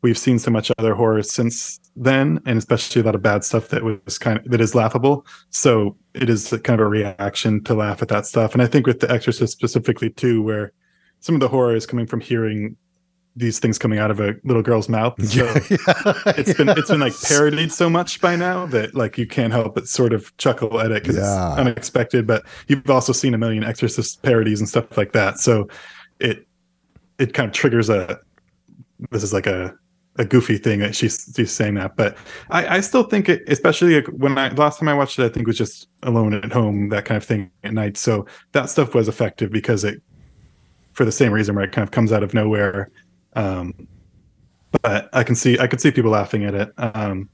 we've 0.02 0.18
seen 0.18 0.38
so 0.38 0.52
much 0.52 0.72
other 0.78 0.94
horror 0.94 1.24
since 1.24 1.80
then, 1.96 2.40
and 2.46 2.58
especially 2.58 3.02
a 3.02 3.06
lot 3.06 3.16
of 3.16 3.22
bad 3.22 3.44
stuff 3.44 3.70
that 3.70 3.84
was 3.84 4.18
kind 4.18 4.38
of 4.38 4.46
that 4.52 4.60
is 4.60 4.76
laughable. 4.76 5.26
So 5.50 5.96
it 6.14 6.30
is 6.30 6.50
kind 6.64 6.80
of 6.80 6.86
a 6.86 6.90
reaction 6.90 7.64
to 7.64 7.74
laugh 7.74 8.02
at 8.02 8.10
that 8.10 8.26
stuff. 8.26 8.54
And 8.54 8.62
I 8.62 8.68
think 8.68 8.86
with 8.86 9.00
The 9.00 9.10
Exorcist 9.10 9.54
specifically 9.54 10.10
too, 10.10 10.44
where 10.44 10.74
some 11.22 11.36
of 11.36 11.42
the 11.42 11.48
horror 11.48 11.74
is 11.74 11.86
coming 11.86 12.06
from 12.06 12.20
hearing 12.20 12.76
these 13.36 13.60
things 13.60 13.78
coming 13.78 14.00
out 14.00 14.12
of 14.12 14.20
a 14.20 14.36
little 14.44 14.62
girl's 14.62 14.90
mouth. 14.90 15.16
So 15.30 15.46
yeah, 15.46 16.34
it's 16.38 16.54
been 16.54 16.70
it's 16.70 16.90
been 16.90 17.00
like 17.00 17.14
parodied 17.22 17.72
so 17.72 17.90
much 17.90 18.20
by 18.20 18.36
now 18.36 18.66
that 18.68 18.96
like 18.96 19.18
you 19.18 19.28
can't 19.28 19.54
help 19.54 19.76
but 19.76 19.88
sort 19.88 20.12
of 20.12 20.36
chuckle 20.38 20.80
at 20.80 20.92
it 20.92 21.04
because 21.04 21.18
yeah. 21.18 21.52
it's 21.52 21.60
unexpected. 21.60 22.26
But 22.28 22.46
you've 22.68 22.90
also 22.90 23.14
seen 23.14 23.34
a 23.34 23.38
million 23.38 23.64
Exorcist 23.64 24.22
parodies 24.24 24.60
and 24.60 24.68
stuff 24.68 24.98
like 24.98 25.14
that, 25.14 25.40
so 25.40 25.68
it 26.20 26.48
it 27.20 27.34
kind 27.34 27.48
of 27.48 27.54
triggers 27.54 27.90
a 27.90 28.20
this 29.12 29.24
is 29.24 29.34
like 29.34 29.48
a 29.48 29.74
a 30.18 30.26
goofy 30.26 30.58
thing 30.58 30.80
that 30.80 30.96
she's 30.96 31.32
she's 31.36 31.52
saying 31.52 31.76
that. 31.76 31.96
But 31.96 32.18
I, 32.50 32.78
I 32.78 32.80
still 32.82 33.04
think 33.04 33.30
it, 33.30 33.44
especially 33.48 33.96
like 33.96 34.08
when 34.08 34.38
I 34.38 34.50
last 34.50 34.80
time 34.80 34.90
I 34.90 34.94
watched 34.94 35.18
it, 35.20 35.26
I 35.26 35.30
think 35.30 35.48
was 35.48 35.58
just 35.58 35.88
alone 36.04 36.34
at 36.34 36.52
home, 36.52 36.90
that 36.90 37.06
kind 37.06 37.18
of 37.18 37.24
thing 37.24 37.52
at 37.64 37.74
night. 37.74 37.98
So 37.98 38.26
that 38.52 38.70
stuff 38.70 38.94
was 38.94 39.08
effective 39.08 39.52
because 39.52 39.84
it 39.84 40.02
for 40.92 41.06
the 41.06 41.12
same 41.12 41.32
reason 41.32 41.56
where 41.56 41.64
it 41.64 41.72
kind 41.72 41.88
of 41.88 41.92
comes 41.92 42.12
out 42.12 42.24
of 42.24 42.34
nowhere 42.34 42.92
um, 43.40 43.88
but 44.82 45.10
I 45.14 45.24
can 45.24 45.36
see 45.36 45.58
I 45.60 45.68
could 45.68 45.82
see 45.82 45.92
people 45.92 46.12
laughing 46.12 46.44
at 46.44 46.54
it. 46.54 46.72
Um, 46.78 47.30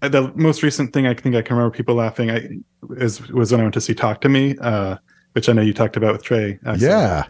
the 0.00 0.30
most 0.34 0.62
recent 0.62 0.92
thing 0.92 1.06
I 1.06 1.14
think 1.14 1.34
I 1.34 1.42
can 1.42 1.56
remember 1.56 1.74
people 1.74 1.94
laughing 1.94 2.30
I, 2.30 2.48
is 2.96 3.26
was 3.30 3.50
when 3.50 3.60
I 3.60 3.64
went 3.64 3.74
to 3.74 3.80
see 3.80 3.94
Talk 3.94 4.20
to 4.22 4.28
Me, 4.28 4.56
uh, 4.60 4.96
which 5.32 5.48
I 5.48 5.52
know 5.52 5.62
you 5.62 5.72
talked 5.72 5.96
about 5.96 6.12
with 6.12 6.22
Trey. 6.22 6.58
Yeah. 6.76 7.24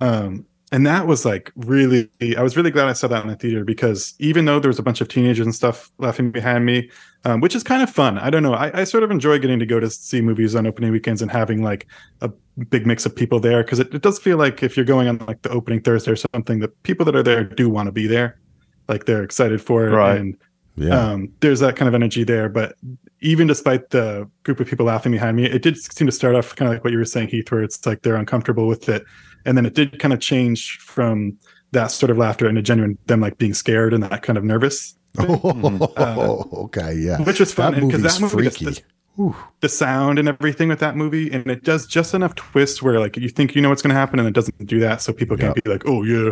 Um, 0.00 0.46
and 0.72 0.86
that 0.86 1.06
was 1.06 1.24
like 1.24 1.52
really 1.56 2.08
i 2.36 2.42
was 2.42 2.56
really 2.56 2.70
glad 2.70 2.88
i 2.88 2.92
saw 2.92 3.08
that 3.08 3.22
in 3.22 3.28
the 3.28 3.36
theater 3.36 3.64
because 3.64 4.14
even 4.18 4.44
though 4.44 4.60
there 4.60 4.68
was 4.68 4.78
a 4.78 4.82
bunch 4.82 5.00
of 5.00 5.08
teenagers 5.08 5.46
and 5.46 5.54
stuff 5.54 5.90
laughing 5.98 6.30
behind 6.30 6.64
me 6.64 6.88
um, 7.24 7.40
which 7.40 7.54
is 7.54 7.62
kind 7.62 7.82
of 7.82 7.90
fun. 7.90 8.18
I 8.18 8.30
don't 8.30 8.42
know. 8.42 8.54
I, 8.54 8.80
I, 8.80 8.84
sort 8.84 9.04
of 9.04 9.10
enjoy 9.10 9.38
getting 9.38 9.58
to 9.58 9.66
go 9.66 9.78
to 9.78 9.90
see 9.90 10.20
movies 10.20 10.54
on 10.54 10.66
opening 10.66 10.90
weekends 10.90 11.20
and 11.20 11.30
having 11.30 11.62
like 11.62 11.86
a 12.22 12.30
big 12.70 12.86
mix 12.86 13.04
of 13.04 13.14
people 13.14 13.40
there 13.40 13.62
because 13.62 13.78
it, 13.78 13.94
it 13.94 14.02
does 14.02 14.18
feel 14.18 14.38
like 14.38 14.62
if 14.62 14.76
you're 14.76 14.86
going 14.86 15.06
on 15.06 15.18
like 15.26 15.42
the 15.42 15.50
opening 15.50 15.82
thursday 15.82 16.12
or 16.12 16.16
something 16.16 16.60
the 16.60 16.68
people 16.68 17.04
that 17.04 17.14
are 17.14 17.22
there 17.22 17.44
do 17.44 17.68
want 17.68 17.86
to 17.86 17.92
be 17.92 18.06
there. 18.06 18.40
Like 18.88 19.04
they're 19.04 19.22
excited 19.22 19.60
for 19.60 19.86
it 19.86 19.90
right. 19.90 20.18
and 20.18 20.36
yeah. 20.76 20.98
Um, 20.98 21.30
there's 21.40 21.60
that 21.60 21.76
kind 21.76 21.88
of 21.88 21.94
energy 21.94 22.24
there. 22.24 22.48
But 22.48 22.74
even 23.20 23.46
despite 23.46 23.90
the 23.90 24.30
group 24.44 24.60
of 24.60 24.66
people 24.66 24.86
laughing 24.86 25.12
behind 25.12 25.36
me 25.36 25.44
it 25.44 25.60
did 25.60 25.76
seem 25.76 26.06
to 26.06 26.12
start 26.12 26.34
off 26.34 26.56
kind 26.56 26.68
of 26.68 26.74
like 26.74 26.84
what 26.84 26.92
you 26.92 26.98
were 26.98 27.04
saying 27.04 27.28
heath 27.28 27.52
where 27.52 27.62
it's 27.62 27.84
like 27.84 28.00
they're 28.00 28.16
uncomfortable 28.16 28.66
with 28.66 28.88
it 28.88 29.02
and 29.44 29.56
then 29.56 29.66
it 29.66 29.74
did 29.74 29.98
kind 29.98 30.12
of 30.12 30.20
change 30.20 30.78
from 30.78 31.38
that 31.72 31.88
sort 31.88 32.10
of 32.10 32.18
laughter 32.18 32.48
into 32.48 32.62
genuine 32.62 32.98
them 33.06 33.20
like 33.20 33.38
being 33.38 33.54
scared 33.54 33.94
and 33.94 34.02
that 34.02 34.22
kind 34.22 34.36
of 34.36 34.44
nervous. 34.44 34.96
Oh, 35.18 35.92
uh, 35.96 36.44
okay, 36.66 36.94
yeah, 36.94 37.20
which 37.22 37.40
was 37.40 37.52
fun 37.52 37.74
because 37.74 38.00
that, 38.02 38.20
movie 38.20 38.48
freaky. 38.48 38.80
the, 39.16 39.34
the 39.58 39.68
sound 39.68 40.20
and 40.20 40.28
everything 40.28 40.68
with 40.68 40.78
that 40.78 40.96
movie, 40.96 41.32
and 41.32 41.48
it 41.50 41.64
does 41.64 41.84
just 41.84 42.14
enough 42.14 42.36
twists 42.36 42.80
where 42.80 43.00
like 43.00 43.16
you 43.16 43.28
think 43.28 43.56
you 43.56 43.60
know 43.60 43.70
what's 43.70 43.82
going 43.82 43.90
to 43.90 43.98
happen, 43.98 44.20
and 44.20 44.28
it 44.28 44.34
doesn't 44.34 44.64
do 44.66 44.78
that, 44.78 45.02
so 45.02 45.12
people 45.12 45.36
can't 45.36 45.56
yep. 45.56 45.64
be 45.64 45.70
like, 45.70 45.82
oh 45.84 46.04
yeah, 46.04 46.30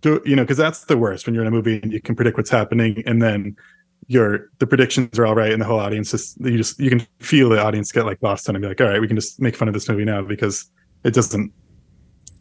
do, 0.00 0.20
you 0.24 0.34
know, 0.34 0.42
because 0.42 0.56
that's 0.56 0.86
the 0.86 0.96
worst 0.96 1.26
when 1.26 1.34
you're 1.34 1.44
in 1.44 1.48
a 1.48 1.52
movie 1.52 1.80
and 1.80 1.92
you 1.92 2.00
can 2.00 2.16
predict 2.16 2.36
what's 2.36 2.50
happening, 2.50 3.04
and 3.06 3.22
then 3.22 3.56
your 4.08 4.50
the 4.58 4.66
predictions 4.66 5.16
are 5.16 5.26
all 5.26 5.36
right, 5.36 5.52
and 5.52 5.62
the 5.62 5.66
whole 5.66 5.78
audience 5.78 6.12
is 6.12 6.36
you 6.40 6.56
just 6.56 6.80
you 6.80 6.90
can 6.90 7.06
feel 7.20 7.48
the 7.48 7.62
audience 7.62 7.92
get 7.92 8.04
like 8.04 8.20
lost 8.20 8.48
on 8.48 8.56
and 8.56 8.62
be 8.62 8.68
like, 8.68 8.80
all 8.80 8.88
right, 8.88 9.00
we 9.00 9.06
can 9.06 9.16
just 9.16 9.40
make 9.40 9.54
fun 9.54 9.68
of 9.68 9.74
this 9.74 9.88
movie 9.88 10.04
now 10.04 10.22
because 10.22 10.68
it 11.04 11.14
doesn't 11.14 11.52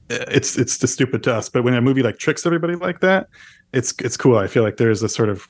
it's 0.09 0.57
it's 0.57 0.77
just 0.77 0.93
stupid 0.93 1.23
to 1.23 1.35
us. 1.35 1.49
But 1.49 1.63
when 1.63 1.73
a 1.73 1.81
movie 1.81 2.03
like 2.03 2.17
tricks 2.17 2.45
everybody 2.45 2.75
like 2.75 2.99
that, 3.01 3.27
it's 3.73 3.93
it's 3.99 4.17
cool. 4.17 4.37
I 4.37 4.47
feel 4.47 4.63
like 4.63 4.77
there's 4.77 5.03
a 5.03 5.09
sort 5.09 5.29
of 5.29 5.47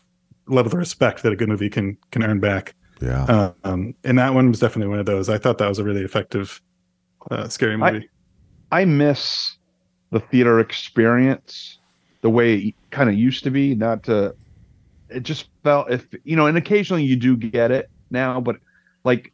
level 0.48 0.72
of 0.72 0.78
respect 0.78 1.24
that 1.24 1.32
a 1.32 1.36
good 1.36 1.50
movie 1.50 1.70
can 1.70 1.98
can 2.12 2.24
earn 2.24 2.40
back. 2.40 2.76
Yeah. 3.02 3.52
Um, 3.64 3.94
and 4.04 4.18
that 4.18 4.34
one 4.34 4.50
was 4.50 4.60
definitely 4.60 4.90
one 4.90 5.00
of 5.00 5.06
those. 5.06 5.30
I 5.30 5.38
thought 5.38 5.60
that 5.60 5.68
was 5.68 5.78
a 5.78 5.84
really 5.84 6.02
effective, 6.02 6.62
uh, 7.30 7.48
scary 7.48 7.78
movie. 7.78 8.10
I, 8.72 8.82
I 8.82 8.86
miss 8.86 9.58
the 10.10 10.20
theater 10.20 10.60
experience 10.60 11.78
the 12.22 12.30
way 12.30 12.56
it 12.56 12.76
kind 12.90 13.10
of 13.10 13.16
used 13.16 13.44
to 13.44 13.52
be. 13.52 13.76
Not 13.76 14.04
to, 14.04 14.36
it 15.10 15.22
just 15.22 15.50
felt 15.64 15.92
if 15.92 16.08
you 16.24 16.36
know, 16.36 16.48
and 16.48 16.58
occasionally 16.58 17.04
you 17.04 17.16
do 17.16 17.38
get 17.38 17.72
it 17.72 17.90
now, 18.10 18.42
but 18.42 18.56
like 19.04 19.32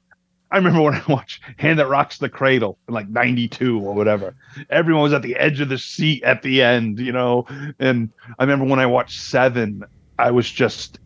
I 0.53 0.57
remember 0.57 0.83
when 0.83 0.93
I 0.93 1.03
watched 1.07 1.41
Hand 1.57 1.79
That 1.79 1.87
Rocks 1.87 2.19
the 2.19 2.29
Cradle 2.29 2.77
in 2.87 2.93
like 2.93 3.09
92 3.09 3.79
or 3.79 3.93
whatever. 3.93 4.35
Everyone 4.69 5.01
was 5.01 5.13
at 5.13 5.23
the 5.23 5.35
edge 5.35 5.59
of 5.59 5.67
the 5.67 5.79
seat 5.79 6.23
at 6.23 6.43
the 6.43 6.61
end, 6.61 6.99
you 6.99 7.11
know. 7.11 7.45
And 7.79 8.09
I 8.37 8.43
remember 8.43 8.65
when 8.65 8.79
I 8.79 8.85
watched 8.85 9.19
Seven, 9.19 9.83
I 10.19 10.29
was 10.29 10.49
just 10.49 10.99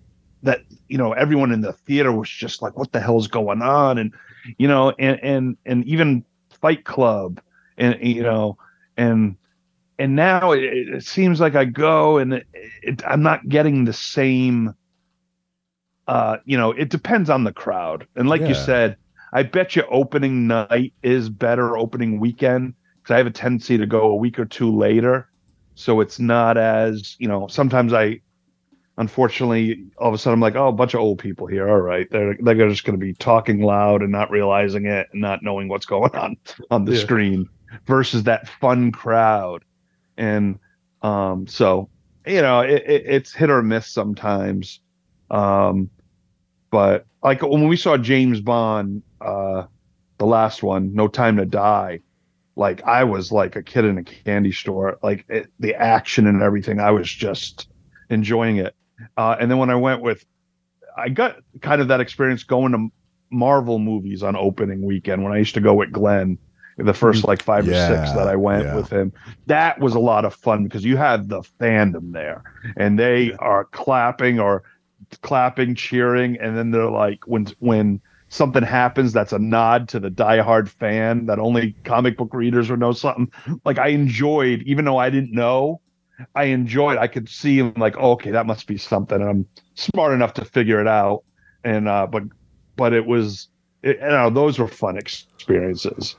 that, 0.44 0.62
you 0.90 0.98
know, 0.98 1.14
everyone 1.14 1.54
in 1.54 1.62
the 1.62 1.72
theater 1.72 2.12
was 2.12 2.30
just 2.30 2.62
like, 2.62 2.78
what 2.78 2.92
the 2.92 3.00
hell's 3.00 3.28
going 3.28 3.62
on? 3.62 3.98
And, 3.98 4.14
you 4.58 4.68
know, 4.68 4.92
and 5.00 5.20
and 5.24 5.58
and 5.66 5.86
even 5.86 6.26
Fight 6.50 6.84
Club 6.84 7.42
and 7.78 7.98
you 8.02 8.24
know, 8.24 8.58
and 8.98 9.38
and 9.98 10.16
now 10.16 10.52
it, 10.52 10.64
it 10.64 11.04
seems 11.06 11.40
like 11.40 11.56
I 11.56 11.64
go 11.64 12.18
and 12.18 12.34
it, 12.34 12.48
it, 12.84 13.02
I'm 13.08 13.24
not 13.24 13.48
getting 13.48 13.86
the 13.86 13.94
same 13.94 14.76
uh, 16.08 16.38
you 16.46 16.58
know, 16.58 16.72
it 16.72 16.90
depends 16.90 17.30
on 17.30 17.44
the 17.44 17.52
crowd. 17.52 18.08
And 18.16 18.30
like 18.30 18.42
yeah. 18.42 18.48
you 18.50 18.56
said, 18.56 18.98
I 19.38 19.44
bet 19.44 19.76
you 19.76 19.84
opening 19.92 20.48
night 20.48 20.96
is 21.04 21.30
better 21.30 21.78
opening 21.78 22.20
weekend 22.20 22.74
because 22.96 23.14
I 23.14 23.18
have 23.20 23.28
a 23.28 23.32
tendency 23.32 23.78
to 23.78 23.86
go 23.86 24.10
a 24.10 24.16
week 24.16 24.40
or 24.40 24.46
two 24.46 24.76
later. 24.76 25.30
So 25.76 26.02
it's 26.02 26.18
not 26.18 26.58
as, 26.58 27.16
you 27.20 27.28
know, 27.28 27.46
sometimes 27.46 27.94
I, 27.94 28.22
unfortunately, 28.98 29.86
all 30.00 30.08
of 30.08 30.16
a 30.16 30.18
sudden 30.18 30.34
I'm 30.34 30.42
like, 30.42 30.56
oh, 30.56 30.70
a 30.70 30.72
bunch 30.72 30.96
of 30.96 31.02
old 31.02 31.20
people 31.20 31.46
here. 31.46 31.70
All 31.70 31.82
right. 31.82 32.10
They're, 32.10 32.36
they're 32.40 32.68
just 32.68 32.84
going 32.84 33.00
to 33.00 33.06
be 33.06 33.14
talking 33.14 33.62
loud 33.62 34.02
and 34.02 34.12
not 34.12 34.32
realizing 34.32 34.88
it 34.88 35.06
and 35.12 35.22
not 35.22 35.44
knowing 35.44 35.68
what's 35.68 35.86
going 35.86 36.16
on 36.16 36.38
on 36.72 36.86
the 36.86 36.94
yeah. 36.94 37.02
screen 37.02 37.48
versus 37.86 38.24
that 38.24 38.50
fun 38.50 38.92
crowd. 38.92 39.64
And 40.18 40.58
um, 41.04 41.46
so, 41.46 41.90
you 42.26 42.42
know, 42.42 42.62
it, 42.62 42.82
it, 42.88 43.04
it's 43.06 43.34
hit 43.34 43.52
or 43.52 43.62
miss 43.62 43.86
sometimes. 43.86 44.80
Um, 45.30 45.92
but 46.72 47.06
like 47.22 47.44
when 47.44 47.68
we 47.68 47.78
saw 47.78 47.98
James 47.98 48.42
Bond, 48.42 49.04
uh, 49.22 49.66
the 50.18 50.26
last 50.26 50.64
one, 50.64 50.94
No 50.94 51.08
Time 51.08 51.38
to 51.38 51.46
Die, 51.46 52.00
like 52.56 52.84
I 52.84 53.04
was 53.04 53.32
like 53.32 53.56
a 53.56 53.64
kid 53.64 53.86
in 53.86 53.98
a 53.98 54.04
candy 54.04 54.52
store. 54.52 54.98
Like 55.04 55.26
it, 55.30 55.48
the 55.60 55.76
action 55.76 56.28
and 56.28 56.42
everything, 56.42 56.80
I 56.80 56.92
was 56.92 57.10
just 57.10 57.70
enjoying 58.10 58.58
it. 58.58 58.76
Uh, 59.16 59.36
and 59.40 59.50
then 59.50 59.58
when 59.60 59.70
I 59.70 59.76
went 59.76 60.02
with, 60.02 60.26
I 60.98 61.10
got 61.10 61.38
kind 61.62 61.82
of 61.82 61.90
that 61.90 62.02
experience 62.02 62.44
going 62.44 62.72
to 62.72 62.90
Marvel 63.30 63.78
movies 63.78 64.24
on 64.24 64.36
opening 64.36 64.82
weekend 64.82 65.24
when 65.24 65.34
I 65.34 65.38
used 65.38 65.54
to 65.54 65.62
go 65.62 65.74
with 65.74 65.92
Glenn 65.92 66.38
the 66.78 66.94
first 66.94 67.24
like 67.24 67.42
five 67.42 67.66
yeah, 67.66 67.90
or 67.92 67.96
six 67.96 68.14
that 68.14 68.28
I 68.28 68.36
went 68.36 68.66
yeah. 68.66 68.76
with 68.76 68.90
him. 68.90 69.12
That 69.48 69.80
was 69.80 69.96
a 69.96 70.00
lot 70.00 70.26
of 70.26 70.34
fun 70.36 70.64
because 70.64 70.86
you 70.86 70.96
had 70.96 71.28
the 71.28 71.42
fandom 71.60 72.12
there 72.12 72.44
and 72.76 73.00
they 73.00 73.34
are 73.34 73.66
clapping 73.66 74.40
or 74.40 74.64
clapping, 75.22 75.76
cheering, 75.76 76.38
and 76.40 76.58
then 76.58 76.72
they're 76.72 76.90
like 76.90 77.26
when 77.28 77.48
when 77.60 78.02
something 78.30 78.64
happens 78.64 79.14
that's 79.14 79.34
a 79.34 79.40
nod 79.40 79.90
to 79.90 80.00
the 80.00 80.10
diehard 80.10 80.68
fan 80.68 81.26
that 81.28 81.40
only 81.40 81.74
comic 81.84 82.18
book 82.18 82.34
readers 82.34 82.70
would 82.70 82.80
know 82.80 82.92
something. 82.92 83.32
Like 83.64 83.80
I 83.80 83.90
enjoyed, 83.90 84.64
even 84.64 84.86
though 84.86 84.98
I 84.98 85.10
didn't 85.10 85.32
know, 85.32 85.82
I 86.36 86.46
enjoyed. 86.46 86.98
I 86.98 87.08
could 87.08 87.30
see 87.30 87.58
him 87.60 87.74
like, 87.78 87.96
oh, 87.98 88.12
okay, 88.14 88.32
that 88.32 88.46
must 88.46 88.68
be 88.68 88.78
something. 88.78 89.22
I'm 89.22 89.46
smart 89.76 90.14
enough 90.14 90.34
to 90.36 90.46
figure 90.46 90.82
it 90.82 90.88
out. 90.88 91.24
And 91.64 91.88
uh, 91.88 92.08
but 92.08 92.24
but 92.76 92.94
it 92.94 93.06
was, 93.06 93.50
it, 93.84 93.98
you 94.00 94.08
know, 94.08 94.30
those 94.30 94.60
were 94.60 94.68
fun 94.68 94.98
experiences. 94.98 96.16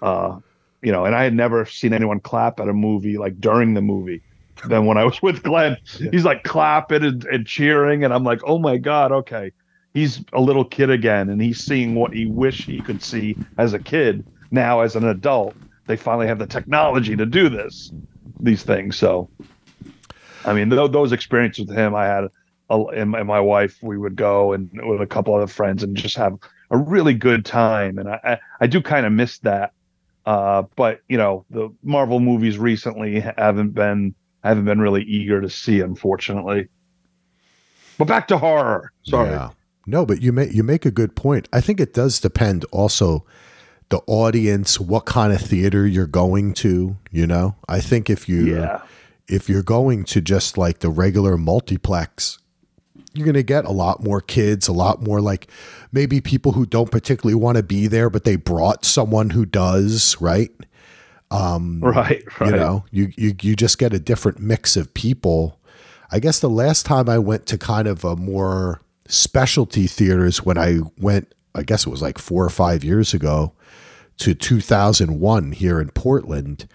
Uh, 0.00 0.38
you 0.82 0.90
know, 0.90 1.04
and 1.04 1.14
I 1.14 1.22
had 1.22 1.34
never 1.34 1.64
seen 1.64 1.92
anyone 1.92 2.20
clap 2.20 2.60
at 2.60 2.68
a 2.68 2.72
movie 2.72 3.18
like 3.18 3.40
during 3.40 3.74
the 3.74 3.82
movie 3.82 4.22
than 4.68 4.86
when 4.86 4.98
I 4.98 5.04
was 5.04 5.22
with 5.22 5.42
Glenn. 5.42 5.76
He's 6.10 6.24
like 6.24 6.44
clapping 6.44 7.04
and, 7.04 7.24
and 7.24 7.46
cheering, 7.46 8.04
and 8.04 8.12
I'm 8.12 8.24
like, 8.24 8.40
oh 8.44 8.58
my 8.58 8.78
god, 8.78 9.12
okay. 9.12 9.52
He's 9.94 10.24
a 10.32 10.40
little 10.40 10.64
kid 10.64 10.90
again, 10.90 11.28
and 11.28 11.40
he's 11.40 11.62
seeing 11.62 11.94
what 11.94 12.14
he 12.14 12.26
wished 12.26 12.64
he 12.64 12.80
could 12.80 13.02
see 13.02 13.36
as 13.58 13.74
a 13.74 13.78
kid. 13.78 14.24
Now, 14.50 14.80
as 14.80 14.96
an 14.96 15.06
adult, 15.06 15.54
they 15.86 15.96
finally 15.96 16.26
have 16.26 16.38
the 16.38 16.46
technology 16.46 17.16
to 17.16 17.26
do 17.26 17.48
this, 17.48 17.92
these 18.40 18.62
things. 18.62 18.96
So, 18.96 19.28
I 20.44 20.54
mean, 20.54 20.70
th- 20.70 20.90
those 20.92 21.12
experiences 21.12 21.66
with 21.66 21.76
him, 21.76 21.94
I 21.94 22.06
had, 22.06 22.24
a, 22.70 22.78
and, 22.78 23.14
and 23.14 23.26
my 23.26 23.40
wife, 23.40 23.78
we 23.82 23.98
would 23.98 24.16
go 24.16 24.52
and 24.52 24.70
with 24.88 25.00
a 25.00 25.06
couple 25.06 25.34
other 25.34 25.46
friends 25.46 25.82
and 25.82 25.96
just 25.96 26.16
have 26.16 26.38
a 26.70 26.78
really 26.78 27.14
good 27.14 27.44
time. 27.44 27.98
And 27.98 28.08
I, 28.08 28.20
I, 28.24 28.38
I 28.62 28.66
do 28.66 28.80
kind 28.80 29.04
of 29.04 29.12
miss 29.12 29.38
that. 29.40 29.72
Uh, 30.24 30.62
but 30.76 31.00
you 31.08 31.18
know, 31.18 31.44
the 31.50 31.68
Marvel 31.82 32.20
movies 32.20 32.56
recently 32.56 33.20
haven't 33.20 33.70
been 33.70 34.14
I 34.44 34.48
haven't 34.48 34.64
been 34.64 34.80
really 34.80 35.02
eager 35.02 35.40
to 35.40 35.50
see, 35.50 35.80
unfortunately. 35.80 36.68
But 37.98 38.06
back 38.06 38.28
to 38.28 38.38
horror. 38.38 38.92
Sorry. 39.04 39.30
Yeah. 39.30 39.50
No, 39.86 40.06
but 40.06 40.22
you 40.22 40.32
make 40.32 40.52
you 40.52 40.62
make 40.62 40.86
a 40.86 40.90
good 40.90 41.16
point. 41.16 41.48
I 41.52 41.60
think 41.60 41.80
it 41.80 41.92
does 41.92 42.20
depend 42.20 42.64
also 42.70 43.24
the 43.92 44.00
audience, 44.06 44.80
what 44.80 45.04
kind 45.04 45.34
of 45.34 45.40
theater 45.40 45.86
you're 45.86 46.06
going 46.06 46.54
to, 46.54 46.96
you 47.10 47.26
know? 47.26 47.56
I 47.68 47.80
think 47.80 48.08
if 48.08 48.26
you 48.26 48.54
yeah. 48.54 48.80
if 49.28 49.50
you're 49.50 49.62
going 49.62 50.04
to 50.04 50.22
just 50.22 50.56
like 50.56 50.78
the 50.78 50.88
regular 50.88 51.36
multiplex, 51.36 52.38
you're 53.12 53.26
going 53.26 53.34
to 53.34 53.42
get 53.42 53.66
a 53.66 53.70
lot 53.70 54.02
more 54.02 54.22
kids, 54.22 54.66
a 54.66 54.72
lot 54.72 55.02
more 55.02 55.20
like 55.20 55.50
maybe 55.92 56.22
people 56.22 56.52
who 56.52 56.64
don't 56.64 56.90
particularly 56.90 57.34
want 57.34 57.58
to 57.58 57.62
be 57.62 57.86
there 57.86 58.08
but 58.08 58.24
they 58.24 58.36
brought 58.36 58.86
someone 58.86 59.28
who 59.30 59.44
does, 59.44 60.16
right? 60.20 60.50
Um, 61.30 61.80
right, 61.80 62.24
right. 62.40 62.50
You 62.50 62.56
know, 62.56 62.84
you, 62.90 63.12
you 63.16 63.34
you 63.42 63.56
just 63.56 63.78
get 63.78 63.92
a 63.92 63.98
different 63.98 64.40
mix 64.40 64.74
of 64.74 64.94
people. 64.94 65.60
I 66.10 66.18
guess 66.18 66.40
the 66.40 66.50
last 66.50 66.86
time 66.86 67.10
I 67.10 67.18
went 67.18 67.44
to 67.46 67.58
kind 67.58 67.88
of 67.88 68.04
a 68.04 68.16
more 68.16 68.80
specialty 69.12 69.86
theaters 69.86 70.42
when 70.42 70.56
I 70.58 70.78
went, 70.98 71.34
I 71.54 71.62
guess 71.62 71.86
it 71.86 71.90
was 71.90 72.02
like 72.02 72.18
four 72.18 72.44
or 72.44 72.50
five 72.50 72.82
years 72.82 73.12
ago 73.12 73.52
to 74.18 74.34
2001 74.34 75.52
here 75.52 75.80
in 75.80 75.90
Portland. 75.90 76.66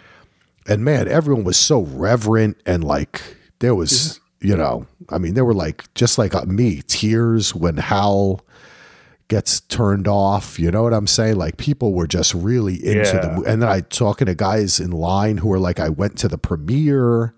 And 0.68 0.84
man, 0.84 1.08
everyone 1.08 1.44
was 1.44 1.58
so 1.58 1.82
reverent 1.82 2.62
and 2.66 2.84
like 2.84 3.22
there 3.60 3.74
was, 3.74 4.20
you 4.40 4.56
know, 4.56 4.86
I 5.10 5.18
mean, 5.18 5.34
there 5.34 5.46
were 5.46 5.54
like 5.54 5.92
just 5.96 6.18
like 6.18 6.34
me, 6.46 6.82
tears 6.84 7.56
when 7.56 7.78
Hal 7.78 8.42
gets 9.30 9.62
turned 9.62 10.08
off. 10.08 10.60
You 10.60 10.70
know 10.70 10.84
what 10.84 10.94
I'm 10.94 11.08
saying? 11.08 11.38
Like 11.38 11.58
people 11.58 11.94
were 11.94 12.08
just 12.08 12.34
really 12.34 12.76
into 12.76 13.14
yeah. 13.14 13.20
the 13.20 13.44
and 13.48 13.62
then 13.62 13.70
I 13.70 13.82
talking 13.82 14.28
to 14.28 14.36
guys 14.36 14.80
in 14.80 14.92
line 14.92 15.38
who 15.38 15.50
were 15.50 15.60
like, 15.60 15.80
I 15.80 15.90
went 15.90 16.18
to 16.20 16.28
the 16.28 16.38
premiere. 16.38 17.34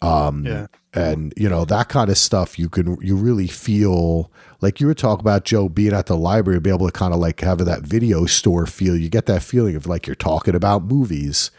Um, 0.00 0.46
yeah. 0.46 0.66
And 0.94 1.32
you 1.36 1.48
know, 1.48 1.64
that 1.64 1.88
kind 1.88 2.10
of 2.10 2.18
stuff 2.18 2.58
you 2.58 2.68
can 2.68 2.98
you 3.00 3.16
really 3.16 3.46
feel 3.46 4.30
like 4.60 4.80
you 4.80 4.86
were 4.86 4.94
talking 4.94 5.20
about 5.20 5.44
Joe 5.44 5.68
being 5.68 5.92
at 5.92 6.06
the 6.06 6.16
library, 6.16 6.60
be 6.60 6.70
able 6.70 6.86
to 6.86 6.92
kind 6.92 7.14
of 7.14 7.20
like 7.20 7.40
have 7.40 7.58
that 7.58 7.82
video 7.82 8.26
store 8.26 8.66
feel. 8.66 8.96
You 8.96 9.08
get 9.08 9.26
that 9.26 9.42
feeling 9.42 9.76
of 9.76 9.86
like 9.86 10.06
you're 10.06 10.14
talking 10.14 10.54
about 10.54 10.84
movies. 10.84 11.50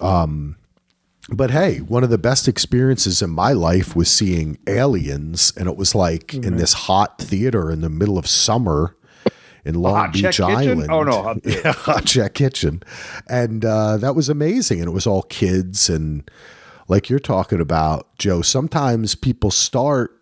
Um 0.00 0.56
but 1.30 1.50
hey, 1.50 1.78
one 1.78 2.04
of 2.04 2.10
the 2.10 2.18
best 2.18 2.48
experiences 2.48 3.20
in 3.20 3.28
my 3.28 3.52
life 3.52 3.94
was 3.94 4.10
seeing 4.10 4.56
Aliens, 4.66 5.52
and 5.58 5.68
it 5.68 5.76
was 5.76 5.94
like 5.94 6.28
mm-hmm. 6.28 6.44
in 6.44 6.56
this 6.56 6.72
hot 6.72 7.18
theater 7.18 7.70
in 7.70 7.82
the 7.82 7.90
middle 7.90 8.16
of 8.16 8.26
summer 8.26 8.96
in 9.64 9.74
Long 9.74 9.94
hot 9.94 10.12
Beach 10.14 10.40
Island. 10.40 10.80
Kitchen? 10.80 10.90
Oh 10.90 11.02
no, 11.02 11.22
hot, 11.22 11.38
yeah, 11.44 11.72
hot 11.72 12.06
check 12.06 12.32
kitchen, 12.34 12.82
and 13.28 13.64
uh, 13.64 13.98
that 13.98 14.14
was 14.14 14.30
amazing. 14.30 14.80
And 14.80 14.88
it 14.88 14.92
was 14.92 15.06
all 15.06 15.22
kids, 15.24 15.90
and 15.90 16.28
like 16.88 17.08
you're 17.08 17.18
talking 17.18 17.60
about, 17.60 18.16
Joe. 18.18 18.42
Sometimes 18.42 19.14
people 19.14 19.50
start 19.50 20.20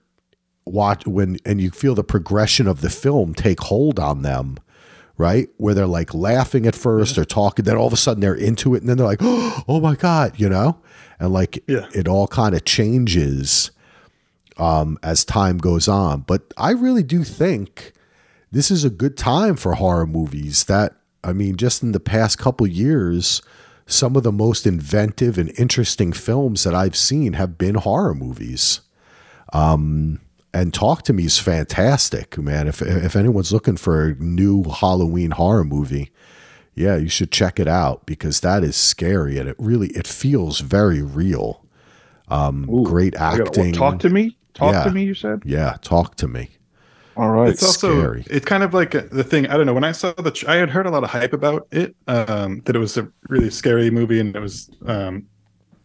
watch 0.65 1.07
when, 1.07 1.39
and 1.45 1.61
you 1.61 1.71
feel 1.71 1.95
the 1.95 2.05
progression 2.05 2.67
of 2.67 2.81
the 2.81 2.91
film 2.91 3.35
take 3.35 3.61
hold 3.61 3.99
on 3.99 4.23
them 4.23 4.59
right? 5.19 5.49
Where 5.57 5.75
they're 5.75 5.87
like 5.87 6.15
laughing 6.15 6.67
at 6.67 6.75
first 6.75 7.19
or 7.19 7.25
talking, 7.25 7.65
then 7.65 7.77
all 7.77 7.87
of 7.87 7.93
a 7.93 7.97
sudden 7.97 8.21
they're 8.21 8.35
into 8.35 8.75
it, 8.75 8.83
and 8.83 8.89
then 8.89 8.97
they're 8.97 9.07
like, 9.07 9.21
"Oh 9.23 9.81
my 9.81 9.95
god," 9.95 10.39
you 10.39 10.49
know, 10.49 10.79
and 11.19 11.33
like 11.33 11.63
yeah. 11.67 11.89
it 11.95 12.09
all 12.09 12.27
kind 12.27 12.55
of 12.55 12.65
changes 12.65 13.71
um, 14.57 14.99
as 15.03 15.25
time 15.25 15.59
goes 15.59 15.89
on. 15.89 16.21
But 16.21 16.53
I 16.57 16.71
really 16.71 17.03
do 17.03 17.25
think 17.25 17.93
this 18.53 18.71
is 18.71 18.85
a 18.85 18.91
good 18.91 19.17
time 19.17 19.57
for 19.57 19.75
horror 19.75 20.07
movies. 20.07 20.65
That 20.65 20.97
I 21.25 21.33
mean, 21.33 21.57
just 21.57 21.83
in 21.83 21.93
the 21.93 22.01
past 22.01 22.39
couple 22.39 22.67
years, 22.67 23.43
some 23.87 24.17
of 24.17 24.25
the 24.25 24.33
most 24.33 24.67
inventive 24.67 25.39
and 25.39 25.53
interesting 25.59 26.13
films 26.13 26.65
that 26.65 26.75
I've 26.75 26.97
seen 26.97 27.35
have 27.35 27.57
been 27.57 27.77
horror 27.77 28.15
movies. 28.15 28.81
Um, 29.53 30.21
and 30.53 30.75
Talk 30.75 31.03
to 31.05 31.13
Me 31.13 31.25
is 31.25 31.39
fantastic, 31.39 32.37
man. 32.39 32.67
If 32.67 32.83
if 32.83 33.15
anyone's 33.15 33.53
looking 33.53 33.77
for 33.77 34.09
a 34.09 34.15
new 34.15 34.65
Halloween 34.65 35.33
horror 35.33 35.65
movie, 35.65 36.11
yeah, 36.75 36.97
you 36.97 37.09
should 37.09 37.31
check 37.31 37.61
it 37.61 37.69
out 37.69 38.07
because 38.07 38.41
that 38.41 38.65
is 38.65 38.77
scary 38.77 39.39
and 39.39 39.49
it 39.49 39.57
really 39.59 39.89
it 39.89 40.07
feels 40.07 40.61
very 40.61 41.03
real. 41.03 41.63
Um, 42.29 42.69
Ooh, 42.69 42.85
great 42.85 43.15
acting. 43.15 43.73
Gotta, 43.73 43.73
talk 43.73 43.99
to 44.01 44.09
me. 44.09 44.37
Talk 44.55 44.73
yeah, 44.73 44.85
to 44.85 44.91
me. 44.91 45.05
You 45.05 45.15
said. 45.15 45.43
Yeah, 45.45 45.77
talk 45.83 46.17
to 46.17 46.27
me. 46.27 46.49
All 47.17 47.31
right. 47.31 47.49
It's, 47.49 47.63
it's 47.63 47.69
also 47.69 47.99
scary. 47.99 48.25
it's 48.29 48.45
kind 48.45 48.63
of 48.63 48.75
like 48.75 48.91
the 48.91 49.25
thing. 49.25 49.47
I 49.47 49.57
don't 49.57 49.67
know. 49.67 49.75
When 49.75 49.85
I 49.85 49.93
saw 49.93 50.13
the, 50.13 50.45
I 50.47 50.57
had 50.57 50.69
heard 50.69 50.87
a 50.87 50.91
lot 50.91 51.03
of 51.03 51.11
hype 51.11 51.33
about 51.33 51.67
it. 51.71 51.97
Um, 52.07 52.61
that 52.67 52.77
it 52.77 52.79
was 52.79 52.97
a 52.97 53.11
really 53.29 53.51
scary 53.51 53.91
movie 53.91 54.21
and 54.21 54.37
it 54.37 54.41
was 54.41 54.71
um, 54.87 55.27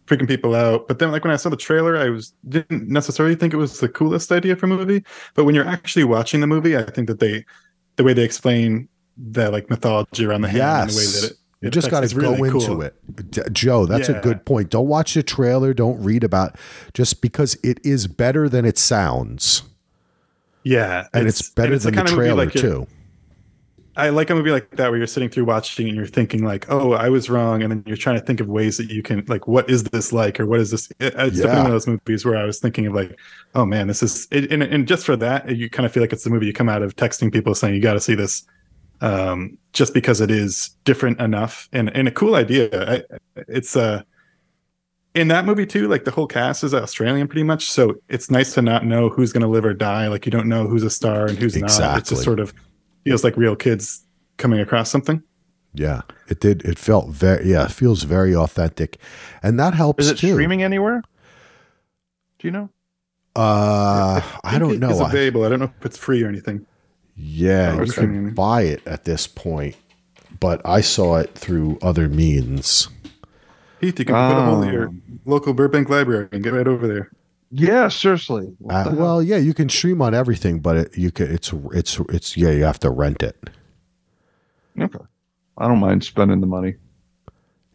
freaking 0.06 0.28
people 0.28 0.56
out. 0.56 0.88
But 0.88 1.00
then, 1.00 1.12
like 1.12 1.24
when 1.24 1.34
I 1.34 1.38
saw 1.38 1.50
the 1.50 1.56
trailer, 1.56 1.98
I 1.98 2.10
was 2.10 2.34
didn't 2.50 2.90
necessarily 2.90 3.36
think 3.36 3.54
it 3.54 3.58
was 3.58 3.80
the 3.80 3.90
coolest 3.90 4.32
idea 4.32 4.56
for 4.56 4.66
a 4.66 4.70
movie. 4.70 5.04
But 5.34 5.46
when 5.46 5.56
you're 5.56 5.68
actually 5.68 6.04
watching 6.04 6.42
the 6.42 6.48
movie, 6.48 6.76
I 6.76 6.84
think 6.84 7.08
that 7.08 7.20
they, 7.20 7.46
the 7.96 8.04
way 8.04 8.14
they 8.14 8.24
explain 8.24 8.90
the 9.18 9.50
like 9.52 9.70
mythology 9.70 10.26
around 10.26 10.42
the 10.42 10.50
hand 10.50 10.58
yes. 10.58 10.82
and 10.82 10.92
the 10.92 10.98
way 10.98 11.06
that 11.06 11.32
it. 11.32 11.38
You 11.62 11.70
just 11.70 11.92
got 11.92 12.02
to 12.02 12.16
go 12.16 12.32
really 12.32 12.50
into 12.50 12.66
cool. 12.66 12.82
it, 12.82 12.96
Joe. 13.54 13.86
That's 13.86 14.10
yeah. 14.10 14.18
a 14.18 14.22
good 14.22 14.46
point. 14.46 14.72
Don't 14.72 14.88
watch 14.88 15.14
the 15.14 15.22
trailer. 15.22 15.76
Don't 15.76 16.02
read 16.04 16.24
about 16.24 16.58
just 16.96 17.22
because 17.22 17.56
it 17.64 17.80
is 17.84 18.08
better 18.08 18.50
than 18.50 18.66
it 18.66 18.80
sounds. 18.80 19.62
Yeah, 20.64 21.08
and 21.14 21.28
it's, 21.28 21.40
it's 21.40 21.50
better 21.50 21.74
it's 21.74 21.86
than 21.86 21.96
the, 21.96 22.04
the 22.04 22.10
trailer 22.10 22.46
like 22.46 22.54
too. 22.54 22.88
I 23.98 24.10
like 24.10 24.30
a 24.30 24.36
movie 24.36 24.52
like 24.52 24.70
that 24.78 24.90
where 24.90 24.98
you're 24.98 25.08
sitting 25.08 25.30
through 25.30 25.46
watching 25.46 25.88
and 25.88 25.96
you're 25.96 26.08
thinking 26.08 26.46
like, 26.46 26.66
"Oh, 26.70 26.94
I 26.94 27.10
was 27.10 27.30
wrong," 27.30 27.62
and 27.62 27.72
then 27.72 27.84
you're 27.86 27.98
trying 27.98 28.18
to 28.18 28.26
think 28.26 28.40
of 28.40 28.48
ways 28.48 28.78
that 28.78 28.90
you 28.90 29.04
can 29.04 29.24
like, 29.28 29.48
"What 29.48 29.70
is 29.70 29.84
this 29.84 30.14
like?" 30.14 30.40
or 30.40 30.46
"What 30.46 30.62
is 30.62 30.72
this?" 30.72 30.90
It's 31.00 31.16
yeah. 31.16 31.28
definitely 31.28 31.58
one 31.58 31.66
of 31.66 31.72
those 31.74 31.88
movies 31.88 32.26
where 32.26 32.38
I 32.38 32.46
was 32.46 32.60
thinking 32.60 32.88
of 32.88 32.94
like, 32.94 33.18
"Oh 33.54 33.66
man, 33.66 33.88
this 33.88 34.02
is," 34.02 34.28
it, 34.32 34.52
and, 34.52 34.64
and 34.64 34.88
just 34.88 35.06
for 35.06 35.18
that, 35.18 35.56
you 35.56 35.70
kind 35.70 35.86
of 35.86 35.92
feel 35.92 36.02
like 36.02 36.14
it's 36.14 36.24
the 36.24 36.30
movie 36.30 36.46
you 36.46 36.54
come 36.54 36.70
out 36.70 36.82
of 36.82 36.96
texting 36.96 37.34
people 37.34 37.54
saying 37.54 37.76
you 37.76 37.82
got 37.82 37.94
to 37.94 38.00
see 38.00 38.16
this, 38.16 38.46
um, 39.02 39.58
just 39.74 39.94
because 39.94 40.22
it 40.22 40.32
is 40.32 40.70
different 40.86 41.20
enough 41.20 41.68
and 41.74 41.90
and 41.96 42.08
a 42.08 42.12
cool 42.12 42.36
idea. 42.36 42.70
I, 42.90 43.04
it's 43.50 43.76
uh 43.76 44.04
in 45.14 45.28
that 45.28 45.46
movie 45.46 45.66
too, 45.66 45.88
like 45.88 46.06
the 46.06 46.12
whole 46.12 46.28
cast 46.28 46.64
is 46.64 46.74
Australian 46.74 47.28
pretty 47.28 47.44
much, 47.44 47.70
so 47.70 47.96
it's 48.08 48.32
nice 48.32 48.54
to 48.54 48.62
not 48.62 48.86
know 48.86 49.10
who's 49.10 49.34
going 49.34 49.42
to 49.42 49.48
live 49.48 49.66
or 49.66 49.74
die. 49.74 50.08
Like 50.08 50.26
you 50.26 50.32
don't 50.32 50.48
know 50.48 50.68
who's 50.68 50.84
a 50.84 50.90
star 50.90 51.28
and 51.28 51.38
who's 51.38 51.56
exactly. 51.56 51.86
not. 51.86 52.00
It's 52.00 52.10
just 52.10 52.24
sort 52.24 52.40
of 52.40 52.54
feels 53.04 53.24
like 53.24 53.36
real 53.36 53.56
kids 53.56 54.04
coming 54.38 54.60
across 54.60 54.90
something. 54.90 55.22
Yeah, 55.74 56.02
it 56.28 56.40
did. 56.40 56.64
It 56.64 56.78
felt 56.78 57.10
very 57.10 57.50
yeah, 57.50 57.66
it 57.66 57.72
feels 57.72 58.04
very 58.04 58.36
authentic, 58.36 58.98
and 59.44 59.60
that 59.60 59.74
helps. 59.74 60.06
Is 60.06 60.12
it 60.12 60.18
too. 60.18 60.34
streaming 60.34 60.64
anywhere? 60.64 61.02
Do 62.40 62.48
you 62.48 62.52
know? 62.52 62.70
Uh, 63.36 64.22
I, 64.44 64.56
I 64.56 64.60
don't 64.60 64.80
know. 64.80 64.90
It's 64.90 65.00
available. 65.00 65.44
I, 65.44 65.48
I, 65.48 65.50
don't 65.50 65.60
know 65.60 65.72
if 65.80 65.86
it's 65.86 65.98
free 65.98 66.24
or 66.24 66.28
anything. 66.28 66.66
Yeah, 67.16 67.78
oh, 67.80 67.84
you 67.84 67.92
can 67.92 68.34
buy 68.34 68.64
it 68.64 68.86
at 68.86 69.06
this 69.06 69.28
point, 69.28 69.76
but 70.40 70.62
I 70.66 70.82
saw 70.82 71.18
it 71.18 71.36
through 71.36 71.80
other 71.82 72.10
means. 72.10 72.90
Heath, 73.82 73.98
you 74.00 74.06
can 74.06 74.16
put 74.16 74.36
them 74.36 74.46
hold 74.46 74.66
of 74.66 74.72
your 74.72 74.90
oh. 74.90 74.94
local 75.26 75.54
Burbank 75.54 75.90
library 75.90 76.30
and 76.32 76.44
get 76.44 76.54
right 76.54 76.68
over 76.68 76.88
there. 76.88 77.12
Yeah, 77.52 77.90
seriously. 77.90 78.56
Uh, 78.70 78.92
well, 78.94 79.22
yeah, 79.22 79.38
you 79.38 79.54
can 79.54 79.68
stream 79.68 80.02
on 80.02 80.14
everything, 80.14 80.60
but 80.60 80.78
it, 80.78 80.98
you 80.98 81.12
can. 81.12 81.30
It's 81.34 81.52
it's 81.74 82.00
it's 82.10 82.38
yeah, 82.38 82.52
you 82.52 82.64
have 82.64 82.80
to 82.80 82.90
rent 82.90 83.22
it. 83.22 83.50
Okay, 84.80 85.04
I 85.58 85.68
don't 85.68 85.80
mind 85.80 86.04
spending 86.06 86.40
the 86.40 86.48
money. 86.48 86.76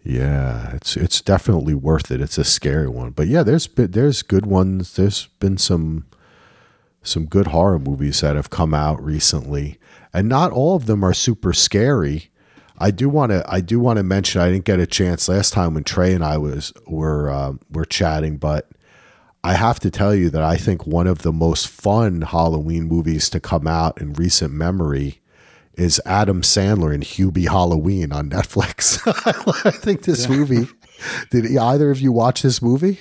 Yeah, 0.02 0.74
it's 0.74 0.96
it's 0.96 1.20
definitely 1.20 1.74
worth 1.74 2.10
it. 2.10 2.22
It's 2.22 2.38
a 2.38 2.44
scary 2.44 2.88
one, 2.88 3.10
but 3.10 3.26
yeah, 3.26 3.42
there's 3.42 3.66
been, 3.66 3.90
there's 3.90 4.22
good 4.22 4.46
ones. 4.46 4.96
There's 4.96 5.26
been 5.40 5.58
some 5.58 6.06
some 7.02 7.26
good 7.26 7.48
horror 7.48 7.78
movies 7.78 8.20
that 8.20 8.34
have 8.36 8.48
come 8.48 8.72
out 8.72 9.02
recently, 9.02 9.78
and 10.14 10.28
not 10.28 10.52
all 10.52 10.74
of 10.74 10.86
them 10.86 11.04
are 11.04 11.12
super 11.12 11.52
scary. 11.52 12.30
I 12.78 12.90
do 12.90 13.08
want 13.08 13.32
to 13.32 13.44
I 13.48 13.60
do 13.60 13.80
want 13.80 13.98
to 13.98 14.02
mention 14.02 14.40
I 14.40 14.50
didn't 14.50 14.64
get 14.64 14.80
a 14.80 14.86
chance 14.86 15.28
last 15.28 15.52
time 15.52 15.74
when 15.74 15.84
Trey 15.84 16.12
and 16.12 16.24
I 16.24 16.38
was 16.38 16.72
were 16.86 17.30
um, 17.30 17.60
were 17.70 17.84
chatting, 17.84 18.36
but 18.36 18.68
I 19.42 19.54
have 19.54 19.80
to 19.80 19.90
tell 19.90 20.14
you 20.14 20.28
that 20.30 20.42
I 20.42 20.56
think 20.56 20.86
one 20.86 21.06
of 21.06 21.22
the 21.22 21.32
most 21.32 21.68
fun 21.68 22.22
Halloween 22.22 22.84
movies 22.84 23.30
to 23.30 23.40
come 23.40 23.66
out 23.66 24.00
in 24.00 24.12
recent 24.14 24.52
memory 24.52 25.20
is 25.74 26.00
Adam 26.04 26.42
Sandler 26.42 26.92
in 26.94 27.02
Hubie 27.02 27.48
Halloween 27.48 28.12
on 28.12 28.30
Netflix. 28.30 29.00
I 29.64 29.70
think 29.70 30.02
this 30.02 30.28
yeah. 30.28 30.36
movie. 30.36 30.68
Did 31.30 31.46
either 31.56 31.90
of 31.90 32.00
you 32.00 32.10
watch 32.10 32.42
this 32.42 32.60
movie? 32.62 33.00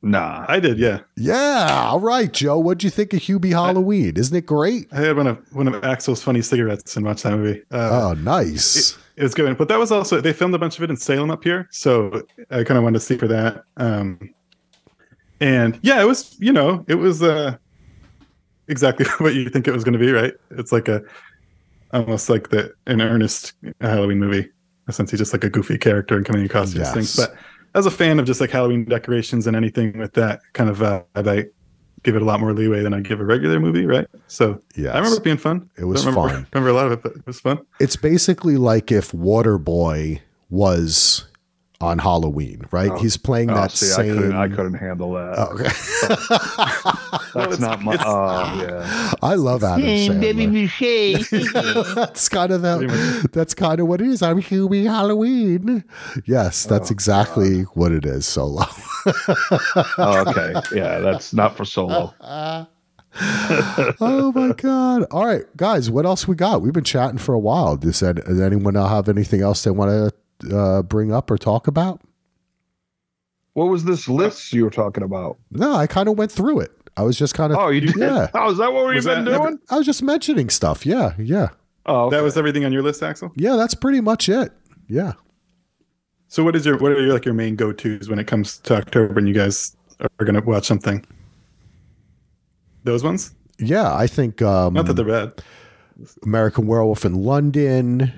Nah, 0.00 0.44
I 0.48 0.60
did. 0.60 0.78
Yeah. 0.78 1.00
Yeah. 1.16 1.88
All 1.90 1.98
right, 1.98 2.32
Joe. 2.32 2.58
What'd 2.58 2.84
you 2.84 2.90
think 2.90 3.12
of 3.12 3.20
Hubie 3.20 3.50
Halloween? 3.50 4.16
Isn't 4.16 4.36
it 4.36 4.46
great? 4.46 4.86
I 4.92 5.00
had 5.00 5.16
one 5.16 5.26
of 5.26 5.38
one 5.52 5.66
of 5.66 5.82
Axel's 5.82 6.22
funny 6.22 6.40
cigarettes 6.40 6.96
and 6.96 7.04
watched 7.04 7.24
that 7.24 7.36
movie. 7.36 7.62
Uh, 7.72 8.10
oh, 8.10 8.12
nice. 8.14 8.92
It, 8.92 8.98
it, 9.16 9.22
was 9.24 9.34
good, 9.34 9.58
but 9.58 9.68
that 9.68 9.78
was 9.78 9.90
also 9.90 10.20
they 10.20 10.32
filmed 10.32 10.54
a 10.54 10.58
bunch 10.58 10.76
of 10.76 10.84
it 10.84 10.90
in 10.90 10.96
Salem 10.96 11.32
up 11.32 11.42
here, 11.42 11.68
so 11.72 12.22
I 12.50 12.62
kind 12.62 12.78
of 12.78 12.84
wanted 12.84 13.00
to 13.00 13.04
see 13.04 13.16
for 13.16 13.26
that. 13.26 13.64
Um, 13.76 14.32
and 15.40 15.80
yeah, 15.82 16.00
it 16.00 16.06
was 16.06 16.36
you 16.38 16.52
know 16.52 16.84
it 16.86 16.96
was 16.96 17.20
uh, 17.20 17.56
exactly 18.68 19.06
what 19.18 19.34
you 19.34 19.48
think 19.50 19.66
it 19.66 19.72
was 19.72 19.82
going 19.82 19.94
to 19.94 19.98
be, 19.98 20.12
right? 20.12 20.34
It's 20.52 20.70
like 20.70 20.86
a 20.86 21.02
almost 21.92 22.28
like 22.28 22.50
the 22.50 22.72
an 22.86 23.00
earnest 23.00 23.54
Halloween 23.80 24.20
movie. 24.20 24.48
Since 24.90 25.10
he's 25.10 25.20
just 25.20 25.34
like 25.34 25.44
a 25.44 25.50
goofy 25.50 25.76
character 25.76 26.16
and 26.16 26.24
coming 26.24 26.46
across 26.46 26.72
yes. 26.72 26.94
these 26.94 26.94
things, 26.94 27.16
but 27.16 27.36
as 27.78 27.86
a 27.86 27.90
fan 27.90 28.18
of 28.18 28.26
just 28.26 28.40
like 28.40 28.50
Halloween 28.50 28.84
decorations 28.84 29.46
and 29.46 29.56
anything 29.56 29.98
with 29.98 30.12
that 30.14 30.40
kind 30.52 30.68
of 30.68 30.78
vibe, 30.78 31.04
I 31.14 31.46
give 32.02 32.16
it 32.16 32.22
a 32.22 32.24
lot 32.24 32.40
more 32.40 32.52
leeway 32.52 32.82
than 32.82 32.94
I 32.94 33.00
give 33.00 33.20
a 33.20 33.24
regular 33.24 33.60
movie, 33.60 33.86
right? 33.86 34.06
So 34.26 34.60
yeah, 34.76 34.90
I 34.90 34.96
remember 34.96 35.18
it 35.18 35.24
being 35.24 35.36
fun. 35.36 35.70
It 35.76 35.84
was 35.84 36.04
remember, 36.04 36.28
fun. 36.28 36.46
Remember 36.52 36.70
a 36.70 36.72
lot 36.72 36.86
of 36.86 36.92
it, 36.92 37.02
but 37.02 37.12
it 37.12 37.26
was 37.26 37.40
fun. 37.40 37.58
It's 37.80 37.96
basically 37.96 38.56
like 38.56 38.92
if 38.92 39.12
Waterboy 39.12 40.20
was 40.50 41.26
on 41.80 41.98
Halloween, 41.98 42.62
right? 42.72 42.90
Oh, 42.90 42.98
He's 42.98 43.16
playing 43.16 43.50
oh, 43.50 43.54
that 43.54 43.70
see, 43.70 43.86
same. 43.86 44.10
I 44.10 44.14
couldn't, 44.14 44.36
I 44.36 44.48
couldn't 44.48 44.74
handle 44.74 45.12
that. 45.12 45.38
Oh, 45.38 45.52
okay. 45.54 45.70
That's 47.34 47.60
not 47.60 47.82
my. 47.82 47.96
Oh 48.04 48.60
yeah. 48.60 49.12
I 49.22 49.34
love 49.34 49.62
Adam 49.62 49.84
Sandler. 49.84 51.84
that's 51.94 52.28
kind 52.28 52.52
of 52.52 52.62
that. 52.62 53.28
That's 53.32 53.54
kind 53.54 53.78
of 53.80 53.86
what 53.86 54.00
it 54.00 54.08
is. 54.08 54.22
I'm 54.22 54.42
Hubie 54.42 54.84
Halloween. 54.84 55.84
Yes, 56.24 56.64
that's 56.64 56.90
oh, 56.90 56.94
exactly 56.94 57.64
God. 57.64 57.72
what 57.74 57.92
it 57.92 58.04
is. 58.06 58.26
Solo. 58.26 58.64
oh, 59.98 60.24
okay. 60.26 60.54
Yeah, 60.74 60.98
that's 61.00 61.32
not 61.32 61.56
for 61.56 61.64
solo. 61.64 62.12
oh 62.20 62.66
my 64.34 64.52
god! 64.56 65.04
All 65.10 65.26
right, 65.26 65.44
guys, 65.56 65.90
what 65.90 66.06
else 66.06 66.26
we 66.26 66.34
got? 66.34 66.62
We've 66.62 66.72
been 66.72 66.82
chatting 66.82 67.18
for 67.18 67.34
a 67.34 67.38
while. 67.38 67.76
Does, 67.76 68.00
does 68.00 68.40
anyone 68.40 68.74
have 68.74 69.08
anything 69.08 69.42
else 69.42 69.62
they 69.64 69.70
want 69.70 69.90
to 69.90 70.12
uh, 70.52 70.82
bring 70.82 71.12
up 71.12 71.30
or 71.30 71.38
talk 71.38 71.66
about? 71.66 72.00
What 73.54 73.66
was 73.66 73.84
this 73.84 74.08
list 74.08 74.52
you 74.52 74.64
were 74.64 74.70
talking 74.70 75.02
about? 75.02 75.38
No, 75.50 75.74
I 75.74 75.86
kind 75.86 76.08
of 76.08 76.16
went 76.16 76.30
through 76.30 76.60
it. 76.60 76.70
I 76.96 77.02
was 77.02 77.16
just 77.16 77.34
kind 77.34 77.52
of. 77.52 77.58
Oh, 77.58 77.68
you 77.68 77.80
did? 77.80 77.96
Yeah. 77.96 78.28
Oh, 78.34 78.50
is 78.50 78.58
that 78.58 78.72
what 78.72 78.86
we've 78.86 79.04
been 79.04 79.24
doing? 79.24 79.58
I 79.70 79.76
was 79.76 79.86
just 79.86 80.02
mentioning 80.02 80.50
stuff. 80.50 80.84
Yeah, 80.84 81.14
yeah. 81.18 81.48
Oh, 81.86 82.06
okay. 82.06 82.16
that 82.16 82.22
was 82.22 82.36
everything 82.36 82.64
on 82.64 82.72
your 82.72 82.82
list, 82.82 83.02
Axel. 83.02 83.32
Yeah, 83.36 83.56
that's 83.56 83.74
pretty 83.74 84.00
much 84.00 84.28
it. 84.28 84.52
Yeah. 84.88 85.12
So, 86.28 86.44
what 86.44 86.54
is 86.54 86.66
your 86.66 86.76
what 86.78 86.92
are 86.92 87.00
your 87.00 87.12
like 87.14 87.24
your 87.24 87.34
main 87.34 87.56
go 87.56 87.72
tos 87.72 88.08
when 88.08 88.18
it 88.18 88.26
comes 88.26 88.58
to 88.58 88.76
October 88.76 89.18
and 89.18 89.26
you 89.26 89.34
guys 89.34 89.76
are 90.00 90.24
going 90.24 90.34
to 90.34 90.40
watch 90.40 90.66
something? 90.66 91.04
Those 92.84 93.02
ones? 93.02 93.34
Yeah, 93.58 93.94
I 93.94 94.06
think. 94.06 94.42
Um, 94.42 94.74
Not 94.74 94.86
that 94.86 94.94
they're 94.94 95.04
bad. 95.04 95.42
American 96.24 96.66
Werewolf 96.66 97.04
in 97.04 97.14
London. 97.14 98.12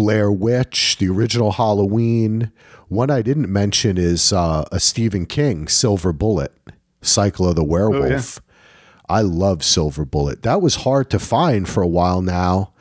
Blair 0.00 0.32
Witch, 0.32 0.96
the 0.96 1.10
original 1.10 1.52
Halloween. 1.52 2.50
One 2.88 3.10
I 3.10 3.20
didn't 3.20 3.52
mention 3.52 3.98
is 3.98 4.32
uh, 4.32 4.64
a 4.72 4.80
Stephen 4.80 5.26
King, 5.26 5.68
Silver 5.68 6.14
Bullet, 6.14 6.54
Cycle 7.02 7.46
of 7.46 7.56
the 7.56 7.62
Werewolf. 7.62 8.40
Oh, 8.40 8.42
yeah. 8.46 9.14
I 9.14 9.20
love 9.20 9.62
Silver 9.62 10.06
Bullet. 10.06 10.42
That 10.42 10.62
was 10.62 10.76
hard 10.76 11.10
to 11.10 11.18
find 11.18 11.68
for 11.68 11.82
a 11.82 11.86
while 11.86 12.22
now. 12.22 12.72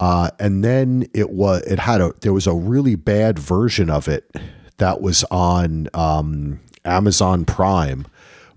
Uh, 0.00 0.30
and 0.40 0.64
then 0.64 1.06
it 1.12 1.28
was 1.28 1.60
it 1.64 1.78
had 1.78 2.00
a 2.00 2.14
there 2.22 2.32
was 2.32 2.46
a 2.46 2.54
really 2.54 2.94
bad 2.94 3.38
version 3.38 3.90
of 3.90 4.08
it 4.08 4.34
that 4.78 5.02
was 5.02 5.24
on 5.24 5.88
um, 5.92 6.60
Amazon 6.86 7.44
Prime. 7.44 8.06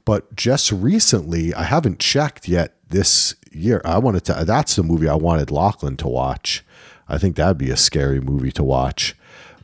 But 0.06 0.38
just 0.38 0.72
recently, 0.72 1.54
I 1.54 1.64
haven't 1.64 2.00
checked 2.00 2.48
yet 2.48 2.76
this 2.88 3.36
year. 3.52 3.82
I 3.84 3.98
wanted 3.98 4.24
to 4.24 4.46
that's 4.46 4.78
the 4.78 4.84
movie 4.84 5.10
I 5.10 5.16
wanted 5.16 5.52
Lachlan 5.52 5.98
to 5.98 6.08
watch. 6.08 6.64
I 7.10 7.18
think 7.18 7.36
that'd 7.36 7.57
be 7.57 7.72
a 7.72 7.77
scary 7.77 8.22
movie 8.22 8.52
to 8.53 8.64
watch. 8.64 9.18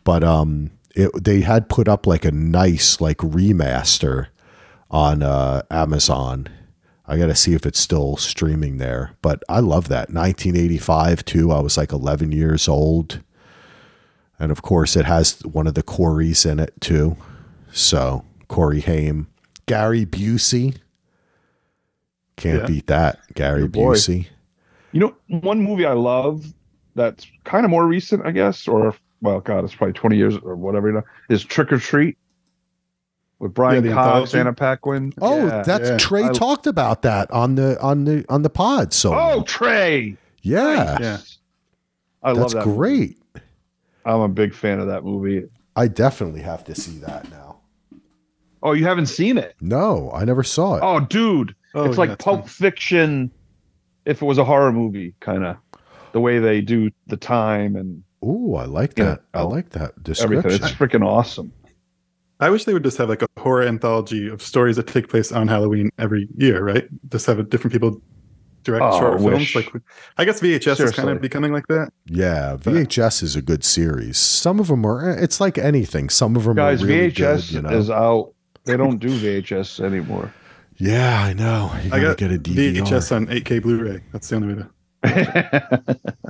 But 0.03 0.23
um 0.23 0.71
it, 0.95 1.11
they 1.23 1.41
had 1.41 1.69
put 1.69 1.87
up 1.87 2.07
like 2.07 2.25
a 2.25 2.31
nice 2.31 2.99
like 2.99 3.17
remaster 3.17 4.27
on 4.89 5.21
uh, 5.21 5.61
Amazon. 5.69 6.47
I 7.05 7.17
got 7.17 7.27
to 7.27 7.35
see 7.35 7.53
if 7.53 7.65
it's 7.65 7.79
still 7.79 8.17
streaming 8.17 8.77
there. 8.77 9.11
But 9.21 9.43
I 9.47 9.59
love 9.59 9.89
that 9.89 10.09
1985 10.09 11.25
too. 11.25 11.51
I 11.51 11.59
was 11.59 11.77
like 11.77 11.91
11 11.91 12.31
years 12.31 12.67
old, 12.67 13.21
and 14.39 14.51
of 14.51 14.61
course 14.61 14.95
it 14.95 15.05
has 15.05 15.41
one 15.45 15.67
of 15.67 15.75
the 15.75 15.83
Coreys 15.83 16.45
in 16.45 16.59
it 16.59 16.73
too. 16.79 17.17
So 17.71 18.23
Corey 18.47 18.79
Haim, 18.79 19.27
Gary 19.65 20.05
Busey. 20.05 20.77
Can't 22.37 22.61
yeah. 22.61 22.67
beat 22.67 22.87
that, 22.87 23.19
Gary 23.33 23.67
Busey. 23.67 24.27
You 24.91 25.01
know, 25.01 25.15
one 25.27 25.61
movie 25.61 25.85
I 25.85 25.93
love 25.93 26.53
that's 26.95 27.27
kind 27.43 27.65
of 27.65 27.71
more 27.71 27.85
recent, 27.85 28.25
I 28.25 28.31
guess, 28.31 28.67
or 28.67 28.95
well, 29.21 29.39
God, 29.39 29.63
it's 29.63 29.75
probably 29.75 29.93
20 29.93 30.17
years 30.17 30.37
or 30.37 30.55
whatever, 30.55 30.87
you 30.87 30.93
know, 30.95 31.03
is 31.29 31.43
Trick 31.43 31.71
or 31.71 31.79
Treat 31.79 32.17
with 33.39 33.53
Brian 33.53 33.83
yeah, 33.83 33.93
Cox, 33.93 34.33
Anna 34.33 34.53
Paquin. 34.53 35.13
Oh, 35.21 35.45
yeah, 35.45 35.63
that's 35.63 35.89
yeah. 35.89 35.97
Trey 35.97 36.25
I, 36.25 36.31
talked 36.31 36.67
about 36.67 37.01
that 37.03 37.29
on 37.31 37.55
the 37.55 37.79
on 37.81 38.05
the 38.05 38.25
on 38.29 38.41
the 38.41 38.49
pod. 38.49 38.93
So 38.93 39.13
Oh, 39.13 39.43
Trey. 39.43 40.17
Yeah. 40.41 40.97
Yeah. 40.99 41.17
I 42.23 42.33
that's 42.33 42.53
love 42.53 42.65
that. 42.65 42.75
great. 42.75 43.17
Movie. 43.33 43.45
I'm 44.05 44.21
a 44.21 44.29
big 44.29 44.53
fan 44.53 44.79
of 44.79 44.87
that 44.87 45.03
movie. 45.03 45.47
I 45.75 45.87
definitely 45.87 46.41
have 46.41 46.63
to 46.65 46.75
see 46.75 46.99
that 46.99 47.29
now. 47.31 47.57
Oh, 48.63 48.73
you 48.73 48.85
haven't 48.85 49.07
seen 49.07 49.37
it? 49.37 49.55
No, 49.59 50.11
I 50.13 50.23
never 50.25 50.43
saw 50.43 50.75
it. 50.75 50.79
Oh, 50.83 50.99
dude. 50.99 51.55
Oh, 51.73 51.83
it's 51.83 51.97
like 51.97 52.17
Pulp 52.17 52.41
fun. 52.41 52.49
Fiction 52.49 53.31
if 54.05 54.21
it 54.21 54.25
was 54.25 54.37
a 54.37 54.43
horror 54.43 54.71
movie, 54.71 55.15
kind 55.19 55.43
of 55.43 55.57
the 56.15 56.21
way 56.21 56.39
they 56.39 56.61
do 56.61 56.89
the 57.07 57.17
time 57.17 57.75
and 57.75 58.01
Ooh, 58.23 58.55
I 58.55 58.63
like 58.63 58.93
that. 58.95 59.23
I 59.33 59.41
like 59.41 59.71
that 59.71 60.01
description. 60.01 60.37
Everything. 60.37 60.65
It's 60.65 60.73
freaking 60.73 61.05
awesome. 61.05 61.51
I 62.39 62.49
wish 62.49 62.63
they 62.63 62.73
would 62.73 62.85
just 62.85 62.97
have 62.97 63.09
like 63.09 63.21
a 63.21 63.27
horror 63.37 63.63
anthology 63.63 64.29
of 64.29 64.41
stories 64.41 64.77
that 64.77 64.87
take 64.87 65.09
place 65.09 65.33
on 65.33 65.49
Halloween 65.49 65.89
every 65.99 66.29
year, 66.37 66.63
right? 66.63 66.87
Just 67.09 67.25
have 67.25 67.49
different 67.49 67.73
people 67.73 68.01
direct 68.63 68.85
oh, 68.85 68.99
short 68.99 69.21
films. 69.21 69.53
Like, 69.53 69.69
I 70.17 70.23
guess 70.23 70.39
VHS 70.39 70.63
Seriously. 70.63 70.85
is 70.85 70.91
kind 70.93 71.09
of 71.09 71.21
becoming 71.21 71.51
like 71.51 71.67
that. 71.67 71.91
Yeah, 72.05 72.55
VHS 72.59 73.21
is 73.21 73.35
a 73.35 73.41
good 73.41 73.65
series. 73.65 74.17
Some 74.17 74.61
of 74.61 74.69
them 74.69 74.85
are. 74.85 75.11
Eh, 75.11 75.21
it's 75.21 75.41
like 75.41 75.57
anything. 75.57 76.09
Some 76.09 76.37
of 76.37 76.45
them 76.45 76.55
guys. 76.55 76.81
Are 76.81 76.87
really 76.87 77.11
VHS 77.11 77.49
good, 77.49 77.51
you 77.51 77.61
know? 77.61 77.77
is 77.77 77.89
out. 77.89 78.33
They 78.63 78.77
don't 78.77 78.99
do 78.99 79.09
VHS 79.09 79.83
anymore. 79.83 80.33
Yeah, 80.77 81.23
I 81.23 81.31
know. 81.31 81.71
You 81.85 81.93
I 81.93 82.01
got 82.01 82.17
get 82.17 82.33
a 82.33 82.37
DVR. 82.37 82.75
VHS 82.75 83.15
on 83.15 83.27
8K 83.27 83.61
Blu-ray. 83.61 84.03
That's 84.11 84.27
the 84.27 84.35
only 84.35 84.55
way 84.55 84.61
to. 84.61 84.69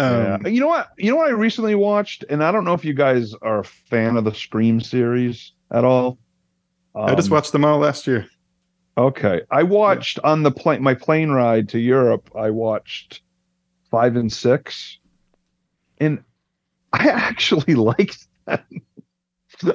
Um, 0.00 0.42
yeah. 0.44 0.48
You 0.48 0.60
know 0.60 0.66
what? 0.66 0.88
You 0.96 1.10
know 1.10 1.16
what 1.16 1.28
I 1.28 1.32
recently 1.32 1.74
watched, 1.74 2.24
and 2.30 2.42
I 2.42 2.50
don't 2.50 2.64
know 2.64 2.72
if 2.72 2.86
you 2.86 2.94
guys 2.94 3.34
are 3.42 3.58
a 3.58 3.64
fan 3.64 4.16
of 4.16 4.24
the 4.24 4.34
Scream 4.34 4.80
series 4.80 5.52
at 5.70 5.84
all. 5.84 6.18
Um, 6.94 7.04
I 7.04 7.14
just 7.14 7.28
um, 7.28 7.34
watched 7.34 7.52
them 7.52 7.66
all 7.66 7.78
last 7.78 8.06
year. 8.06 8.26
Okay, 8.96 9.42
I 9.50 9.62
watched 9.62 10.18
yeah. 10.22 10.30
on 10.30 10.42
the 10.42 10.50
plane 10.50 10.82
my 10.82 10.94
plane 10.94 11.30
ride 11.30 11.68
to 11.70 11.78
Europe. 11.78 12.30
I 12.34 12.48
watched 12.48 13.20
five 13.90 14.16
and 14.16 14.32
six, 14.32 14.98
and 15.98 16.22
I 16.94 17.08
actually 17.08 17.74
liked 17.74 18.26
them. 18.46 18.64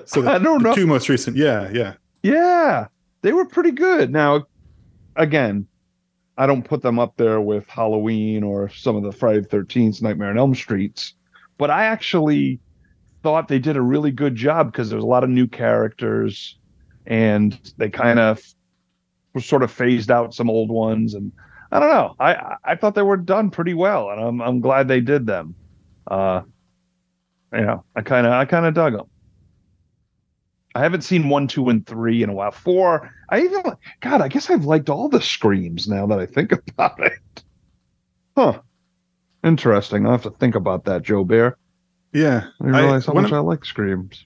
So 0.06 0.24
the, 0.24 0.32
I 0.32 0.40
don't 0.40 0.64
know. 0.64 0.74
Two 0.74 0.88
most 0.88 1.08
recent, 1.08 1.38
yeah, 1.38 1.70
yeah, 1.72 1.94
yeah, 2.24 2.88
they 3.22 3.32
were 3.32 3.46
pretty 3.46 3.72
good. 3.72 4.12
Now, 4.12 4.48
again, 5.16 5.68
I 6.38 6.46
don't 6.46 6.64
put 6.64 6.82
them 6.82 7.00
up 7.00 7.16
there 7.18 7.40
with 7.40 7.68
Halloween 7.68 8.44
or 8.44 8.70
some 8.70 8.96
of 8.96 9.04
the 9.04 9.12
Friday 9.12 9.40
the 9.40 9.48
13th, 9.48 10.02
Nightmare 10.02 10.30
on 10.30 10.38
Elm 10.38 10.56
Streets, 10.56 11.14
but 11.58 11.70
I 11.70 11.86
actually 11.86 12.60
thought 13.24 13.48
they 13.48 13.60
did 13.60 13.78
a 13.78 13.82
really 13.82 14.12
good 14.12 14.36
job 14.36 14.72
because 14.72 14.90
there's 14.90 15.04
a 15.04 15.08
lot 15.08 15.24
of 15.24 15.30
new 15.30 15.48
characters 15.48 16.58
and 17.08 17.60
they 17.78 17.90
kind 17.90 18.20
of 18.20 18.42
sort 19.40 19.64
of 19.64 19.72
phased 19.72 20.12
out 20.12 20.34
some 20.34 20.50
old 20.50 20.70
ones. 20.70 21.14
And 21.14 21.32
I 21.72 21.80
don't 21.80 21.90
know. 21.90 22.16
I, 22.20 22.56
I 22.64 22.76
thought 22.76 22.96
they 22.96 23.02
were 23.02 23.18
done 23.18 23.50
pretty 23.50 23.74
well 23.74 24.10
and 24.10 24.22
I'm, 24.22 24.42
I'm 24.42 24.60
glad 24.60 24.88
they 24.88 25.02
did 25.02 25.26
them. 25.26 25.56
Uh, 26.08 26.42
you 27.54 27.62
know, 27.62 27.84
I 27.96 28.02
kind 28.02 28.28
of, 28.28 28.34
I 28.34 28.46
kind 28.46 28.66
of 28.66 28.74
dug 28.74 28.94
them. 28.94 29.08
I 30.76 30.82
haven't 30.82 31.02
seen 31.02 31.30
one, 31.30 31.48
two, 31.48 31.70
and 31.70 31.86
three 31.88 32.22
in 32.22 32.30
a 32.30 32.34
while. 32.34 32.52
Four, 32.52 33.10
I 33.30 33.42
even 33.42 33.64
God, 34.02 34.22
I 34.22 34.28
guess 34.28 34.50
I've 34.50 34.66
liked 34.66 34.90
all 34.90 35.08
the 35.08 35.22
screams 35.22 35.88
now 35.88 36.06
that 36.08 36.20
I 36.20 36.26
think 36.26 36.52
about 36.70 37.02
it. 37.02 37.44
Huh. 38.36 38.60
Interesting. 39.44 40.06
I'll 40.06 40.12
have 40.12 40.24
to 40.24 40.32
think 40.32 40.56
about 40.56 40.84
that, 40.86 41.02
Joe 41.02 41.24
Bear. 41.24 41.58
Yeah. 42.14 42.48
I 42.62 42.66
realize 42.66 43.08
I, 43.08 43.14
how 43.14 43.22
much 43.22 43.32
I 43.32 43.40
like 43.40 43.64
screams. 43.64 44.26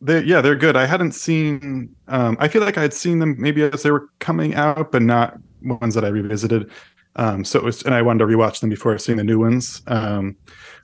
They, 0.00 0.22
yeah, 0.22 0.40
they're 0.40 0.56
good. 0.56 0.76
I 0.76 0.86
hadn't 0.86 1.12
seen. 1.12 1.94
Um, 2.08 2.36
I 2.40 2.48
feel 2.48 2.62
like 2.62 2.78
I 2.78 2.82
had 2.82 2.94
seen 2.94 3.18
them 3.18 3.36
maybe 3.38 3.62
as 3.62 3.82
they 3.82 3.90
were 3.90 4.08
coming 4.18 4.54
out, 4.54 4.92
but 4.92 5.02
not 5.02 5.38
ones 5.62 5.94
that 5.94 6.04
I 6.04 6.08
revisited. 6.08 6.70
Um, 7.16 7.44
so 7.44 7.58
it 7.58 7.64
was, 7.64 7.82
and 7.82 7.94
I 7.94 8.02
wanted 8.02 8.26
to 8.26 8.26
rewatch 8.26 8.60
them 8.60 8.70
before 8.70 8.96
seeing 8.98 9.18
the 9.18 9.24
new 9.24 9.38
ones. 9.38 9.82
Um, 9.86 10.36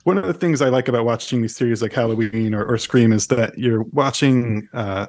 one 0.03 0.17
of 0.17 0.25
the 0.25 0.33
things 0.33 0.61
I 0.61 0.69
like 0.69 0.87
about 0.87 1.05
watching 1.05 1.41
these 1.41 1.55
series 1.55 1.81
like 1.81 1.93
Halloween 1.93 2.53
or, 2.53 2.65
or 2.65 2.77
Scream 2.77 3.13
is 3.13 3.27
that 3.27 3.57
you're 3.57 3.83
watching 3.83 4.67
uh, 4.73 5.07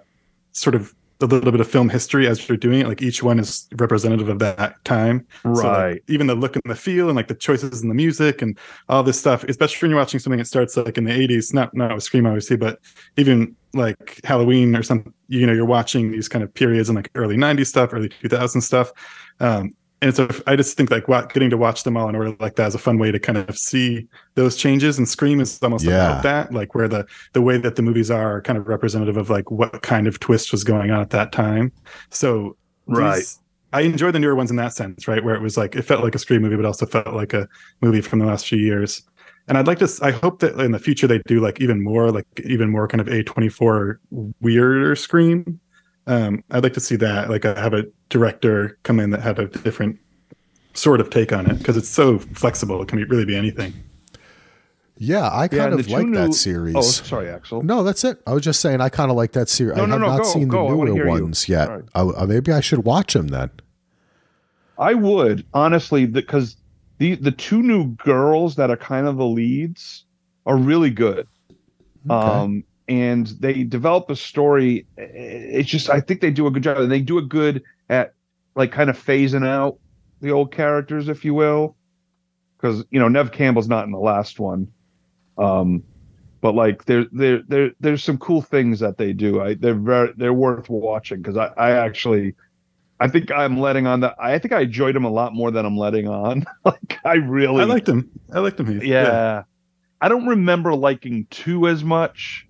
sort 0.53 0.75
of 0.75 0.95
a 1.21 1.27
little 1.27 1.51
bit 1.53 1.61
of 1.61 1.69
film 1.69 1.89
history 1.89 2.27
as 2.27 2.49
you're 2.49 2.57
doing 2.57 2.81
it. 2.81 2.89
Like 2.89 3.03
each 3.03 3.23
one 3.23 3.39
is 3.39 3.69
representative 3.77 4.29
of 4.29 4.39
that 4.41 4.85
time. 4.85 5.27
Right. 5.45 5.63
So 5.63 5.69
like, 5.69 6.05
even 6.09 6.27
the 6.27 6.35
look 6.35 6.57
and 6.57 6.63
the 6.67 6.77
feel 6.77 7.09
and 7.09 7.17
like 7.17 7.29
the 7.29 7.35
choices 7.35 7.83
and 7.83 7.91
the 7.91 7.95
music 7.95 8.43
and 8.43 8.59
all 8.89 9.03
this 9.03 9.19
stuff, 9.19 9.45
especially 9.45 9.87
when 9.87 9.91
you're 9.91 10.01
watching 10.01 10.21
something 10.21 10.39
that 10.39 10.47
starts 10.47 10.77
like 10.77 10.99
in 10.99 11.05
the 11.05 11.13
80s, 11.13 11.55
not 11.55 11.75
not 11.75 11.95
with 11.95 12.05
Scream 12.05 12.27
obviously, 12.27 12.57
but 12.57 12.81
even 13.17 13.57
like 13.73 14.21
Halloween 14.25 14.77
or 14.77 14.83
some, 14.83 15.13
you 15.29 15.47
know, 15.47 15.53
you're 15.53 15.65
watching 15.65 16.13
these 16.13 16.29
kind 16.29 16.45
of 16.45 16.53
periods 16.55 16.89
in 16.89 16.95
like 16.95 17.11
early 17.15 17.37
90s 17.37 17.67
stuff, 17.67 17.93
early 17.93 18.09
2000 18.09 18.61
stuff. 18.61 18.93
Um, 19.41 19.75
and 20.05 20.15
so 20.15 20.29
I 20.47 20.55
just 20.55 20.77
think 20.77 20.91
like 20.91 21.07
getting 21.33 21.49
to 21.49 21.57
watch 21.57 21.83
them 21.83 21.97
all 21.97 22.11
in 22.11 22.15
order 22.15 22.37
like 22.39 22.57
that 22.57 22.69
is 22.69 22.75
a 22.75 22.79
fun 22.79 22.99
way 22.99 23.11
to 23.11 23.19
kind 23.19 23.39
of 23.39 23.57
see 23.57 24.07
those 24.35 24.55
changes. 24.55 24.99
And 24.99 25.09
Scream 25.09 25.41
is 25.41 25.59
almost 25.63 25.87
yeah. 25.87 26.11
about 26.11 26.23
that, 26.25 26.53
like 26.53 26.75
where 26.75 26.89
the 26.89 27.07
the 27.33 27.41
way 27.41 27.57
that 27.57 27.77
the 27.77 27.83
movies 27.83 28.11
are, 28.11 28.37
are 28.37 28.43
kind 28.43 28.59
of 28.59 28.69
representative 28.69 29.17
of 29.17 29.31
like 29.31 29.51
what 29.51 29.81
kind 29.81 30.07
of 30.07 30.21
twist 30.21 30.53
was 30.53 30.63
going 30.63 30.91
on 30.91 31.01
at 31.01 31.09
that 31.11 31.33
time. 31.33 31.73
So 32.11 32.55
right. 32.87 33.17
These, 33.17 33.41
I 33.73 33.81
enjoy 33.81 34.11
the 34.11 34.19
newer 34.19 34.35
ones 34.35 34.51
in 34.51 34.57
that 34.57 34.75
sense, 34.75 35.09
right? 35.09 35.25
Where 35.25 35.35
it 35.35 35.41
was 35.41 35.57
like 35.57 35.75
it 35.75 35.83
felt 35.83 36.05
like 36.05 36.15
a 36.15 36.19
Scream 36.19 36.43
movie, 36.43 36.57
but 36.57 36.67
also 36.67 36.85
felt 36.85 37.15
like 37.15 37.33
a 37.33 37.49
movie 37.81 38.03
from 38.03 38.19
the 38.19 38.27
last 38.27 38.47
few 38.47 38.59
years. 38.59 39.03
And 39.49 39.57
I'd 39.57 39.67
like 39.67 39.79
to. 39.79 39.89
I 40.03 40.11
hope 40.11 40.41
that 40.41 40.61
in 40.61 40.73
the 40.73 40.79
future 40.79 41.07
they 41.07 41.21
do 41.27 41.41
like 41.41 41.63
even 41.63 41.83
more, 41.83 42.11
like 42.11 42.27
even 42.45 42.69
more 42.69 42.87
kind 42.89 43.01
of 43.01 43.09
a 43.09 43.23
twenty 43.23 43.49
four 43.49 44.01
weirder 44.43 44.97
Scream 44.97 45.61
um, 46.07 46.45
I'd 46.51 46.63
like 46.63 46.75
to 46.75 46.81
see 46.81 46.97
that, 46.97 47.31
like 47.31 47.45
uh, 47.45 47.55
have 47.57 47.75
a 47.75 47.85
director 48.09 48.79
come 48.83 49.01
in 49.01 49.11
that 49.11 49.21
had 49.21 49.39
a 49.39 49.47
different 49.47 49.99
sort 50.75 51.01
of 51.01 51.11
take 51.11 51.33
on 51.33 51.51
it 51.51 51.59
because 51.59 51.77
it's 51.77 51.89
so 51.89 52.19
flexible. 52.19 52.83
It 52.83 52.89
can 52.89 52.99
be, 52.99 53.05
really 53.05 53.25
be 53.25 53.37
anything. 53.37 53.73
Yeah, 54.97 55.29
I 55.33 55.49
kind 55.49 55.73
yeah, 55.73 55.79
of 55.79 55.89
like 55.89 56.07
new... 56.07 56.15
that 56.15 56.35
series. 56.35 56.77
Oh, 56.77 56.81
sorry, 56.83 57.29
Axel. 57.29 57.63
No, 57.63 57.83
that's 57.83 58.05
it. 58.05 58.21
I 58.27 58.33
was 58.33 58.43
just 58.43 58.61
saying 58.61 58.81
I 58.81 58.89
kind 58.89 59.11
of 59.11 59.17
like 59.17 59.33
that 59.33 59.49
series. 59.49 59.77
No, 59.77 59.83
I 59.83 59.87
no, 59.87 59.93
have 59.93 60.01
no, 60.01 60.07
not 60.09 60.23
go, 60.23 60.25
seen 60.25 60.49
go. 60.49 60.69
the 60.69 60.93
newer 60.93 61.07
ones 61.09 61.49
you. 61.49 61.57
yet. 61.57 61.69
Right. 61.69 61.85
I, 61.95 62.03
I, 62.03 62.27
maybe 62.27 62.53
I 62.53 62.61
should 62.61 62.85
watch 62.85 63.15
them 63.15 63.29
then. 63.29 63.51
I 64.79 64.95
would 64.95 65.45
honestly 65.55 66.07
because 66.07 66.57
the 66.99 67.15
the 67.17 67.33
two 67.33 67.63
new 67.63 67.89
girls 67.89 68.57
that 68.57 68.71
are 68.71 68.77
kind 68.77 69.07
of 69.07 69.17
the 69.17 69.27
leads 69.27 70.05
are 70.47 70.57
really 70.57 70.91
good. 70.91 71.27
Okay. 72.09 72.15
Um, 72.15 72.65
and 72.89 73.27
they 73.27 73.65
develop 73.65 74.11
a 74.11 74.17
story. 74.17 74.87
It's 74.97 75.69
just 75.69 75.89
I 75.91 76.01
think 76.01 76.21
they 76.21 76.31
do 76.31 76.47
a 76.47 76.51
good 76.51 76.63
job, 76.63 76.79
and 76.79 76.93
they 76.93 77.01
do 77.01 77.19
a 77.19 77.23
good 77.23 77.63
at 77.89 78.15
like 78.55 78.73
kind 78.73 78.91
of 78.91 79.03
phasing 79.03 79.47
out 79.47 79.79
the 80.21 80.31
old 80.31 80.53
characters, 80.53 81.09
if 81.09 81.25
you 81.25 81.35
will, 81.35 81.77
because 82.57 82.85
you 82.91 82.99
know 82.99 83.09
Neve 83.09 83.33
Campbell's 83.33 83.69
not 83.69 83.85
in 83.85 83.93
the 83.93 83.99
last 83.99 84.39
one, 84.39 84.69
um, 85.39 85.83
but 86.41 86.55
like 86.55 86.85
there 86.85 87.07
there 87.13 87.43
there 87.49 87.71
there's 87.81 88.03
some 88.03 88.19
cool 88.19 88.43
things 88.43 88.81
that 88.81 88.99
they 88.99 89.13
do. 89.13 89.41
I 89.41 89.55
they're 89.55 89.75
very 89.75 90.13
they're 90.17 90.35
worth 90.35 90.69
watching 90.69 91.23
because 91.23 91.37
I 91.37 91.49
I 91.57 91.71
actually. 91.73 92.35
I 93.01 93.09
think 93.09 93.33
I'm 93.33 93.59
letting 93.59 93.89
on 93.89 94.01
that. 94.01 94.15
I 94.21 94.39
think 94.39 94.53
I 94.53 94.61
enjoyed 94.61 94.95
him 94.95 95.05
a 95.05 95.11
lot 95.11 95.35
more 95.35 95.51
than 95.51 95.67
I'm 95.67 95.77
letting 95.77 96.07
on. 96.07 96.45
like 96.65 97.01
I 97.05 97.15
really, 97.15 97.61
I 97.61 97.65
liked 97.65 97.89
him. 97.89 98.09
I 98.33 98.39
liked 98.39 98.59
him. 98.59 98.81
Yeah. 98.81 99.03
yeah. 99.03 99.43
I 100.01 100.09
don't 100.09 100.29
remember 100.29 100.75
liking 100.75 101.27
two 101.31 101.67
as 101.67 101.83
much. 101.83 102.47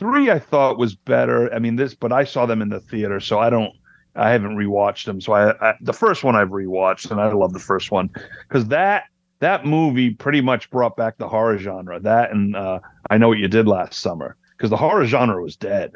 Three 0.00 0.30
I 0.30 0.38
thought 0.38 0.78
was 0.78 0.94
better. 0.94 1.52
I 1.52 1.58
mean 1.58 1.76
this, 1.76 1.94
but 1.94 2.10
I 2.10 2.24
saw 2.24 2.46
them 2.46 2.62
in 2.62 2.70
the 2.70 2.80
theater, 2.80 3.20
so 3.20 3.38
I 3.38 3.50
don't. 3.50 3.74
I 4.16 4.30
haven't 4.30 4.56
rewatched 4.56 5.04
them. 5.04 5.20
So 5.20 5.34
I, 5.34 5.70
I 5.70 5.74
the 5.82 5.92
first 5.92 6.24
one 6.24 6.34
I've 6.34 6.48
rewatched, 6.48 7.10
and 7.10 7.20
I 7.20 7.30
love 7.32 7.52
the 7.52 7.58
first 7.60 7.90
one 7.90 8.10
because 8.48 8.66
that 8.68 9.04
that 9.40 9.66
movie 9.66 10.10
pretty 10.10 10.40
much 10.40 10.70
brought 10.70 10.96
back 10.96 11.18
the 11.18 11.28
horror 11.28 11.58
genre. 11.58 12.00
That 12.00 12.32
and 12.32 12.56
uh, 12.56 12.80
I 13.10 13.18
know 13.18 13.28
what 13.28 13.38
you 13.38 13.46
did 13.46 13.68
last 13.68 14.00
summer 14.00 14.36
because 14.56 14.70
the 14.70 14.76
horror 14.78 15.04
genre 15.04 15.42
was 15.42 15.54
dead 15.54 15.92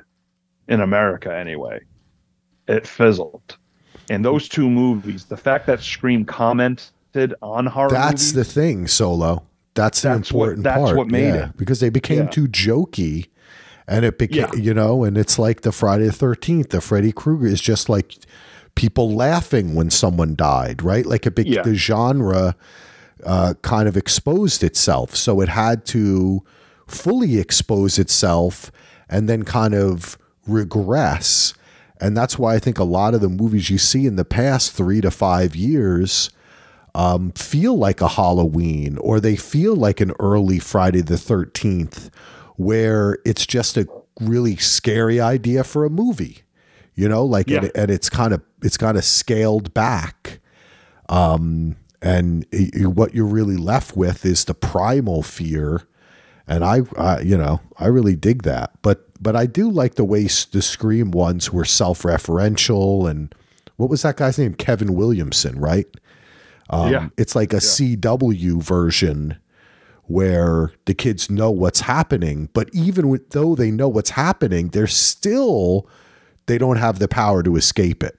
in 0.68 0.82
America 0.82 1.34
anyway. 1.34 1.80
It 2.68 2.86
fizzled. 2.86 3.56
And 4.10 4.22
those 4.22 4.50
two 4.50 4.68
movies, 4.68 5.24
the 5.24 5.36
fact 5.38 5.66
that 5.66 5.80
Scream 5.80 6.26
commented 6.26 7.34
on 7.40 7.64
horror 7.64 7.88
That's 7.88 8.32
movies, 8.32 8.32
the 8.34 8.44
thing, 8.44 8.86
Solo. 8.86 9.42
That's, 9.72 10.02
that's 10.02 10.28
the 10.28 10.36
important 10.36 10.58
what, 10.58 10.62
that's 10.64 10.76
part. 10.76 10.88
That's 10.88 10.96
what 10.98 11.08
made 11.08 11.34
yeah, 11.34 11.48
it. 11.48 11.56
Because 11.56 11.80
they 11.80 11.88
became 11.88 12.24
yeah. 12.24 12.30
too 12.30 12.48
jokey 12.48 13.28
and 13.86 14.04
it 14.04 14.18
became 14.18 14.48
yeah. 14.54 14.54
you 14.54 14.74
know, 14.74 15.04
and 15.04 15.18
it's 15.18 15.38
like 15.38 15.62
the 15.62 15.72
Friday 15.72 16.06
the 16.06 16.12
thirteenth, 16.12 16.70
the 16.70 16.80
Freddy 16.80 17.12
Krueger 17.12 17.46
is 17.46 17.60
just 17.60 17.88
like 17.88 18.16
people 18.74 19.14
laughing 19.14 19.74
when 19.74 19.90
someone 19.90 20.34
died, 20.34 20.82
right? 20.82 21.06
Like 21.06 21.26
it 21.26 21.34
be- 21.34 21.58
the 21.58 21.74
genre 21.74 22.56
uh, 23.24 23.54
kind 23.62 23.88
of 23.88 23.96
exposed 23.96 24.62
itself. 24.62 25.14
So 25.14 25.40
it 25.40 25.48
had 25.48 25.84
to 25.86 26.42
fully 26.86 27.38
expose 27.38 27.98
itself 27.98 28.70
and 29.08 29.28
then 29.28 29.44
kind 29.44 29.74
of 29.74 30.18
regress. 30.46 31.54
And 32.00 32.16
that's 32.16 32.38
why 32.38 32.54
I 32.54 32.58
think 32.58 32.78
a 32.78 32.84
lot 32.84 33.14
of 33.14 33.20
the 33.20 33.28
movies 33.28 33.70
you 33.70 33.78
see 33.78 34.06
in 34.06 34.16
the 34.16 34.24
past 34.24 34.72
three 34.72 35.00
to 35.00 35.10
five 35.10 35.54
years 35.54 36.30
um, 36.94 37.32
feel 37.32 37.76
like 37.76 38.00
a 38.00 38.08
Halloween 38.08 38.98
or 38.98 39.20
they 39.20 39.36
feel 39.36 39.74
like 39.74 40.00
an 40.00 40.12
early 40.20 40.58
Friday 40.58 41.00
the 41.00 41.14
13th, 41.14 42.10
where 42.56 43.18
it's 43.24 43.46
just 43.46 43.76
a 43.76 43.86
really 44.20 44.56
scary 44.56 45.20
idea 45.20 45.64
for 45.64 45.84
a 45.84 45.90
movie, 45.90 46.42
you 46.94 47.08
know, 47.08 47.24
like, 47.24 47.48
yeah. 47.48 47.58
and, 47.58 47.72
and, 47.74 47.90
it's 47.90 48.08
kind 48.08 48.32
of, 48.32 48.42
it's 48.62 48.76
kind 48.76 48.96
of 48.96 49.04
scaled 49.04 49.74
back. 49.74 50.40
Um, 51.08 51.76
and 52.00 52.46
it, 52.52 52.86
what 52.86 53.14
you're 53.14 53.26
really 53.26 53.56
left 53.56 53.96
with 53.96 54.24
is 54.24 54.44
the 54.44 54.54
primal 54.54 55.22
fear 55.22 55.86
and 56.46 56.64
I, 56.64 56.82
I, 56.96 57.20
you 57.20 57.36
know 57.36 57.60
I 57.78 57.86
really 57.86 58.16
dig 58.16 58.42
that. 58.42 58.70
But 58.82 59.06
but 59.22 59.36
I 59.36 59.46
do 59.46 59.70
like 59.70 59.94
the 59.94 60.04
way 60.04 60.24
the 60.24 60.62
Scream 60.62 61.10
ones 61.10 61.52
were 61.52 61.64
self-referential 61.64 63.08
and 63.08 63.34
what 63.76 63.90
was 63.90 64.02
that 64.02 64.16
guy's 64.16 64.38
name? 64.38 64.54
Kevin 64.54 64.94
Williamson, 64.94 65.58
right? 65.58 65.86
Um, 66.70 66.92
yeah, 66.92 67.08
it's 67.16 67.34
like 67.34 67.52
a 67.52 67.56
yeah. 67.56 67.96
CW 67.96 68.62
version 68.62 69.36
where 70.06 70.72
the 70.84 70.94
kids 70.94 71.30
know 71.30 71.50
what's 71.50 71.80
happening, 71.80 72.48
but 72.52 72.68
even 72.72 73.08
with, 73.08 73.30
though 73.30 73.54
they 73.54 73.70
know 73.70 73.88
what's 73.88 74.10
happening, 74.10 74.68
they're 74.68 74.86
still 74.86 75.88
they 76.46 76.58
don't 76.58 76.76
have 76.76 76.98
the 76.98 77.08
power 77.08 77.42
to 77.42 77.56
escape 77.56 78.02
it, 78.02 78.18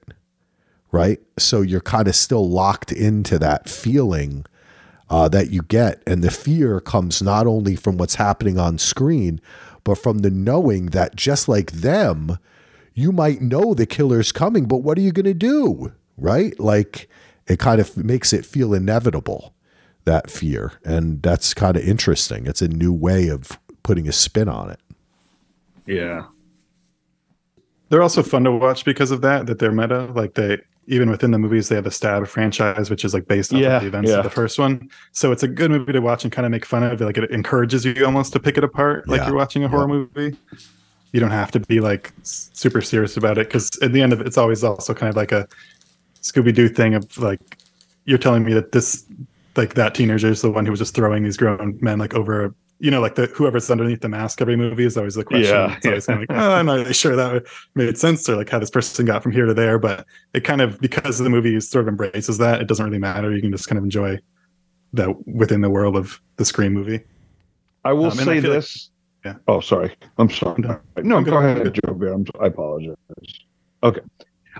right? 0.90 1.20
So 1.38 1.60
you're 1.60 1.80
kind 1.80 2.08
of 2.08 2.16
still 2.16 2.48
locked 2.48 2.92
into 2.92 3.38
that 3.38 3.68
feeling 3.68 4.44
uh, 5.08 5.28
that 5.28 5.50
you 5.50 5.62
get. 5.62 6.02
And 6.06 6.22
the 6.24 6.30
fear 6.30 6.80
comes 6.80 7.22
not 7.22 7.46
only 7.46 7.76
from 7.76 7.96
what's 7.96 8.16
happening 8.16 8.58
on 8.58 8.78
screen, 8.78 9.40
but 9.84 9.98
from 9.98 10.18
the 10.18 10.30
knowing 10.30 10.86
that 10.86 11.14
just 11.14 11.48
like 11.48 11.70
them, 11.70 12.38
you 12.94 13.12
might 13.12 13.40
know 13.40 13.74
the 13.74 13.86
killer's 13.86 14.32
coming, 14.32 14.66
but 14.66 14.78
what 14.78 14.98
are 14.98 15.02
you 15.02 15.12
going 15.12 15.24
to 15.24 15.34
do? 15.34 15.92
Right? 16.16 16.58
Like 16.58 17.08
it 17.46 17.58
kind 17.58 17.80
of 17.80 17.96
makes 17.96 18.32
it 18.32 18.44
feel 18.44 18.74
inevitable, 18.74 19.54
that 20.06 20.30
fear. 20.30 20.72
And 20.84 21.22
that's 21.22 21.52
kind 21.52 21.76
of 21.76 21.82
interesting. 21.86 22.46
It's 22.46 22.62
a 22.62 22.68
new 22.68 22.92
way 22.92 23.28
of 23.28 23.58
putting 23.82 24.08
a 24.08 24.12
spin 24.12 24.48
on 24.48 24.70
it. 24.70 24.80
Yeah. 25.84 26.24
They're 27.88 28.02
also 28.02 28.22
fun 28.22 28.44
to 28.44 28.52
watch 28.52 28.84
because 28.84 29.10
of 29.10 29.20
that, 29.20 29.46
that 29.46 29.58
they're 29.58 29.70
meta. 29.70 30.06
Like 30.06 30.34
they, 30.34 30.58
even 30.86 31.10
within 31.10 31.30
the 31.30 31.38
movies, 31.38 31.68
they 31.68 31.76
have 31.76 31.86
a 31.86 31.90
stab 31.90 32.26
franchise, 32.26 32.90
which 32.90 33.04
is 33.04 33.14
like 33.14 33.26
based 33.26 33.52
on 33.52 33.60
yeah, 33.60 33.78
the 33.78 33.86
events 33.86 34.10
yeah. 34.10 34.18
of 34.18 34.24
the 34.24 34.30
first 34.30 34.58
one. 34.58 34.88
So 35.12 35.30
it's 35.30 35.42
a 35.42 35.48
good 35.48 35.70
movie 35.70 35.92
to 35.92 36.00
watch 36.00 36.24
and 36.24 36.32
kind 36.32 36.46
of 36.46 36.50
make 36.50 36.64
fun 36.64 36.82
of. 36.82 37.00
Like 37.00 37.18
it 37.18 37.30
encourages 37.30 37.84
you 37.84 38.04
almost 38.04 38.32
to 38.32 38.40
pick 38.40 38.56
it 38.56 38.64
apart, 38.64 39.08
like 39.08 39.20
yeah. 39.20 39.26
you're 39.28 39.36
watching 39.36 39.62
a 39.64 39.68
horror 39.68 39.88
movie. 39.88 40.36
You 41.12 41.20
don't 41.20 41.30
have 41.30 41.50
to 41.52 41.60
be 41.60 41.80
like 41.80 42.12
super 42.22 42.80
serious 42.80 43.16
about 43.16 43.38
it 43.38 43.46
because 43.46 43.70
at 43.82 43.92
the 43.92 44.02
end 44.02 44.12
of 44.12 44.20
it, 44.20 44.26
it's 44.26 44.38
always 44.38 44.62
also 44.62 44.94
kind 44.94 45.10
of 45.10 45.16
like 45.16 45.32
a 45.32 45.48
Scooby 46.22 46.52
Doo 46.52 46.68
thing 46.68 46.94
of 46.94 47.16
like 47.18 47.40
you're 48.04 48.18
telling 48.18 48.44
me 48.44 48.52
that 48.54 48.72
this 48.72 49.04
like 49.56 49.74
that 49.74 49.94
teenager 49.94 50.28
is 50.28 50.42
the 50.42 50.50
one 50.50 50.64
who 50.64 50.70
was 50.70 50.80
just 50.80 50.94
throwing 50.94 51.22
these 51.22 51.36
grown 51.36 51.78
men 51.80 51.98
like 51.98 52.14
over 52.14 52.54
you 52.78 52.90
know, 52.90 53.00
like 53.00 53.14
the 53.14 53.26
whoever's 53.26 53.70
underneath 53.70 54.00
the 54.00 54.08
mask 54.08 54.40
every 54.42 54.56
movie 54.56 54.84
is 54.84 54.96
always 54.96 55.14
the 55.14 55.24
question. 55.24 55.46
Yeah, 55.46 55.76
it's 55.76 55.86
always 55.86 56.06
yeah. 56.06 56.14
kind 56.14 56.22
of 56.22 56.28
like, 56.28 56.38
oh, 56.38 56.52
I'm 56.52 56.66
not 56.66 56.74
really 56.74 56.92
sure 56.92 57.16
that 57.16 57.44
made 57.74 57.96
sense 57.96 58.28
or 58.28 58.36
like 58.36 58.50
how 58.50 58.58
this 58.58 58.70
person 58.70 59.06
got 59.06 59.22
from 59.22 59.32
here 59.32 59.46
to 59.46 59.54
there. 59.54 59.78
But 59.78 60.06
it 60.34 60.40
kind 60.40 60.60
of 60.60 60.78
because 60.80 61.18
the 61.18 61.30
movie 61.30 61.58
sort 61.60 61.84
of 61.84 61.88
embraces 61.88 62.38
that, 62.38 62.60
it 62.60 62.68
doesn't 62.68 62.84
really 62.84 62.98
matter. 62.98 63.34
You 63.34 63.40
can 63.40 63.50
just 63.50 63.68
kind 63.68 63.78
of 63.78 63.84
enjoy 63.84 64.18
that 64.92 65.26
within 65.26 65.62
the 65.62 65.70
world 65.70 65.96
of 65.96 66.20
the 66.36 66.44
Scream 66.44 66.74
movie. 66.74 67.00
I 67.84 67.92
will 67.94 68.10
um, 68.10 68.18
say 68.18 68.40
this. 68.40 68.90
Like, 69.24 69.36
yeah. 69.36 69.40
Oh, 69.48 69.60
sorry. 69.60 69.96
I'm 70.18 70.30
sorry. 70.30 70.60
No, 70.60 70.78
no 70.98 71.16
I'm 71.16 71.24
go 71.24 71.38
ahead, 71.38 71.72
Joe 71.72 71.94
Bear. 71.94 72.12
I'm, 72.12 72.26
I 72.40 72.46
apologize. 72.46 72.96
Okay. 73.82 74.00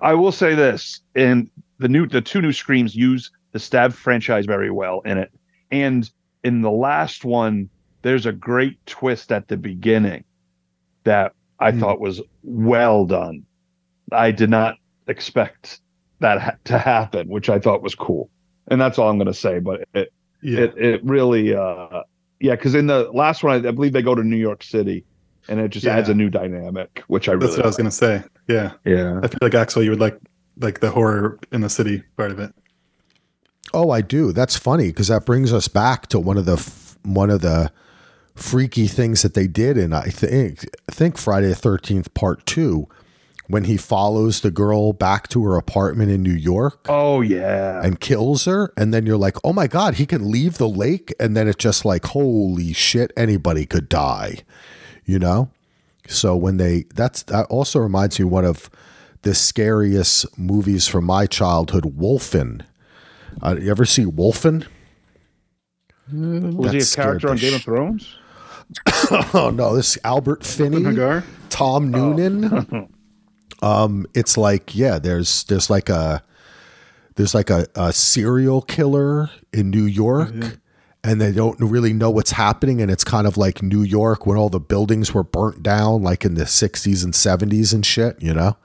I 0.00 0.14
will 0.14 0.32
say 0.32 0.54
this, 0.54 1.00
and 1.14 1.50
the 1.78 1.88
new 1.88 2.06
the 2.06 2.22
two 2.22 2.40
new 2.40 2.52
Screams 2.52 2.94
use 2.94 3.30
the 3.56 3.60
Stab 3.60 3.94
franchise 3.94 4.44
very 4.44 4.70
well 4.70 5.00
in 5.06 5.16
it, 5.16 5.32
and 5.70 6.10
in 6.44 6.60
the 6.60 6.70
last 6.70 7.24
one 7.24 7.70
there's 8.02 8.26
a 8.26 8.32
great 8.32 8.78
twist 8.84 9.32
at 9.32 9.48
the 9.48 9.56
beginning 9.56 10.24
that 11.04 11.32
I 11.58 11.72
mm. 11.72 11.80
thought 11.80 12.00
was 12.00 12.20
well 12.42 13.06
done. 13.06 13.46
I 14.12 14.30
did 14.30 14.50
not 14.50 14.76
expect 15.06 15.80
that 16.18 16.38
ha- 16.40 16.56
to 16.64 16.78
happen, 16.78 17.28
which 17.28 17.48
I 17.48 17.58
thought 17.58 17.82
was 17.82 17.94
cool. 17.94 18.28
And 18.68 18.78
that's 18.78 18.98
all 18.98 19.08
I'm 19.08 19.16
going 19.16 19.26
to 19.26 19.34
say. 19.34 19.58
But 19.58 19.88
it, 19.94 20.12
yeah. 20.42 20.60
it, 20.60 20.76
it 20.76 21.04
really, 21.04 21.54
uh, 21.54 22.02
yeah, 22.38 22.56
because 22.56 22.74
in 22.74 22.86
the 22.86 23.10
last 23.12 23.42
one, 23.42 23.64
I, 23.64 23.68
I, 23.68 23.72
believe 23.72 23.94
they 23.94 24.02
go 24.02 24.14
to 24.14 24.22
New 24.22 24.36
York 24.36 24.62
City, 24.62 25.04
and 25.48 25.58
it 25.58 25.70
just 25.70 25.86
yeah. 25.86 25.96
adds 25.96 26.10
a 26.10 26.14
new 26.14 26.28
dynamic, 26.28 27.02
which 27.08 27.28
I 27.28 27.32
really. 27.32 27.46
That's 27.46 27.56
what 27.56 27.58
like. 27.58 27.64
I 27.64 27.68
was 27.68 27.76
going 27.76 27.90
to 27.90 27.90
say. 27.90 28.22
Yeah, 28.46 28.72
yeah. 28.84 29.20
I 29.22 29.28
feel 29.28 29.38
like 29.40 29.54
Axel, 29.54 29.82
you 29.82 29.90
would 29.90 30.00
like 30.00 30.18
like 30.58 30.80
the 30.80 30.90
horror 30.90 31.38
in 31.52 31.60
the 31.60 31.70
city 31.70 32.02
part 32.16 32.30
of 32.30 32.38
it. 32.38 32.54
Oh, 33.74 33.90
I 33.90 34.00
do. 34.00 34.32
That's 34.32 34.56
funny 34.56 34.88
because 34.88 35.08
that 35.08 35.26
brings 35.26 35.52
us 35.52 35.68
back 35.68 36.06
to 36.08 36.20
one 36.20 36.38
of 36.38 36.46
the 36.46 36.56
one 37.02 37.30
of 37.30 37.40
the 37.40 37.70
freaky 38.34 38.86
things 38.86 39.22
that 39.22 39.32
they 39.34 39.46
did 39.46 39.78
and 39.78 39.94
I 39.94 40.08
think 40.08 40.66
I 40.88 40.92
think 40.92 41.16
Friday 41.16 41.48
the 41.48 41.54
13th 41.54 42.12
part 42.12 42.44
2 42.44 42.86
when 43.48 43.64
he 43.64 43.78
follows 43.78 44.40
the 44.40 44.50
girl 44.50 44.92
back 44.92 45.28
to 45.28 45.42
her 45.44 45.56
apartment 45.56 46.10
in 46.10 46.22
New 46.22 46.34
York. 46.34 46.84
Oh 46.88 47.22
yeah. 47.22 47.80
And 47.82 47.98
kills 47.98 48.44
her 48.44 48.72
and 48.76 48.92
then 48.92 49.06
you're 49.06 49.16
like, 49.16 49.36
"Oh 49.44 49.52
my 49.52 49.66
god, 49.66 49.94
he 49.94 50.04
can 50.04 50.30
leave 50.30 50.58
the 50.58 50.68
lake." 50.68 51.14
And 51.18 51.36
then 51.36 51.48
it's 51.48 51.62
just 51.62 51.84
like, 51.84 52.06
"Holy 52.06 52.72
shit, 52.72 53.12
anybody 53.16 53.64
could 53.64 53.88
die." 53.88 54.38
You 55.04 55.18
know? 55.18 55.50
So 56.08 56.36
when 56.36 56.56
they 56.56 56.84
that's 56.94 57.22
that 57.24 57.46
also 57.46 57.78
reminds 57.78 58.18
me 58.18 58.24
one 58.24 58.44
of 58.44 58.68
the 59.22 59.34
scariest 59.34 60.38
movies 60.38 60.86
from 60.86 61.04
my 61.04 61.26
childhood, 61.26 61.96
Wolfen. 61.98 62.64
Uh, 63.42 63.56
you 63.60 63.70
ever 63.70 63.84
see 63.84 64.04
Wolfen? 64.04 64.66
Was 66.12 66.72
that 66.72 66.74
he 66.74 66.80
a 66.80 67.04
character 67.04 67.30
on 67.30 67.36
Game 67.36 67.54
of 67.54 67.62
Thrones? 67.62 68.16
oh 69.34 69.50
no, 69.54 69.74
this 69.74 69.98
Albert 70.04 70.44
Finney, 70.44 70.82
Tom 71.48 71.94
oh. 71.94 72.12
Noonan. 72.12 72.88
Oh. 73.62 73.68
um, 73.84 74.06
it's 74.14 74.36
like 74.36 74.74
yeah, 74.74 74.98
there's 74.98 75.44
there's 75.44 75.70
like 75.70 75.88
a 75.88 76.22
there's 77.16 77.34
like 77.34 77.50
a, 77.50 77.66
a 77.74 77.92
serial 77.92 78.62
killer 78.62 79.30
in 79.52 79.70
New 79.70 79.84
York. 79.84 80.30
Mm-hmm. 80.30 80.54
And 81.04 81.20
they 81.20 81.30
don't 81.30 81.60
really 81.60 81.92
know 81.92 82.10
what's 82.10 82.32
happening, 82.32 82.82
and 82.82 82.90
it's 82.90 83.04
kind 83.04 83.28
of 83.28 83.36
like 83.36 83.62
New 83.62 83.82
York 83.82 84.26
when 84.26 84.36
all 84.36 84.48
the 84.48 84.58
buildings 84.58 85.14
were 85.14 85.22
burnt 85.22 85.62
down, 85.62 86.02
like 86.02 86.24
in 86.24 86.34
the 86.34 86.46
'60s 86.46 87.04
and 87.04 87.14
'70s 87.14 87.72
and 87.72 87.86
shit, 87.86 88.20
you 88.20 88.34
know. 88.34 88.56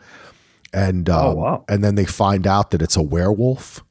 And 0.74 1.08
oh, 1.08 1.14
um, 1.14 1.26
oh, 1.26 1.34
wow. 1.36 1.66
and 1.70 1.84
then 1.84 1.94
they 1.94 2.06
find 2.06 2.48
out 2.48 2.72
that 2.72 2.82
it's 2.82 2.96
a 2.96 3.02
werewolf. 3.04 3.84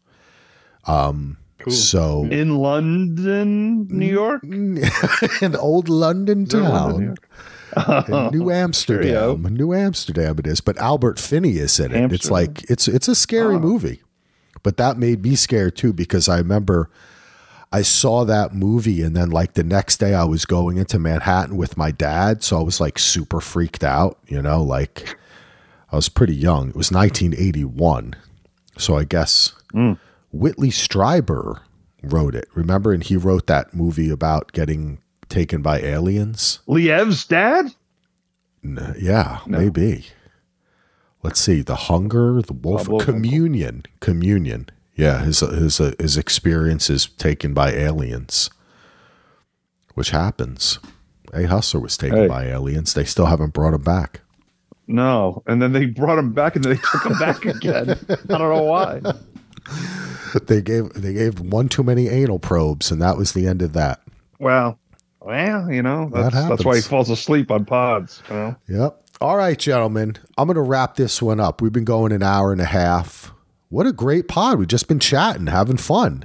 Um, 0.86 1.36
Cool. 1.61 1.73
So 1.74 2.24
in 2.31 2.57
London, 2.57 3.86
New 3.89 4.11
York, 4.11 4.43
in 5.43 5.57
old 5.57 5.90
London 5.90 6.47
town. 6.47 7.16
Oh, 7.77 8.31
New 8.32 8.51
Amsterdam, 8.51 9.43
New 9.43 9.74
Amsterdam 9.74 10.39
it 10.39 10.47
is, 10.47 10.62
but 10.62 10.78
Albert 10.78 11.19
Finney 11.19 11.59
is 11.59 11.78
in 11.78 11.93
it. 11.93 11.97
Amsterdam. 11.97 12.15
It's 12.15 12.31
like 12.31 12.70
it's 12.70 12.89
it's 12.89 13.09
a 13.09 13.15
scary 13.15 13.57
oh. 13.57 13.61
movie, 13.61 14.01
but 14.62 14.78
that 14.78 14.97
made 14.97 15.23
me 15.23 15.35
scared 15.35 15.77
too 15.77 15.93
because 15.93 16.31
I 16.31 16.39
remember 16.39 16.89
I 17.70 17.82
saw 17.82 18.24
that 18.24 18.55
movie 18.55 19.02
and 19.02 19.15
then 19.15 19.31
like 19.31 19.52
the 19.52 19.62
next 19.62 19.98
day 19.98 20.15
I 20.15 20.24
was 20.24 20.47
going 20.47 20.78
into 20.78 20.98
Manhattan 20.98 21.59
with 21.59 21.77
my 21.77 21.90
dad, 21.90 22.43
so 22.43 22.59
I 22.59 22.62
was 22.62 22.81
like 22.81 22.98
super 22.98 23.40
freaked 23.40 23.85
out, 23.85 24.19
you 24.27 24.40
know, 24.40 24.62
like 24.62 25.15
I 25.93 25.97
was 25.97 26.09
pretty 26.09 26.35
young. 26.35 26.70
It 26.70 26.77
was 26.77 26.90
1981, 26.90 28.16
So 28.78 28.97
I 28.97 29.05
guess 29.05 29.52
mm. 29.74 29.98
Whitley 30.32 30.70
Strieber 30.70 31.61
wrote 32.02 32.35
it. 32.35 32.48
Remember, 32.55 32.93
and 32.93 33.02
he 33.02 33.16
wrote 33.16 33.47
that 33.47 33.74
movie 33.74 34.11
about 34.11 34.52
getting 34.52 34.98
taken 35.28 35.62
by 35.62 35.81
aliens. 35.81 36.61
Liev's 36.66 37.24
dad. 37.24 37.73
Yeah, 38.62 39.40
no. 39.47 39.59
maybe. 39.59 40.07
Let's 41.23 41.40
see. 41.40 41.62
The 41.62 41.77
Hunger, 41.77 42.43
the 42.43 42.52
Wolf, 42.52 42.89
Communion, 43.05 43.85
Communion. 44.01 44.69
Yeah, 44.94 45.23
his 45.23 45.40
his 45.40 45.81
uh, 45.81 45.93
his 45.98 46.16
experience 46.16 46.90
is 46.90 47.07
taken 47.07 47.55
by 47.55 47.73
aliens, 47.73 48.51
which 49.94 50.11
happens. 50.11 50.78
A 51.32 51.44
Hustler 51.44 51.81
was 51.81 51.97
taken 51.97 52.19
hey. 52.19 52.28
by 52.28 52.47
aliens. 52.47 52.93
They 52.93 53.05
still 53.05 53.27
haven't 53.27 53.55
brought 53.55 53.73
him 53.73 53.82
back. 53.82 54.20
No, 54.86 55.43
and 55.47 55.62
then 55.62 55.73
they 55.73 55.86
brought 55.86 56.19
him 56.19 56.32
back, 56.32 56.57
and 56.57 56.65
then 56.65 56.74
they 56.74 56.82
took 56.82 57.07
him 57.07 57.19
back 57.19 57.44
again. 57.47 57.90
I 58.11 58.39
don't 58.39 58.55
know 58.55 58.62
why. 58.65 59.01
They 60.47 60.61
gave 60.61 60.93
they 60.94 61.12
gave 61.12 61.40
one 61.40 61.69
too 61.69 61.82
many 61.82 62.09
anal 62.09 62.39
probes, 62.39 62.90
and 62.90 63.01
that 63.02 63.16
was 63.16 63.32
the 63.32 63.47
end 63.47 63.62
of 63.62 63.73
that. 63.74 64.01
Well, 64.39 64.78
well, 65.20 65.70
you 65.70 65.82
know 65.82 66.11
that's, 66.12 66.35
that 66.35 66.48
that's 66.48 66.65
why 66.65 66.77
he 66.77 66.82
falls 66.82 67.11
asleep 67.11 67.51
on 67.51 67.65
pods. 67.65 68.23
You 68.28 68.35
know? 68.35 68.57
Yep. 68.69 69.09
All 69.20 69.36
right, 69.36 69.59
gentlemen, 69.59 70.16
I'm 70.39 70.47
going 70.47 70.55
to 70.55 70.62
wrap 70.62 70.97
this 70.97 71.20
one 71.20 71.40
up. 71.40 71.61
We've 71.61 71.73
been 71.73 71.85
going 71.85 72.11
an 72.12 72.23
hour 72.23 72.52
and 72.52 72.61
a 72.61 72.66
half. 72.66 73.32
What 73.69 73.86
a 73.86 73.93
great 73.93 74.28
pod! 74.28 74.59
We've 74.59 74.66
just 74.66 74.89
been 74.89 74.98
chatting, 74.98 75.47
having 75.47 75.77
fun. 75.77 76.24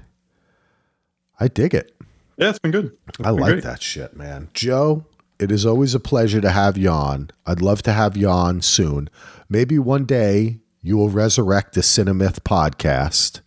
I 1.40 1.48
dig 1.48 1.73
it. 1.73 1.94
Yeah, 2.38 2.49
it's 2.49 2.60
been 2.60 2.72
good. 2.72 2.98
It's 3.10 3.19
I 3.19 3.32
been 3.32 3.40
like 3.40 3.52
great. 3.52 3.64
that 3.64 3.82
shit, 3.82 4.15
man. 4.15 4.49
Joe, 4.53 5.06
it 5.40 5.52
is 5.52 5.65
always 5.65 5.94
a 5.94 5.99
pleasure 5.99 6.41
to 6.41 6.49
have 6.49 6.77
you 6.77 6.90
on. 6.90 7.32
I'd 7.45 7.61
love 7.61 7.82
to 7.84 7.94
have 7.94 8.15
you 8.15 8.30
on 8.30 8.61
soon. 8.61 9.10
Maybe 9.49 9.77
one 9.77 10.06
day 10.06 10.60
you 10.82 10.98
will 10.98 11.10
resurrect 11.10 11.73
the 11.73 11.82
Cinemyth 11.82 12.41
podcast. 12.41 13.41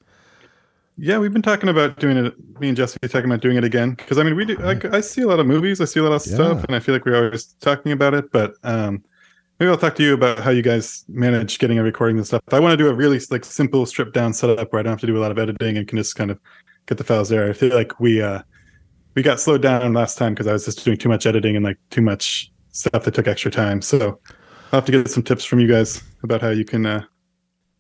Yeah, 1.01 1.19
we've 1.19 1.33
been 1.33 1.43
talking 1.43 1.69
about 1.69 2.01
doing 2.01 2.17
it. 2.17 2.35
Me 2.61 2.69
and 2.69 2.77
Jesse 2.77 2.99
talking 3.03 3.27
about 3.27 3.41
doing 3.41 3.57
it 3.57 3.63
again 3.63 3.93
because 3.95 4.19
I 4.19 4.25
mean, 4.25 4.35
we 4.35 4.45
do. 4.45 4.57
Like, 4.57 4.85
I 4.87 5.01
see 5.01 5.23
a 5.23 5.29
lot 5.29 5.39
of 5.39 5.47
movies, 5.47 5.81
I 5.81 5.85
see 5.85 6.01
a 6.01 6.03
lot 6.03 6.13
of 6.13 6.27
yeah. 6.27 6.35
stuff, 6.35 6.65
and 6.65 6.75
I 6.75 6.81
feel 6.81 6.93
like 6.93 7.05
we're 7.05 7.25
always 7.25 7.45
talking 7.61 7.93
about 7.93 8.15
it. 8.15 8.33
But 8.33 8.55
um, 8.65 9.05
maybe 9.61 9.71
I'll 9.71 9.79
talk 9.79 9.95
to 9.97 10.03
you 10.03 10.13
about 10.15 10.41
how 10.41 10.51
you 10.51 10.63
guys 10.63 11.05
manage 11.07 11.61
getting 11.61 11.79
a 11.79 11.85
recording 11.85 12.17
and 12.17 12.27
stuff. 12.27 12.43
I 12.51 12.59
want 12.59 12.73
to 12.73 12.77
do 12.77 12.89
a 12.89 12.95
really 12.95 13.21
like 13.31 13.45
simple, 13.45 13.87
stripped 13.87 14.13
down 14.13 14.35
setup 14.35 14.73
where 14.73 14.81
I 14.81 14.83
don't 14.83 14.91
have 14.91 15.01
to 15.01 15.07
do 15.07 15.17
a 15.17 15.21
lot 15.21 15.31
of 15.31 15.39
editing 15.39 15.77
and 15.77 15.87
can 15.87 15.99
just 15.99 16.17
kind 16.17 16.33
of 16.33 16.41
get 16.87 16.99
the 16.99 17.05
files 17.05 17.29
there. 17.29 17.49
I 17.49 17.53
feel 17.53 17.73
like 17.73 18.01
we 18.01 18.21
uh, 18.21 18.43
we 19.15 19.23
got 19.23 19.39
slowed 19.39 19.63
down 19.63 19.93
last 19.93 20.19
time 20.19 20.35
because 20.35 20.49
I 20.49 20.53
was 20.53 20.65
just 20.65 20.85
doing 20.85 20.97
too 20.97 21.09
much 21.09 21.27
editing 21.27 21.55
and 21.55 21.65
like 21.65 21.79
too 21.91 22.03
much 22.03 22.51
stuff 22.73 23.05
that 23.05 23.15
took 23.15 23.29
extra 23.29 23.53
time. 23.53 23.83
So 23.83 24.19
I'll 24.73 24.79
have 24.81 24.85
to 24.87 24.93
get 24.93 25.09
some 25.09 25.23
tips 25.23 25.45
from 25.45 25.61
you 25.61 25.69
guys 25.69 26.03
about 26.25 26.41
how 26.41 26.51
you 26.51 26.65
can 26.65 26.87
uh, 26.87 27.05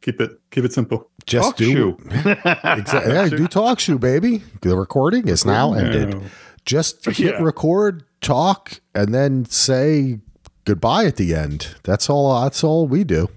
keep 0.02 0.20
it 0.20 0.30
keep 0.52 0.64
it 0.64 0.72
simple. 0.72 1.10
Just 1.28 1.50
talk 1.50 1.56
do 1.56 1.98
exactly. 2.10 3.12
Yeah, 3.12 3.28
do 3.28 3.46
talk 3.46 3.78
shoe, 3.80 3.98
baby. 3.98 4.42
The 4.62 4.76
recording 4.76 5.28
is 5.28 5.44
now 5.44 5.74
ended. 5.74 6.20
Just 6.64 7.04
hit 7.04 7.18
yeah. 7.18 7.42
record, 7.42 8.04
talk, 8.20 8.80
and 8.94 9.14
then 9.14 9.44
say 9.44 10.20
goodbye 10.64 11.04
at 11.04 11.16
the 11.16 11.34
end. 11.34 11.76
That's 11.82 12.08
all. 12.08 12.42
That's 12.42 12.64
all 12.64 12.86
we 12.86 13.04
do. 13.04 13.28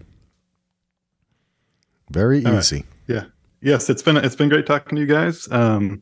Very 2.09 2.45
all 2.45 2.57
easy. 2.57 2.77
Right. 2.77 2.85
Yeah. 3.07 3.23
Yes, 3.61 3.89
it's 3.89 4.01
been 4.01 4.17
it's 4.17 4.35
been 4.35 4.49
great 4.49 4.65
talking 4.65 4.95
to 4.95 5.01
you 5.01 5.07
guys. 5.07 5.47
Um, 5.51 6.01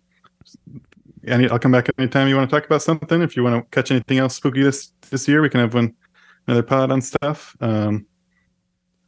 and 1.26 1.52
I'll 1.52 1.60
come 1.60 1.72
back 1.72 1.88
anytime 1.98 2.28
you 2.28 2.36
want 2.36 2.50
to 2.50 2.56
talk 2.56 2.66
about 2.66 2.82
something. 2.82 3.22
If 3.22 3.36
you 3.36 3.44
want 3.44 3.64
to 3.64 3.70
catch 3.76 3.92
anything 3.92 4.20
else 4.20 4.36
spooky 4.36 4.64
this 4.64 4.92
this 5.10 5.28
year, 5.28 5.42
we 5.42 5.50
can 5.50 5.60
have 5.60 5.74
one 5.74 5.96
another 6.48 6.64
pod 6.64 6.92
on 6.92 7.02
stuff. 7.02 7.56
Um, 7.62 8.06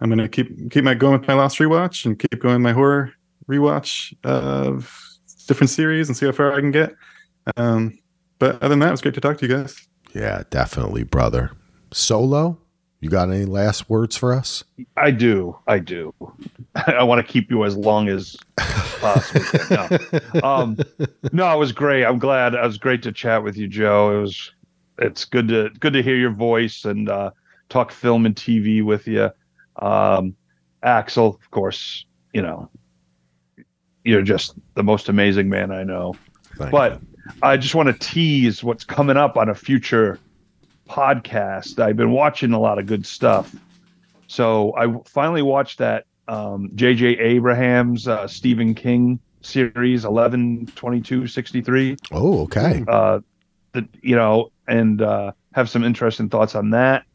I'm 0.01 0.09
gonna 0.09 0.27
keep 0.27 0.71
keep 0.71 0.83
my 0.83 0.95
going 0.95 1.19
with 1.19 1.27
my 1.27 1.35
Lost 1.35 1.59
rewatch 1.59 2.05
and 2.05 2.17
keep 2.17 2.41
going 2.41 2.61
my 2.61 2.73
horror 2.73 3.13
rewatch 3.47 4.13
of 4.23 4.99
different 5.47 5.69
series 5.69 6.07
and 6.07 6.17
see 6.17 6.25
how 6.25 6.31
far 6.31 6.53
I 6.53 6.59
can 6.59 6.71
get. 6.71 6.95
Um, 7.55 7.97
but 8.39 8.55
other 8.55 8.69
than 8.69 8.79
that, 8.79 8.87
it 8.87 8.91
was 8.91 9.01
great 9.01 9.13
to 9.15 9.21
talk 9.21 9.37
to 9.37 9.47
you 9.47 9.55
guys. 9.55 9.87
Yeah, 10.13 10.43
definitely, 10.49 11.03
brother. 11.03 11.51
Solo, 11.91 12.57
you 12.99 13.09
got 13.09 13.29
any 13.29 13.45
last 13.45 13.89
words 13.89 14.15
for 14.15 14.33
us? 14.33 14.63
I 14.97 15.11
do. 15.11 15.57
I 15.67 15.79
do. 15.79 16.13
I 16.75 17.03
want 17.03 17.25
to 17.25 17.31
keep 17.31 17.51
you 17.51 17.63
as 17.65 17.75
long 17.75 18.09
as 18.09 18.35
possible. 18.57 19.69
no. 20.33 20.41
Um, 20.43 20.77
no, 21.31 21.53
it 21.53 21.57
was 21.59 21.71
great. 21.71 22.05
I'm 22.05 22.19
glad. 22.19 22.53
It 22.53 22.61
was 22.61 22.77
great 22.77 23.03
to 23.03 23.11
chat 23.11 23.43
with 23.43 23.57
you, 23.57 23.67
Joe. 23.67 24.17
It 24.17 24.21
was. 24.21 24.51
It's 24.97 25.25
good 25.25 25.47
to 25.47 25.69
good 25.79 25.93
to 25.93 26.03
hear 26.03 26.15
your 26.15 26.31
voice 26.31 26.85
and 26.85 27.09
uh, 27.09 27.31
talk 27.69 27.91
film 27.91 28.25
and 28.25 28.35
TV 28.35 28.83
with 28.83 29.07
you. 29.07 29.31
Um, 29.81 30.35
Axel, 30.83 31.27
of 31.27 31.51
course, 31.51 32.05
you 32.33 32.41
know, 32.41 32.69
you're 34.03 34.21
just 34.21 34.55
the 34.75 34.83
most 34.83 35.09
amazing 35.09 35.49
man 35.49 35.71
I 35.71 35.83
know. 35.83 36.15
Thank 36.55 36.71
but 36.71 37.01
you. 37.01 37.07
I 37.41 37.57
just 37.57 37.75
want 37.75 37.87
to 37.87 37.93
tease 37.93 38.63
what's 38.63 38.83
coming 38.83 39.17
up 39.17 39.37
on 39.37 39.49
a 39.49 39.55
future 39.55 40.19
podcast. 40.89 41.79
I've 41.79 41.97
been 41.97 42.11
watching 42.11 42.53
a 42.53 42.59
lot 42.59 42.79
of 42.79 42.85
good 42.85 43.05
stuff. 43.05 43.55
So 44.27 44.75
I 44.75 44.87
finally 45.05 45.41
watched 45.41 45.77
that 45.79 46.05
um, 46.27 46.71
J.J. 46.75 47.19
Abrams 47.19 48.07
uh, 48.07 48.27
Stephen 48.27 48.73
King 48.73 49.19
series 49.41 50.05
11 50.05 50.67
22 50.75 51.25
63 51.25 51.97
oh 52.11 52.41
okay 52.43 52.83
uh 52.87 53.19
the, 53.73 53.87
you 54.01 54.15
know 54.15 54.51
and 54.67 55.01
uh 55.01 55.31
have 55.51 55.67
some 55.67 55.83
interesting 55.83 56.29
thoughts 56.29 56.53
on 56.53 56.69
that 56.69 57.05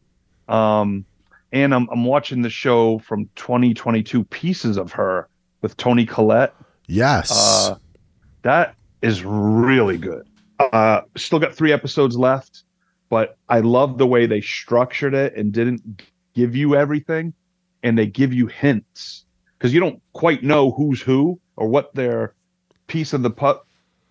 um 0.48 1.04
and 1.62 1.74
I'm 1.74 1.88
I'm 1.90 2.04
watching 2.04 2.42
the 2.42 2.50
show 2.50 2.98
from 3.00 3.28
2022 3.36 4.24
Pieces 4.24 4.76
of 4.76 4.92
Her 4.92 5.28
with 5.62 5.76
Toni 5.76 6.06
Collette. 6.06 6.54
Yes. 6.86 7.30
Uh, 7.32 7.76
that 8.42 8.74
is 9.02 9.24
really 9.24 9.98
good. 9.98 10.28
Uh, 10.58 11.02
still 11.16 11.38
got 11.38 11.54
three 11.54 11.72
episodes 11.72 12.16
left, 12.16 12.64
but 13.08 13.36
I 13.48 13.60
love 13.60 13.98
the 13.98 14.06
way 14.06 14.26
they 14.26 14.40
structured 14.40 15.14
it 15.14 15.34
and 15.36 15.52
didn't 15.52 16.02
give 16.34 16.56
you 16.56 16.74
everything, 16.74 17.34
and 17.82 17.98
they 17.98 18.06
give 18.06 18.32
you 18.32 18.46
hints 18.46 19.24
because 19.58 19.74
you 19.74 19.80
don't 19.80 20.00
quite 20.12 20.42
know 20.42 20.70
who's 20.70 21.00
who 21.00 21.40
or 21.56 21.68
what 21.68 21.94
their 21.94 22.34
piece 22.86 23.12
of 23.12 23.22
the 23.22 23.30
pu- 23.30 23.60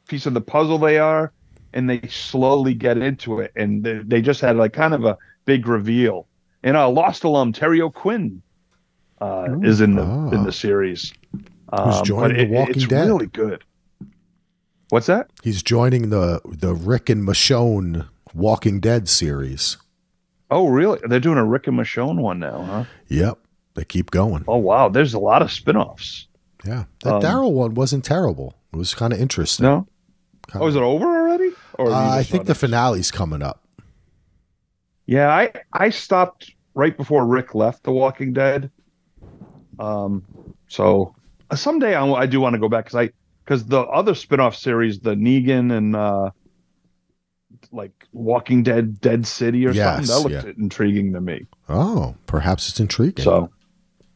piece 0.07 0.25
of 0.25 0.33
the 0.33 0.41
puzzle 0.41 0.77
they 0.77 0.99
are, 0.99 1.31
and 1.73 1.89
they 1.89 2.01
slowly 2.07 2.73
get 2.73 2.97
into 2.97 3.39
it, 3.39 3.51
and 3.55 3.83
they, 3.83 3.99
they 3.99 4.21
just 4.21 4.41
had 4.41 4.55
like 4.55 4.73
kind 4.73 4.93
of 4.93 5.05
a 5.05 5.17
big 5.45 5.67
reveal 5.67 6.27
and 6.65 6.75
uh, 6.75 6.89
Lost 6.89 7.23
alum 7.23 7.53
Terry 7.53 7.81
O'Quinn 7.81 8.41
uh, 9.21 9.47
Ooh, 9.49 9.63
is 9.63 9.79
in 9.79 9.95
the 9.95 10.03
ah. 10.03 10.29
in 10.31 10.43
the 10.43 10.51
series. 10.51 11.13
Um, 11.69 11.91
Who's 11.91 12.01
joining 12.01 12.37
the 12.37 12.53
Walking 12.53 12.75
it's 12.75 12.87
Dead? 12.87 13.07
Really 13.07 13.27
good. 13.27 13.63
What's 14.89 15.05
that? 15.05 15.29
He's 15.41 15.63
joining 15.63 16.09
the 16.09 16.41
the 16.43 16.73
Rick 16.73 17.09
and 17.09 17.25
Michonne 17.25 18.07
Walking 18.33 18.81
Dead 18.81 19.07
series. 19.07 19.77
Oh, 20.51 20.67
really? 20.67 20.99
They're 21.07 21.19
doing 21.19 21.37
a 21.37 21.45
Rick 21.45 21.67
and 21.67 21.77
Michonne 21.79 22.19
one 22.19 22.39
now, 22.39 22.61
huh? 22.63 22.83
Yep. 23.07 23.39
They 23.75 23.83
keep 23.83 24.11
going. 24.11 24.43
Oh 24.47 24.57
wow, 24.57 24.89
there's 24.89 25.13
a 25.13 25.19
lot 25.19 25.41
of 25.41 25.51
spin-offs. 25.51 26.27
Yeah. 26.65 26.85
That 27.03 27.15
um, 27.15 27.21
Daryl 27.21 27.51
one 27.51 27.75
wasn't 27.75 28.03
terrible. 28.03 28.55
It 28.73 28.77
was 28.77 28.93
kind 28.93 29.13
of 29.13 29.19
interesting. 29.19 29.65
No. 29.65 29.87
Kinda. 30.49 30.63
Oh, 30.63 30.67
is 30.67 30.75
it 30.75 30.81
over 30.81 31.05
already? 31.05 31.51
Or 31.73 31.91
uh, 31.91 32.17
I 32.17 32.23
think 32.23 32.45
the 32.45 32.53
finale's 32.53 33.11
coming 33.11 33.41
up. 33.41 33.67
Yeah, 35.07 35.29
I 35.29 35.51
I 35.73 35.89
stopped 35.89 36.54
right 36.75 36.95
before 36.95 37.25
Rick 37.25 37.55
left 37.55 37.83
The 37.83 37.91
Walking 37.91 38.33
Dead. 38.33 38.69
Um, 39.79 40.23
so 40.67 41.15
uh, 41.49 41.55
someday 41.55 41.95
I, 41.95 42.05
I 42.11 42.25
do 42.27 42.39
want 42.39 42.53
to 42.53 42.59
go 42.59 42.69
back 42.69 42.85
because 42.85 42.95
I 42.95 43.09
because 43.43 43.65
the 43.65 43.81
other 43.81 44.15
spin-off 44.15 44.55
series, 44.55 44.99
the 44.99 45.15
Negan 45.15 45.75
and 45.75 45.95
uh, 45.95 46.31
like 47.71 47.91
Walking 48.11 48.63
Dead, 48.63 48.99
Dead 49.01 49.25
City 49.25 49.65
or 49.65 49.71
yes, 49.71 50.07
something, 50.07 50.31
that 50.31 50.43
looked 50.43 50.47
yeah. 50.47 50.63
intriguing 50.63 51.13
to 51.13 51.21
me. 51.21 51.45
Oh, 51.69 52.15
perhaps 52.25 52.69
it's 52.69 52.79
intriguing. 52.79 53.23
So 53.23 53.49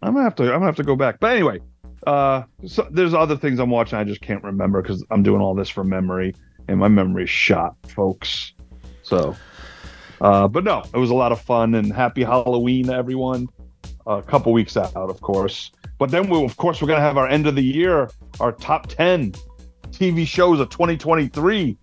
I'm 0.01 0.13
gonna 0.13 0.23
have 0.23 0.35
to 0.35 0.43
I'm 0.43 0.53
gonna 0.53 0.65
have 0.65 0.75
to 0.77 0.83
go 0.83 0.95
back. 0.95 1.19
But 1.19 1.31
anyway, 1.31 1.59
uh, 2.07 2.43
so 2.65 2.87
there's 2.91 3.13
other 3.13 3.37
things 3.37 3.59
I'm 3.59 3.69
watching 3.69 3.97
I 3.97 4.03
just 4.03 4.21
can't 4.21 4.43
remember 4.43 4.81
because 4.81 5.03
I'm 5.11 5.23
doing 5.23 5.41
all 5.41 5.55
this 5.55 5.69
from 5.69 5.89
memory, 5.89 6.35
and 6.67 6.79
my 6.79 6.87
memory's 6.87 7.29
shot, 7.29 7.75
folks. 7.87 8.53
So 9.03 9.35
uh, 10.21 10.47
but 10.47 10.63
no, 10.63 10.83
it 10.93 10.97
was 10.97 11.09
a 11.09 11.15
lot 11.15 11.31
of 11.31 11.39
fun 11.41 11.75
and 11.75 11.93
happy 11.93 12.23
Halloween, 12.23 12.89
everyone. 12.89 13.47
A 14.07 14.21
couple 14.23 14.51
weeks 14.53 14.75
out, 14.75 14.95
of 14.95 15.21
course. 15.21 15.71
But 15.99 16.09
then 16.09 16.29
we, 16.29 16.43
of 16.43 16.57
course, 16.57 16.81
we're 16.81 16.87
gonna 16.87 17.01
have 17.01 17.17
our 17.17 17.27
end 17.27 17.45
of 17.45 17.55
the 17.55 17.63
year, 17.63 18.09
our 18.39 18.51
top 18.51 18.87
ten 18.87 19.33
TV 19.91 20.25
shows 20.25 20.59
of 20.59 20.69
2023. 20.69 21.77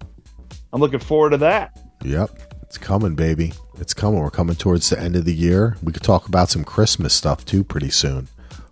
I'm 0.73 0.81
looking 0.81 0.99
forward 0.99 1.31
to 1.31 1.37
that. 1.39 1.79
Yep, 2.05 2.31
it's 2.63 2.79
coming, 2.79 3.15
baby. 3.15 3.53
It's 3.79 3.95
coming. 3.95 4.21
We're 4.21 4.31
coming 4.31 4.57
towards 4.57 4.89
the 4.91 4.99
end 4.99 5.17
of 5.17 5.25
the 5.25 5.35
year. 5.35 5.77
We 5.83 5.93
could 5.93 6.03
talk 6.03 6.27
about 6.27 6.49
some 6.49 6.65
Christmas 6.65 7.15
stuff 7.15 7.45
too 7.45 7.63
pretty 7.63 7.91
soon. 7.91 8.29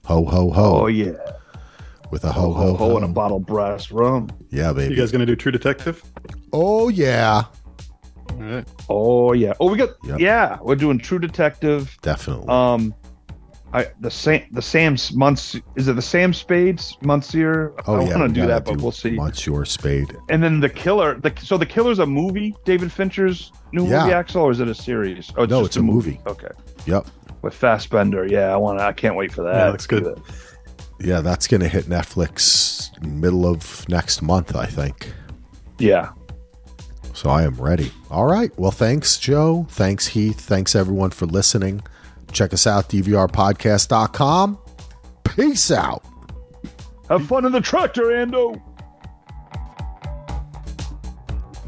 Ho 0.06 0.24
ho 0.24 0.50
ho! 0.50 0.80
Oh 0.82 0.86
yeah, 0.86 1.12
with 2.10 2.24
a 2.24 2.32
ho 2.32 2.52
ho 2.52 2.72
ho, 2.72 2.74
ho, 2.74 2.88
ho. 2.90 2.96
and 2.96 3.04
a 3.04 3.08
bottle 3.08 3.36
of 3.36 3.46
brass 3.46 3.90
rum. 3.90 4.30
Yeah, 4.50 4.72
baby. 4.72 4.94
You 4.94 5.00
guys 5.00 5.12
gonna 5.12 5.26
do 5.26 5.36
True 5.36 5.52
Detective? 5.52 6.02
Oh 6.52 6.88
yeah. 6.88 7.44
Oh 8.88 9.32
yeah. 9.32 9.54
Oh, 9.60 9.70
we 9.70 9.78
got 9.78 9.90
yep. 10.04 10.18
yeah. 10.18 10.58
We're 10.62 10.74
doing 10.76 10.98
True 10.98 11.18
Detective. 11.18 11.96
Definitely. 12.02 12.48
Um, 12.48 12.94
I 13.72 13.88
the 14.00 14.10
Sam 14.10 14.42
the 14.52 14.62
Sam's 14.62 15.12
months 15.12 15.56
is 15.74 15.88
it 15.88 15.96
the 15.96 16.02
Sam 16.02 16.32
Spades 16.32 16.96
Monsieur? 17.02 17.74
Oh 17.86 17.96
I 17.96 18.04
yeah, 18.04 18.16
want 18.18 18.34
to 18.34 18.40
do 18.40 18.46
that, 18.46 18.64
but 18.64 18.80
we'll 18.80 18.92
see. 18.92 19.12
Monsieur 19.12 19.64
Spade. 19.64 20.16
And 20.30 20.42
then 20.42 20.60
the 20.60 20.68
Killer. 20.68 21.18
The 21.18 21.32
so 21.42 21.56
the 21.56 21.66
Killer's 21.66 21.98
a 21.98 22.06
movie. 22.06 22.54
David 22.64 22.92
Fincher's 22.92 23.52
new 23.72 23.86
Yeah. 23.88 24.02
movie, 24.02 24.12
Axel, 24.14 24.42
or 24.42 24.50
is 24.52 24.60
it 24.60 24.68
a 24.68 24.74
series? 24.74 25.32
Oh, 25.36 25.42
it's 25.44 25.50
No, 25.50 25.64
it's 25.64 25.76
a 25.76 25.82
movie. 25.82 26.20
Okay, 26.26 26.50
Yep. 26.86 27.06
with 27.42 27.54
Fassbender. 27.54 28.26
Yeah, 28.26 28.52
I 28.52 28.56
want. 28.56 28.78
to 28.78 28.84
I 28.84 28.92
can't 28.92 29.16
wait 29.16 29.32
for 29.32 29.42
that. 29.42 29.54
Yeah, 29.54 29.70
looks 29.70 29.86
good. 29.86 30.20
Yeah, 31.00 31.20
that's 31.20 31.48
going 31.48 31.60
to 31.60 31.68
hit 31.68 31.86
Netflix 31.86 32.90
middle 33.04 33.46
of 33.46 33.86
next 33.88 34.22
month, 34.22 34.54
I 34.54 34.66
think. 34.66 35.12
Yeah. 35.78 36.10
So 37.14 37.30
I 37.30 37.44
am 37.44 37.54
ready. 37.54 37.92
All 38.10 38.26
right. 38.26 38.50
Well, 38.58 38.72
thanks, 38.72 39.16
Joe. 39.18 39.66
Thanks, 39.70 40.08
Heath. 40.08 40.40
Thanks, 40.40 40.74
everyone, 40.74 41.10
for 41.10 41.26
listening. 41.26 41.80
Check 42.32 42.52
us 42.52 42.66
out, 42.66 42.88
dvrpodcast.com. 42.90 44.58
Peace 45.22 45.70
out. 45.70 46.04
Have 47.08 47.26
fun 47.26 47.44
in 47.44 47.52
the 47.52 47.60
tractor, 47.60 48.04
Ando. 48.04 48.60